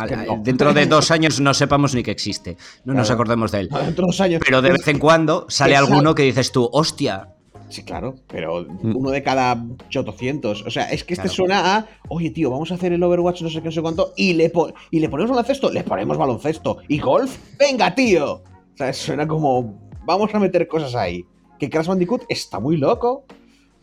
dentro 0.43 0.73
de 0.73 0.85
dos 0.87 1.11
años 1.11 1.39
no 1.39 1.53
sepamos 1.53 1.93
ni 1.93 2.03
que 2.03 2.11
existe. 2.11 2.57
No 2.85 2.93
nos 2.93 3.11
acordemos 3.11 3.51
de 3.51 3.61
él. 3.61 3.69
Dentro 3.69 4.05
de 4.05 4.07
dos 4.07 4.21
años. 4.21 4.41
Pero 4.43 4.61
de 4.61 4.71
vez 4.71 4.87
en 4.87 4.99
cuando 4.99 5.45
sale 5.49 5.75
alguno 5.75 6.15
que 6.15 6.23
dices 6.23 6.51
tú, 6.51 6.67
hostia. 6.71 7.35
Sí, 7.69 7.83
claro, 7.83 8.15
pero 8.27 8.65
mm. 8.67 8.95
uno 8.95 9.11
de 9.11 9.23
cada 9.23 9.63
800. 9.95 10.65
O 10.65 10.71
sea, 10.71 10.91
es 10.91 11.03
que 11.03 11.13
este 11.13 11.29
suena 11.29 11.75
a, 11.75 11.85
oye, 12.09 12.31
tío, 12.31 12.49
vamos 12.49 12.71
a 12.71 12.75
hacer 12.75 12.91
el 12.91 13.03
Overwatch 13.03 13.43
no 13.43 13.49
sé 13.49 13.59
qué, 13.59 13.65
no 13.65 13.71
sé 13.71 13.81
cuánto, 13.81 14.13
y 14.17 14.33
le, 14.33 14.51
y 14.91 14.99
le 14.99 15.09
ponemos 15.09 15.29
baloncesto, 15.29 15.71
le 15.71 15.83
ponemos 15.83 16.17
baloncesto. 16.17 16.79
¿Y 16.87 16.99
golf? 16.99 17.37
¡Venga, 17.57 17.93
tío! 17.93 18.35
O 18.35 18.77
sea, 18.77 18.91
suena 18.91 19.27
como, 19.27 19.79
vamos 20.05 20.33
a 20.33 20.39
meter 20.39 20.67
cosas 20.67 20.95
ahí. 20.95 21.25
Que 21.59 21.69
Crash 21.69 21.87
Bandicoot 21.87 22.23
está 22.29 22.59
muy 22.59 22.77
loco. 22.77 23.25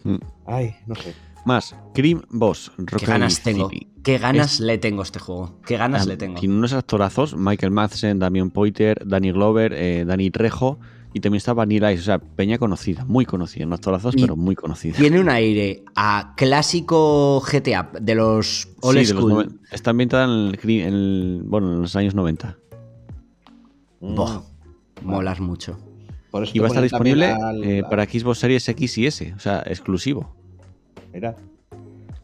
Mm. 0.03 0.17
Ay, 0.47 0.75
no 0.87 0.95
sé. 0.95 1.15
Más, 1.45 1.77
Cream 1.95 2.23
Boss. 2.31 2.73
Qué 2.99 3.07
ganas 3.07 3.41
tengo. 3.41 3.71
Qué 4.03 4.19
ganas 4.19 4.59
le 4.59 4.79
tengo 4.79 5.03
a 5.03 5.05
este 5.05 5.21
juego. 5.21 5.61
Qué 5.65 5.77
ganas 5.77 6.05
le 6.07 6.17
tengo. 6.17 6.41
Tiene 6.41 6.57
unos 6.57 6.73
actorazos: 6.73 7.37
Michael 7.37 7.71
Madsen, 7.71 8.19
Damien 8.19 8.51
Poiter, 8.51 9.07
Danny 9.07 9.31
Glover, 9.31 9.73
eh, 9.73 10.05
Danny 10.05 10.31
Trejo. 10.31 10.81
Y 11.13 11.21
también 11.21 11.39
está 11.39 11.55
Vanilla 11.55 11.93
Ice, 11.93 12.03
o 12.03 12.05
sea, 12.05 12.19
peña 12.19 12.59
conocida, 12.59 13.05
muy 13.05 13.25
conocida, 13.25 13.65
no 13.65 13.75
actorazos, 13.75 14.15
pero 14.15 14.37
muy 14.37 14.55
conocida. 14.55 14.97
Tiene 14.97 15.19
un 15.19 15.31
aire 15.31 15.83
a 15.95 16.35
clásico 16.37 17.41
GTA 17.41 17.91
de 18.01 18.15
los 18.15 18.69
old 18.83 19.05
school. 19.05 19.61
está 19.73 19.91
ambientada 19.91 20.25
en, 20.27 21.49
bueno, 21.49 21.73
en 21.75 21.81
los 21.81 21.97
años 21.97 22.15
90. 22.15 22.59
Boh, 24.01 24.45
molas 25.03 25.41
mucho. 25.41 25.79
y 26.53 26.59
va 26.59 26.67
a 26.67 26.69
estar 26.69 26.83
disponible 26.83 27.35
eh, 27.63 27.83
para 27.89 28.05
Xbox 28.05 28.39
Series 28.39 28.69
X 28.69 28.99
y 28.99 29.07
S, 29.07 29.35
o 29.35 29.41
sea, 29.41 29.63
exclusivo. 29.67 30.37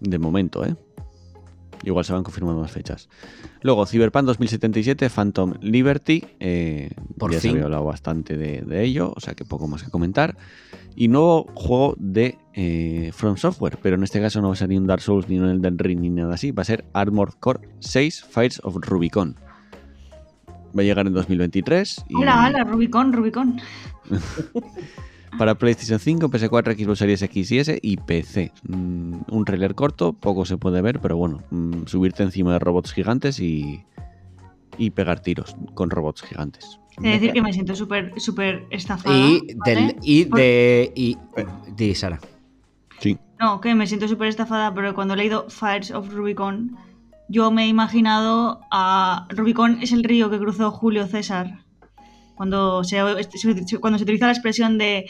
De 0.00 0.18
momento, 0.18 0.66
¿eh? 0.66 0.76
Igual 1.84 2.04
se 2.04 2.12
van 2.12 2.22
confirmando 2.22 2.60
más 2.60 2.70
fechas. 2.70 3.08
Luego, 3.62 3.86
Cyberpunk 3.86 4.24
2077, 4.26 5.10
Phantom 5.10 5.54
Liberty. 5.60 6.24
Eh, 6.40 6.90
ya 7.30 7.40
se 7.40 7.50
había 7.50 7.64
hablado 7.64 7.84
bastante 7.84 8.36
de, 8.36 8.84
ello, 8.84 9.12
o 9.14 9.20
sea 9.20 9.34
que 9.34 9.44
poco 9.44 9.66
más 9.68 9.82
que 9.82 9.90
comentar. 9.90 10.36
Y 10.94 11.08
nuevo 11.08 11.46
juego 11.54 11.94
de 11.98 12.38
eh, 12.54 13.10
From 13.14 13.36
Software, 13.36 13.78
pero 13.82 13.96
en 13.96 14.02
este 14.02 14.20
caso 14.20 14.40
no 14.40 14.48
va 14.48 14.54
a 14.54 14.56
ser 14.56 14.68
ni 14.68 14.76
un 14.76 14.86
Dark 14.86 15.02
Souls, 15.02 15.28
ni 15.28 15.38
un 15.38 15.48
Elden 15.48 15.78
Ring, 15.78 16.00
ni 16.00 16.10
nada 16.10 16.34
así. 16.34 16.52
Va 16.52 16.62
a 16.62 16.66
ser 16.66 16.84
Armored 16.92 17.34
Core 17.40 17.68
6 17.80 18.24
Fires 18.24 18.60
of 18.62 18.76
Rubicon. 18.80 19.36
Va 20.76 20.82
a 20.82 20.84
llegar 20.84 21.06
en 21.06 21.14
2023. 21.14 22.04
Y... 22.08 22.14
Hola, 22.14 22.46
hola, 22.48 22.64
Rubicon, 22.64 23.12
Rubicon. 23.12 23.60
para 25.38 25.54
PlayStation 25.54 25.98
5, 25.98 26.28
PS4, 26.28 26.76
Xbox 26.76 26.98
Series 26.98 27.22
X 27.22 27.52
y 27.52 27.58
S 27.58 27.78
y 27.82 27.96
PC. 27.96 28.52
Mm, 28.68 29.14
un 29.30 29.44
trailer 29.44 29.74
corto, 29.74 30.12
poco 30.12 30.44
se 30.44 30.56
puede 30.56 30.82
ver, 30.82 31.00
pero 31.00 31.16
bueno, 31.16 31.42
mm, 31.50 31.86
subirte 31.86 32.22
encima 32.22 32.52
de 32.52 32.58
robots 32.58 32.92
gigantes 32.92 33.40
y, 33.40 33.84
y 34.78 34.90
pegar 34.90 35.20
tiros 35.20 35.56
con 35.74 35.90
robots 35.90 36.22
gigantes. 36.22 36.78
Es 36.98 37.20
decir, 37.20 37.32
que 37.32 37.42
me 37.42 37.52
siento 37.52 37.74
súper 37.74 38.12
súper 38.20 38.66
estafada. 38.70 39.16
Y, 39.16 39.40
del, 39.64 39.96
y 40.02 40.24
de. 40.24 40.92
Y, 40.94 41.16
de 41.74 41.94
Sara. 41.94 42.20
Sí. 42.98 43.18
No, 43.40 43.60
que 43.60 43.74
me 43.74 43.86
siento 43.86 44.06
súper 44.08 44.28
estafada, 44.28 44.74
pero 44.74 44.94
cuando 44.94 45.14
he 45.14 45.16
leído 45.16 45.48
Fires 45.48 45.90
of 45.90 46.12
Rubicon, 46.12 46.76
yo 47.28 47.50
me 47.50 47.64
he 47.64 47.68
imaginado 47.68 48.60
a. 48.70 49.26
Rubicon 49.30 49.78
es 49.80 49.92
el 49.92 50.04
río 50.04 50.28
que 50.30 50.38
cruzó 50.38 50.70
Julio 50.70 51.06
César. 51.06 51.61
Cuando 52.42 52.82
se, 52.82 52.98
cuando 53.78 53.98
se 53.98 54.02
utiliza 54.02 54.26
la 54.26 54.32
expresión 54.32 54.76
de 54.76 55.06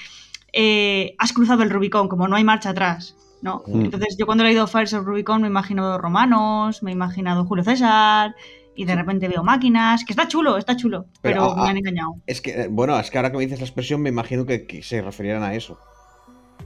eh, 0.52 1.14
has 1.16 1.32
cruzado 1.32 1.62
el 1.62 1.70
Rubicon, 1.70 2.06
como 2.06 2.28
no 2.28 2.36
hay 2.36 2.44
marcha 2.44 2.68
atrás. 2.68 3.16
¿no? 3.40 3.62
Mm. 3.66 3.86
Entonces, 3.86 4.16
yo 4.18 4.26
cuando 4.26 4.44
he 4.44 4.48
leído 4.48 4.66
Fires 4.66 4.92
of 4.92 5.06
Rubicon 5.06 5.40
me 5.40 5.48
he 5.48 5.50
imaginado 5.50 5.96
romanos, 5.96 6.82
me 6.82 6.90
he 6.90 6.92
imaginado 6.92 7.46
Julio 7.46 7.64
César, 7.64 8.34
y 8.76 8.84
de 8.84 8.94
repente 8.94 9.28
veo 9.28 9.42
máquinas, 9.42 10.04
que 10.04 10.12
está 10.12 10.28
chulo, 10.28 10.58
está 10.58 10.76
chulo, 10.76 11.06
pero, 11.22 11.56
me 11.56 11.70
han 11.70 11.78
engañado. 11.78 12.16
Es 12.26 12.42
que, 12.42 12.50
eh, 12.50 12.68
bueno, 12.70 13.00
es 13.00 13.10
que 13.10 13.16
ahora 13.16 13.30
que 13.30 13.38
me 13.38 13.44
dices 13.44 13.60
la 13.60 13.64
expresión 13.64 14.02
me 14.02 14.10
imagino 14.10 14.44
que, 14.44 14.82
se 14.82 15.00
referieran 15.00 15.42
a 15.42 15.54
eso. 15.54 15.78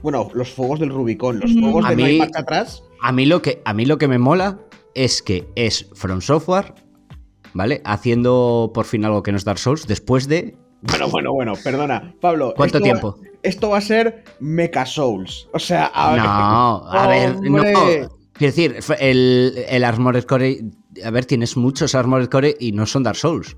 Bueno, 0.01 0.27
los 0.33 0.51
fuegos 0.51 0.81
del 0.81 0.89
Rubicon, 0.89 1.39
los 1.39 1.53
fuegos 1.53 1.87
de 1.87 1.95
no 1.95 2.05
hay 2.05 2.19
marcha 2.19 2.41
atrás. 2.41 2.83
A 3.01 3.13
mí, 3.13 3.25
lo 3.25 3.41
que, 3.41 3.61
a 3.63 3.73
mí 3.73 3.85
lo 3.85 3.97
que 3.97 4.09
me 4.09 4.19
mola 4.19 4.59
es 4.95 5.21
que 5.21 5.47
es 5.55 5.89
From 5.93 6.19
Software, 6.19 6.73
¿vale? 7.57 7.81
Haciendo 7.83 8.71
por 8.73 8.85
fin 8.85 9.03
algo 9.03 9.23
que 9.23 9.31
no 9.31 9.37
es 9.37 9.43
Dark 9.43 9.59
Souls 9.59 9.87
después 9.87 10.27
de 10.27 10.55
bueno, 10.81 11.09
bueno, 11.09 11.33
bueno, 11.33 11.53
perdona. 11.63 12.13
Pablo. 12.21 12.53
¿Cuánto 12.55 12.79
tiempo? 12.79 13.17
esto 13.41 13.69
va 13.69 13.79
a 13.79 13.81
ser 13.81 14.23
Mecha 14.39 14.85
Souls. 14.85 15.47
O 15.53 15.59
sea, 15.59 15.87
a 15.87 16.11
ver. 16.11 16.21
No, 16.21 16.87
a 16.87 17.07
ver, 17.07 17.41
no. 17.41 17.61
Quiero 18.33 18.53
decir, 18.53 18.75
el, 18.99 19.65
el 19.67 19.83
Armored 19.83 20.25
Core. 20.25 20.63
A 21.03 21.09
ver, 21.09 21.25
tienes 21.25 21.57
muchos 21.57 21.95
Armored 21.95 22.29
Core 22.29 22.55
y 22.59 22.71
no 22.71 22.85
son 22.85 23.03
Dark 23.03 23.17
Souls. 23.17 23.55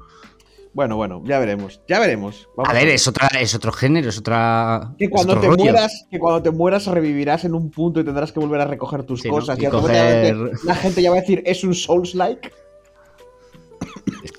Bueno, 0.72 0.96
bueno, 0.96 1.22
ya 1.26 1.40
veremos, 1.40 1.82
ya 1.88 2.00
veremos. 2.00 2.48
a 2.58 2.74
ver, 2.74 2.90
Es, 2.90 3.08
otra, 3.08 3.28
es 3.40 3.56
otro 3.56 3.72
género, 3.72 4.10
es 4.10 4.20
otra. 4.20 4.94
Que 4.98 5.10
cuando, 5.10 5.40
te 5.40 5.50
mueras, 5.50 6.06
que 6.10 6.20
cuando 6.20 6.44
te 6.44 6.52
mueras 6.52 6.86
revivirás 6.86 7.44
en 7.44 7.56
un 7.56 7.72
punto 7.72 8.00
y 8.00 8.06
tendrás 8.06 8.32
que 8.32 8.40
volver 8.40 8.62
a 8.62 8.66
recoger 8.66 9.04
tus 9.04 9.24
cosas. 9.24 9.58
Y, 9.60 9.64
la 9.64 10.76
gente 10.76 11.02
ya 11.02 11.10
va 11.10 11.18
a 11.18 11.22
decir, 11.22 11.42
¿es 11.46 11.64
un 11.64 11.74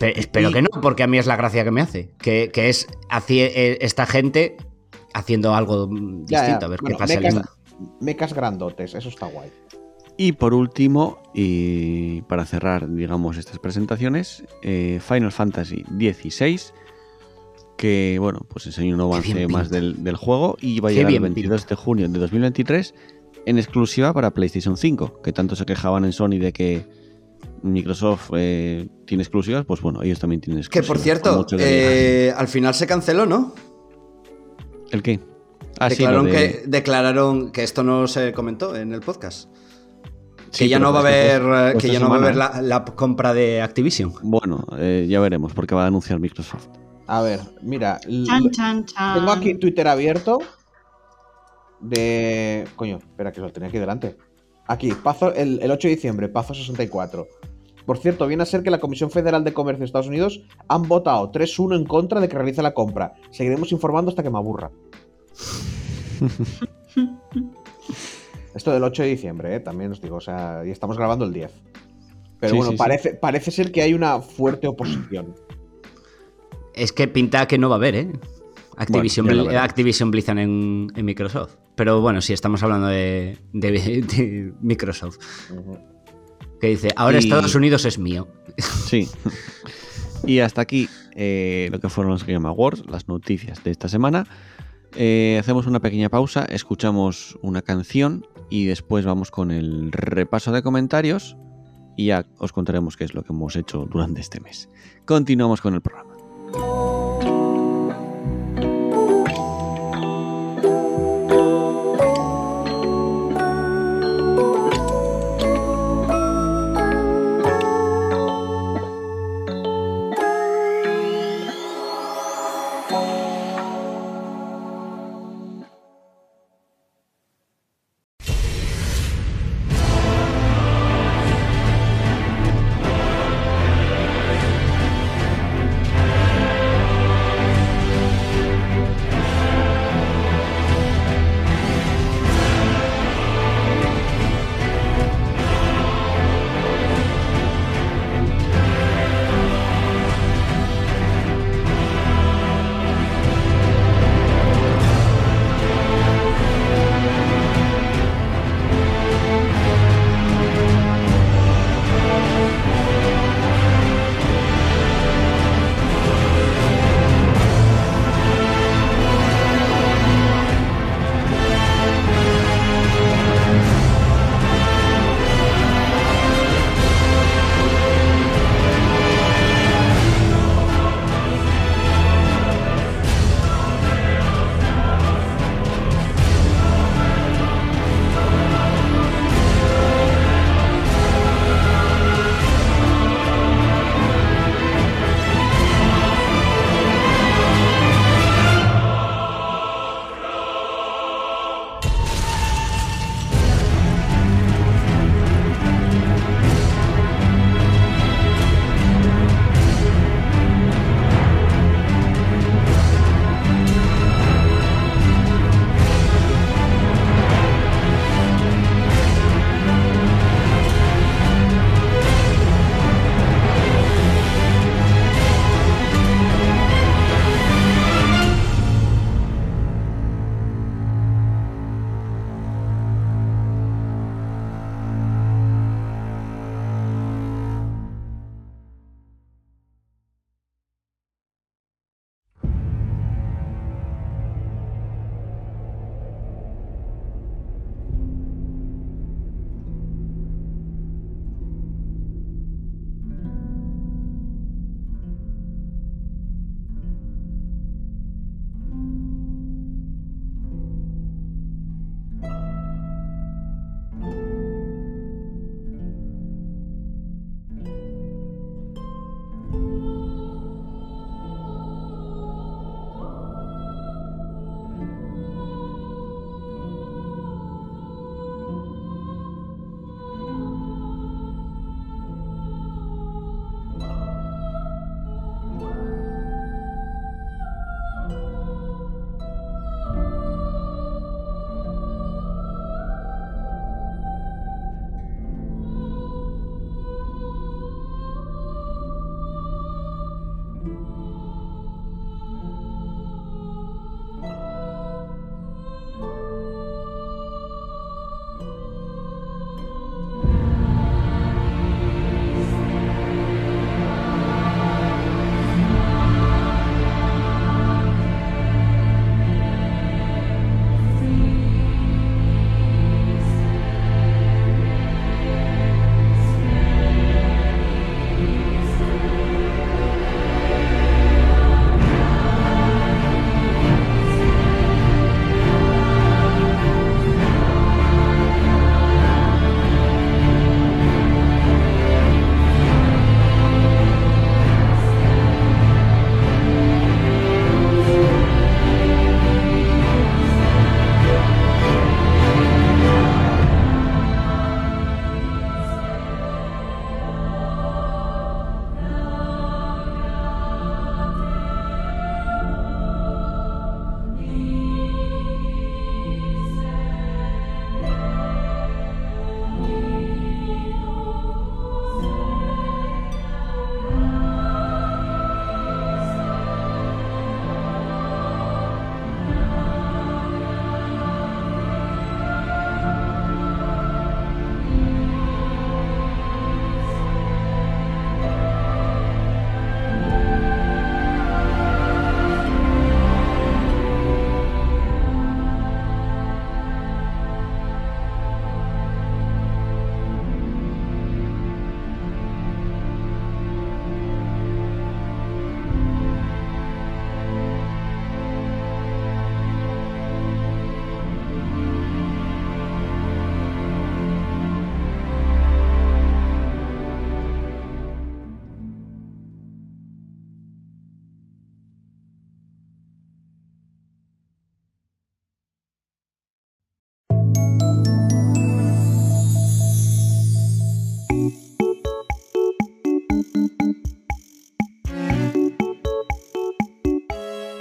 Espero 0.01 0.53
que 0.53 0.63
no, 0.63 0.69
porque 0.83 1.03
a 1.03 1.07
mí 1.07 1.19
es 1.19 1.27
la 1.27 1.37
gracia 1.37 1.65
que 1.65 1.71
me 1.71 1.81
hace. 1.81 2.11
Que, 2.19 2.51
es 2.55 2.87
eh, 3.29 3.79
esta 3.81 4.07
gente 4.07 4.57
haciendo 5.15 5.55
algo 5.55 5.87
distinto, 5.87 6.67
a 6.67 6.69
ver 6.69 6.81
qué 6.81 6.95
pasa. 6.95 7.21
Mecas, 7.21 7.41
mecas 8.01 8.35
grandotes, 8.35 8.95
eso 8.95 9.09
está 9.09 9.27
guay. 9.27 9.51
Y 10.17 10.33
por 10.33 10.53
último, 10.53 11.19
y 11.33 12.21
para 12.23 12.45
cerrar, 12.45 12.87
digamos, 12.93 13.39
estas 13.39 13.59
presentaciones, 13.59 14.45
eh, 14.63 15.01
Final 15.01 15.33
Fantasy 15.33 15.83
XVI, 15.99 16.61
que, 17.79 18.19
bueno, 18.21 18.41
pues 18.47 18.67
enseña 18.67 18.95
un 18.95 19.01
avance 19.01 19.49
más 19.49 19.71
del, 19.71 20.17
juego 20.17 20.59
y 20.61 20.81
va 20.81 20.91
a 20.91 20.93
llegar 20.93 21.13
el 21.13 21.21
22 21.21 21.67
de 21.67 21.75
junio 21.75 22.07
de 22.07 22.19
2023 22.19 22.95
en 23.47 23.57
exclusiva 23.57 24.13
para 24.13 24.33
PlayStation 24.33 24.77
5, 24.77 25.23
que 25.23 25.33
tanto 25.33 25.57
se 25.57 25.65
quejaban 25.65 26.05
en 26.05 26.13
Sony 26.13 26.39
de 26.39 26.53
que 26.53 26.87
Microsoft 27.63 28.31
eh, 28.37 28.89
tiene 29.07 29.23
exclusivas, 29.23 29.65
pues 29.65 29.81
bueno, 29.81 30.03
ellos 30.03 30.19
también 30.19 30.41
tienen 30.41 30.61
exclusivas. 30.61 30.87
Que 30.87 30.89
por 30.89 30.99
cierto, 30.99 31.47
eh, 31.59 32.33
al 32.37 32.49
final 32.49 32.75
se 32.75 32.87
canceló, 32.87 33.27
¿no? 33.27 33.55
¿El 34.91 35.03
qué? 35.03 35.21
Ah, 35.79 35.89
declararon, 35.89 36.27
que, 36.27 36.63
declararon 36.67 37.53
que 37.53 37.63
esto 37.63 37.83
no 37.83 38.07
se 38.07 38.33
comentó 38.33 38.77
en 38.77 38.93
el 38.93 39.01
podcast. 39.01 39.49
que 40.57 40.69
ya 40.69 40.79
no 40.79 40.93
va 40.93 40.99
a 40.99 41.03
haber, 41.03 41.77
que 41.79 41.91
ya 41.91 42.01
no 42.01 42.11
va 42.11 42.17
a 42.17 42.19
haber 42.19 42.37
la, 42.37 42.85
compra 42.85 43.33
de 43.33 43.63
Activision. 43.63 44.13
Bueno, 44.23 44.67
eh, 44.79 45.07
ya 45.09 45.21
veremos, 45.21 45.53
porque 45.53 45.75
va 45.75 45.85
a 45.85 45.87
anunciar 45.87 46.19
Microsoft. 46.19 46.67
A 47.07 47.23
ver, 47.23 47.41
mira. 47.63 47.99
Tengo 48.01 49.33
aquí 49.33 49.55
Twitter 49.55 49.89
abierto. 49.89 50.39
De. 51.81 52.67
Coño, 52.77 52.99
espera, 52.99 53.33
que 53.33 53.41
lo 53.41 53.51
tenía 53.51 53.69
aquí 53.69 53.79
delante. 53.79 54.17
Aquí, 54.67 54.93
Pazo, 54.93 55.35
el, 55.35 55.69
8 55.69 55.89
de 55.89 55.95
diciembre, 55.95 56.29
Pazo 56.29 56.55
64. 56.55 57.27
Por 57.91 57.99
cierto, 57.99 58.29
viene 58.29 58.45
a 58.45 58.47
ser 58.47 58.63
que 58.63 58.71
la 58.71 58.79
Comisión 58.79 59.11
Federal 59.11 59.43
de 59.43 59.53
Comercio 59.53 59.81
de 59.81 59.87
Estados 59.87 60.07
Unidos 60.07 60.43
han 60.69 60.87
votado 60.87 61.33
3-1 61.33 61.75
en 61.75 61.85
contra 61.85 62.21
de 62.21 62.29
que 62.29 62.37
realice 62.37 62.63
la 62.63 62.73
compra. 62.73 63.15
Seguiremos 63.33 63.73
informando 63.73 64.11
hasta 64.11 64.23
que 64.23 64.31
me 64.31 64.39
aburra. 64.39 64.71
Esto 68.55 68.71
del 68.71 68.85
8 68.85 69.03
de 69.03 69.09
diciembre, 69.09 69.57
¿eh? 69.57 69.59
también 69.59 69.91
os 69.91 70.01
digo, 70.01 70.19
o 70.19 70.21
sea, 70.21 70.63
y 70.65 70.71
estamos 70.71 70.97
grabando 70.97 71.25
el 71.25 71.33
10. 71.33 71.51
Pero 72.39 72.55
bueno, 72.55 72.77
parece, 72.77 73.15
parece 73.15 73.51
ser 73.51 73.73
que 73.73 73.83
hay 73.83 73.93
una 73.93 74.21
fuerte 74.21 74.69
oposición. 74.69 75.35
Es 76.73 76.93
que 76.93 77.09
pinta 77.09 77.49
que 77.49 77.59
no 77.59 77.71
va 77.71 77.75
a 77.75 77.79
haber, 77.79 77.97
¿eh? 77.97 78.13
Activision, 78.77 80.13
Blizzard 80.13 80.39
en, 80.39 80.93
Microsoft. 80.95 81.57
Pero 81.75 82.01
bueno, 82.01 82.21
si 82.21 82.35
estamos 82.35 82.63
hablando 82.63 82.87
de, 82.87 83.37
Microsoft. 84.61 85.19
Que 86.61 86.69
dice, 86.69 86.91
ahora 86.97 87.19
Estados 87.19 87.55
Unidos 87.55 87.85
es 87.85 87.99
mío. 87.99 88.29
Sí. 88.59 89.09
Y 90.27 90.41
hasta 90.41 90.61
aquí 90.61 90.87
eh, 91.15 91.69
lo 91.73 91.81
que 91.81 91.89
fueron 91.89 92.13
los 92.13 92.27
Game 92.27 92.47
Awards, 92.47 92.85
las 92.87 93.09
noticias 93.09 93.65
de 93.65 93.71
esta 93.71 93.89
semana. 93.89 94.27
Eh, 94.97 95.39
hacemos 95.41 95.67
una 95.67 95.81
pequeña 95.81 96.09
pausa, 96.09 96.45
escuchamos 96.45 97.39
una 97.43 97.63
canción 97.63 98.27
y 98.51 98.67
después 98.67 99.05
vamos 99.05 99.31
con 99.31 99.51
el 99.51 99.93
repaso 99.93 100.53
de 100.53 100.63
comentarios 100.63 101.37
y 101.97 102.07
ya 102.07 102.27
os 102.39 102.53
contaremos 102.53 102.97
qué 102.97 103.05
es 103.05 103.15
lo 103.15 103.23
que 103.23 103.33
hemos 103.33 103.57
hecho 103.57 103.87
durante 103.91 104.21
este 104.21 104.41
mes. 104.41 104.69
Continuamos 105.05 105.61
con 105.61 105.75
el 105.75 105.81
programa. 105.81 106.10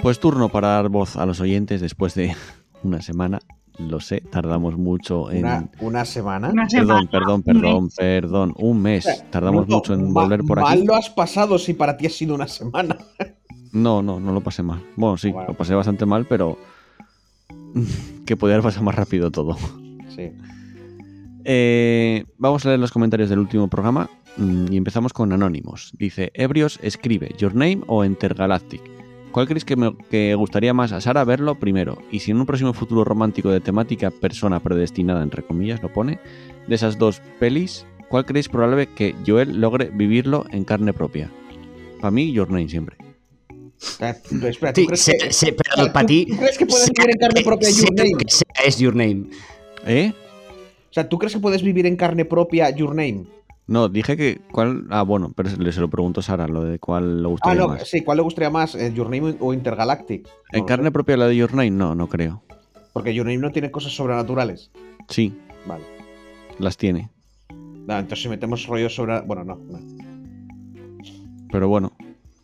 Pues 0.02 0.18
turno 0.18 0.48
para 0.48 0.68
dar 0.68 0.88
voz 0.88 1.16
a 1.16 1.26
los 1.26 1.40
oyentes 1.40 1.80
después 1.80 2.14
de 2.14 2.34
una 2.82 3.02
semana. 3.02 3.40
Lo 3.78 4.00
sé, 4.00 4.20
tardamos 4.20 4.76
mucho 4.76 5.30
en. 5.30 5.46
¿Una, 5.80 6.04
semana? 6.04 6.52
Perdón, 6.70 7.06
perdón, 7.06 7.42
perdón, 7.42 7.90
perdón. 7.96 8.54
Un 8.58 8.82
mes. 8.82 9.06
Tardamos 9.30 9.68
mucho 9.68 9.94
en 9.94 10.12
volver 10.12 10.40
por 10.40 10.58
aquí. 10.58 10.68
Mal 10.68 10.84
lo 10.84 10.94
has 10.94 11.08
pasado 11.08 11.58
si 11.58 11.72
para 11.72 11.96
ti 11.96 12.06
ha 12.06 12.10
sido 12.10 12.34
una 12.34 12.48
semana. 12.48 12.96
No, 13.72 14.02
no, 14.02 14.18
no 14.18 14.32
lo 14.32 14.40
pasé 14.40 14.64
mal. 14.64 14.82
Bueno, 14.96 15.16
sí, 15.16 15.32
lo 15.32 15.54
pasé 15.54 15.76
bastante 15.76 16.04
mal, 16.04 16.26
pero. 16.26 16.58
que 18.26 18.36
podía 18.36 18.56
haber 18.56 18.64
pasado 18.64 18.84
más 18.84 18.96
rápido 18.96 19.30
todo. 19.30 19.56
Sí. 20.08 20.32
Eh, 21.44 22.24
vamos 22.36 22.66
a 22.66 22.70
leer 22.70 22.80
los 22.80 22.90
comentarios 22.90 23.30
del 23.30 23.38
último 23.38 23.68
programa 23.68 24.10
mm, 24.38 24.72
y 24.72 24.76
empezamos 24.76 25.12
con 25.12 25.32
Anónimos. 25.32 25.92
Dice: 25.96 26.32
Ebrios 26.34 26.80
escribe 26.82 27.32
Your 27.38 27.54
Name 27.54 27.82
o 27.86 28.04
Intergalactic. 28.04 28.99
¿Cuál 29.32 29.46
creéis 29.46 29.64
que 29.64 29.76
me 29.76 30.34
gustaría 30.34 30.74
más 30.74 30.92
a 30.92 31.00
Sara 31.00 31.24
verlo 31.24 31.54
primero? 31.54 31.98
Y 32.10 32.20
si 32.20 32.32
en 32.32 32.38
un 32.38 32.46
próximo 32.46 32.72
futuro 32.72 33.04
romántico 33.04 33.50
de 33.50 33.60
temática 33.60 34.10
persona 34.10 34.60
predestinada, 34.60 35.22
entre 35.22 35.44
comillas, 35.44 35.82
lo 35.82 35.92
pone, 35.92 36.18
de 36.66 36.74
esas 36.74 36.98
dos 36.98 37.22
pelis, 37.38 37.86
¿cuál 38.08 38.26
creéis 38.26 38.48
probable 38.48 38.88
que 38.88 39.14
Joel 39.26 39.60
logre 39.60 39.90
vivirlo 39.92 40.44
en 40.50 40.64
carne 40.64 40.92
propia? 40.92 41.30
Para 42.00 42.10
mí, 42.10 42.32
Your 42.32 42.50
Name 42.50 42.68
siempre. 42.68 42.96
Espera, 43.80 44.14
¿tú 44.72 44.86
crees 44.86 45.06
que, 45.06 45.52
pero 45.52 45.92
para 45.92 46.06
ti. 46.06 46.26
crees 46.26 46.58
que 46.58 46.66
puedes 46.66 46.90
vivir 46.90 47.10
en 47.10 47.18
carne 47.18 47.42
propia 47.42 47.70
Your 47.70 47.94
Name? 47.94 48.12
es 48.64 48.78
Your 48.78 48.94
Name. 48.94 49.26
¿Eh? 49.86 50.12
O 50.90 50.92
sea, 50.92 51.08
¿tú 51.08 51.18
crees 51.18 51.32
que 51.32 51.40
puedes 51.40 51.62
vivir 51.62 51.86
en 51.86 51.96
carne 51.96 52.24
propia 52.24 52.70
Your 52.70 52.90
Name? 52.90 53.26
No, 53.70 53.88
dije 53.88 54.16
que 54.16 54.40
cuál. 54.50 54.88
Ah, 54.90 55.02
bueno, 55.02 55.32
pero 55.36 55.48
se 55.48 55.80
lo 55.80 55.88
pregunto 55.88 56.18
a 56.18 56.22
Sara, 56.24 56.48
lo 56.48 56.64
de 56.64 56.80
cuál 56.80 57.22
le 57.22 57.28
gustaría 57.28 57.62
ah, 57.62 57.66
no, 57.68 57.84
Sí, 57.84 58.00
¿cuál 58.00 58.16
le 58.16 58.24
gustaría 58.24 58.50
más? 58.50 58.74
Eh, 58.74 58.92
¿Your 58.92 59.08
Name 59.08 59.36
o 59.38 59.54
Intergalactic? 59.54 60.28
¿En 60.50 60.64
carne 60.64 60.90
propia 60.90 61.16
la 61.16 61.28
de 61.28 61.36
Your 61.36 61.54
Name? 61.54 61.70
No, 61.70 61.94
no 61.94 62.08
creo. 62.08 62.42
Porque 62.92 63.14
Your 63.14 63.26
Name 63.26 63.38
no 63.38 63.52
tiene 63.52 63.70
cosas 63.70 63.92
sobrenaturales. 63.92 64.72
Sí. 65.08 65.32
Vale. 65.66 65.84
Las 66.58 66.76
tiene. 66.76 67.10
No, 67.50 67.96
entonces 67.96 68.24
si 68.24 68.28
metemos 68.28 68.66
rollo 68.66 68.90
sobre. 68.90 69.20
Bueno, 69.20 69.44
no, 69.44 69.60
Pero 71.52 71.68
bueno. 71.68 71.92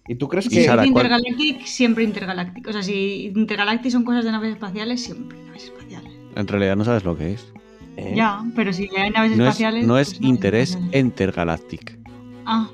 ¿Y 0.06 0.14
tú 0.14 0.28
crees 0.28 0.48
que. 0.48 0.62
Intergalactic, 0.62 1.64
siempre 1.64 2.04
Intergalactic. 2.04 2.68
O 2.68 2.72
sea, 2.72 2.84
si 2.84 3.32
Intergalactic 3.34 3.90
son 3.90 4.04
cosas 4.04 4.24
de 4.24 4.30
naves 4.30 4.52
espaciales, 4.52 5.02
siempre 5.02 5.36
naves 5.44 5.64
espaciales. 5.64 6.12
En 6.36 6.46
realidad 6.46 6.76
no 6.76 6.84
sabes 6.84 7.02
lo 7.02 7.18
que 7.18 7.32
es. 7.32 7.52
¿Eh? 7.96 8.12
Ya, 8.14 8.44
pero 8.54 8.72
si 8.72 8.90
hay 8.96 9.10
naves 9.10 9.36
no 9.36 9.44
espaciales. 9.44 9.82
Es, 9.82 9.86
no 9.88 9.98
es 9.98 10.14
pues 10.14 10.20
interés 10.22 10.78
intergalactic. 10.92 11.98
Ah, 12.44 12.68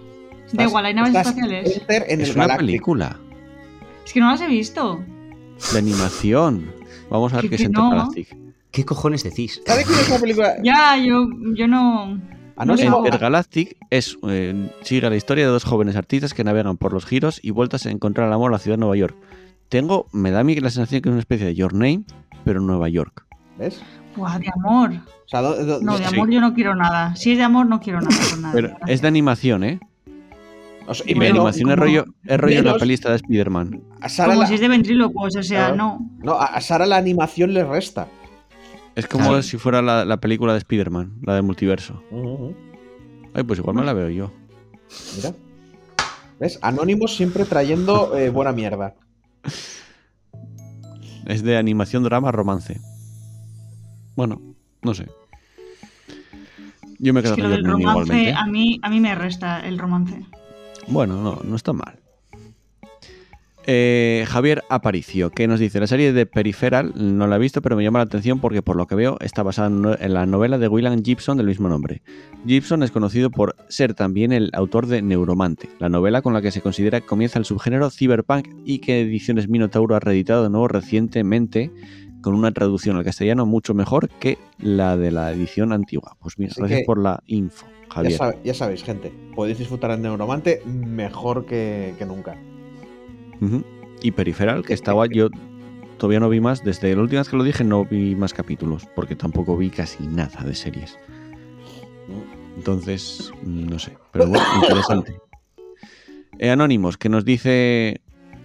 da 0.52 0.64
igual, 0.64 0.86
hay 0.86 0.94
naves 0.94 1.14
espaciales. 1.14 1.82
es 1.88 2.34
una 2.34 2.56
película. 2.56 3.18
Es 4.04 4.12
que 4.12 4.20
no 4.20 4.30
las 4.30 4.40
he 4.40 4.48
visto. 4.48 5.00
De 5.72 5.78
animación. 5.78 6.72
Vamos 7.08 7.32
a 7.32 7.36
ver 7.36 7.48
qué 7.48 7.54
es 7.56 7.60
Intergalactic. 7.60 8.36
¿Qué 8.70 8.84
cojones 8.84 9.22
decís? 9.22 9.62
¿Sabes 9.66 9.86
qué 9.86 9.92
es 9.92 10.08
la 10.08 10.18
película? 10.18 10.56
Ya, 10.64 10.96
yo, 10.96 11.28
yo 11.54 11.68
no. 11.68 12.18
Intergalactic 12.58 13.76
es, 13.90 14.18
eh, 14.28 14.70
sigue 14.82 15.08
la 15.08 15.16
historia 15.16 15.44
de 15.44 15.50
dos 15.50 15.64
jóvenes 15.64 15.96
artistas 15.96 16.34
que 16.34 16.44
navegan 16.44 16.76
por 16.76 16.92
los 16.92 17.06
giros 17.06 17.40
y 17.42 17.50
vueltas 17.50 17.86
a 17.86 17.90
encontrar 17.90 18.28
el 18.28 18.32
amor 18.34 18.50
en 18.50 18.52
la 18.52 18.58
ciudad 18.58 18.76
de 18.76 18.80
Nueva 18.80 18.96
York. 18.96 19.16
Tengo, 19.68 20.06
me 20.12 20.30
da 20.30 20.40
a 20.40 20.44
mí 20.44 20.54
la 20.56 20.70
sensación 20.70 21.02
que 21.02 21.08
es 21.08 21.12
una 21.12 21.20
especie 21.20 21.46
de 21.46 21.54
Your 21.54 21.72
Name, 21.72 22.04
pero 22.44 22.60
en 22.60 22.66
Nueva 22.66 22.88
York. 22.88 23.26
¿Ves? 23.58 23.80
Buah, 24.16 24.38
de 24.38 24.48
amor. 24.54 24.90
no, 25.82 25.98
de 25.98 26.06
amor 26.06 26.30
yo 26.30 26.40
no 26.40 26.54
quiero 26.54 26.74
nada. 26.74 27.14
Si 27.16 27.32
es 27.32 27.38
de 27.38 27.44
amor, 27.44 27.66
no 27.66 27.80
quiero 27.80 28.00
nada 28.00 28.16
con 28.30 28.42
nada. 28.42 28.54
Pero 28.54 28.76
es 28.86 29.00
de 29.00 29.08
animación, 29.08 29.64
¿eh? 29.64 29.80
y 31.06 31.14
mi 31.14 31.26
animación 31.26 31.70
es 31.70 31.78
rollo, 31.78 32.04
es 32.24 32.38
rollo 32.38 32.58
en 32.58 32.64
la 32.64 32.76
pelista 32.76 33.10
de 33.10 33.16
Spider-Man. 33.16 33.82
Como 34.16 34.46
si 34.46 34.54
es 34.54 34.60
de 34.60 34.68
ventrílocos, 34.68 35.36
o 35.36 35.42
sea, 35.42 35.72
no. 35.72 36.10
No, 36.22 36.40
a 36.40 36.60
Sara 36.60 36.86
la 36.86 36.96
animación 36.96 37.54
le 37.54 37.64
resta. 37.64 38.08
Es 38.94 39.06
como 39.06 39.40
si 39.42 39.56
fuera 39.56 39.80
la, 39.80 40.16
película 40.18 40.52
de 40.52 40.58
Spider-Man, 40.58 41.20
la 41.22 41.34
del 41.34 41.44
multiverso. 41.44 42.02
Ay, 43.34 43.42
pues 43.44 43.58
igual 43.58 43.76
me 43.76 43.84
la 43.84 43.92
veo 43.92 44.10
yo. 44.10 44.32
Mira. 45.16 45.32
¿Ves? 46.38 46.58
Anónimos 46.60 47.14
siempre 47.14 47.44
trayendo 47.44 48.16
eh, 48.16 48.30
buena 48.30 48.52
mierda. 48.52 48.94
Es 51.24 51.44
de 51.44 51.56
animación, 51.56 52.02
drama, 52.02 52.32
romance. 52.32 52.80
Bueno, 54.16 54.40
no 54.82 54.94
sé. 54.94 55.06
Yo 56.98 57.12
me 57.12 57.22
quedo 57.22 57.36
con 57.36 57.52
el 57.52 57.64
romance 57.64 58.32
a 58.32 58.46
mí, 58.46 58.78
a 58.82 58.88
mí 58.88 59.00
me 59.00 59.14
resta 59.14 59.60
el 59.66 59.78
romance. 59.78 60.24
Bueno, 60.86 61.20
no, 61.20 61.40
no 61.42 61.56
está 61.56 61.72
mal. 61.72 61.98
Eh, 63.66 64.24
Javier 64.26 64.64
Aparicio, 64.68 65.30
que 65.30 65.46
nos 65.46 65.60
dice, 65.60 65.78
la 65.78 65.86
serie 65.86 66.12
de 66.12 66.26
Peripheral 66.26 66.92
no 66.96 67.28
la 67.28 67.36
he 67.36 67.38
visto, 67.38 67.62
pero 67.62 67.76
me 67.76 67.84
llama 67.84 68.00
la 68.00 68.04
atención 68.04 68.40
porque 68.40 68.60
por 68.60 68.74
lo 68.74 68.86
que 68.86 68.96
veo 68.96 69.16
está 69.20 69.44
basada 69.44 69.68
en 70.00 70.14
la 70.14 70.26
novela 70.26 70.58
de 70.58 70.66
William 70.66 71.00
Gibson 71.02 71.36
del 71.36 71.46
mismo 71.46 71.68
nombre. 71.68 72.02
Gibson 72.44 72.82
es 72.82 72.90
conocido 72.90 73.30
por 73.30 73.54
ser 73.68 73.94
también 73.94 74.32
el 74.32 74.50
autor 74.52 74.86
de 74.86 75.00
Neuromante, 75.00 75.68
la 75.78 75.88
novela 75.88 76.22
con 76.22 76.32
la 76.32 76.42
que 76.42 76.50
se 76.50 76.60
considera 76.60 77.00
que 77.00 77.06
comienza 77.06 77.38
el 77.38 77.44
subgénero 77.44 77.90
cyberpunk 77.90 78.48
y 78.64 78.80
que 78.80 79.02
Ediciones 79.02 79.48
Minotauro 79.48 79.94
ha 79.94 80.00
reeditado 80.00 80.42
de 80.42 80.50
nuevo 80.50 80.66
recientemente 80.66 81.70
con 82.22 82.34
una 82.34 82.52
traducción 82.52 82.96
al 82.96 83.04
castellano 83.04 83.44
mucho 83.44 83.74
mejor 83.74 84.08
que 84.08 84.38
la 84.58 84.96
de 84.96 85.10
la 85.10 85.32
edición 85.32 85.72
antigua. 85.72 86.16
Pues 86.20 86.38
mira, 86.38 86.54
gracias 86.56 86.82
por 86.86 86.98
la 86.98 87.22
info, 87.26 87.66
Javier. 87.90 88.18
Ya, 88.44 88.54
sabéis, 88.54 88.82
gente, 88.82 89.12
podéis 89.34 89.58
disfrutar 89.58 89.90
en 89.90 90.02
Neuromante 90.02 90.62
mejor 90.64 91.44
que, 91.44 91.94
nunca. 92.06 92.38
Y 94.00 94.12
Periferal, 94.12 94.64
que 94.64 94.72
estaba 94.72 95.06
yo 95.06 95.28
todavía 95.98 96.20
no 96.20 96.28
vi 96.28 96.40
más, 96.40 96.64
desde 96.64 96.94
la 96.96 97.02
última 97.02 97.20
vez 97.20 97.28
que 97.28 97.36
lo 97.36 97.44
dije 97.44 97.64
no 97.64 97.84
vi 97.84 98.16
más 98.16 98.32
capítulos, 98.32 98.88
porque 98.96 99.14
tampoco 99.14 99.56
vi 99.56 99.70
casi 99.70 100.04
nada 100.06 100.42
de 100.44 100.54
series. 100.54 100.98
Entonces, 102.56 103.32
no 103.44 103.78
sé, 103.78 103.96
pero 104.12 104.26
bueno, 104.26 104.44
interesante. 104.62 105.16
Eh, 106.38 106.50
Anónimos, 106.50 106.96
que 106.96 107.08
nos 107.08 107.24
dice 107.24 108.00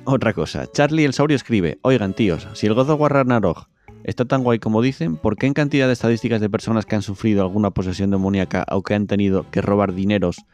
otra 0.07 0.33
cosa, 0.33 0.71
Charlie 0.71 1.03
el 1.03 1.13
Saurio 1.13 1.35
escribe, 1.35 1.79
oigan 1.81 2.13
tíos, 2.13 2.47
si 2.53 2.65
el 2.65 2.73
God 2.73 2.91
of 2.91 3.01
War 3.01 3.11
Ragnarok 3.11 3.67
está 4.05 4.23
tan 4.23 4.41
guay 4.41 4.57
como 4.57 4.81
dicen, 4.81 5.17
¿por 5.17 5.35
qué 5.35 5.47
en 5.47 5.53
cantidad 5.53 5.85
de 5.85 5.93
estadísticas 5.93 6.39
de 6.39 6.49
personas 6.49 6.85
que 6.85 6.95
han 6.95 7.01
sufrido 7.01 7.41
alguna 7.41 7.71
posesión 7.71 8.09
demoníaca 8.09 8.65
o 8.71 8.83
que 8.83 8.93
han 8.93 9.05
tenido 9.05 9.51
que 9.51 9.61
robar 9.61 9.93
dineros 9.93 10.45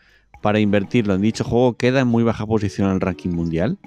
para 0.41 0.59
invertirlo 0.59 1.13
en 1.13 1.21
dicho 1.21 1.43
juego 1.43 1.77
queda 1.77 1.99
en 1.99 2.07
muy 2.07 2.23
baja 2.23 2.47
posición 2.47 2.87
en 2.87 2.95
el 2.95 3.01
ranking 3.01 3.29
mundial? 3.29 3.77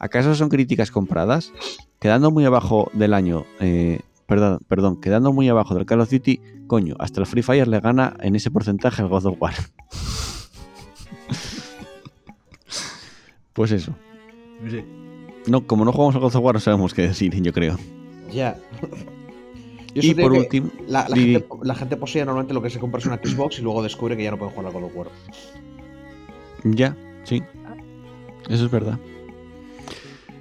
¿Acaso 0.00 0.34
son 0.34 0.48
críticas 0.48 0.90
compradas? 0.90 1.52
Quedando 2.00 2.32
muy 2.32 2.44
abajo 2.44 2.90
del 2.92 3.14
año, 3.14 3.46
eh, 3.60 4.00
perdón, 4.26 4.58
perdón, 4.66 5.00
quedando 5.00 5.32
muy 5.32 5.48
abajo 5.48 5.76
del 5.76 5.86
Call 5.86 6.00
of 6.00 6.10
Duty, 6.10 6.40
coño, 6.66 6.96
hasta 6.98 7.20
el 7.20 7.26
Free 7.26 7.42
Fire 7.42 7.68
le 7.68 7.78
gana 7.78 8.16
en 8.20 8.34
ese 8.34 8.50
porcentaje 8.50 9.00
al 9.00 9.08
God 9.08 9.26
of 9.26 9.36
War. 9.40 9.54
pues 13.52 13.70
eso. 13.70 13.94
No, 15.46 15.66
como 15.66 15.84
no 15.84 15.92
jugamos 15.92 16.16
a 16.16 16.18
God 16.18 16.36
of 16.36 16.42
War, 16.42 16.54
no 16.54 16.60
sabemos 16.60 16.94
qué 16.94 17.02
decir, 17.02 17.34
yo 17.42 17.52
creo. 17.52 17.76
Ya. 18.32 18.56
y 19.94 20.14
por 20.14 20.32
último, 20.32 20.70
la, 20.86 21.06
gente, 21.06 21.46
la, 21.62 21.74
gente, 21.74 21.96
posee 21.96 22.24
normalmente 22.24 22.54
lo 22.54 22.62
que 22.62 22.70
se 22.70 22.78
compra 22.78 22.98
es 22.98 23.06
una 23.06 23.16
Xbox 23.16 23.58
y 23.58 23.62
luego 23.62 23.82
descubre 23.82 24.16
que 24.16 24.24
ya 24.24 24.30
no 24.30 24.38
puede 24.38 24.52
jugar 24.52 24.66
a 24.66 24.70
God 24.70 24.84
of 24.84 24.96
War. 24.96 25.08
Ya, 26.64 26.96
sí. 27.24 27.42
Eso 28.48 28.64
es 28.64 28.70
verdad. 28.70 28.98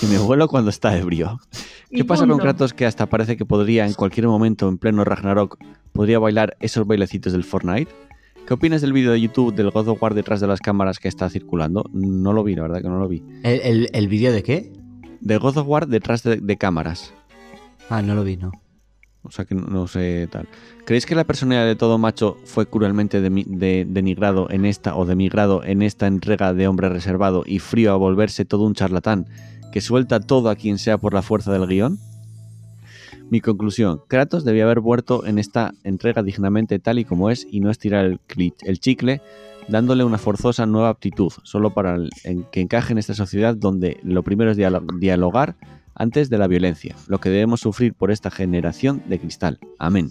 que 0.00 0.06
me 0.06 0.18
vuelo 0.18 0.48
cuando 0.48 0.70
está 0.70 0.96
ebrio. 0.96 1.40
¿Qué 1.90 2.04
pasa 2.04 2.26
con 2.26 2.38
Kratos 2.38 2.72
que 2.72 2.86
hasta 2.86 3.06
parece 3.06 3.36
que 3.36 3.44
podría 3.44 3.86
en 3.86 3.94
cualquier 3.94 4.26
momento 4.28 4.68
en 4.68 4.78
pleno 4.78 5.04
Ragnarok 5.04 5.58
podría 5.92 6.18
bailar 6.18 6.56
esos 6.60 6.86
bailecitos 6.86 7.32
del 7.32 7.44
Fortnite? 7.44 7.90
¿Qué 8.46 8.54
opinas 8.54 8.80
del 8.80 8.92
vídeo 8.92 9.12
de 9.12 9.20
YouTube 9.20 9.54
del 9.54 9.70
God 9.70 9.88
of 9.88 10.02
War 10.02 10.14
detrás 10.14 10.40
de 10.40 10.46
las 10.46 10.60
cámaras 10.60 10.98
que 10.98 11.08
está 11.08 11.28
circulando? 11.30 11.84
No 11.92 12.32
lo 12.32 12.42
vi, 12.42 12.54
la 12.54 12.62
verdad 12.62 12.82
que 12.82 12.88
no 12.88 12.98
lo 12.98 13.08
vi. 13.08 13.22
¿El, 13.42 13.88
el, 13.92 14.08
vídeo 14.08 14.32
de 14.32 14.42
qué? 14.42 14.72
De 15.20 15.36
God 15.36 15.58
of 15.58 15.68
War 15.68 15.86
detrás 15.86 16.22
de, 16.22 16.56
cámaras. 16.56 17.12
Ah, 17.88 18.02
no 18.02 18.14
lo 18.14 18.24
vi, 18.24 18.36
no. 18.36 18.50
O 19.22 19.30
sea 19.30 19.44
que 19.44 19.54
no, 19.54 19.86
sé 19.86 20.28
tal. 20.30 20.48
¿Creéis 20.84 21.06
que 21.06 21.14
la 21.14 21.24
personalidad 21.24 21.66
de 21.66 21.76
todo 21.76 21.98
macho 21.98 22.38
fue 22.44 22.66
cruelmente 22.66 23.20
denigrado 23.20 24.50
en 24.50 24.64
esta 24.64 24.96
o 24.96 25.04
demigrado 25.04 25.62
en 25.62 25.82
esta 25.82 26.06
entrega 26.06 26.54
de 26.54 26.66
hombre 26.66 26.88
reservado 26.88 27.44
y 27.46 27.58
frío 27.58 27.92
a 27.92 27.96
volverse 27.96 28.44
todo 28.44 28.64
un 28.64 28.74
charlatán 28.74 29.26
que 29.72 29.80
suelta 29.80 30.20
todo 30.20 30.50
a 30.50 30.56
quien 30.56 30.78
sea 30.78 30.98
por 30.98 31.14
la 31.14 31.22
fuerza 31.22 31.52
del 31.52 31.66
guion? 31.66 31.98
Mi 33.30 33.40
conclusión, 33.40 34.02
Kratos 34.08 34.44
debía 34.44 34.64
haber 34.64 34.80
vuelto 34.80 35.24
en 35.24 35.38
esta 35.38 35.72
entrega 35.84 36.22
dignamente 36.22 36.80
tal 36.80 36.98
y 36.98 37.04
como 37.04 37.30
es 37.30 37.46
y 37.48 37.60
no 37.60 37.70
estirar 37.70 38.04
el, 38.04 38.20
el 38.62 38.80
chicle 38.80 39.22
dándole 39.68 40.04
una 40.04 40.18
forzosa 40.18 40.66
nueva 40.66 40.88
aptitud, 40.88 41.32
solo 41.44 41.72
para 41.72 41.96
que 42.50 42.60
encaje 42.60 42.92
en 42.92 42.98
esta 42.98 43.14
sociedad 43.14 43.54
donde 43.54 44.00
lo 44.02 44.22
primero 44.22 44.50
es 44.50 44.56
dialogar, 44.56 45.56
antes 45.94 46.30
de 46.30 46.38
la 46.38 46.46
violencia, 46.46 46.96
lo 47.08 47.20
que 47.20 47.28
debemos 47.28 47.60
sufrir 47.60 47.94
por 47.94 48.10
esta 48.10 48.30
generación 48.30 49.02
de 49.06 49.18
cristal. 49.18 49.58
Amén. 49.78 50.10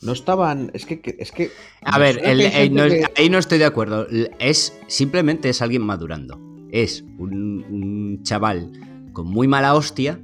No 0.00 0.12
estaban. 0.12 0.70
Es 0.72 0.86
que. 0.86 1.02
Es 1.18 1.30
que 1.30 1.50
a 1.82 1.98
ver, 1.98 2.22
ahí 2.24 3.28
no 3.28 3.38
estoy 3.38 3.58
de 3.58 3.66
acuerdo. 3.66 4.06
Es 4.38 4.72
simplemente 4.86 5.50
es 5.50 5.60
alguien 5.60 5.82
madurando. 5.82 6.49
Es 6.72 7.04
un, 7.18 8.20
chaval 8.22 8.70
con 9.12 9.26
muy 9.26 9.48
mala 9.48 9.74
hostia 9.74 10.20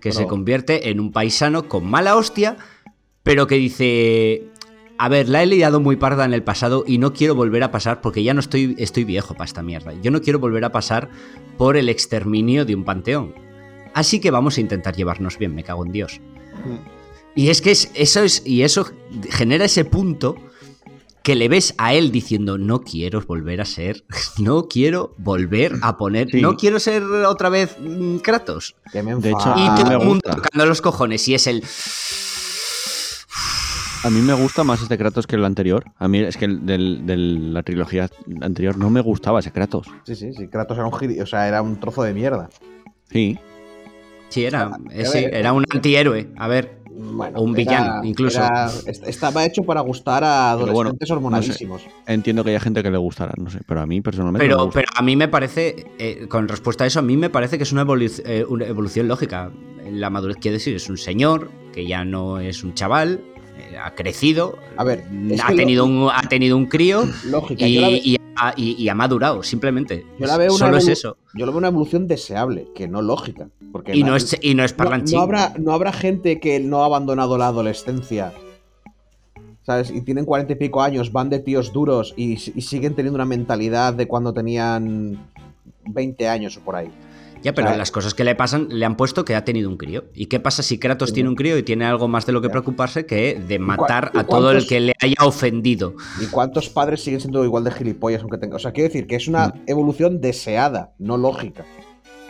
que 0.00 0.12
se 0.12 0.26
convierte 0.26 0.90
en 0.90 1.00
un 1.00 1.12
paisano 1.12 1.68
con 1.68 1.88
mala 1.88 2.16
hostia, 2.16 2.56
pero 3.22 3.46
que 3.46 3.56
dice. 3.56 4.48
A 4.96 5.08
ver, 5.08 5.28
la 5.28 5.42
he 5.42 5.46
liado 5.46 5.80
muy 5.80 5.96
parda 5.96 6.24
en 6.24 6.32
el 6.34 6.44
pasado 6.44 6.84
y 6.86 6.98
no 6.98 7.12
quiero 7.12 7.34
volver 7.34 7.64
a 7.64 7.72
pasar 7.72 8.00
porque 8.00 8.22
ya 8.22 8.32
no 8.32 8.38
estoy, 8.38 8.76
estoy 8.78 9.02
viejo 9.02 9.34
para 9.34 9.46
esta 9.46 9.60
mierda. 9.60 9.92
Yo 10.00 10.12
no 10.12 10.20
quiero 10.20 10.38
volver 10.38 10.64
a 10.64 10.70
pasar 10.70 11.10
por 11.58 11.76
el 11.76 11.88
exterminio 11.88 12.64
de 12.64 12.76
un 12.76 12.84
panteón. 12.84 13.34
Así 13.92 14.20
que 14.20 14.30
vamos 14.30 14.56
a 14.56 14.60
intentar 14.60 14.94
llevarnos 14.94 15.36
bien, 15.36 15.52
me 15.52 15.64
cago 15.64 15.84
en 15.84 15.90
Dios. 15.90 16.20
Y 17.34 17.48
es 17.48 17.60
que 17.60 17.72
eso 17.72 18.22
es. 18.22 18.46
Y 18.46 18.62
eso 18.62 18.86
genera 19.30 19.64
ese 19.64 19.84
punto 19.84 20.36
que 21.24 21.34
le 21.34 21.48
ves 21.48 21.74
a 21.78 21.94
él 21.94 22.12
diciendo, 22.12 22.58
no 22.58 22.82
quiero 22.82 23.20
volver 23.22 23.62
a 23.62 23.64
ser, 23.64 24.04
no 24.38 24.68
quiero 24.68 25.14
volver 25.16 25.72
a 25.82 25.96
poner, 25.96 26.28
no 26.34 26.56
quiero 26.56 26.78
ser 26.78 27.02
otra 27.02 27.48
vez 27.48 27.76
mm, 27.80 28.18
Kratos. 28.18 28.76
de 28.92 29.30
hecho, 29.30 29.54
y 29.56 29.82
todo 29.82 29.90
el 29.90 30.06
mundo 30.06 30.30
tocando 30.30 30.66
los 30.66 30.80
cojones 30.80 31.26
y 31.26 31.34
es 31.34 31.46
el... 31.48 31.64
A 34.04 34.10
mí 34.10 34.20
me 34.20 34.34
gusta 34.34 34.64
más 34.64 34.82
este 34.82 34.98
Kratos 34.98 35.26
que 35.26 35.36
el 35.36 35.46
anterior. 35.46 35.82
A 35.96 36.08
mí 36.08 36.18
es 36.18 36.36
que 36.36 36.46
de 36.46 36.76
la 36.76 37.62
trilogía 37.62 38.10
anterior 38.42 38.76
no 38.76 38.90
me 38.90 39.00
gustaba 39.00 39.40
ese 39.40 39.50
Kratos. 39.50 39.86
Sí, 40.04 40.14
sí, 40.14 40.34
sí. 40.34 40.48
Kratos 40.48 40.76
era 40.76 40.86
un, 40.86 41.22
o 41.22 41.26
sea, 41.26 41.48
era 41.48 41.62
un 41.62 41.80
trozo 41.80 42.02
de 42.02 42.12
mierda. 42.12 42.50
Sí. 43.10 43.38
Sí, 44.28 44.44
era, 44.44 44.72
era 44.92 45.54
un 45.54 45.64
antihéroe. 45.72 46.28
A 46.36 46.48
ver, 46.48 46.83
o 47.34 47.42
un 47.42 47.52
villano, 47.52 48.04
incluso. 48.04 48.40
estaba 49.06 49.44
hecho 49.44 49.62
para 49.62 49.80
gustar 49.80 50.24
a 50.24 50.52
adolescentes 50.52 51.10
hormonalísimos. 51.10 51.82
entiendo 52.06 52.44
que 52.44 52.50
haya 52.50 52.60
gente 52.60 52.82
que 52.82 52.90
le 52.90 52.98
gustará, 52.98 53.32
no 53.36 53.50
sé, 53.50 53.60
pero 53.66 53.80
a 53.80 53.86
mí 53.86 54.00
personalmente. 54.00 54.46
Pero, 54.46 54.70
pero 54.70 54.88
a 54.94 55.02
mí 55.02 55.16
me 55.16 55.28
parece, 55.28 55.86
eh, 55.98 56.26
con 56.28 56.48
respuesta 56.48 56.84
a 56.84 56.86
eso, 56.86 56.98
a 56.98 57.02
mí 57.02 57.16
me 57.16 57.30
parece 57.30 57.56
que 57.56 57.64
es 57.64 57.72
una, 57.72 57.86
eh, 58.24 58.44
una 58.48 58.66
evolución 58.66 59.08
lógica. 59.08 59.50
La 59.90 60.10
madurez 60.10 60.36
quiere 60.36 60.58
decir, 60.58 60.74
es 60.74 60.88
un 60.88 60.96
señor 60.96 61.50
que 61.72 61.86
ya 61.86 62.04
no 62.04 62.40
es 62.40 62.64
un 62.64 62.74
chaval, 62.74 63.20
eh, 63.58 63.76
ha 63.76 63.94
crecido, 63.94 64.56
a 64.76 64.84
ver, 64.84 65.04
ha, 65.42 65.54
tenido 65.54 65.84
un, 65.84 66.08
ha 66.12 66.22
tenido 66.28 66.56
un 66.56 66.66
crío 66.66 67.04
lógica, 67.24 67.66
y, 67.66 68.00
y, 68.02 68.16
ha 68.36 68.94
madurado, 68.94 69.42
simplemente. 69.42 70.06
Yo 70.18 70.26
la 70.26 70.36
veo 70.36 70.50
Solo 70.50 70.76
es 70.76 70.88
eso. 70.88 71.16
Yo 71.34 71.46
lo 71.46 71.52
veo 71.52 71.58
una 71.58 71.68
evolución 71.68 72.06
deseable, 72.06 72.68
que 72.74 72.88
no 72.88 73.02
lógica. 73.02 73.48
Porque 73.72 73.96
y, 73.96 74.02
no 74.02 74.16
es, 74.16 74.36
y 74.40 74.54
no 74.54 74.64
es 74.64 74.72
parlanchín. 74.72 75.16
No, 75.16 75.22
habrá, 75.22 75.54
no 75.58 75.72
habrá 75.72 75.92
gente 75.92 76.40
que 76.40 76.60
no 76.60 76.82
ha 76.82 76.86
abandonado 76.86 77.38
la 77.38 77.48
adolescencia. 77.48 78.32
¿Sabes? 79.62 79.90
Y 79.90 80.02
tienen 80.02 80.26
cuarenta 80.26 80.52
y 80.52 80.56
pico 80.56 80.82
años, 80.82 81.10
van 81.10 81.30
de 81.30 81.38
tíos 81.38 81.72
duros 81.72 82.12
y, 82.16 82.32
y 82.32 82.62
siguen 82.62 82.94
teniendo 82.94 83.16
una 83.16 83.24
mentalidad 83.24 83.94
de 83.94 84.06
cuando 84.06 84.34
tenían 84.34 85.18
20 85.86 86.28
años 86.28 86.56
o 86.56 86.60
por 86.60 86.76
ahí. 86.76 86.90
Ya, 87.44 87.52
pero 87.52 87.76
las 87.76 87.90
cosas 87.90 88.14
que 88.14 88.24
le 88.24 88.34
pasan 88.34 88.68
le 88.70 88.86
han 88.86 88.96
puesto 88.96 89.26
que 89.26 89.34
ha 89.34 89.44
tenido 89.44 89.68
un 89.68 89.76
crío. 89.76 90.04
¿Y 90.14 90.26
qué 90.26 90.40
pasa 90.40 90.62
si 90.62 90.78
Kratos 90.78 91.12
tiene 91.12 91.28
un 91.28 91.34
crío 91.34 91.58
y 91.58 91.62
tiene 91.62 91.84
algo 91.84 92.08
más 92.08 92.24
de 92.24 92.32
lo 92.32 92.40
que 92.40 92.48
preocuparse 92.48 93.04
que 93.04 93.38
de 93.38 93.58
matar 93.58 94.10
a 94.14 94.24
todo 94.24 94.50
el 94.50 94.66
que 94.66 94.80
le 94.80 94.94
haya 95.02 95.16
ofendido? 95.22 95.94
¿Y 96.22 96.26
cuántos 96.26 96.70
padres 96.70 97.02
siguen 97.02 97.20
siendo 97.20 97.44
igual 97.44 97.62
de 97.62 97.70
gilipollas 97.70 98.22
aunque 98.22 98.38
tenga? 98.38 98.56
O 98.56 98.58
sea, 98.58 98.72
quiero 98.72 98.88
decir 98.88 99.06
que 99.06 99.16
es 99.16 99.28
una 99.28 99.48
mm. 99.48 99.52
evolución 99.66 100.22
deseada, 100.22 100.94
no 100.98 101.18
lógica. 101.18 101.66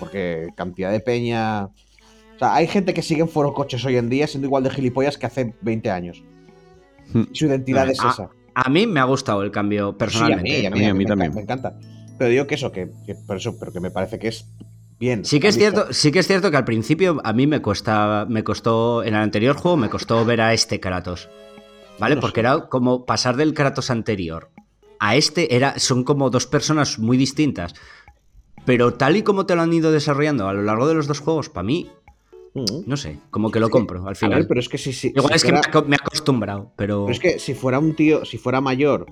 Porque 0.00 0.48
cantidad 0.56 0.90
de 0.90 0.98
peña. 0.98 1.66
O 1.66 2.38
sea, 2.40 2.56
hay 2.56 2.66
gente 2.66 2.92
que 2.92 3.02
sigue 3.02 3.20
en 3.20 3.28
foro 3.28 3.54
coches 3.54 3.84
hoy 3.84 3.96
en 3.96 4.10
día 4.10 4.26
siendo 4.26 4.48
igual 4.48 4.64
de 4.64 4.70
gilipollas 4.70 5.16
que 5.16 5.26
hace 5.26 5.54
20 5.60 5.90
años. 5.90 6.24
Mm. 7.12 7.22
su 7.30 7.46
identidad 7.46 7.88
es 7.88 7.98
esa. 7.98 8.30
A 8.56 8.68
mí 8.68 8.88
me 8.88 8.98
ha 8.98 9.04
gustado 9.04 9.42
el 9.42 9.52
cambio 9.52 9.96
personalmente. 9.96 10.66
a, 10.66 10.70
mí, 10.70 10.84
a, 10.86 10.94
mí, 10.94 11.06
también. 11.06 11.32
Me 11.34 11.42
encanta. 11.42 11.78
Pero 12.18 12.30
digo 12.30 12.46
que 12.46 12.54
eso, 12.54 12.72
que, 12.72 12.88
por 13.26 13.36
eso, 13.36 13.56
pero 13.58 13.72
que 13.72 13.80
me 13.80 13.90
parece 13.90 14.18
que 14.18 14.28
es 14.28 14.48
Sí 15.22 15.40
que 15.40 15.48
es 15.48 15.56
cierto, 15.56 15.92
sí 15.92 16.12
que 16.12 16.20
es 16.20 16.26
cierto 16.26 16.50
que 16.50 16.56
al 16.56 16.64
principio 16.64 17.20
a 17.24 17.32
mí 17.32 17.46
me 17.46 17.60
cuesta, 17.60 18.26
me 18.28 18.44
costó, 18.44 19.02
en 19.02 19.14
el 19.14 19.20
anterior 19.20 19.56
juego 19.56 19.76
me 19.76 19.90
costó 19.90 20.24
ver 20.24 20.40
a 20.40 20.52
este 20.52 20.80
Kratos. 20.80 21.28
¿Vale? 21.98 22.16
Porque 22.16 22.40
era 22.40 22.68
como 22.68 23.04
pasar 23.04 23.36
del 23.36 23.54
Kratos 23.54 23.90
anterior 23.90 24.50
a 25.04 25.16
este 25.16 25.54
era, 25.54 25.78
son 25.78 26.02
como 26.02 26.30
dos 26.30 26.46
personas 26.46 26.98
muy 26.98 27.16
distintas. 27.16 27.74
Pero 28.64 28.94
tal 28.94 29.16
y 29.16 29.22
como 29.22 29.44
te 29.44 29.54
lo 29.54 29.62
han 29.62 29.72
ido 29.72 29.92
desarrollando 29.92 30.48
a 30.48 30.54
lo 30.54 30.62
largo 30.62 30.88
de 30.88 30.94
los 30.94 31.06
dos 31.06 31.20
juegos, 31.20 31.50
para 31.50 31.64
mí, 31.64 31.90
mm. 32.54 32.64
no 32.86 32.96
sé, 32.96 33.18
como 33.30 33.50
que 33.50 33.60
lo 33.60 33.68
compro 33.68 34.06
al 34.08 34.16
final. 34.16 34.46
pero 34.46 34.60
es 34.60 34.70
que 34.70 34.78
si, 34.78 35.08
Igual 35.08 35.34
es 35.34 35.44
que 35.44 35.52
me, 35.52 35.58
he 35.58 35.94
acostumbrado, 36.00 36.72
pero... 36.76 37.04
pero... 37.04 37.10
es 37.10 37.20
que 37.20 37.38
si 37.38 37.52
fuera 37.52 37.78
un 37.78 37.94
tío, 37.94 38.24
si 38.24 38.38
fuera 38.38 38.62
mayor 38.62 39.06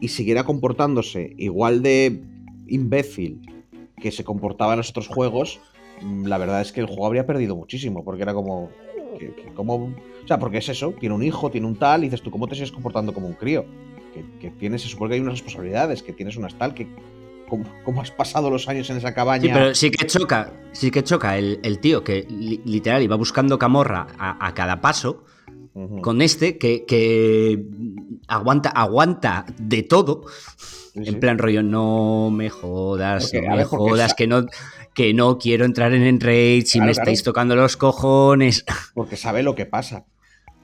y 0.00 0.08
siguiera 0.08 0.44
comportándose 0.44 1.34
igual 1.36 1.82
de 1.82 2.24
imbécil 2.66 3.42
que 4.00 4.10
se 4.10 4.24
comportaba 4.24 4.72
en 4.74 4.78
los 4.78 4.90
otros 4.90 5.08
juegos, 5.08 5.60
mm, 6.02 6.26
la 6.26 6.38
verdad 6.38 6.60
es 6.60 6.72
que 6.72 6.80
el 6.80 6.86
juego 6.86 7.06
habría 7.06 7.26
perdido 7.26 7.56
muchísimo, 7.56 8.04
porque 8.04 8.22
era 8.22 8.34
como... 8.34 8.70
como 9.54 9.74
o 9.74 10.26
sea, 10.26 10.38
porque 10.38 10.58
es 10.58 10.68
eso, 10.68 10.92
tiene 10.98 11.14
un 11.14 11.22
hijo, 11.22 11.50
tiene 11.50 11.66
un 11.66 11.76
tal, 11.76 12.02
y 12.02 12.06
dices 12.06 12.22
tú, 12.22 12.30
¿cómo 12.30 12.48
te 12.48 12.54
sigues 12.54 12.72
comportando 12.72 13.12
como 13.12 13.26
un 13.26 13.34
crío? 13.34 13.64
Que, 14.40 14.50
tienes, 14.50 14.82
se 14.82 14.88
supone 14.88 15.10
que 15.10 15.14
hay 15.16 15.20
unas 15.20 15.34
responsabilidades, 15.34 16.02
que 16.02 16.12
tienes 16.12 16.36
unas 16.36 16.56
tal, 16.56 16.72
que 16.72 16.86
¿Cómo, 17.84 18.00
has 18.00 18.10
pasado 18.10 18.50
los 18.50 18.68
años 18.68 18.88
en 18.90 18.96
esa 18.96 19.12
cabaña? 19.14 19.42
Sí, 19.42 19.50
pero 19.52 19.74
sí 19.74 19.90
que 19.90 20.06
choca, 20.06 20.52
sí 20.72 20.90
que 20.90 21.04
choca 21.04 21.36
el, 21.36 21.78
tío 21.78 22.02
que 22.02 22.26
literal 22.28 23.02
iba 23.02 23.16
buscando 23.16 23.58
camorra 23.58 24.06
a, 24.18 24.54
cada 24.54 24.80
paso. 24.80 25.24
Con 26.02 26.22
este 26.22 26.56
que, 26.56 26.84
que, 26.84 27.64
aguanta, 28.28 28.68
aguanta 28.68 29.44
de 29.58 29.82
todo 29.82 30.22
en 30.94 31.18
plan 31.18 31.38
rollo, 31.38 31.62
no 31.62 32.30
me 32.30 32.50
jodas, 32.50 33.32
no 33.34 33.56
me 33.56 33.64
jodas, 33.64 34.14
que 34.14 34.26
no, 34.26 34.46
que 34.94 35.12
no 35.12 35.38
quiero 35.38 35.64
entrar 35.64 35.92
en 35.92 36.04
Enrage 36.04 36.66
y 36.74 36.80
me 36.80 36.92
estáis 36.92 37.22
tocando 37.22 37.56
los 37.56 37.76
cojones. 37.76 38.64
Porque 38.94 39.16
sabe 39.16 39.42
lo 39.42 39.54
que 39.54 39.66
pasa. 39.66 40.04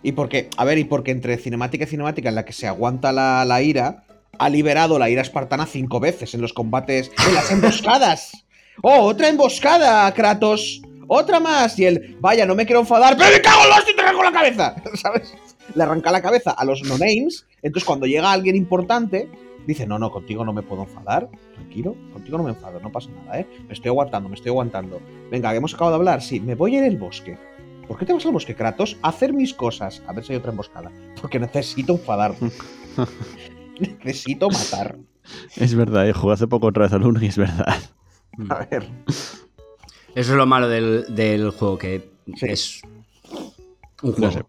Y 0.03 0.12
porque, 0.12 0.49
a 0.57 0.65
ver, 0.65 0.78
y 0.78 0.85
porque 0.85 1.11
entre 1.11 1.37
cinemática 1.37 1.85
y 1.85 1.87
cinemática 1.87 2.31
en 2.31 2.35
la 2.35 2.47
que 2.47 2.55
se 2.55 2.66
aguanta 2.66 3.12
la, 3.12 3.62
ira, 3.62 4.05
ha 4.39 4.49
liberado 4.49 4.99
la 4.99 5.11
ira 5.11 5.20
espartana 5.20 5.66
cinco 5.66 6.01
veces 6.01 6.32
en 6.32 6.41
los 6.41 6.55
combates, 6.55 7.11
en 7.28 7.35
las 7.35 7.51
emboscadas. 7.51 8.47
¡Oh, 8.82 9.01
otra 9.01 9.28
emboscada, 9.28 10.11
Kratos! 10.15 10.81
¡Otra 11.12 11.41
más! 11.41 11.77
Y 11.77 11.87
él, 11.87 12.16
vaya, 12.20 12.47
no 12.47 12.55
me 12.55 12.65
quiero 12.65 12.81
enfadar, 12.81 13.16
pero 13.16 13.32
me 13.32 13.41
cago 13.41 13.65
en 13.65 13.70
los 13.70 13.91
y 13.91 13.97
te 13.97 14.15
con 14.15 14.24
la 14.24 14.31
cabeza. 14.31 14.77
¿Sabes? 14.95 15.35
Le 15.74 15.82
arranca 15.82 16.12
la 16.12 16.23
cabeza 16.23 16.53
a 16.53 16.65
los 16.65 16.85
no-names. 16.85 17.49
Entonces, 17.62 17.85
cuando 17.85 18.07
llega 18.07 18.31
alguien 18.31 18.55
importante, 18.55 19.28
dice, 19.66 19.89
no, 19.89 19.99
no, 19.99 20.12
contigo 20.12 20.45
no 20.45 20.53
me 20.53 20.62
puedo 20.62 20.85
enfadar, 20.85 21.28
tranquilo, 21.55 21.97
contigo 22.12 22.39
no 22.39 22.45
me 22.45 22.51
enfado, 22.51 22.78
no 22.78 22.93
pasa 22.93 23.11
nada, 23.11 23.41
¿eh? 23.41 23.47
Me 23.66 23.74
estoy 23.74 23.89
aguantando, 23.89 24.28
me 24.28 24.37
estoy 24.37 24.51
aguantando. 24.51 25.01
Venga, 25.32 25.53
hemos 25.53 25.74
acabado 25.74 25.97
de 25.97 26.01
hablar, 26.01 26.23
sí, 26.23 26.39
me 26.39 26.55
voy 26.55 26.77
en 26.77 26.85
el 26.85 26.97
bosque. 26.97 27.37
¿Por 27.89 27.99
qué 27.99 28.07
te 28.07 28.12
vas 28.12 28.24
al 28.24 28.32
bosque, 28.32 28.55
Kratos? 28.55 28.97
A 29.03 29.09
hacer 29.09 29.32
mis 29.32 29.53
cosas. 29.53 30.05
A 30.07 30.12
ver 30.12 30.24
si 30.24 30.32
hay 30.32 30.39
otra 30.39 30.53
emboscada. 30.53 30.93
Porque 31.20 31.41
necesito 31.41 31.95
enfadarme. 31.95 32.53
necesito 33.81 34.49
matar. 34.49 34.97
Es 35.57 35.74
verdad, 35.74 36.09
eh, 36.09 36.12
jugué 36.12 36.35
hace 36.35 36.47
poco 36.47 36.69
otra 36.69 36.85
vez 36.85 36.93
al 36.93 37.05
1 37.05 37.20
y 37.20 37.27
es 37.27 37.37
verdad. 37.37 37.74
A 38.49 38.65
ver. 38.66 38.89
Eso 40.15 40.32
es 40.32 40.37
lo 40.37 40.47
malo 40.47 40.69
del, 40.69 41.51
juego, 41.51 41.78
que 41.78 42.11
es 42.43 42.82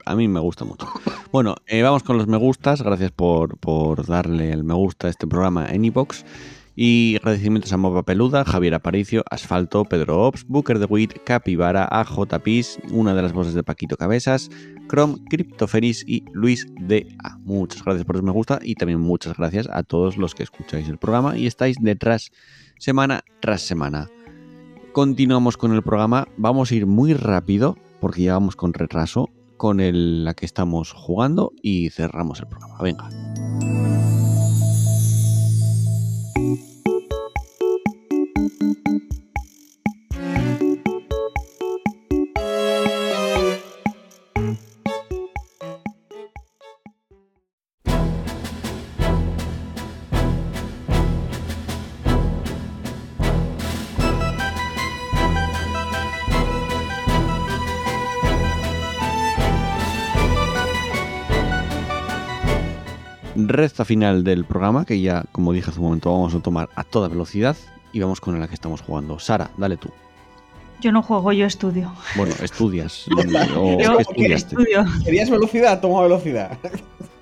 a 0.06 0.16
mí 0.16 0.28
me 0.28 0.40
gusta 0.40 0.66
mucho. 0.66 0.88
Bueno, 1.32 1.56
eh, 1.68 1.82
vamos 1.82 2.04
con 2.04 2.18
los 2.18 2.28
me 2.28 2.38
gustas. 2.38 2.82
Gracias 2.82 3.12
por, 3.12 4.06
darle 4.06 4.52
el 4.52 4.64
me 4.64 4.74
gusta 4.74 5.08
a 5.08 5.10
este 5.10 5.28
programa 5.28 5.68
en 5.70 5.86
iBox. 5.86 6.26
Y 6.74 7.18
agradecimientos 7.18 7.74
a 7.74 7.78
Mopa 7.78 8.04
Peluda, 8.04 8.46
Javier 8.46 8.74
Aparicio, 8.76 9.26
Asfalto, 9.30 9.84
Pedro 9.84 10.26
Ops, 10.26 10.46
Booker 10.48 10.80
de 10.80 10.86
Wit, 10.86 11.14
Capibara, 11.26 11.86
AJPis, 11.86 12.80
una 12.92 13.14
de 13.14 13.22
las 13.22 13.34
voces 13.34 13.54
de 13.54 13.62
Paquito 13.62 13.98
Cabezas, 13.98 14.50
Chrome, 14.90 15.18
Cryptoferis 15.30 16.06
y 16.08 16.24
Luis 16.32 16.66
D.A. 16.80 17.38
Muchas 17.40 17.84
gracias 17.84 18.06
por 18.06 18.16
los 18.16 18.24
me 18.24 18.32
gusta 18.32 18.60
y 18.62 18.76
también 18.76 19.02
muchas 19.02 19.36
gracias 19.36 19.68
a 19.70 19.84
todos 19.84 20.16
los 20.16 20.34
que 20.34 20.44
escucháis 20.44 20.88
el 20.88 20.98
programa 20.98 21.38
y 21.38 21.46
estáis 21.46 21.76
detrás 21.82 22.32
semana 22.80 23.22
tras 23.42 23.62
semana. 23.62 24.10
Continuamos 24.92 25.56
con 25.56 25.74
el 25.74 25.84
programa, 25.84 26.28
vamos 26.36 26.70
a 26.70 26.76
ir 26.76 26.86
muy 26.86 27.14
rápido 27.14 27.78
porque 28.02 28.24
ya 28.24 28.34
vamos 28.34 28.58
con 28.58 28.74
retraso 28.74 29.30
con 29.56 29.80
el, 29.80 30.26
la 30.26 30.34
que 30.34 30.46
estamos 30.46 30.92
jugando 30.92 31.54
y 31.62 31.92
cerramos 31.92 32.42
el 32.42 32.48
programa. 32.48 32.78
Venga. 32.82 34.01
Recta 63.52 63.86
final 63.86 64.24
del 64.24 64.46
programa, 64.46 64.86
que 64.86 65.02
ya, 65.02 65.26
como 65.32 65.54
dije 65.54 65.70
hace 65.70 65.80
un 65.80 65.86
momento, 65.86 66.12
vamos 66.12 66.34
a 66.36 66.40
tomar 66.40 66.70
a 66.76 66.84
toda 66.84 67.08
velocidad 67.08 67.56
y 67.94 68.00
vamos 68.00 68.22
con 68.22 68.40
la 68.40 68.48
que 68.48 68.54
estamos 68.54 68.82
jugando. 68.82 69.20
Sara, 69.20 69.52
dale 69.58 69.78
tú. 69.78 69.90
Yo 70.82 70.92
no 70.92 71.04
juego, 71.04 71.32
yo 71.32 71.46
estudio. 71.46 71.94
Bueno, 72.16 72.34
estudias. 72.42 73.06
yo 73.80 74.00
estudio. 74.00 74.86
¿Querías 75.06 75.30
velocidad? 75.30 75.80
Toma 75.80 76.02
velocidad. 76.02 76.58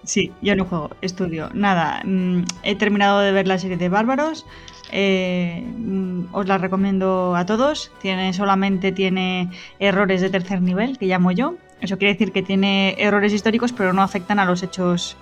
Sí, 0.05 0.31
yo 0.41 0.55
no 0.55 0.65
juego, 0.65 0.91
estudio. 1.01 1.49
Nada, 1.53 2.01
mm, 2.05 2.43
he 2.63 2.75
terminado 2.75 3.19
de 3.19 3.31
ver 3.31 3.47
la 3.47 3.59
serie 3.59 3.77
de 3.77 3.89
Bárbaros. 3.89 4.45
Eh, 4.91 5.63
mm, 5.77 6.33
os 6.33 6.47
la 6.47 6.57
recomiendo 6.57 7.35
a 7.35 7.45
todos. 7.45 7.91
Tiene, 8.01 8.33
solamente 8.33 8.91
tiene 8.91 9.51
errores 9.77 10.21
de 10.21 10.29
tercer 10.29 10.61
nivel, 10.61 10.97
que 10.97 11.05
llamo 11.05 11.31
yo. 11.31 11.55
Eso 11.81 11.97
quiere 11.97 12.13
decir 12.13 12.31
que 12.31 12.43
tiene 12.43 12.95
errores 12.97 13.33
históricos, 13.33 13.73
pero 13.73 13.93
no 13.93 14.01
afectan 14.01 14.39
a 14.39 14.45
los 14.45 14.63
hechos 14.63 15.17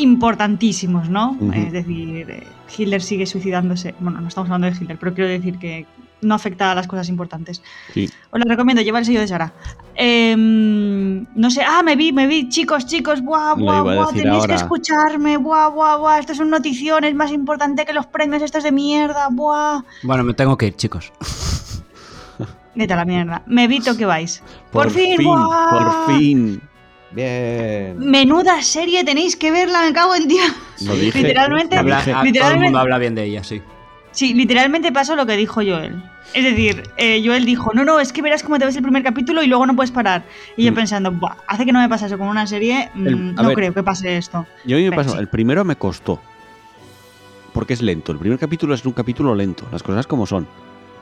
importantísimos, 0.00 1.08
¿no? 1.08 1.36
Es 1.54 1.72
decir, 1.72 2.30
eh, 2.30 2.46
Hitler 2.76 3.02
sigue 3.02 3.26
suicidándose. 3.26 3.94
Bueno, 4.00 4.20
no 4.20 4.28
estamos 4.28 4.48
hablando 4.50 4.70
de 4.70 4.76
Hitler, 4.76 4.98
pero 4.98 5.14
quiero 5.14 5.30
decir 5.30 5.58
que 5.58 5.86
no 6.22 6.34
afecta 6.34 6.72
a 6.72 6.74
las 6.74 6.86
cosas 6.86 7.08
importantes. 7.08 7.62
Sí. 7.92 8.10
Os 8.30 8.40
lo 8.40 8.44
recomiendo, 8.48 8.82
lleva 8.82 8.98
el 8.98 9.04
sello 9.04 9.20
de 9.20 9.28
Sara. 9.28 9.52
Em, 9.94 11.26
no 11.34 11.50
sé, 11.50 11.62
ah, 11.66 11.82
me 11.82 11.96
vi, 11.96 12.12
me 12.12 12.26
vi, 12.26 12.48
chicos, 12.48 12.86
chicos, 12.86 13.22
buah, 13.22 13.54
buah, 13.54 13.82
buah, 13.82 14.12
tenéis 14.12 14.46
que 14.46 14.54
escucharme, 14.54 15.36
buah, 15.36 15.68
buah, 15.68 15.96
buah, 15.96 16.18
esto 16.18 16.34
son 16.34 16.50
noticiones 16.50 17.14
más 17.14 17.32
importante 17.32 17.84
que 17.84 17.92
los 17.92 18.06
premios 18.06 18.42
estos 18.42 18.64
de 18.64 18.72
mierda, 18.72 19.28
buah. 19.30 19.82
Bueno, 20.02 20.24
me 20.24 20.34
tengo 20.34 20.56
que 20.56 20.68
ir, 20.68 20.76
chicos. 20.76 21.12
Vete 22.74 22.92
a 22.92 22.96
la 22.96 23.04
mierda. 23.04 23.42
Me 23.46 23.64
evito 23.64 23.96
que 23.96 24.06
vais. 24.06 24.42
Por, 24.70 24.90
fin, 24.90 25.16
fin 25.16 25.26
por 25.26 26.06
fin. 26.06 26.62
Bien. 27.12 27.98
Menuda 27.98 28.62
serie, 28.62 29.04
tenéis 29.04 29.36
que 29.36 29.50
verla, 29.50 29.82
me 29.82 29.92
cago 29.92 30.14
en 30.14 30.28
Dios. 30.28 30.52
Lo 30.84 30.94
dije. 30.94 31.22
Literalmente, 31.22 31.76
habla, 31.76 31.98
literalmente, 31.98 32.38
todo 32.40 32.50
el 32.50 32.60
mundo 32.60 32.78
habla 32.78 32.98
bien 32.98 33.14
de 33.14 33.24
ella, 33.24 33.44
sí. 33.44 33.62
Sí, 34.12 34.34
literalmente 34.34 34.92
pasó 34.92 35.16
lo 35.16 35.26
que 35.26 35.36
dijo 35.36 35.54
Joel. 35.56 36.02
Es 36.34 36.44
decir, 36.44 36.82
eh, 36.96 37.22
Joel 37.24 37.44
dijo, 37.44 37.72
no, 37.74 37.84
no, 37.84 37.98
es 37.98 38.12
que 38.12 38.22
verás 38.22 38.42
cómo 38.42 38.58
te 38.58 38.64
ves 38.64 38.76
el 38.76 38.82
primer 38.82 39.02
capítulo 39.02 39.42
y 39.42 39.46
luego 39.46 39.66
no 39.66 39.74
puedes 39.74 39.90
parar. 39.90 40.24
Y 40.56 40.64
yo 40.64 40.72
mm. 40.72 40.74
pensando, 40.74 41.12
Buah, 41.12 41.36
hace 41.46 41.64
que 41.64 41.72
no 41.72 41.80
me 41.80 41.88
pase 41.88 42.06
eso 42.06 42.18
con 42.18 42.28
una 42.28 42.46
serie, 42.46 42.90
mm, 42.94 43.34
no 43.34 43.52
creo 43.52 43.74
que 43.74 43.82
pase 43.82 44.16
esto. 44.16 44.46
Yo 44.64 44.76
a 44.76 44.80
mí 44.80 44.88
me 44.88 44.96
pasó, 44.96 45.18
el 45.18 45.28
primero 45.28 45.64
me 45.64 45.76
costó. 45.76 46.20
Porque 47.52 47.72
es 47.72 47.82
lento. 47.82 48.12
El 48.12 48.18
primer 48.18 48.38
capítulo 48.38 48.74
es 48.74 48.84
un 48.84 48.92
capítulo 48.92 49.34
lento, 49.34 49.66
las 49.72 49.82
cosas 49.82 50.06
como 50.06 50.24
son. 50.26 50.46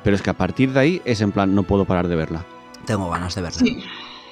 Pero 0.03 0.17
es 0.17 0.23
que 0.23 0.31
a 0.31 0.35
partir 0.35 0.73
de 0.73 0.81
ahí 0.81 1.03
es 1.05 1.21
en 1.21 1.33
plan, 1.33 1.55
no 1.55 1.63
puedo 1.63 1.85
parar 1.85 2.09
de 2.09 2.17
verla. 2.17 2.45
Tengo 2.87 3.11
ganas 3.11 3.35
de 3.35 3.43
verla. 3.43 3.59
Sí. 3.59 3.85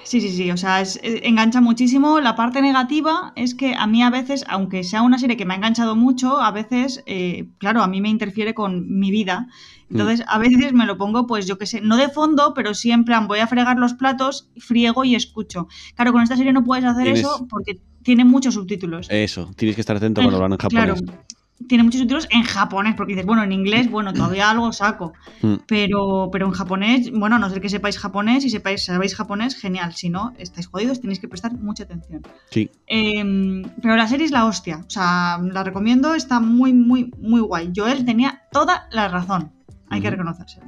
Sí, 0.07 0.21
sí, 0.21 0.29
sí, 0.31 0.53
o 0.53 0.57
sea, 0.57 0.85
engancha 1.03 1.61
muchísimo. 1.61 2.21
La 2.21 2.37
parte 2.37 2.63
negativa 2.63 3.33
es 3.35 3.57
que 3.57 3.75
a 3.75 3.89
mí 3.89 4.05
a 4.05 4.11
veces, 4.11 4.45
aunque 4.47 4.85
sea 4.85 5.03
una 5.03 5.19
serie 5.19 5.37
que 5.37 5.45
me 5.45 5.55
ha 5.55 5.57
enganchado 5.57 5.97
mucho, 5.97 6.41
a 6.41 6.53
veces, 6.53 7.03
eh, 7.07 7.49
claro, 7.59 7.83
a 7.83 7.89
mí 7.89 8.01
me 8.01 8.09
interfiere 8.09 8.55
con 8.55 8.99
mi 9.01 9.11
vida. 9.11 9.49
Entonces, 9.91 10.25
a 10.29 10.39
veces 10.39 10.73
me 10.73 10.87
lo 10.87 10.97
pongo, 10.97 11.27
pues 11.27 11.47
yo 11.47 11.59
qué 11.59 11.67
sé, 11.67 11.81
no 11.81 11.97
de 11.97 12.09
fondo, 12.09 12.55
pero 12.55 12.73
siempre 12.73 13.17
voy 13.27 13.41
a 13.41 13.49
fregar 13.49 13.79
los 13.79 13.95
platos, 13.95 14.49
friego 14.59 15.05
y 15.05 15.17
escucho. 15.17 15.67
Claro, 15.97 16.13
con 16.13 16.23
esta 16.23 16.37
serie 16.37 16.53
no 16.53 16.63
puedes 16.63 16.85
hacer 16.85 17.09
eso 17.09 17.45
porque 17.51 17.81
tiene 18.05 18.25
muchos 18.25 18.55
subtítulos. 18.55 19.09
Eso, 19.11 19.51
tienes 19.57 19.75
que 19.75 19.81
estar 19.81 19.97
atento 19.97 20.21
cuando 20.21 20.37
hablan 20.37 20.53
en 20.53 20.59
japonés. 20.59 21.03
Claro, 21.03 21.25
tiene 21.69 21.85
muchos 21.85 22.01
subtítulos 22.01 22.29
en 22.31 22.43
japonés, 22.43 22.95
porque 22.97 23.13
dices, 23.13 23.27
bueno, 23.27 23.43
en 23.43 23.53
inglés, 23.53 23.91
bueno, 23.91 24.13
todavía 24.13 24.51
algo 24.51 24.73
saco. 24.73 25.15
Mm. 25.43 25.55
Pero, 25.67 26.29
pero 26.31 26.47
en 26.47 26.53
japonés, 26.53 27.11
bueno, 27.13 27.37
a 27.37 27.39
no 27.39 27.51
ser 27.51 27.61
que 27.61 27.69
sepáis 27.69 27.99
japonés 27.99 28.45
y 28.45 28.51
sepáis, 28.51 28.85
sabéis 28.85 29.15
japonés, 29.15 29.57
genial. 29.57 29.95
Si 29.95 30.09
no, 30.09 30.35
estáis 30.39 30.67
jodidos, 30.67 31.01
tenéis 31.01 31.21
que 31.21 31.29
prestar 31.29 31.53
mucha 31.55 31.85
atención. 31.85 32.23
Sí. 32.51 32.71
Em, 32.87 33.63
pero 33.83 33.97
la 33.97 34.07
serie 34.09 34.27
es 34.27 34.33
la 34.33 34.45
hostia. 34.45 34.85
O 34.87 34.91
sea, 34.91 35.39
la 35.43 35.65
recomiendo, 35.65 36.15
está 36.15 36.41
muy, 36.41 36.73
muy, 36.73 37.13
muy 37.19 37.41
guay. 37.41 37.73
Joel 37.75 38.05
tenía 38.05 38.43
toda 38.53 38.89
la 38.91 39.09
razón. 39.09 39.53
Hay 39.89 40.01
que 40.01 40.11
reconocerse. 40.11 40.61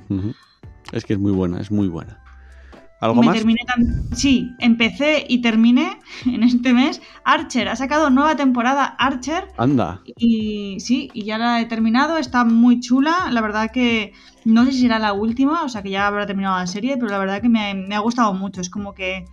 Es 0.92 1.04
que 1.04 1.14
es 1.14 1.18
muy 1.18 1.32
buena, 1.32 1.60
es 1.60 1.70
muy 1.70 1.88
buena. 1.88 2.22
¿Algo 3.00 3.22
más? 3.22 3.38
Sí, 4.12 4.54
empecé 4.58 5.24
y 5.28 5.40
terminé 5.40 5.98
en 6.26 6.42
este 6.42 6.72
mes. 6.72 7.00
Archer 7.24 7.68
ha 7.68 7.76
sacado 7.76 8.10
nueva 8.10 8.36
temporada 8.36 8.84
Archer. 8.84 9.48
Anda. 9.56 10.02
Y 10.16 10.80
sí, 10.80 11.08
y 11.14 11.24
ya 11.24 11.38
la 11.38 11.60
he 11.60 11.66
terminado. 11.66 12.16
Está 12.16 12.44
muy 12.44 12.80
chula. 12.80 13.28
La 13.30 13.40
verdad 13.40 13.70
que 13.70 14.12
no 14.44 14.64
sé 14.64 14.72
si 14.72 14.80
será 14.82 14.98
la 14.98 15.12
última, 15.12 15.62
o 15.62 15.68
sea 15.68 15.82
que 15.82 15.90
ya 15.90 16.06
habrá 16.06 16.26
terminado 16.26 16.56
la 16.56 16.66
serie, 16.66 16.96
pero 16.96 17.08
la 17.10 17.18
verdad 17.18 17.40
que 17.40 17.48
me, 17.48 17.94
ha 17.94 18.00
gustado 18.00 18.34
mucho. 18.34 18.60
Es 18.60 18.70
como 18.70 18.94
que 18.94 19.24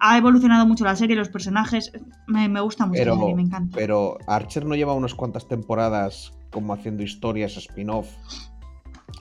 ha 0.00 0.18
evolucionado 0.18 0.66
mucho 0.66 0.84
la 0.84 0.96
serie, 0.96 1.14
los 1.14 1.28
personajes. 1.28 1.92
Me, 2.26 2.48
gusta 2.60 2.86
mucho, 2.86 2.98
pero, 2.98 3.34
me 3.36 3.42
encanta. 3.42 3.76
Pero 3.76 4.18
Archer 4.26 4.66
no 4.66 4.74
lleva 4.74 4.94
unas 4.94 5.14
cuantas 5.14 5.46
temporadas 5.46 6.32
como 6.50 6.72
haciendo 6.72 7.04
historias 7.04 7.56
spin-off 7.56 8.08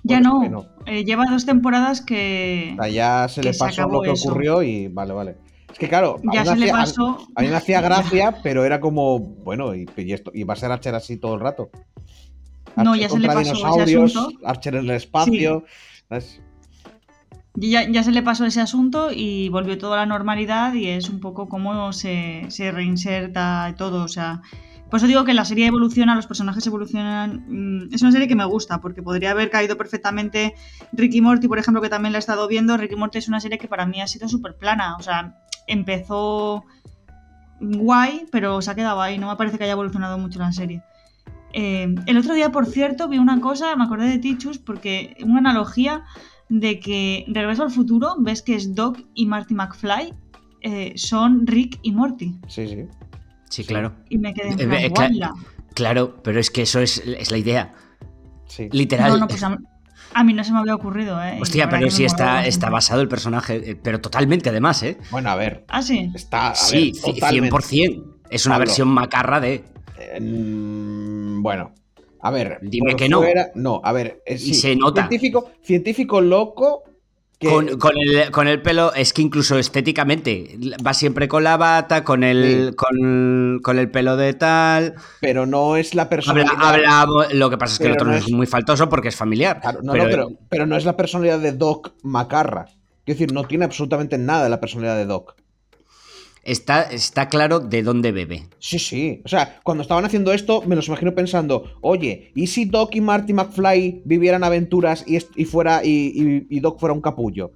ya 0.04 0.20
no, 0.20 0.68
eh, 0.86 1.04
lleva 1.04 1.26
dos 1.30 1.46
temporadas 1.46 2.02
que. 2.02 2.78
ya 2.92 3.28
se 3.28 3.44
le 3.44 3.54
pasó 3.54 3.88
lo 3.88 4.02
que 4.02 4.12
ocurrió 4.12 4.62
y 4.62 4.88
vale, 4.88 5.14
vale. 5.14 5.36
Es 5.72 5.80
que 5.80 5.90
claro, 5.90 6.22
ya 6.32 6.46
se 6.46 6.56
le 6.56 6.72
pasó. 6.72 7.28
A, 7.36 7.42
mí 7.42 7.50
me 7.50 7.56
hacía 7.56 7.82
gracia, 7.82 8.38
pero 8.44 8.64
era 8.64 8.80
como, 8.80 9.20
bueno, 9.20 9.76
y, 9.76 9.86
esto, 9.98 10.32
y 10.34 10.44
va 10.44 10.54
a 10.54 10.58
ser 10.58 10.72
Archer 10.72 10.96
así 10.96 11.18
todo 11.18 11.34
el 11.34 11.42
rato. 11.42 11.70
no, 12.78 12.96
ya 12.96 13.10
se 13.10 13.20
le 13.20 13.28
pasó 13.28 13.42
ese 13.82 13.98
asunto. 13.98 14.30
Archer 14.46 14.76
en 14.76 14.86
el 14.86 14.92
espacio. 14.92 15.66
Ya, 17.58 17.90
ya, 17.90 18.04
se 18.04 18.12
le 18.12 18.22
pasó 18.22 18.46
ese 18.46 18.62
asunto 18.62 19.12
y 19.12 19.50
volvió 19.50 19.78
toda 19.78 19.98
la 19.98 20.06
normalidad 20.06 20.74
y 20.74 20.88
es 20.88 21.10
un 21.10 21.20
poco 21.20 21.48
como 21.48 21.94
se, 21.94 22.46
se 22.50 22.72
reinserta 22.72 23.74
todo. 23.78 24.04
O 24.04 24.08
sea, 24.08 24.42
por 24.90 24.98
eso 24.98 25.08
digo 25.08 25.24
que 25.26 25.34
la 25.34 25.46
serie 25.46 25.68
evoluciona, 25.68 26.16
los 26.16 26.28
personajes 26.28 26.66
evolucionan. 26.68 27.46
Mm, 27.48 27.94
es 27.94 28.02
una 28.02 28.12
serie 28.12 28.28
que 28.28 28.36
me 28.36 28.46
gusta, 28.46 28.82
porque 28.82 29.02
podría 29.02 29.32
haber 29.32 29.50
caído 29.50 29.78
perfectamente 29.78 30.54
Ricky 30.94 31.22
Morty, 31.22 31.48
por 31.48 31.58
ejemplo, 31.58 31.82
que 31.82 31.90
también 31.90 32.12
la 32.12 32.18
he 32.18 32.20
estado 32.20 32.48
viendo. 32.48 32.78
Ricky 32.78 32.96
Morty 32.96 33.18
es 33.18 33.28
una 33.28 33.40
serie 33.40 33.58
que 33.58 33.68
para 33.68 33.86
mí 33.86 34.02
ha 34.02 34.08
sido 34.08 34.30
súper 34.30 34.56
plana. 34.56 34.96
O 34.98 35.04
sea, 35.04 35.40
empezó 35.68 36.64
guay, 37.60 38.26
pero 38.32 38.62
se 38.62 38.72
ha 38.72 38.76
quedado 38.76 39.02
ahí. 39.02 39.18
No 39.18 39.28
me 39.28 39.36
parece 39.36 39.58
que 39.58 39.64
haya 39.64 39.74
evolucionado 39.74 40.18
mucho 40.18 40.40
la 40.40 40.52
serie. 40.52 40.84
Eh, 41.54 41.96
el 42.06 42.18
otro 42.18 42.34
día, 42.34 42.52
por 42.52 42.66
cierto, 42.66 43.08
vi 43.08 43.18
una 43.18 43.40
cosa, 43.40 43.76
me 43.76 43.86
acordé 43.86 44.08
de 44.10 44.20
Tichus, 44.20 44.60
porque 44.60 45.16
una 45.24 45.40
analogía 45.40 46.04
de 46.50 46.80
que 46.80 47.26
Regreso 47.28 47.64
al 47.64 47.72
futuro, 47.72 48.16
ves 48.20 48.42
que 48.42 48.56
es 48.56 48.76
Doc 48.76 49.00
y 49.14 49.26
Marty 49.26 49.56
McFly, 49.56 50.14
eh, 50.62 50.94
son 50.96 51.48
Rick 51.48 51.80
y 51.82 51.92
Morty. 51.92 52.36
Sí, 52.48 52.68
sí. 52.68 52.88
Sí, 53.50 53.64
claro. 53.64 53.94
Y 54.10 54.18
me 54.18 54.34
quedé 54.34 54.50
en 54.64 54.74
eh, 54.74 54.92
plan, 54.92 55.14
Claro, 55.74 56.22
pero 56.24 56.40
es 56.40 56.50
que 56.50 56.62
eso 56.62 56.80
es, 56.80 57.04
la 57.30 57.38
idea. 57.38 57.74
Sí. 58.48 58.70
Literal. 58.72 59.12
No, 59.12 59.18
no, 59.18 59.28
pues 59.28 59.44
a, 59.44 60.24
mí 60.24 60.34
no 60.34 60.44
se 60.44 60.54
me 60.54 60.60
había 60.60 60.76
ocurrido, 60.76 61.22
¿eh? 61.22 61.38
Hostia, 61.42 61.70
pero 61.70 61.90
sí 61.92 62.06
está, 62.06 62.46
está 62.46 62.70
basado 62.70 63.02
el 63.02 63.10
personaje, 63.10 63.72
eh, 63.72 63.76
pero 63.76 64.00
totalmente 64.00 64.50
además, 64.50 64.82
¿eh? 64.84 64.98
Bueno, 65.12 65.30
a 65.30 65.36
ver. 65.36 65.66
Ah, 65.68 65.82
sí. 65.82 66.12
Está, 66.14 66.52
a 66.52 66.56
sí, 66.56 66.94
100%. 66.94 68.04
Es 68.30 68.46
una 68.46 68.58
versión 68.58 68.88
macarra 68.88 69.40
de. 69.40 69.66
bueno, 70.20 71.74
a 72.22 72.32
ver. 72.32 72.60
Dime 72.62 72.96
que 72.96 73.10
no. 73.10 73.22
no, 73.56 73.82
a 73.84 73.92
ver. 73.92 74.24
y 74.26 74.54
se 74.54 74.76
nota. 74.76 75.08
Científico, 75.08 75.52
científico 75.62 76.22
loco 76.22 76.84
con, 77.46 78.48
el, 78.48 78.62
pelo, 78.62 78.94
es 78.94 79.14
que 79.14 79.22
incluso 79.22 79.58
estéticamente 79.58 80.58
va 80.86 80.94
siempre 80.94 81.28
con 81.28 81.44
la 81.44 81.58
bata, 81.58 82.04
con 82.04 82.24
el, 82.24 82.76
con, 82.76 83.80
el 83.80 83.92
pelo 83.92 84.18
de 84.18 84.34
tal. 84.34 84.96
Pero 85.22 85.46
no 85.46 85.78
es 85.78 85.96
la 85.96 86.10
personalidad. 86.10 87.08
lo 87.32 87.50
que 87.50 87.58
pasa 87.58 87.74
es 87.74 87.80
que 87.80 87.86
el 87.86 87.94
otro 87.94 88.08
no 88.08 88.16
es... 88.16 88.30
muy 88.32 88.48
faltoso 88.48 88.90
porque 88.90 89.10
es 89.10 89.16
familiar. 89.16 89.62
pero... 89.92 90.30
pero, 90.50 90.66
no 90.66 90.76
es 90.76 90.86
la 90.86 90.98
personalidad 90.98 91.40
de 91.40 91.52
Doc 91.52 91.94
Macarra. 92.04 92.66
Quiero 93.06 93.20
decir, 93.20 93.34
no 93.34 93.44
tiene 93.44 93.66
absolutamente 93.66 94.18
nada 94.18 94.46
de 94.46 94.50
la 94.50 94.60
personalidad 94.60 94.98
de 94.98 95.06
Doc 95.06 95.36
está, 96.46 96.84
está 96.84 97.28
claro 97.28 97.60
de 97.60 97.84
dónde 97.84 98.12
bebe. 98.12 98.48
Sí, 98.60 98.80
sí. 98.80 99.22
O 99.26 99.28
sea, 99.28 99.60
cuando 99.64 99.82
estaban 99.82 100.06
haciendo 100.06 100.32
esto, 100.32 100.62
me 100.66 100.76
los 100.76 100.88
imagino 100.88 101.14
pensando, 101.14 101.74
oye, 101.82 102.32
¿y 102.36 102.48
si 102.48 102.66
Doc 102.66 102.96
y 102.96 103.02
Marty 103.02 103.34
McFly 103.34 104.04
vivieran 104.06 104.44
aventuras 104.44 105.04
y, 105.08 105.20
fuera 105.46 105.82
y, 105.84 106.60
Doc 106.60 106.80
fuera 106.80 106.94
un 106.94 107.02
capullo? 107.02 107.52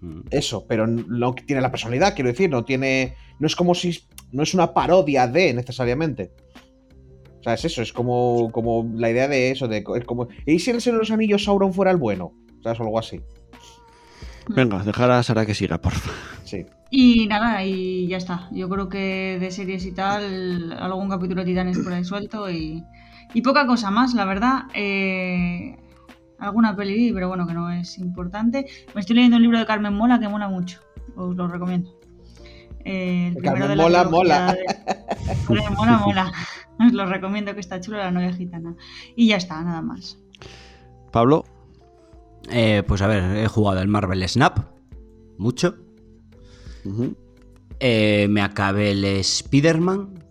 Mm. 0.00 0.20
Eso, 0.30 0.66
pero 0.68 0.86
no 0.86 1.34
tiene 1.34 1.62
la 1.62 1.70
personalidad, 1.70 2.14
quiero 2.14 2.30
decir, 2.30 2.50
no 2.50 2.64
tiene. 2.64 3.16
No 3.40 3.46
es 3.46 3.56
como 3.56 3.74
si. 3.74 3.98
No 4.30 4.42
es 4.42 4.54
una 4.54 4.74
parodia 4.74 5.26
de 5.26 5.54
necesariamente. 5.54 6.32
O 7.40 7.42
sea, 7.42 7.54
es 7.54 7.64
eso, 7.64 7.82
es 7.82 7.92
como, 7.92 8.50
como 8.52 8.90
la 8.94 9.10
idea 9.10 9.28
de 9.28 9.50
eso, 9.50 9.68
de 9.68 9.82
como. 9.82 10.28
¿Y 10.46 10.58
si 10.58 10.70
el 10.70 10.80
Señor 10.80 10.98
de 10.98 11.02
los 11.02 11.10
Anillos 11.10 11.44
Sauron 11.44 11.72
fuera 11.72 11.90
el 11.90 11.96
bueno? 11.96 12.32
O 12.58 12.62
sea, 12.62 12.72
es 12.72 12.80
algo 12.80 12.98
así. 12.98 13.20
Venga, 14.48 14.82
dejar 14.84 15.10
a 15.10 15.22
Sara 15.22 15.46
que 15.46 15.54
siga, 15.54 15.80
por 15.80 15.92
favor. 15.92 16.18
Sí. 16.44 16.66
Y 16.96 17.26
nada, 17.26 17.64
y 17.64 18.06
ya 18.06 18.18
está. 18.18 18.48
Yo 18.52 18.68
creo 18.68 18.88
que 18.88 19.36
de 19.40 19.50
series 19.50 19.84
y 19.84 19.90
tal, 19.90 20.72
algún 20.78 21.10
capítulo 21.10 21.40
de 21.40 21.46
Titanes 21.46 21.80
por 21.80 21.92
ahí 21.92 22.04
suelto 22.04 22.48
y, 22.48 22.84
y 23.32 23.42
poca 23.42 23.66
cosa 23.66 23.90
más, 23.90 24.14
la 24.14 24.24
verdad. 24.24 24.66
Eh, 24.74 25.76
alguna 26.38 26.76
peli, 26.76 27.12
pero 27.12 27.26
bueno, 27.26 27.48
que 27.48 27.52
no 27.52 27.68
es 27.72 27.98
importante. 27.98 28.66
Me 28.94 29.00
estoy 29.00 29.16
leyendo 29.16 29.38
un 29.38 29.42
libro 29.42 29.58
de 29.58 29.66
Carmen 29.66 29.92
Mola 29.92 30.20
que 30.20 30.28
mola 30.28 30.46
mucho. 30.46 30.82
Os 31.16 31.34
lo 31.34 31.48
recomiendo. 31.48 31.98
Eh, 32.84 33.32
el 33.34 33.34
primero 33.38 33.66
de 33.66 33.74
mola, 33.74 34.04
mola. 34.04 34.56
mola, 35.48 35.98
mola. 35.98 36.32
Os 36.78 36.92
lo 36.92 37.06
recomiendo 37.06 37.54
que 37.54 37.60
está 37.60 37.80
chulo 37.80 37.98
la 37.98 38.12
novia 38.12 38.32
gitana. 38.32 38.76
Y 39.16 39.26
ya 39.26 39.36
está, 39.38 39.60
nada 39.62 39.82
más. 39.82 40.16
Pablo. 41.10 41.44
Eh, 42.52 42.84
pues 42.86 43.02
a 43.02 43.08
ver, 43.08 43.36
he 43.36 43.48
jugado 43.48 43.80
el 43.80 43.88
Marvel 43.88 44.28
Snap. 44.28 44.60
Mucho. 45.38 45.83
Eh, 47.80 48.26
me 48.28 48.40
acabé 48.40 48.92
el 48.92 49.04
Spider-Man. 49.04 50.22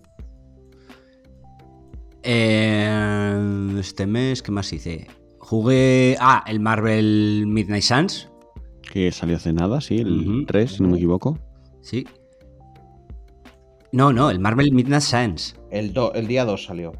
este 2.23 4.07
mes, 4.07 4.41
¿qué 4.41 4.51
más 4.51 4.71
hice? 4.71 5.07
Jugué. 5.39 6.15
Ah, 6.19 6.43
el 6.47 6.59
Marvel 6.59 7.45
Midnight 7.47 7.83
Suns. 7.83 8.29
Que 8.91 9.11
salió 9.11 9.37
hace 9.37 9.53
nada, 9.53 9.81
sí, 9.81 9.97
el 9.97 10.45
3, 10.47 10.71
si 10.71 10.83
no 10.83 10.89
me 10.89 10.97
equivoco. 10.97 11.37
Sí. 11.81 12.05
No, 13.91 14.13
no, 14.13 14.29
el 14.29 14.39
Marvel 14.39 14.71
Midnight 14.71 15.01
Suns. 15.01 15.55
El, 15.69 15.93
el 16.15 16.27
día 16.27 16.45
2 16.45 16.63
salió. 16.63 16.93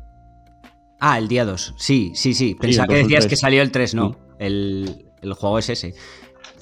Ah, 1.06 1.18
el 1.18 1.28
día 1.28 1.44
2. 1.44 1.76
Sí, 1.78 2.14
sí, 2.16 2.34
sí. 2.34 2.56
Pensaba 2.56 2.88
que 2.88 2.96
decías 2.96 3.28
que 3.28 3.36
salió 3.36 3.62
el 3.62 3.72
3, 3.72 3.94
no. 3.94 4.16
El, 4.40 5.06
juego 5.36 5.60
es 5.60 5.70
ese. 5.70 5.96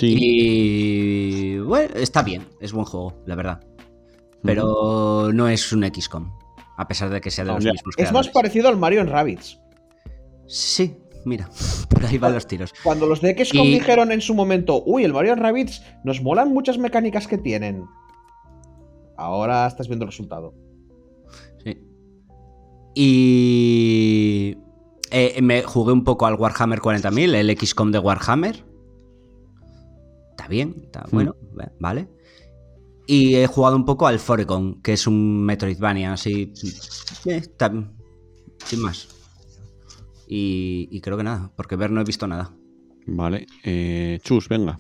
Sí. 0.02 0.16
Y. 0.20 1.60
Bueno, 1.60 1.94
está 1.94 2.24
bien. 2.24 2.48
Es 2.60 2.74
buen 2.74 2.86
juego, 2.86 3.22
la 3.28 3.36
verdad. 3.36 3.64
Pero 4.42 5.30
no 5.32 5.48
es 5.48 5.72
un 5.72 5.84
XCOM. 5.84 6.32
A 6.76 6.88
pesar 6.88 7.12
de 7.12 7.22
que 7.22 7.30
sea 7.30 7.46
de 7.46 7.52
los 7.52 7.64
mismos. 7.64 7.94
Es 7.98 8.12
más 8.12 8.28
parecido 8.30 8.68
al 8.68 8.78
Mario 8.78 9.02
en 9.02 9.08
Rabbids. 9.08 9.60
Sí, 10.48 10.98
mira, 11.24 11.48
por 11.90 12.04
ahí 12.04 12.18
van 12.18 12.34
los 12.34 12.48
tiros. 12.48 12.74
Cuando 12.84 13.06
los 13.06 13.22
de 13.22 13.46
XCOM 13.46 13.68
dijeron 13.68 14.12
en 14.12 14.22
su 14.22 14.34
momento, 14.34 14.82
uy, 14.84 15.04
el 15.04 15.14
Mario 15.14 15.36
Rabbids 15.36 15.84
nos 16.04 16.20
molan 16.24 16.52
muchas 16.52 16.80
mecánicas 16.80 17.28
que 17.28 17.38
tienen. 17.38 17.86
Ahora 19.18 19.68
estás 19.68 19.88
viendo 19.88 20.06
el 20.06 20.10
resultado. 20.10 20.56
Sí. 21.64 21.78
Y. 22.96 24.58
Eh, 25.12 25.40
me 25.44 25.62
jugué 25.62 25.94
un 25.94 26.04
poco 26.04 26.26
al 26.26 26.34
Warhammer 26.34 26.80
40.000, 26.80 27.36
el 27.36 27.56
XCOM 27.56 27.92
de 27.92 28.00
Warhammer. 28.00 28.71
Bien, 30.52 30.76
está 30.84 31.06
hmm. 31.06 31.12
bueno, 31.12 31.36
vale. 31.80 32.10
Y 33.08 33.36
he 33.36 33.48
jugado 33.48 33.78
un 33.78 33.86
poco 33.86 34.06
al 34.06 34.20
Forecon, 34.20 34.82
que 34.82 34.94
es 34.94 35.08
un 35.08 35.46
Metroidvania, 35.46 36.12
así. 36.14 36.54
Eh, 37.26 37.38
está, 37.38 37.72
sin 38.66 38.82
más. 38.82 39.08
Y, 40.28 41.00
creo 41.02 41.18
que 41.18 41.24
nada, 41.24 41.52
porque 41.56 41.76
ver 41.76 41.92
no 41.92 42.02
he 42.02 42.04
visto 42.04 42.28
nada. 42.28 42.54
Vale. 43.06 43.48
Eh, 43.64 44.20
Chus, 44.24 44.48
venga. 44.48 44.78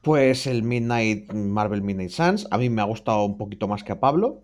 Pues 0.00 0.46
el 0.46 0.62
Midnight, 0.62 1.32
Marvel 1.32 1.82
Midnight 1.82 2.10
Suns, 2.10 2.46
a 2.50 2.58
mí 2.58 2.70
me 2.70 2.82
ha 2.82 2.84
gustado 2.84 3.24
un 3.24 3.36
poquito 3.36 3.68
más 3.68 3.82
que 3.82 3.92
a 3.92 4.00
Pablo. 4.00 4.42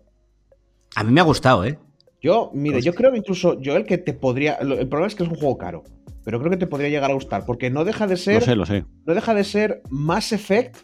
A 0.95 1.03
mí 1.03 1.11
me 1.11 1.21
ha 1.21 1.25
gustado, 1.25 1.65
¿eh? 1.65 1.79
Yo, 2.21 2.51
mire, 2.53 2.81
yo 2.81 2.93
creo 2.93 3.11
que 3.11 3.17
incluso 3.17 3.59
yo 3.59 3.75
el 3.75 3.85
que 3.85 3.97
te 3.97 4.13
podría. 4.13 4.55
El 4.55 4.87
problema 4.87 5.07
es 5.07 5.15
que 5.15 5.23
es 5.23 5.29
un 5.29 5.35
juego 5.35 5.57
caro. 5.57 5.83
Pero 6.23 6.39
creo 6.39 6.51
que 6.51 6.57
te 6.57 6.67
podría 6.67 6.89
llegar 6.89 7.11
a 7.11 7.13
gustar. 7.13 7.45
Porque 7.45 7.69
no 7.69 7.85
deja 7.85 8.07
de 8.07 8.17
ser. 8.17 8.35
Lo 8.35 8.41
sé, 8.41 8.55
lo 8.55 8.65
sé. 8.65 8.85
No 9.05 9.13
deja 9.13 9.33
de 9.33 9.43
ser 9.43 9.81
Mass 9.89 10.31
Effect 10.31 10.77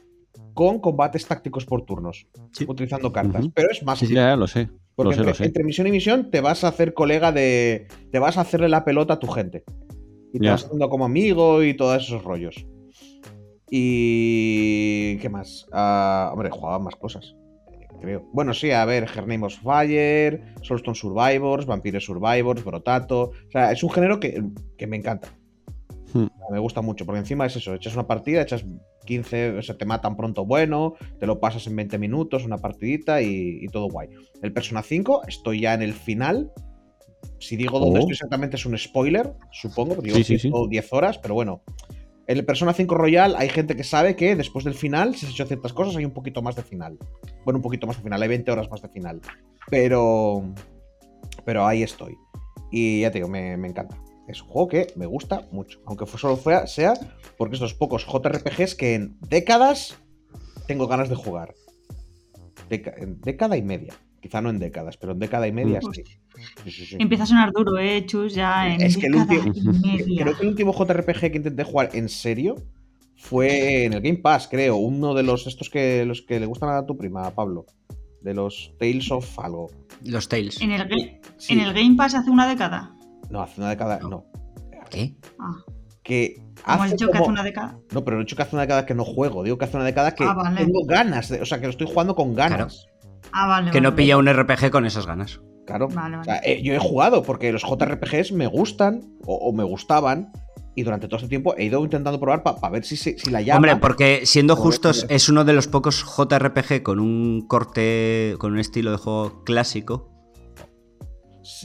con 0.54 0.80
combates 0.80 1.26
tácticos 1.26 1.66
por 1.66 1.86
turnos. 1.86 2.28
Utilizando 2.68 3.12
cartas. 3.12 3.46
Pero 3.54 3.70
es 3.72 3.84
más. 3.84 4.00
Sí, 4.00 4.14
ya, 4.14 4.36
lo 4.36 4.48
sé. 4.48 4.70
Porque 4.96 5.16
entre, 5.16 5.64
misión 5.64 5.88
y 5.88 5.92
misión 5.92 6.30
te 6.30 6.42
vas 6.42 6.64
a 6.64 6.68
hacer 6.68 6.94
colega 6.94 7.32
de. 7.32 7.88
Te 8.12 8.20
vas 8.20 8.38
a 8.38 8.42
hacerle 8.42 8.68
la 8.68 8.84
pelota 8.84 9.14
a 9.14 9.20
tu 9.20 9.28
gente. 9.28 9.64
Y 10.34 10.40
te 10.40 10.50
vas 10.50 10.66
haciendo 10.66 10.90
como 10.90 11.06
amigo 11.06 11.64
y 11.64 11.74
todos 11.74 12.04
esos 12.04 12.24
rollos. 12.24 12.66
Y. 13.72 15.18
¿Qué 15.22 15.30
más? 15.30 15.68
Uh, 15.72 16.34
hombre, 16.34 16.50
jugaba 16.50 16.80
más 16.80 16.96
cosas. 16.96 17.36
Creo. 18.02 18.28
Bueno, 18.32 18.54
sí, 18.54 18.72
a 18.72 18.86
ver, 18.86 19.04
Her 19.04 19.28
Name 19.28 19.46
of 19.46 19.56
Fire, 19.62 20.42
Soulstone 20.62 20.96
Survivors, 20.96 21.66
Vampire 21.66 22.00
Survivors, 22.00 22.64
Brotato. 22.64 23.32
O 23.48 23.52
sea, 23.52 23.72
es 23.72 23.84
un 23.84 23.90
género 23.90 24.20
que, 24.20 24.42
me 24.88 24.98
encanta. 24.98 25.30
Hmm. 26.14 26.28
Me 26.52 26.60
gusta 26.60 26.82
mucho, 26.82 27.06
porque 27.06 27.20
encima 27.20 27.46
es 27.46 27.56
eso, 27.56 27.76
echas 27.76 27.94
una 27.94 28.08
partida, 28.08 28.42
echas 28.42 28.66
15, 29.06 29.58
o 29.58 29.62
sea, 29.62 29.78
te 29.78 29.86
matan 29.86 30.16
pronto 30.16 30.46
bueno, 30.46 30.96
te 31.20 31.28
lo 31.28 31.40
pasas 31.40 31.68
en 31.68 31.76
20 31.76 31.98
minutos, 31.98 32.46
una 32.46 32.58
partidita 32.58 33.22
y, 33.22 33.68
todo 33.68 33.90
guay. 33.90 34.10
El 34.42 34.54
Persona 34.54 34.82
5, 34.82 35.24
estoy 35.28 35.62
ya 35.62 35.74
en 35.74 35.82
el 35.82 35.94
final. 35.94 36.52
Si 37.40 37.56
digo 37.56 37.80
dónde 37.80 38.00
oh. 38.00 38.02
estoy 38.02 38.14
exactamente 38.14 38.56
es 38.56 38.66
un 38.66 38.78
spoiler, 38.78 39.34
supongo, 39.52 39.96
porque 39.96 40.14
digo 40.14 40.68
10 40.68 40.94
horas, 40.94 41.18
pero 41.18 41.34
bueno. 41.34 41.64
En 42.30 42.46
Persona 42.46 42.74
5 42.74 42.94
Royal 42.94 43.36
hay 43.40 43.50
gente 43.50 43.76
que 43.76 43.84
sabe 43.84 44.16
que 44.16 44.36
después 44.36 44.64
del 44.64 44.76
final, 44.76 45.16
si 45.16 45.26
han 45.26 45.32
hecho 45.32 45.48
ciertas 45.48 45.74
cosas, 45.74 45.96
hay 45.96 46.06
un 46.06 46.12
poquito 46.12 46.44
más 46.44 46.56
de 46.56 46.62
final. 46.62 46.96
Bueno, 47.44 47.58
un 47.58 47.64
poquito 47.64 47.88
más 47.88 47.98
de 47.98 48.04
final, 48.04 48.22
hay 48.22 48.30
20 48.30 48.52
horas 48.52 48.70
más 48.70 48.84
de 48.84 48.90
final. 48.90 49.20
Pero. 49.68 50.44
Pero 51.44 51.66
ahí 51.66 51.82
estoy. 51.82 52.16
Y 52.72 53.02
ya 53.02 53.10
te 53.10 53.18
digo, 53.18 53.30
me, 53.30 53.54
encanta 53.54 53.98
es 54.28 54.44
un 54.44 54.48
juego 54.48 54.68
que 54.68 54.88
me 54.96 55.08
gusta 55.08 55.48
mucho. 55.52 55.82
Aunque 55.88 56.06
solo 56.06 56.40
sea 56.68 56.94
porque 57.36 57.56
estos 57.56 57.74
pocos 57.74 58.06
JRPGs 58.06 58.76
que 58.76 58.94
en 58.94 59.18
décadas 59.22 59.98
tengo 60.68 60.86
ganas 60.86 61.10
de 61.10 61.16
jugar. 61.16 61.56
en 62.70 63.20
década 63.22 63.58
y 63.58 63.64
media. 63.64 63.96
Quizá 64.22 64.42
no 64.42 64.50
en 64.50 64.60
décadas, 64.60 64.98
pero 64.98 65.14
en 65.14 65.20
década 65.20 65.48
y 65.48 65.52
media 65.52 65.80
sí. 65.94 66.04
Empieza 66.98 67.24
a 67.24 67.28
sonar 67.28 67.52
duro, 67.52 67.78
¿eh, 67.78 68.06
Chus? 68.06 68.34
Ya 68.34 68.74
en 68.74 68.82
es 68.82 68.98
que 68.98 69.08
el 69.08 69.16
último, 69.16 69.54
Creo 70.18 70.36
que 70.36 70.42
el 70.44 70.48
último 70.50 70.74
JRPG 70.74 71.32
que 71.32 71.38
intenté 71.38 71.64
jugar 71.64 71.92
en 71.94 72.10
serio 72.10 72.56
fue 73.16 73.86
en 73.86 73.94
el 73.94 74.02
Game 74.02 74.20
Pass, 74.20 74.48
creo. 74.48 74.78
Uno 74.78 75.14
de 75.14 75.24
los 75.24 75.46
estos 75.48 75.70
que 75.70 76.06
los 76.06 76.22
que 76.22 76.40
le 76.40 76.46
gustan 76.46 76.70
a 76.70 76.86
tu 76.86 76.98
prima, 76.98 77.30
Pablo. 77.32 77.66
De 78.22 78.34
los 78.34 78.74
Tales 78.80 79.12
of 79.12 79.40
algo. 79.40 79.70
Los 80.04 80.28
Tales. 80.28 80.60
¿En 80.62 80.72
el, 80.72 80.82
¿En 80.82 81.60
el 81.60 81.74
Game 81.74 81.96
Pass 81.96 82.16
hace 82.16 82.30
una 82.30 82.48
década? 82.48 82.96
No, 83.30 83.42
hace 83.42 83.62
una 83.62 83.70
década 83.70 84.00
no. 84.00 84.26
¿Qué? 84.90 85.16
Ah. 85.40 85.56
Que 86.04 86.42
hace 86.64 86.84
has 86.84 86.92
dicho 86.92 87.10
que 87.10 87.18
hace 87.18 87.30
una 87.30 87.44
década? 87.44 87.80
No, 87.92 88.04
pero 88.04 88.18
no 88.18 88.22
he 88.22 88.26
dicho 88.26 88.36
que 88.36 88.42
hace 88.42 88.56
una 88.56 88.64
década 88.64 88.86
que 88.86 88.96
no 88.96 89.06
juego. 89.06 89.44
Digo 89.44 89.58
que 89.58 89.66
hace 89.66 89.78
una 89.78 89.86
década 89.86 90.16
que 90.16 90.26
ah, 90.26 90.54
tengo 90.58 90.86
ganas. 90.86 91.32
o 91.32 91.46
sea, 91.46 91.60
que 91.60 91.68
lo 91.68 91.72
estoy 91.72 91.88
jugando 91.88 92.16
con 92.16 92.34
ganas. 92.36 92.89
Ah, 93.32 93.48
vale. 93.48 93.72
Que 93.72 93.82
no 93.82 93.96
pilla 93.96 94.18
un 94.18 94.28
RPG 94.28 94.72
con 94.72 94.86
esas 94.86 95.06
ganas. 95.06 95.42
Claro. 95.66 95.88
O 95.88 96.24
sea, 96.24 96.42
eh, 96.44 96.62
yo 96.64 96.74
he 96.74 96.80
jugado 96.80 97.22
porque 97.22 97.52
los 97.52 97.64
JRPGs 97.64 98.32
me 98.32 98.48
gustan 98.48 99.02
o, 99.26 99.54
me 99.54 99.64
gustaban 99.64 100.32
y 100.76 100.82
durante 100.82 101.08
todo 101.08 101.18
este 101.18 101.30
tiempo 101.30 101.56
he 101.58 101.66
ido 101.66 101.84
intentando 101.84 102.20
probar 102.20 102.42
para 102.42 102.70
ver 102.70 102.84
si, 102.86 102.98
si, 102.98 103.16
la 103.30 103.42
llama. 103.42 103.58
Hombre, 103.58 103.76
porque 103.76 104.26
siendo 104.26 104.56
justos, 104.56 105.06
es 105.10 105.30
uno 105.30 105.46
de 105.46 105.54
los 105.54 105.68
pocos 105.68 106.04
JRPG 106.04 106.82
con 106.82 107.00
un 107.00 107.46
corte, 107.48 108.36
con 108.40 108.54
un 108.54 108.60
estilo 108.60 108.92
de 108.92 108.98
juego 108.98 109.44
clásico 109.44 110.10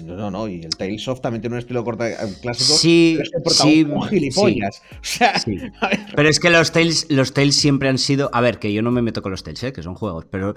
no, 0.02 0.16
no, 0.16 0.30
no. 0.30 0.48
Y 0.48 0.62
el 0.62 0.70
Tales 0.76 1.06
of 1.08 1.20
también 1.20 1.40
tiene 1.40 1.54
un 1.54 1.58
estilo 1.58 1.84
corta, 1.84 2.10
eh, 2.10 2.16
clásico. 2.40 2.74
Sí, 2.74 3.18
sí. 3.46 3.86
gilipollas. 4.08 4.82
Pero 6.16 6.28
es 6.28 6.40
que 6.40 6.50
los 6.50 6.72
Tales, 6.72 7.06
los 7.10 7.32
Tales 7.32 7.56
siempre 7.56 7.88
han 7.88 7.98
sido. 7.98 8.30
A 8.32 8.40
ver, 8.40 8.58
que 8.58 8.72
yo 8.72 8.82
no 8.82 8.90
me 8.90 9.02
meto 9.02 9.22
con 9.22 9.30
los 9.30 9.42
Tales, 9.42 9.62
¿eh? 9.62 9.72
que 9.72 9.82
son 9.82 9.94
juegos, 9.94 10.26
pero 10.30 10.54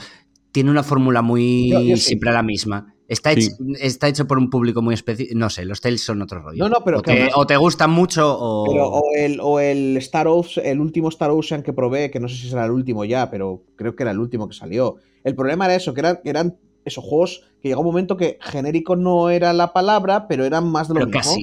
tiene 0.58 0.72
una 0.72 0.82
fórmula 0.82 1.22
muy. 1.22 1.96
siempre 1.98 2.32
la 2.32 2.42
misma. 2.42 2.96
Está 3.08 3.32
hecho, 3.32 3.52
está 3.80 4.08
hecho, 4.08 4.26
por 4.26 4.40
un 4.40 4.50
público 4.50 4.82
muy 4.82 4.96
específico. 4.96 5.38
No 5.38 5.52
sé, 5.52 5.66
los 5.66 5.82
Tales 5.82 6.04
son 6.04 6.20
otro 6.24 6.42
rollo. 6.42 6.58
No, 6.58 6.68
no, 6.68 6.84
pero 6.84 6.98
o, 6.98 7.02
te, 7.04 7.30
o 7.36 7.46
te 7.46 7.56
gustan 7.58 7.92
mucho 7.92 8.36
o. 8.36 8.64
o, 8.64 9.04
el, 9.16 9.40
o 9.40 9.60
el 9.60 9.96
Star 9.98 10.28
Ocean, 10.28 10.66
el 10.66 10.82
último 10.82 11.10
Star 11.10 11.30
Ocean 11.30 11.62
que 11.62 11.74
probé, 11.74 12.10
que 12.10 12.20
no 12.20 12.28
sé 12.28 12.38
si 12.38 12.50
será 12.50 12.66
el 12.66 12.72
último 12.72 13.06
ya, 13.06 13.30
pero 13.30 13.66
creo 13.76 13.96
que 13.96 14.02
era 14.02 14.12
el 14.12 14.18
último 14.18 14.48
que 14.48 14.56
salió. 14.56 14.96
El 15.24 15.36
problema 15.36 15.66
era 15.66 15.76
eso, 15.76 15.94
que 15.94 16.00
eran, 16.00 16.22
que 16.24 16.30
eran 16.32 16.58
esos 16.86 17.04
juegos 17.04 17.44
que 17.62 17.68
llegó 17.68 17.82
un 17.82 17.88
momento 17.88 18.18
que 18.18 18.40
genérico 18.42 18.96
no 18.96 19.30
era 19.30 19.54
la 19.54 19.74
palabra, 19.74 20.28
pero 20.28 20.44
eran 20.44 20.68
más 20.72 20.88
de 20.88 20.96
lo 20.96 21.06
mismo. 21.06 21.36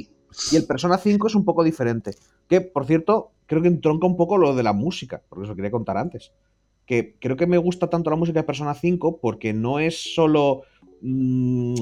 Y 0.50 0.56
el 0.56 0.66
Persona 0.66 0.98
5 0.98 1.28
es 1.28 1.36
un 1.36 1.44
poco 1.44 1.62
diferente. 1.62 2.16
Que, 2.48 2.62
por 2.62 2.84
cierto, 2.84 3.30
creo 3.46 3.62
que 3.62 3.68
entronca 3.68 4.08
un 4.08 4.16
poco 4.16 4.38
lo 4.38 4.56
de 4.56 4.64
la 4.64 4.72
música, 4.72 5.22
porque 5.28 5.44
eso 5.44 5.54
quería 5.54 5.70
contar 5.70 5.98
antes. 5.98 6.32
Que 6.86 7.16
creo 7.18 7.36
que 7.36 7.46
me 7.46 7.58
gusta 7.58 7.88
tanto 7.88 8.10
la 8.10 8.16
música 8.16 8.40
de 8.40 8.46
Persona 8.46 8.74
5 8.74 9.20
porque 9.20 9.52
no 9.52 9.78
es 9.78 10.14
solo. 10.14 10.62
Mm, 11.00 11.74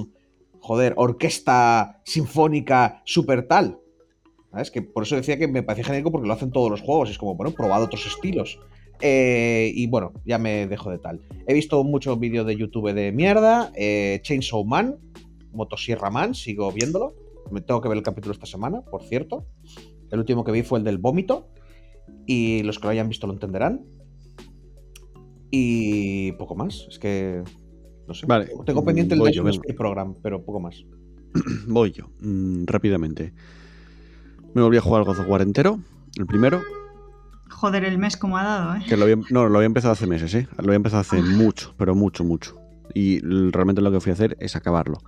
joder, 0.60 0.94
orquesta 0.96 2.00
sinfónica 2.04 3.02
super 3.04 3.46
tal. 3.46 3.78
¿Sabes? 4.50 4.70
Que 4.70 4.82
por 4.82 5.04
eso 5.04 5.16
decía 5.16 5.38
que 5.38 5.48
me 5.48 5.62
parecía 5.62 5.84
genérico 5.84 6.12
porque 6.12 6.28
lo 6.28 6.34
hacen 6.34 6.52
todos 6.52 6.70
los 6.70 6.82
juegos. 6.82 7.10
Es 7.10 7.18
como, 7.18 7.34
bueno, 7.34 7.52
probado 7.52 7.86
otros 7.86 8.06
estilos. 8.06 8.58
Eh, 9.00 9.72
y 9.74 9.88
bueno, 9.88 10.12
ya 10.24 10.38
me 10.38 10.68
dejo 10.68 10.90
de 10.90 10.98
tal. 10.98 11.20
He 11.46 11.54
visto 11.54 11.82
muchos 11.82 12.18
vídeos 12.20 12.46
de 12.46 12.56
YouTube 12.56 12.92
de 12.92 13.10
mierda. 13.10 13.72
Eh, 13.74 14.20
Chainsaw 14.22 14.64
Man, 14.64 14.98
Motosierra 15.52 16.10
Man, 16.10 16.34
sigo 16.34 16.70
viéndolo. 16.70 17.14
Me 17.50 17.60
tengo 17.60 17.80
que 17.80 17.88
ver 17.88 17.98
el 17.98 18.04
capítulo 18.04 18.32
esta 18.32 18.46
semana, 18.46 18.82
por 18.82 19.02
cierto. 19.02 19.44
El 20.10 20.20
último 20.20 20.44
que 20.44 20.52
vi 20.52 20.62
fue 20.62 20.78
el 20.78 20.84
del 20.84 20.98
vómito. 20.98 21.48
Y 22.26 22.62
los 22.62 22.78
que 22.78 22.84
lo 22.84 22.90
hayan 22.90 23.08
visto 23.08 23.26
lo 23.26 23.32
entenderán. 23.32 23.84
Y 25.54 26.32
poco 26.32 26.56
más. 26.56 26.86
Es 26.88 26.98
que. 26.98 27.44
No 28.08 28.14
sé. 28.14 28.26
Vale, 28.26 28.50
tengo 28.64 28.84
pendiente 28.84 29.14
el 29.14 29.20
de 29.20 29.74
Program, 29.74 30.16
pero 30.22 30.42
poco 30.42 30.58
más. 30.58 30.84
Voy 31.68 31.92
yo, 31.92 32.06
mm, 32.20 32.64
rápidamente. 32.64 33.34
Me 34.54 34.62
volví 34.62 34.78
a 34.78 34.80
jugar 34.80 35.04
God 35.04 35.18
of 35.18 35.28
War 35.28 35.42
entero, 35.42 35.78
el 36.18 36.26
primero. 36.26 36.62
Joder, 37.50 37.84
el 37.84 37.98
mes 37.98 38.16
como 38.16 38.38
ha 38.38 38.44
dado, 38.44 38.76
¿eh? 38.76 38.84
Que 38.88 38.96
lo 38.96 39.04
había, 39.04 39.16
no, 39.30 39.48
lo 39.48 39.58
había 39.58 39.66
empezado 39.66 39.92
hace 39.92 40.06
meses, 40.06 40.34
¿eh? 40.34 40.48
Lo 40.56 40.64
había 40.64 40.76
empezado 40.76 41.02
hace 41.02 41.18
ah. 41.18 41.22
mucho, 41.22 41.74
pero 41.76 41.94
mucho, 41.94 42.24
mucho. 42.24 42.56
Y 42.94 43.20
realmente 43.20 43.82
lo 43.82 43.92
que 43.92 44.00
fui 44.00 44.10
a 44.10 44.14
hacer 44.14 44.36
es 44.40 44.56
acabarlo. 44.56 44.98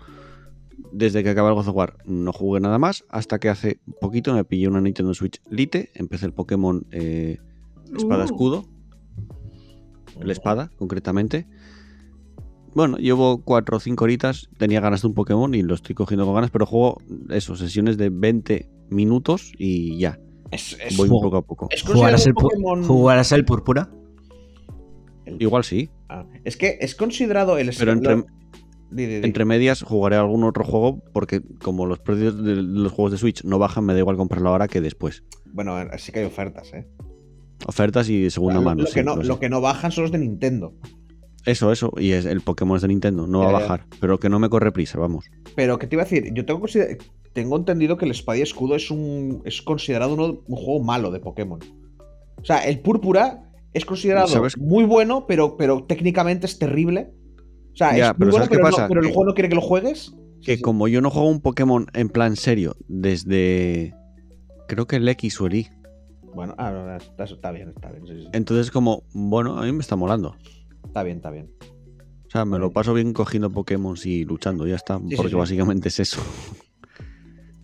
Desde 0.93 1.25
que 1.25 1.31
acabé 1.31 1.49
el 1.49 1.55
God 1.55 1.69
of 1.69 1.75
War 1.75 1.97
no 2.05 2.33
jugué 2.33 2.61
nada 2.61 2.79
más, 2.79 3.05
hasta 3.09 3.39
que 3.39 3.49
hace 3.49 3.81
poquito 4.01 4.35
me 4.35 4.45
pillé 4.45 4.69
una 4.69 4.83
Nintendo 4.83 5.15
Switch 5.15 5.41
Lite, 5.49 5.91
empecé 5.95 6.27
el 6.27 6.33
Pokémon 6.33 6.87
eh, 6.91 7.39
Espada 7.97 8.23
uh. 8.23 8.27
Escudo, 8.27 8.65
el 10.21 10.31
Espada 10.31 10.71
concretamente. 10.77 11.47
Bueno, 12.75 12.97
llevo 12.97 13.43
4 13.43 13.77
o 13.77 13.81
5 13.81 14.05
horitas, 14.05 14.49
tenía 14.59 14.81
ganas 14.81 15.03
de 15.03 15.09
un 15.09 15.15
Pokémon 15.15 15.55
y 15.55 15.63
lo 15.63 15.75
estoy 15.75 15.95
cogiendo 15.95 16.25
con 16.25 16.35
ganas, 16.35 16.51
pero 16.51 16.67
juego 16.67 17.01
eso, 17.31 17.55
sesiones 17.55 17.97
de 17.97 18.11
20 18.11 18.69
minutos 18.91 19.53
y 19.59 19.99
ya. 19.99 20.19
Voy 20.97 21.09
un 21.09 21.21
poco 21.21 21.37
a 21.37 21.43
poco. 21.43 21.69
¿Jugarás 21.87 22.27
el, 22.27 22.33
¿Jugarás 22.33 23.33
el 23.33 23.45
Púrpura? 23.45 23.91
Igual 25.39 25.65
sí. 25.65 25.91
Ah, 26.09 26.27
es 26.45 26.57
que 26.57 26.79
es 26.81 26.95
considerado 26.95 27.59
el... 27.59 27.71
Pero 27.79 27.93
entre, 28.97 29.45
medias 29.45 29.83
jugaré 29.83 30.17
algún 30.17 30.45
otro 30.45 30.65
juego 30.65 31.03
porque 31.13 31.43
como 31.63 31.87
los 31.87 31.99
precios 31.99 32.45
de 32.45 32.57
los 32.57 32.93
juegos 32.93 33.13
de 33.13 33.19
Switch 33.19 33.43
no 33.45 33.59
bajan, 33.59 33.85
me 33.85 33.93
da 33.93 34.01
igual 34.01 34.17
comprarlo 34.17 34.51
ahora 34.51 34.69
que 34.69 34.81
después. 34.81 35.25
Bueno, 35.47 35.75
así 35.75 36.13
que 36.13 36.21
hay 36.21 36.27
ofertas, 36.27 36.73
¿eh? 36.75 36.87
Ofertas 37.67 38.09
y 38.09 38.23
de 38.23 38.31
segunda 38.31 38.61
mano. 38.61 38.85
Lo, 38.85 38.91
que 38.91 39.03
no, 39.03 39.17
lo 39.17 39.39
que 39.39 39.49
no 39.49 39.61
bajan 39.61 39.93
son 39.93 40.05
los 40.05 40.13
de 40.13 40.19
Nintendo. 40.19 40.75
Eso, 41.47 41.73
eso. 41.73 41.93
Y 41.99 42.13
es 42.13 42.25
el 42.25 42.41
Pokémon 42.41 42.77
es 42.77 42.83
de 42.83 42.89
Nintendo. 42.89 43.27
No 43.27 43.41
va 43.41 43.49
a 43.49 43.53
bajar. 43.53 43.87
Pero 44.01 44.19
que 44.19 44.29
no 44.29 44.39
me 44.39 44.49
corre 44.49 44.73
prisa, 44.73 44.99
vamos. 44.99 45.27
Pero, 45.55 45.79
¿qué 45.79 45.87
te 45.87 45.97
iba 45.97 46.03
a 46.03 46.07
decir? 46.07 46.33
Yo 46.33 46.45
tengo, 46.45 46.67
tengo 47.33 47.57
entendido 47.57 47.97
que 47.97 48.07
el 48.07 48.11
Espada 48.11 48.39
y 48.39 48.43
Escudo 48.43 48.77
es, 48.77 48.91
un, 48.91 49.43
es 49.45 49.61
considerado 49.63 50.15
un 50.15 50.57
juego 50.57 50.83
malo 50.83 51.11
de 51.11 51.21
Pokémon. 51.21 51.61
O 52.41 52.45
sea, 52.45 52.59
el 52.67 52.81
Púrpura 52.81 53.51
es 53.73 53.85
considerado 53.85 54.29
muy 54.59 54.85
bueno, 54.85 55.27
pero, 55.27 55.57
pero 55.57 55.85
técnicamente 55.85 56.47
es 56.47 56.59
terrible. 56.59 57.13
O 57.73 57.77
sea, 57.77 57.97
es 57.97 58.19
muy 58.19 58.31
bueno, 58.31 58.47
pero, 58.49 58.89
pero, 58.89 59.01
el 59.01 59.07
juego 59.09 59.25
no 59.25 59.35
quiere 59.35 59.49
que 59.49 59.57
lo 59.57 59.61
juegues. 59.61 60.15
Que 60.43 60.61
como 60.61 60.89
yo 60.89 61.01
no 61.01 61.11
juego 61.11 61.29
un 61.29 61.41
Pokémon 61.41 61.87
en 61.95 62.09
plan 62.09 62.37
serio 62.37 62.77
desde. 62.87 63.95
Creo 64.69 64.87
que 64.87 64.97
el 64.97 65.09
X 65.09 65.41
o 65.41 65.47
el 65.47 65.55
Y. 65.55 65.69
Bueno, 66.35 66.55
ah, 66.59 66.99
está, 66.99 67.53
bien, 67.53 67.69
está 67.71 67.91
bien. 67.91 68.29
Entonces, 68.33 68.71
como, 68.71 69.05
bueno, 69.13 69.59
a 69.59 69.65
mí 69.65 69.73
me 69.73 69.81
está 69.81 69.97
molando. 69.97 70.37
Está 70.85 71.03
bien, 71.03 71.19
está 71.19 71.31
bien. 71.31 71.51
O 72.27 72.31
sea, 72.31 72.45
me 72.45 72.59
lo 72.59 72.73
paso 72.73 72.93
bien 72.95 73.13
cogiendo 73.13 73.51
Pokémon 73.51 73.97
y 74.05 74.25
luchando, 74.25 74.67
ya 74.67 74.77
está. 74.77 74.99
porque 75.17 75.37
básicamente 75.37 75.89
es 75.89 76.01
eso. 76.01 76.21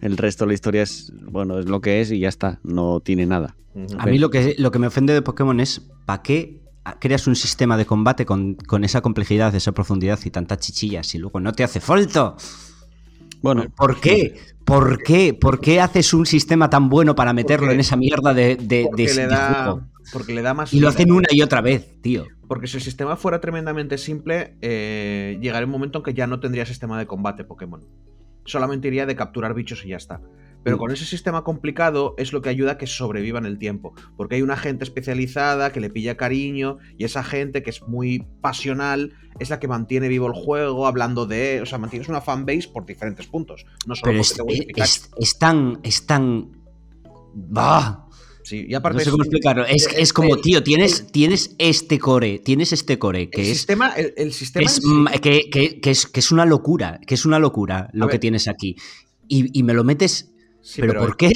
El 0.00 0.16
resto 0.16 0.44
de 0.44 0.48
la 0.48 0.54
historia 0.54 0.82
es, 0.82 1.12
bueno, 1.30 1.58
es 1.58 1.66
lo 1.66 1.80
que 1.80 2.00
es 2.00 2.10
y 2.10 2.20
ya 2.20 2.28
está, 2.28 2.60
no 2.62 3.00
tiene 3.00 3.26
nada. 3.26 3.56
A 3.98 4.06
mí 4.06 4.18
lo 4.18 4.30
que, 4.30 4.54
lo 4.58 4.70
que 4.70 4.78
me 4.78 4.86
ofende 4.86 5.12
de 5.12 5.22
Pokémon 5.22 5.60
es, 5.60 5.80
¿para 6.06 6.22
qué 6.22 6.60
creas 6.98 7.26
un 7.26 7.36
sistema 7.36 7.76
de 7.76 7.86
combate 7.86 8.24
con, 8.24 8.56
esa 8.82 9.00
complejidad, 9.00 9.54
esa 9.54 9.72
profundidad 9.72 10.18
y 10.24 10.30
tantas 10.30 10.58
chichillas 10.58 11.14
y 11.14 11.18
luego 11.18 11.38
no 11.40 11.52
te 11.52 11.64
hace 11.64 11.80
falta? 11.80 12.36
Bueno, 13.42 13.66
¿por 13.76 14.00
qué? 14.00 14.38
¿Por 14.64 15.02
qué? 15.02 15.34
¿Por 15.34 15.60
qué 15.60 15.80
haces 15.80 16.14
un 16.14 16.26
sistema 16.26 16.70
tan 16.70 16.88
bueno 16.88 17.14
para 17.14 17.32
meterlo 17.32 17.72
en 17.72 17.80
esa 17.80 17.96
mierda 17.96 18.34
de, 18.34 18.56
de, 18.56 18.86
porque 18.88 19.14
le 19.14 19.26
da, 19.26 19.80
Porque 20.12 20.34
le 20.34 20.42
da 20.42 20.54
más. 20.54 20.72
Y 20.72 20.80
lo 20.80 20.88
hacen 20.88 21.10
una 21.10 21.28
y 21.30 21.42
otra 21.42 21.60
vez, 21.60 22.00
tío. 22.00 22.26
Porque 22.46 22.66
si 22.66 22.76
el 22.76 22.82
sistema 22.82 23.16
fuera 23.16 23.40
tremendamente 23.40 23.98
simple, 23.98 24.56
eh, 24.60 25.38
llegaría 25.40 25.66
un 25.66 25.72
momento 25.72 25.98
en 25.98 26.04
que 26.04 26.14
ya 26.14 26.26
no 26.26 26.40
tendría 26.40 26.66
sistema 26.66 26.98
de 26.98 27.06
combate 27.06 27.44
Pokémon 27.44 27.80
solamente 28.44 28.88
iría 28.88 29.06
de 29.06 29.16
capturar 29.16 29.54
bichos 29.54 29.84
y 29.84 29.88
ya 29.88 29.96
está. 29.96 30.20
Pero 30.62 30.76
mm. 30.76 30.78
con 30.78 30.90
ese 30.90 31.04
sistema 31.04 31.44
complicado 31.44 32.14
es 32.18 32.32
lo 32.32 32.42
que 32.42 32.48
ayuda 32.48 32.72
a 32.72 32.78
que 32.78 32.86
sobreviva 32.86 33.38
en 33.38 33.46
el 33.46 33.58
tiempo. 33.58 33.94
Porque 34.16 34.36
hay 34.36 34.42
una 34.42 34.56
gente 34.56 34.84
especializada 34.84 35.72
que 35.72 35.80
le 35.80 35.90
pilla 35.90 36.16
cariño 36.16 36.78
y 36.98 37.04
esa 37.04 37.22
gente 37.24 37.62
que 37.62 37.70
es 37.70 37.82
muy 37.82 38.26
pasional 38.40 39.14
es 39.38 39.50
la 39.50 39.58
que 39.58 39.68
mantiene 39.68 40.08
vivo 40.08 40.26
el 40.26 40.34
juego, 40.34 40.86
hablando 40.86 41.26
de. 41.26 41.60
O 41.62 41.66
sea, 41.66 41.78
mantienes 41.78 42.08
una 42.08 42.20
fanbase 42.20 42.68
por 42.72 42.84
diferentes 42.86 43.26
puntos. 43.26 43.64
No 43.86 43.94
solo 43.94 44.12
Pero 44.12 44.20
es, 44.20 45.10
es, 45.16 45.38
tan. 45.38 45.80
Es 45.82 46.06
tan. 46.06 46.50
¡Bah! 47.34 48.06
y 48.50 48.74
aparte 48.74 48.98
no 48.98 49.04
sé 49.04 49.10
cómo 49.10 49.22
explicarlo. 49.22 49.64
Es, 49.64 49.88
es 49.96 50.12
como, 50.12 50.36
tío, 50.36 50.62
tienes, 50.62 51.12
tienes 51.12 51.54
este 51.58 51.98
core, 51.98 52.38
tienes 52.38 52.72
este 52.72 52.98
core 52.98 53.30
que 53.30 53.42
el 53.42 53.48
es. 53.48 53.58
Sistema, 53.58 53.92
el, 53.94 54.32
sistema 54.32 54.66
es, 55.12 55.20
que, 55.20 55.50
que, 55.50 55.90
es, 55.90 56.06
que 56.06 56.20
es 56.20 56.32
una 56.32 56.44
locura, 56.44 57.00
que 57.06 57.14
es 57.14 57.24
una 57.24 57.38
locura 57.38 57.88
lo 57.92 58.08
que 58.08 58.18
tienes 58.18 58.48
aquí. 58.48 58.76
Y, 59.28 59.56
y, 59.58 59.62
me 59.62 59.74
lo 59.74 59.84
metes. 59.84 60.32
Pero, 60.76 61.00
¿por 61.00 61.16
qué? 61.16 61.30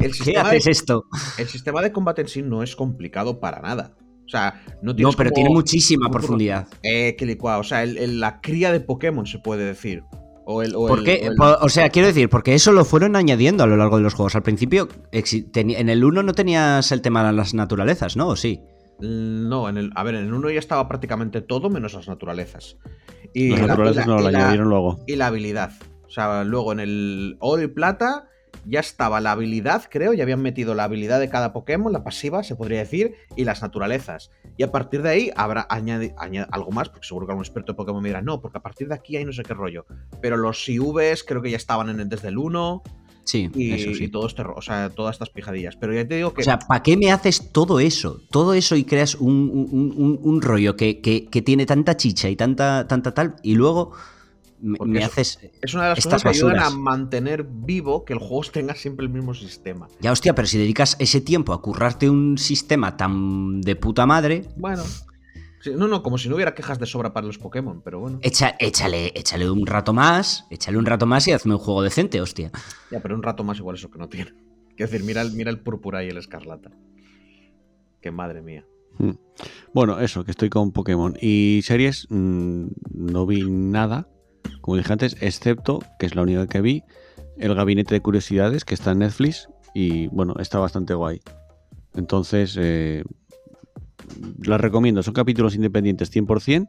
el 0.00 0.12
¿Qué 0.24 0.36
haces 0.36 0.66
esto? 0.66 1.04
El 1.38 1.48
sistema 1.48 1.82
de 1.82 1.92
combate 1.92 2.22
en 2.22 2.28
sí 2.28 2.42
no 2.42 2.62
es 2.62 2.76
complicado 2.76 3.40
para 3.40 3.60
nada. 3.60 3.94
O 4.24 4.28
sea, 4.28 4.62
no 4.82 4.94
No, 4.94 5.12
pero 5.12 5.30
tiene 5.30 5.50
muchísima 5.50 6.08
profundidad. 6.10 6.68
Eh, 6.82 7.16
que 7.16 7.26
licuado. 7.26 7.60
O 7.60 7.64
sea, 7.64 7.84
la 7.84 8.40
cría 8.40 8.72
de 8.72 8.80
Pokémon 8.80 9.26
se 9.26 9.38
puede 9.38 9.64
decir. 9.64 10.04
O, 10.44 10.62
el, 10.62 10.74
o, 10.74 11.68
sea, 11.68 11.90
quiero 11.90 12.08
decir, 12.08 12.28
porque 12.28 12.54
eso 12.54 12.72
lo 12.72 12.84
fueron 12.84 13.14
añadiendo 13.14 13.62
a 13.62 13.66
lo 13.66 13.76
largo 13.76 13.98
de 13.98 14.02
los 14.02 14.14
juegos. 14.14 14.34
Al 14.34 14.42
principio, 14.42 14.88
en 15.12 15.88
el 15.88 16.04
1 16.04 16.22
no 16.22 16.32
tenías 16.32 16.90
el 16.90 17.00
tema 17.00 17.24
de 17.24 17.32
las 17.32 17.54
naturalezas, 17.54 18.16
¿no? 18.16 18.28
¿O 18.28 18.36
sí? 18.36 18.60
No, 19.00 19.68
en 19.68 19.76
el, 19.76 19.92
a 19.94 20.02
ver, 20.02 20.16
en 20.16 20.24
el 20.24 20.34
1 20.34 20.50
ya 20.50 20.58
estaba 20.58 20.88
prácticamente 20.88 21.42
todo 21.42 21.70
menos 21.70 21.94
las 21.94 22.08
naturalezas. 22.08 22.76
Y 23.32 23.50
las 23.50 23.60
naturalezas 23.60 24.06
no 24.06 24.18
lo 24.18 24.28
añadieron 24.28 24.68
luego. 24.68 24.98
Y 25.06 25.14
la 25.14 25.28
habilidad. 25.28 25.72
O 26.12 26.14
sea, 26.14 26.44
luego 26.44 26.72
en 26.72 26.80
el 26.80 27.36
oro 27.40 27.62
y 27.62 27.68
plata 27.68 28.28
ya 28.66 28.80
estaba 28.80 29.22
la 29.22 29.32
habilidad, 29.32 29.84
creo, 29.90 30.12
ya 30.12 30.24
habían 30.24 30.42
metido 30.42 30.74
la 30.74 30.84
habilidad 30.84 31.18
de 31.18 31.30
cada 31.30 31.54
Pokémon, 31.54 31.90
la 31.90 32.04
pasiva, 32.04 32.42
se 32.42 32.54
podría 32.54 32.80
decir, 32.80 33.14
y 33.34 33.44
las 33.44 33.62
naturalezas. 33.62 34.30
Y 34.58 34.62
a 34.62 34.70
partir 34.70 35.00
de 35.00 35.08
ahí 35.08 35.30
habrá 35.36 35.66
añade, 35.70 36.14
algo 36.50 36.70
más, 36.70 36.90
porque 36.90 37.06
seguro 37.06 37.26
que 37.26 37.32
algún 37.32 37.46
experto 37.46 37.72
de 37.72 37.76
Pokémon 37.78 38.02
me 38.02 38.10
dirá, 38.10 38.20
no, 38.20 38.42
porque 38.42 38.58
a 38.58 38.60
partir 38.60 38.88
de 38.88 38.94
aquí 38.94 39.16
hay 39.16 39.24
no 39.24 39.32
sé 39.32 39.42
qué 39.42 39.54
rollo. 39.54 39.86
Pero 40.20 40.36
los 40.36 40.68
IVs 40.68 41.24
creo 41.24 41.40
que 41.40 41.50
ya 41.50 41.56
estaban 41.56 41.88
en 41.88 42.00
el, 42.00 42.10
desde 42.10 42.28
el 42.28 42.36
1. 42.36 42.82
Sí, 43.24 43.48
y, 43.54 43.72
eso 43.72 43.94
sí. 43.94 44.04
y 44.04 44.08
todo 44.08 44.26
este, 44.26 44.42
o 44.42 44.60
sea, 44.60 44.90
todas 44.90 45.14
estas 45.14 45.30
pijadillas. 45.30 45.76
Pero 45.76 45.94
ya 45.94 46.06
te 46.06 46.16
digo 46.16 46.34
que. 46.34 46.42
O 46.42 46.44
sea, 46.44 46.58
¿para 46.58 46.82
qué 46.82 46.98
me 46.98 47.10
haces 47.10 47.52
todo 47.52 47.80
eso? 47.80 48.20
Todo 48.30 48.52
eso 48.52 48.76
y 48.76 48.84
creas 48.84 49.14
un, 49.14 50.40
rollo 50.42 50.76
que, 50.76 51.00
que, 51.00 51.24
que, 51.24 51.40
tiene 51.40 51.64
tanta 51.64 51.96
chicha 51.96 52.28
y 52.28 52.36
tanta, 52.36 52.86
tanta 52.86 53.14
tal, 53.14 53.36
y 53.42 53.54
luego 53.54 53.92
me, 54.62 55.04
haces. 55.04 55.40
Es 55.60 55.74
una 55.74 55.84
de 55.84 55.88
las 55.90 56.04
cosas 56.04 56.22
que 56.22 56.28
ayudan 56.28 56.60
a 56.60 56.70
mantener 56.70 57.44
vivo 57.44 58.04
que 58.04 58.12
el 58.12 58.18
juego 58.18 58.42
tenga 58.52 58.74
siempre 58.74 59.04
el 59.04 59.12
mismo 59.12 59.34
sistema. 59.34 59.88
Ya, 60.00 60.12
hostia, 60.12 60.34
pero 60.34 60.46
si 60.46 60.58
dedicas 60.58 60.96
ese 60.98 61.20
tiempo 61.20 61.52
a 61.52 61.60
currarte 61.60 62.08
un 62.08 62.38
sistema 62.38 62.96
tan 62.96 63.60
de 63.60 63.76
puta 63.76 64.06
madre. 64.06 64.44
Bueno. 64.56 64.82
No, 65.76 65.86
no, 65.86 66.02
como 66.02 66.18
si 66.18 66.28
no 66.28 66.34
hubiera 66.34 66.54
quejas 66.54 66.80
de 66.80 66.86
sobra 66.86 67.12
para 67.12 67.24
los 67.24 67.38
Pokémon, 67.38 67.82
pero 67.82 68.00
bueno. 68.00 68.18
échale, 68.20 69.12
échale 69.14 69.48
un 69.48 69.64
rato 69.64 69.92
más, 69.92 70.44
échale 70.50 70.76
un 70.76 70.86
rato 70.86 71.06
más 71.06 71.28
y 71.28 71.32
hazme 71.32 71.54
un 71.54 71.60
juego 71.60 71.82
decente, 71.82 72.20
hostia. 72.20 72.50
Ya, 72.90 72.98
pero 72.98 73.14
un 73.14 73.22
rato 73.22 73.44
más 73.44 73.58
igual 73.58 73.76
eso 73.76 73.88
que 73.88 73.98
no 73.98 74.08
tiene. 74.08 74.32
Quiero 74.76 74.90
decir, 74.90 75.06
mira 75.06 75.22
el, 75.22 75.32
mira 75.32 75.50
el 75.50 75.60
púrpura 75.60 76.02
y 76.02 76.08
el 76.08 76.16
escarlata. 76.16 76.72
Que 78.00 78.10
madre 78.10 78.42
mía. 78.42 78.66
Hmm. 78.98 79.12
Bueno, 79.72 80.00
eso, 80.00 80.24
que 80.24 80.32
estoy 80.32 80.50
con 80.50 80.72
Pokémon. 80.72 81.16
Y 81.20 81.60
series, 81.62 82.08
mm, 82.10 82.66
no 82.92 83.26
vi 83.26 83.48
nada 83.48 84.08
como 84.60 84.76
dije 84.76 84.92
antes, 84.92 85.16
excepto, 85.20 85.80
que 85.98 86.06
es 86.06 86.14
la 86.14 86.22
única 86.22 86.46
que 86.46 86.60
vi, 86.60 86.84
el 87.38 87.54
gabinete 87.54 87.94
de 87.94 88.00
curiosidades 88.00 88.64
que 88.64 88.74
está 88.74 88.92
en 88.92 89.00
Netflix 89.00 89.48
y 89.74 90.08
bueno, 90.08 90.34
está 90.38 90.58
bastante 90.58 90.94
guay. 90.94 91.20
Entonces, 91.94 92.56
eh, 92.58 93.04
las 94.42 94.60
recomiendo. 94.60 95.02
Son 95.02 95.14
capítulos 95.14 95.54
independientes 95.54 96.10
100% 96.14 96.68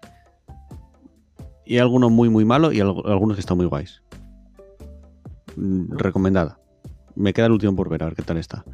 y 1.66 1.78
algunos 1.78 2.12
muy, 2.12 2.30
muy 2.30 2.46
malos 2.46 2.74
y 2.74 2.82
algunos 2.82 3.36
que 3.36 3.42
están 3.42 3.58
muy 3.58 3.66
guays. 3.66 4.02
Mm, 5.56 5.98
recomendada. 5.98 6.60
Me 7.16 7.34
queda 7.34 7.46
el 7.46 7.52
último 7.52 7.76
por 7.76 7.90
ver, 7.90 8.04
a 8.04 8.08
ver 8.08 8.16
qué 8.16 8.24
tal 8.24 8.38
está. 8.38 8.66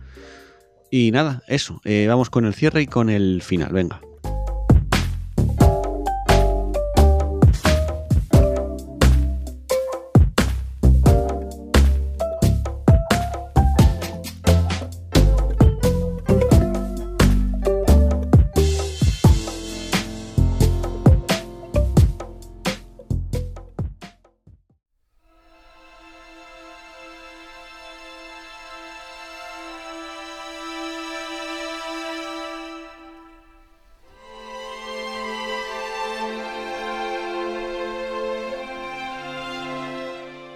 Y 0.92 1.12
nada, 1.12 1.44
eso. 1.48 1.82
Eh, 1.84 2.08
vamos 2.08 2.30
con 2.30 2.46
el 2.46 2.54
cierre 2.54 2.82
y 2.82 2.88
con 2.88 3.10
el 3.10 3.42
final. 3.42 3.72
Venga. 3.74 4.02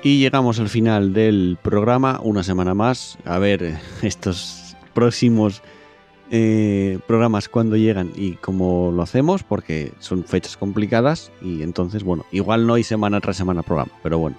Y 0.04 0.20
llegamos 0.20 0.60
al 0.60 0.68
final 0.68 1.14
del 1.14 1.58
programa, 1.62 2.20
una 2.22 2.44
semana 2.44 2.74
más. 2.74 3.18
A 3.24 3.40
ver, 3.40 3.80
estos 4.02 4.76
próximos 4.94 5.62
eh, 6.30 7.00
programas 7.08 7.48
cuando 7.48 7.78
llegan 7.78 8.12
y 8.14 8.34
cómo 8.34 8.92
lo 8.94 9.02
hacemos, 9.02 9.44
porque 9.44 9.94
son 10.00 10.26
fechas 10.26 10.58
complicadas 10.58 11.32
y 11.42 11.64
entonces, 11.64 12.04
bueno, 12.04 12.26
igual 12.34 12.68
no 12.68 12.74
hay 12.74 12.84
semana 12.84 13.22
tras 13.22 13.38
semana 13.38 13.64
programa, 13.64 13.94
pero 14.04 14.20
bueno. 14.20 14.36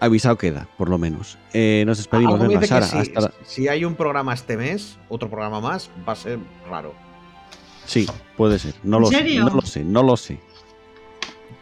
Avisado 0.00 0.36
queda, 0.36 0.68
por 0.76 0.90
lo 0.90 0.98
menos. 0.98 1.38
Eh, 1.54 1.84
nos 1.86 1.96
despedimos 1.96 2.38
de 2.38 2.66
Sara. 2.66 2.86
Si, 2.86 3.12
si 3.46 3.68
hay 3.68 3.86
un 3.86 3.94
programa 3.94 4.34
este 4.34 4.58
mes, 4.58 4.98
otro 5.08 5.30
programa 5.30 5.62
más, 5.62 5.88
va 6.06 6.12
a 6.12 6.16
ser 6.16 6.38
raro. 6.68 6.92
Sí, 7.86 8.06
puede 8.36 8.58
ser. 8.58 8.74
No 8.82 9.00
lo 9.00 9.06
sé. 9.06 9.38
No 9.38 9.48
lo 9.48 9.62
sé, 9.62 9.82
no 9.82 10.02
lo 10.02 10.16
sé. 10.18 10.38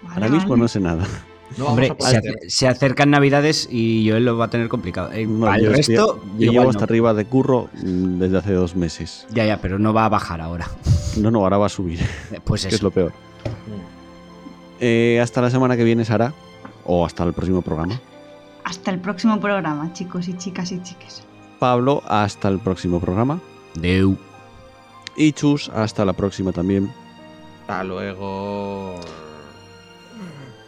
Ahora 0.09 0.29
mismo 0.29 0.57
no 0.57 0.67
sé 0.67 0.81
nada. 0.81 1.07
Hombre, 1.61 1.95
se, 2.49 2.67
acercan 2.67 3.11
Navidades 3.11 3.69
y 3.71 4.09
Joel 4.09 4.25
lo 4.25 4.37
va 4.37 4.47
a 4.47 4.51
tener 4.51 4.69
complicado. 4.69 5.13
Eh, 5.13 5.27
yo 5.29 5.71
resto, 5.71 6.23
yo 6.39 6.53
llevo 6.53 6.71
hasta 6.71 6.85
arriba 6.85 7.15
de 7.15 7.25
curro 7.27 7.69
desde 7.73 8.39
hace 8.39 8.53
dos 8.53 8.75
meses. 8.75 9.27
Ya, 9.31 9.45
ya, 9.47 9.61
pero 9.61 9.79
no 9.79 9.93
va 9.93 10.07
a 10.07 10.09
bajar 10.09 10.41
ahora. 10.41 10.69
No, 11.17 11.31
no, 11.31 11.45
ahora 11.45 11.59
va 11.59 11.67
a 11.67 11.69
subir. 11.69 12.01
Eh, 12.33 12.41
pues 12.43 12.65
eso. 12.65 12.75
es 12.75 12.83
lo 12.83 12.91
peor. 12.91 13.13
Eh, 14.81 15.21
hasta 15.23 15.41
la 15.41 15.49
semana 15.49 15.77
que 15.77 15.85
viene, 15.85 16.05
Sara. 16.05 16.35
O 16.85 17.07
hasta 17.07 17.23
el 17.23 17.33
próximo 17.33 17.63
programa. 17.63 18.01
Hasta 18.65 18.91
el 18.91 18.99
próximo 18.99 19.39
programa, 19.39 19.93
chicos 19.93 20.27
y 20.27 20.37
chicas 20.37 20.73
y 20.73 20.83
chiques. 20.83 21.23
Pablo, 21.61 22.03
hasta 22.09 22.49
el 22.49 22.59
próximo 22.59 22.99
programa. 22.99 23.41
Deu. 23.75 24.17
Y 25.17 25.33
Chus, 25.33 25.69
hasta 25.69 26.05
la 26.05 26.15
próxima 26.15 26.51
también. 26.51 26.91
Hasta 27.61 27.85
luego. 27.85 29.01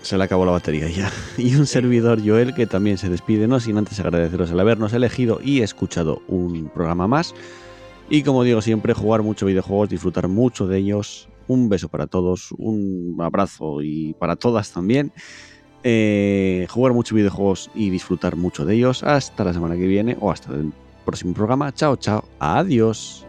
Se 0.06 0.16
le 0.16 0.22
acabó 0.22 0.44
la 0.44 0.52
batería 0.52 0.88
ya. 0.88 1.10
Y 1.36 1.56
un 1.56 1.66
servidor, 1.66 2.20
Joel, 2.24 2.54
que 2.54 2.68
también 2.68 2.96
se 2.96 3.08
despide, 3.08 3.48
no 3.48 3.58
sin 3.58 3.76
antes 3.76 3.98
agradeceros 3.98 4.52
el 4.52 4.60
habernos 4.60 4.92
elegido 4.92 5.40
y 5.42 5.62
escuchado 5.62 6.22
un 6.28 6.70
programa 6.72 7.08
más. 7.08 7.34
Y 8.08 8.22
como 8.22 8.44
digo 8.44 8.62
siempre, 8.62 8.94
jugar 8.94 9.24
mucho 9.24 9.46
videojuegos, 9.46 9.88
disfrutar 9.88 10.28
mucho 10.28 10.68
de 10.68 10.78
ellos. 10.78 11.28
Un 11.48 11.68
beso 11.68 11.88
para 11.88 12.06
todos, 12.06 12.52
un 12.56 13.16
abrazo 13.18 13.82
y 13.82 14.14
para 14.14 14.36
todas 14.36 14.70
también. 14.70 15.10
Eh, 15.82 16.68
jugar 16.70 16.92
mucho 16.92 17.16
videojuegos 17.16 17.68
y 17.74 17.90
disfrutar 17.90 18.36
mucho 18.36 18.64
de 18.64 18.76
ellos. 18.76 19.02
Hasta 19.02 19.42
la 19.42 19.54
semana 19.54 19.74
que 19.74 19.88
viene 19.88 20.16
o 20.20 20.30
hasta 20.30 20.54
el 20.54 20.72
próximo 21.04 21.34
programa. 21.34 21.72
Chao, 21.72 21.96
chao. 21.96 22.22
Adiós. 22.38 23.25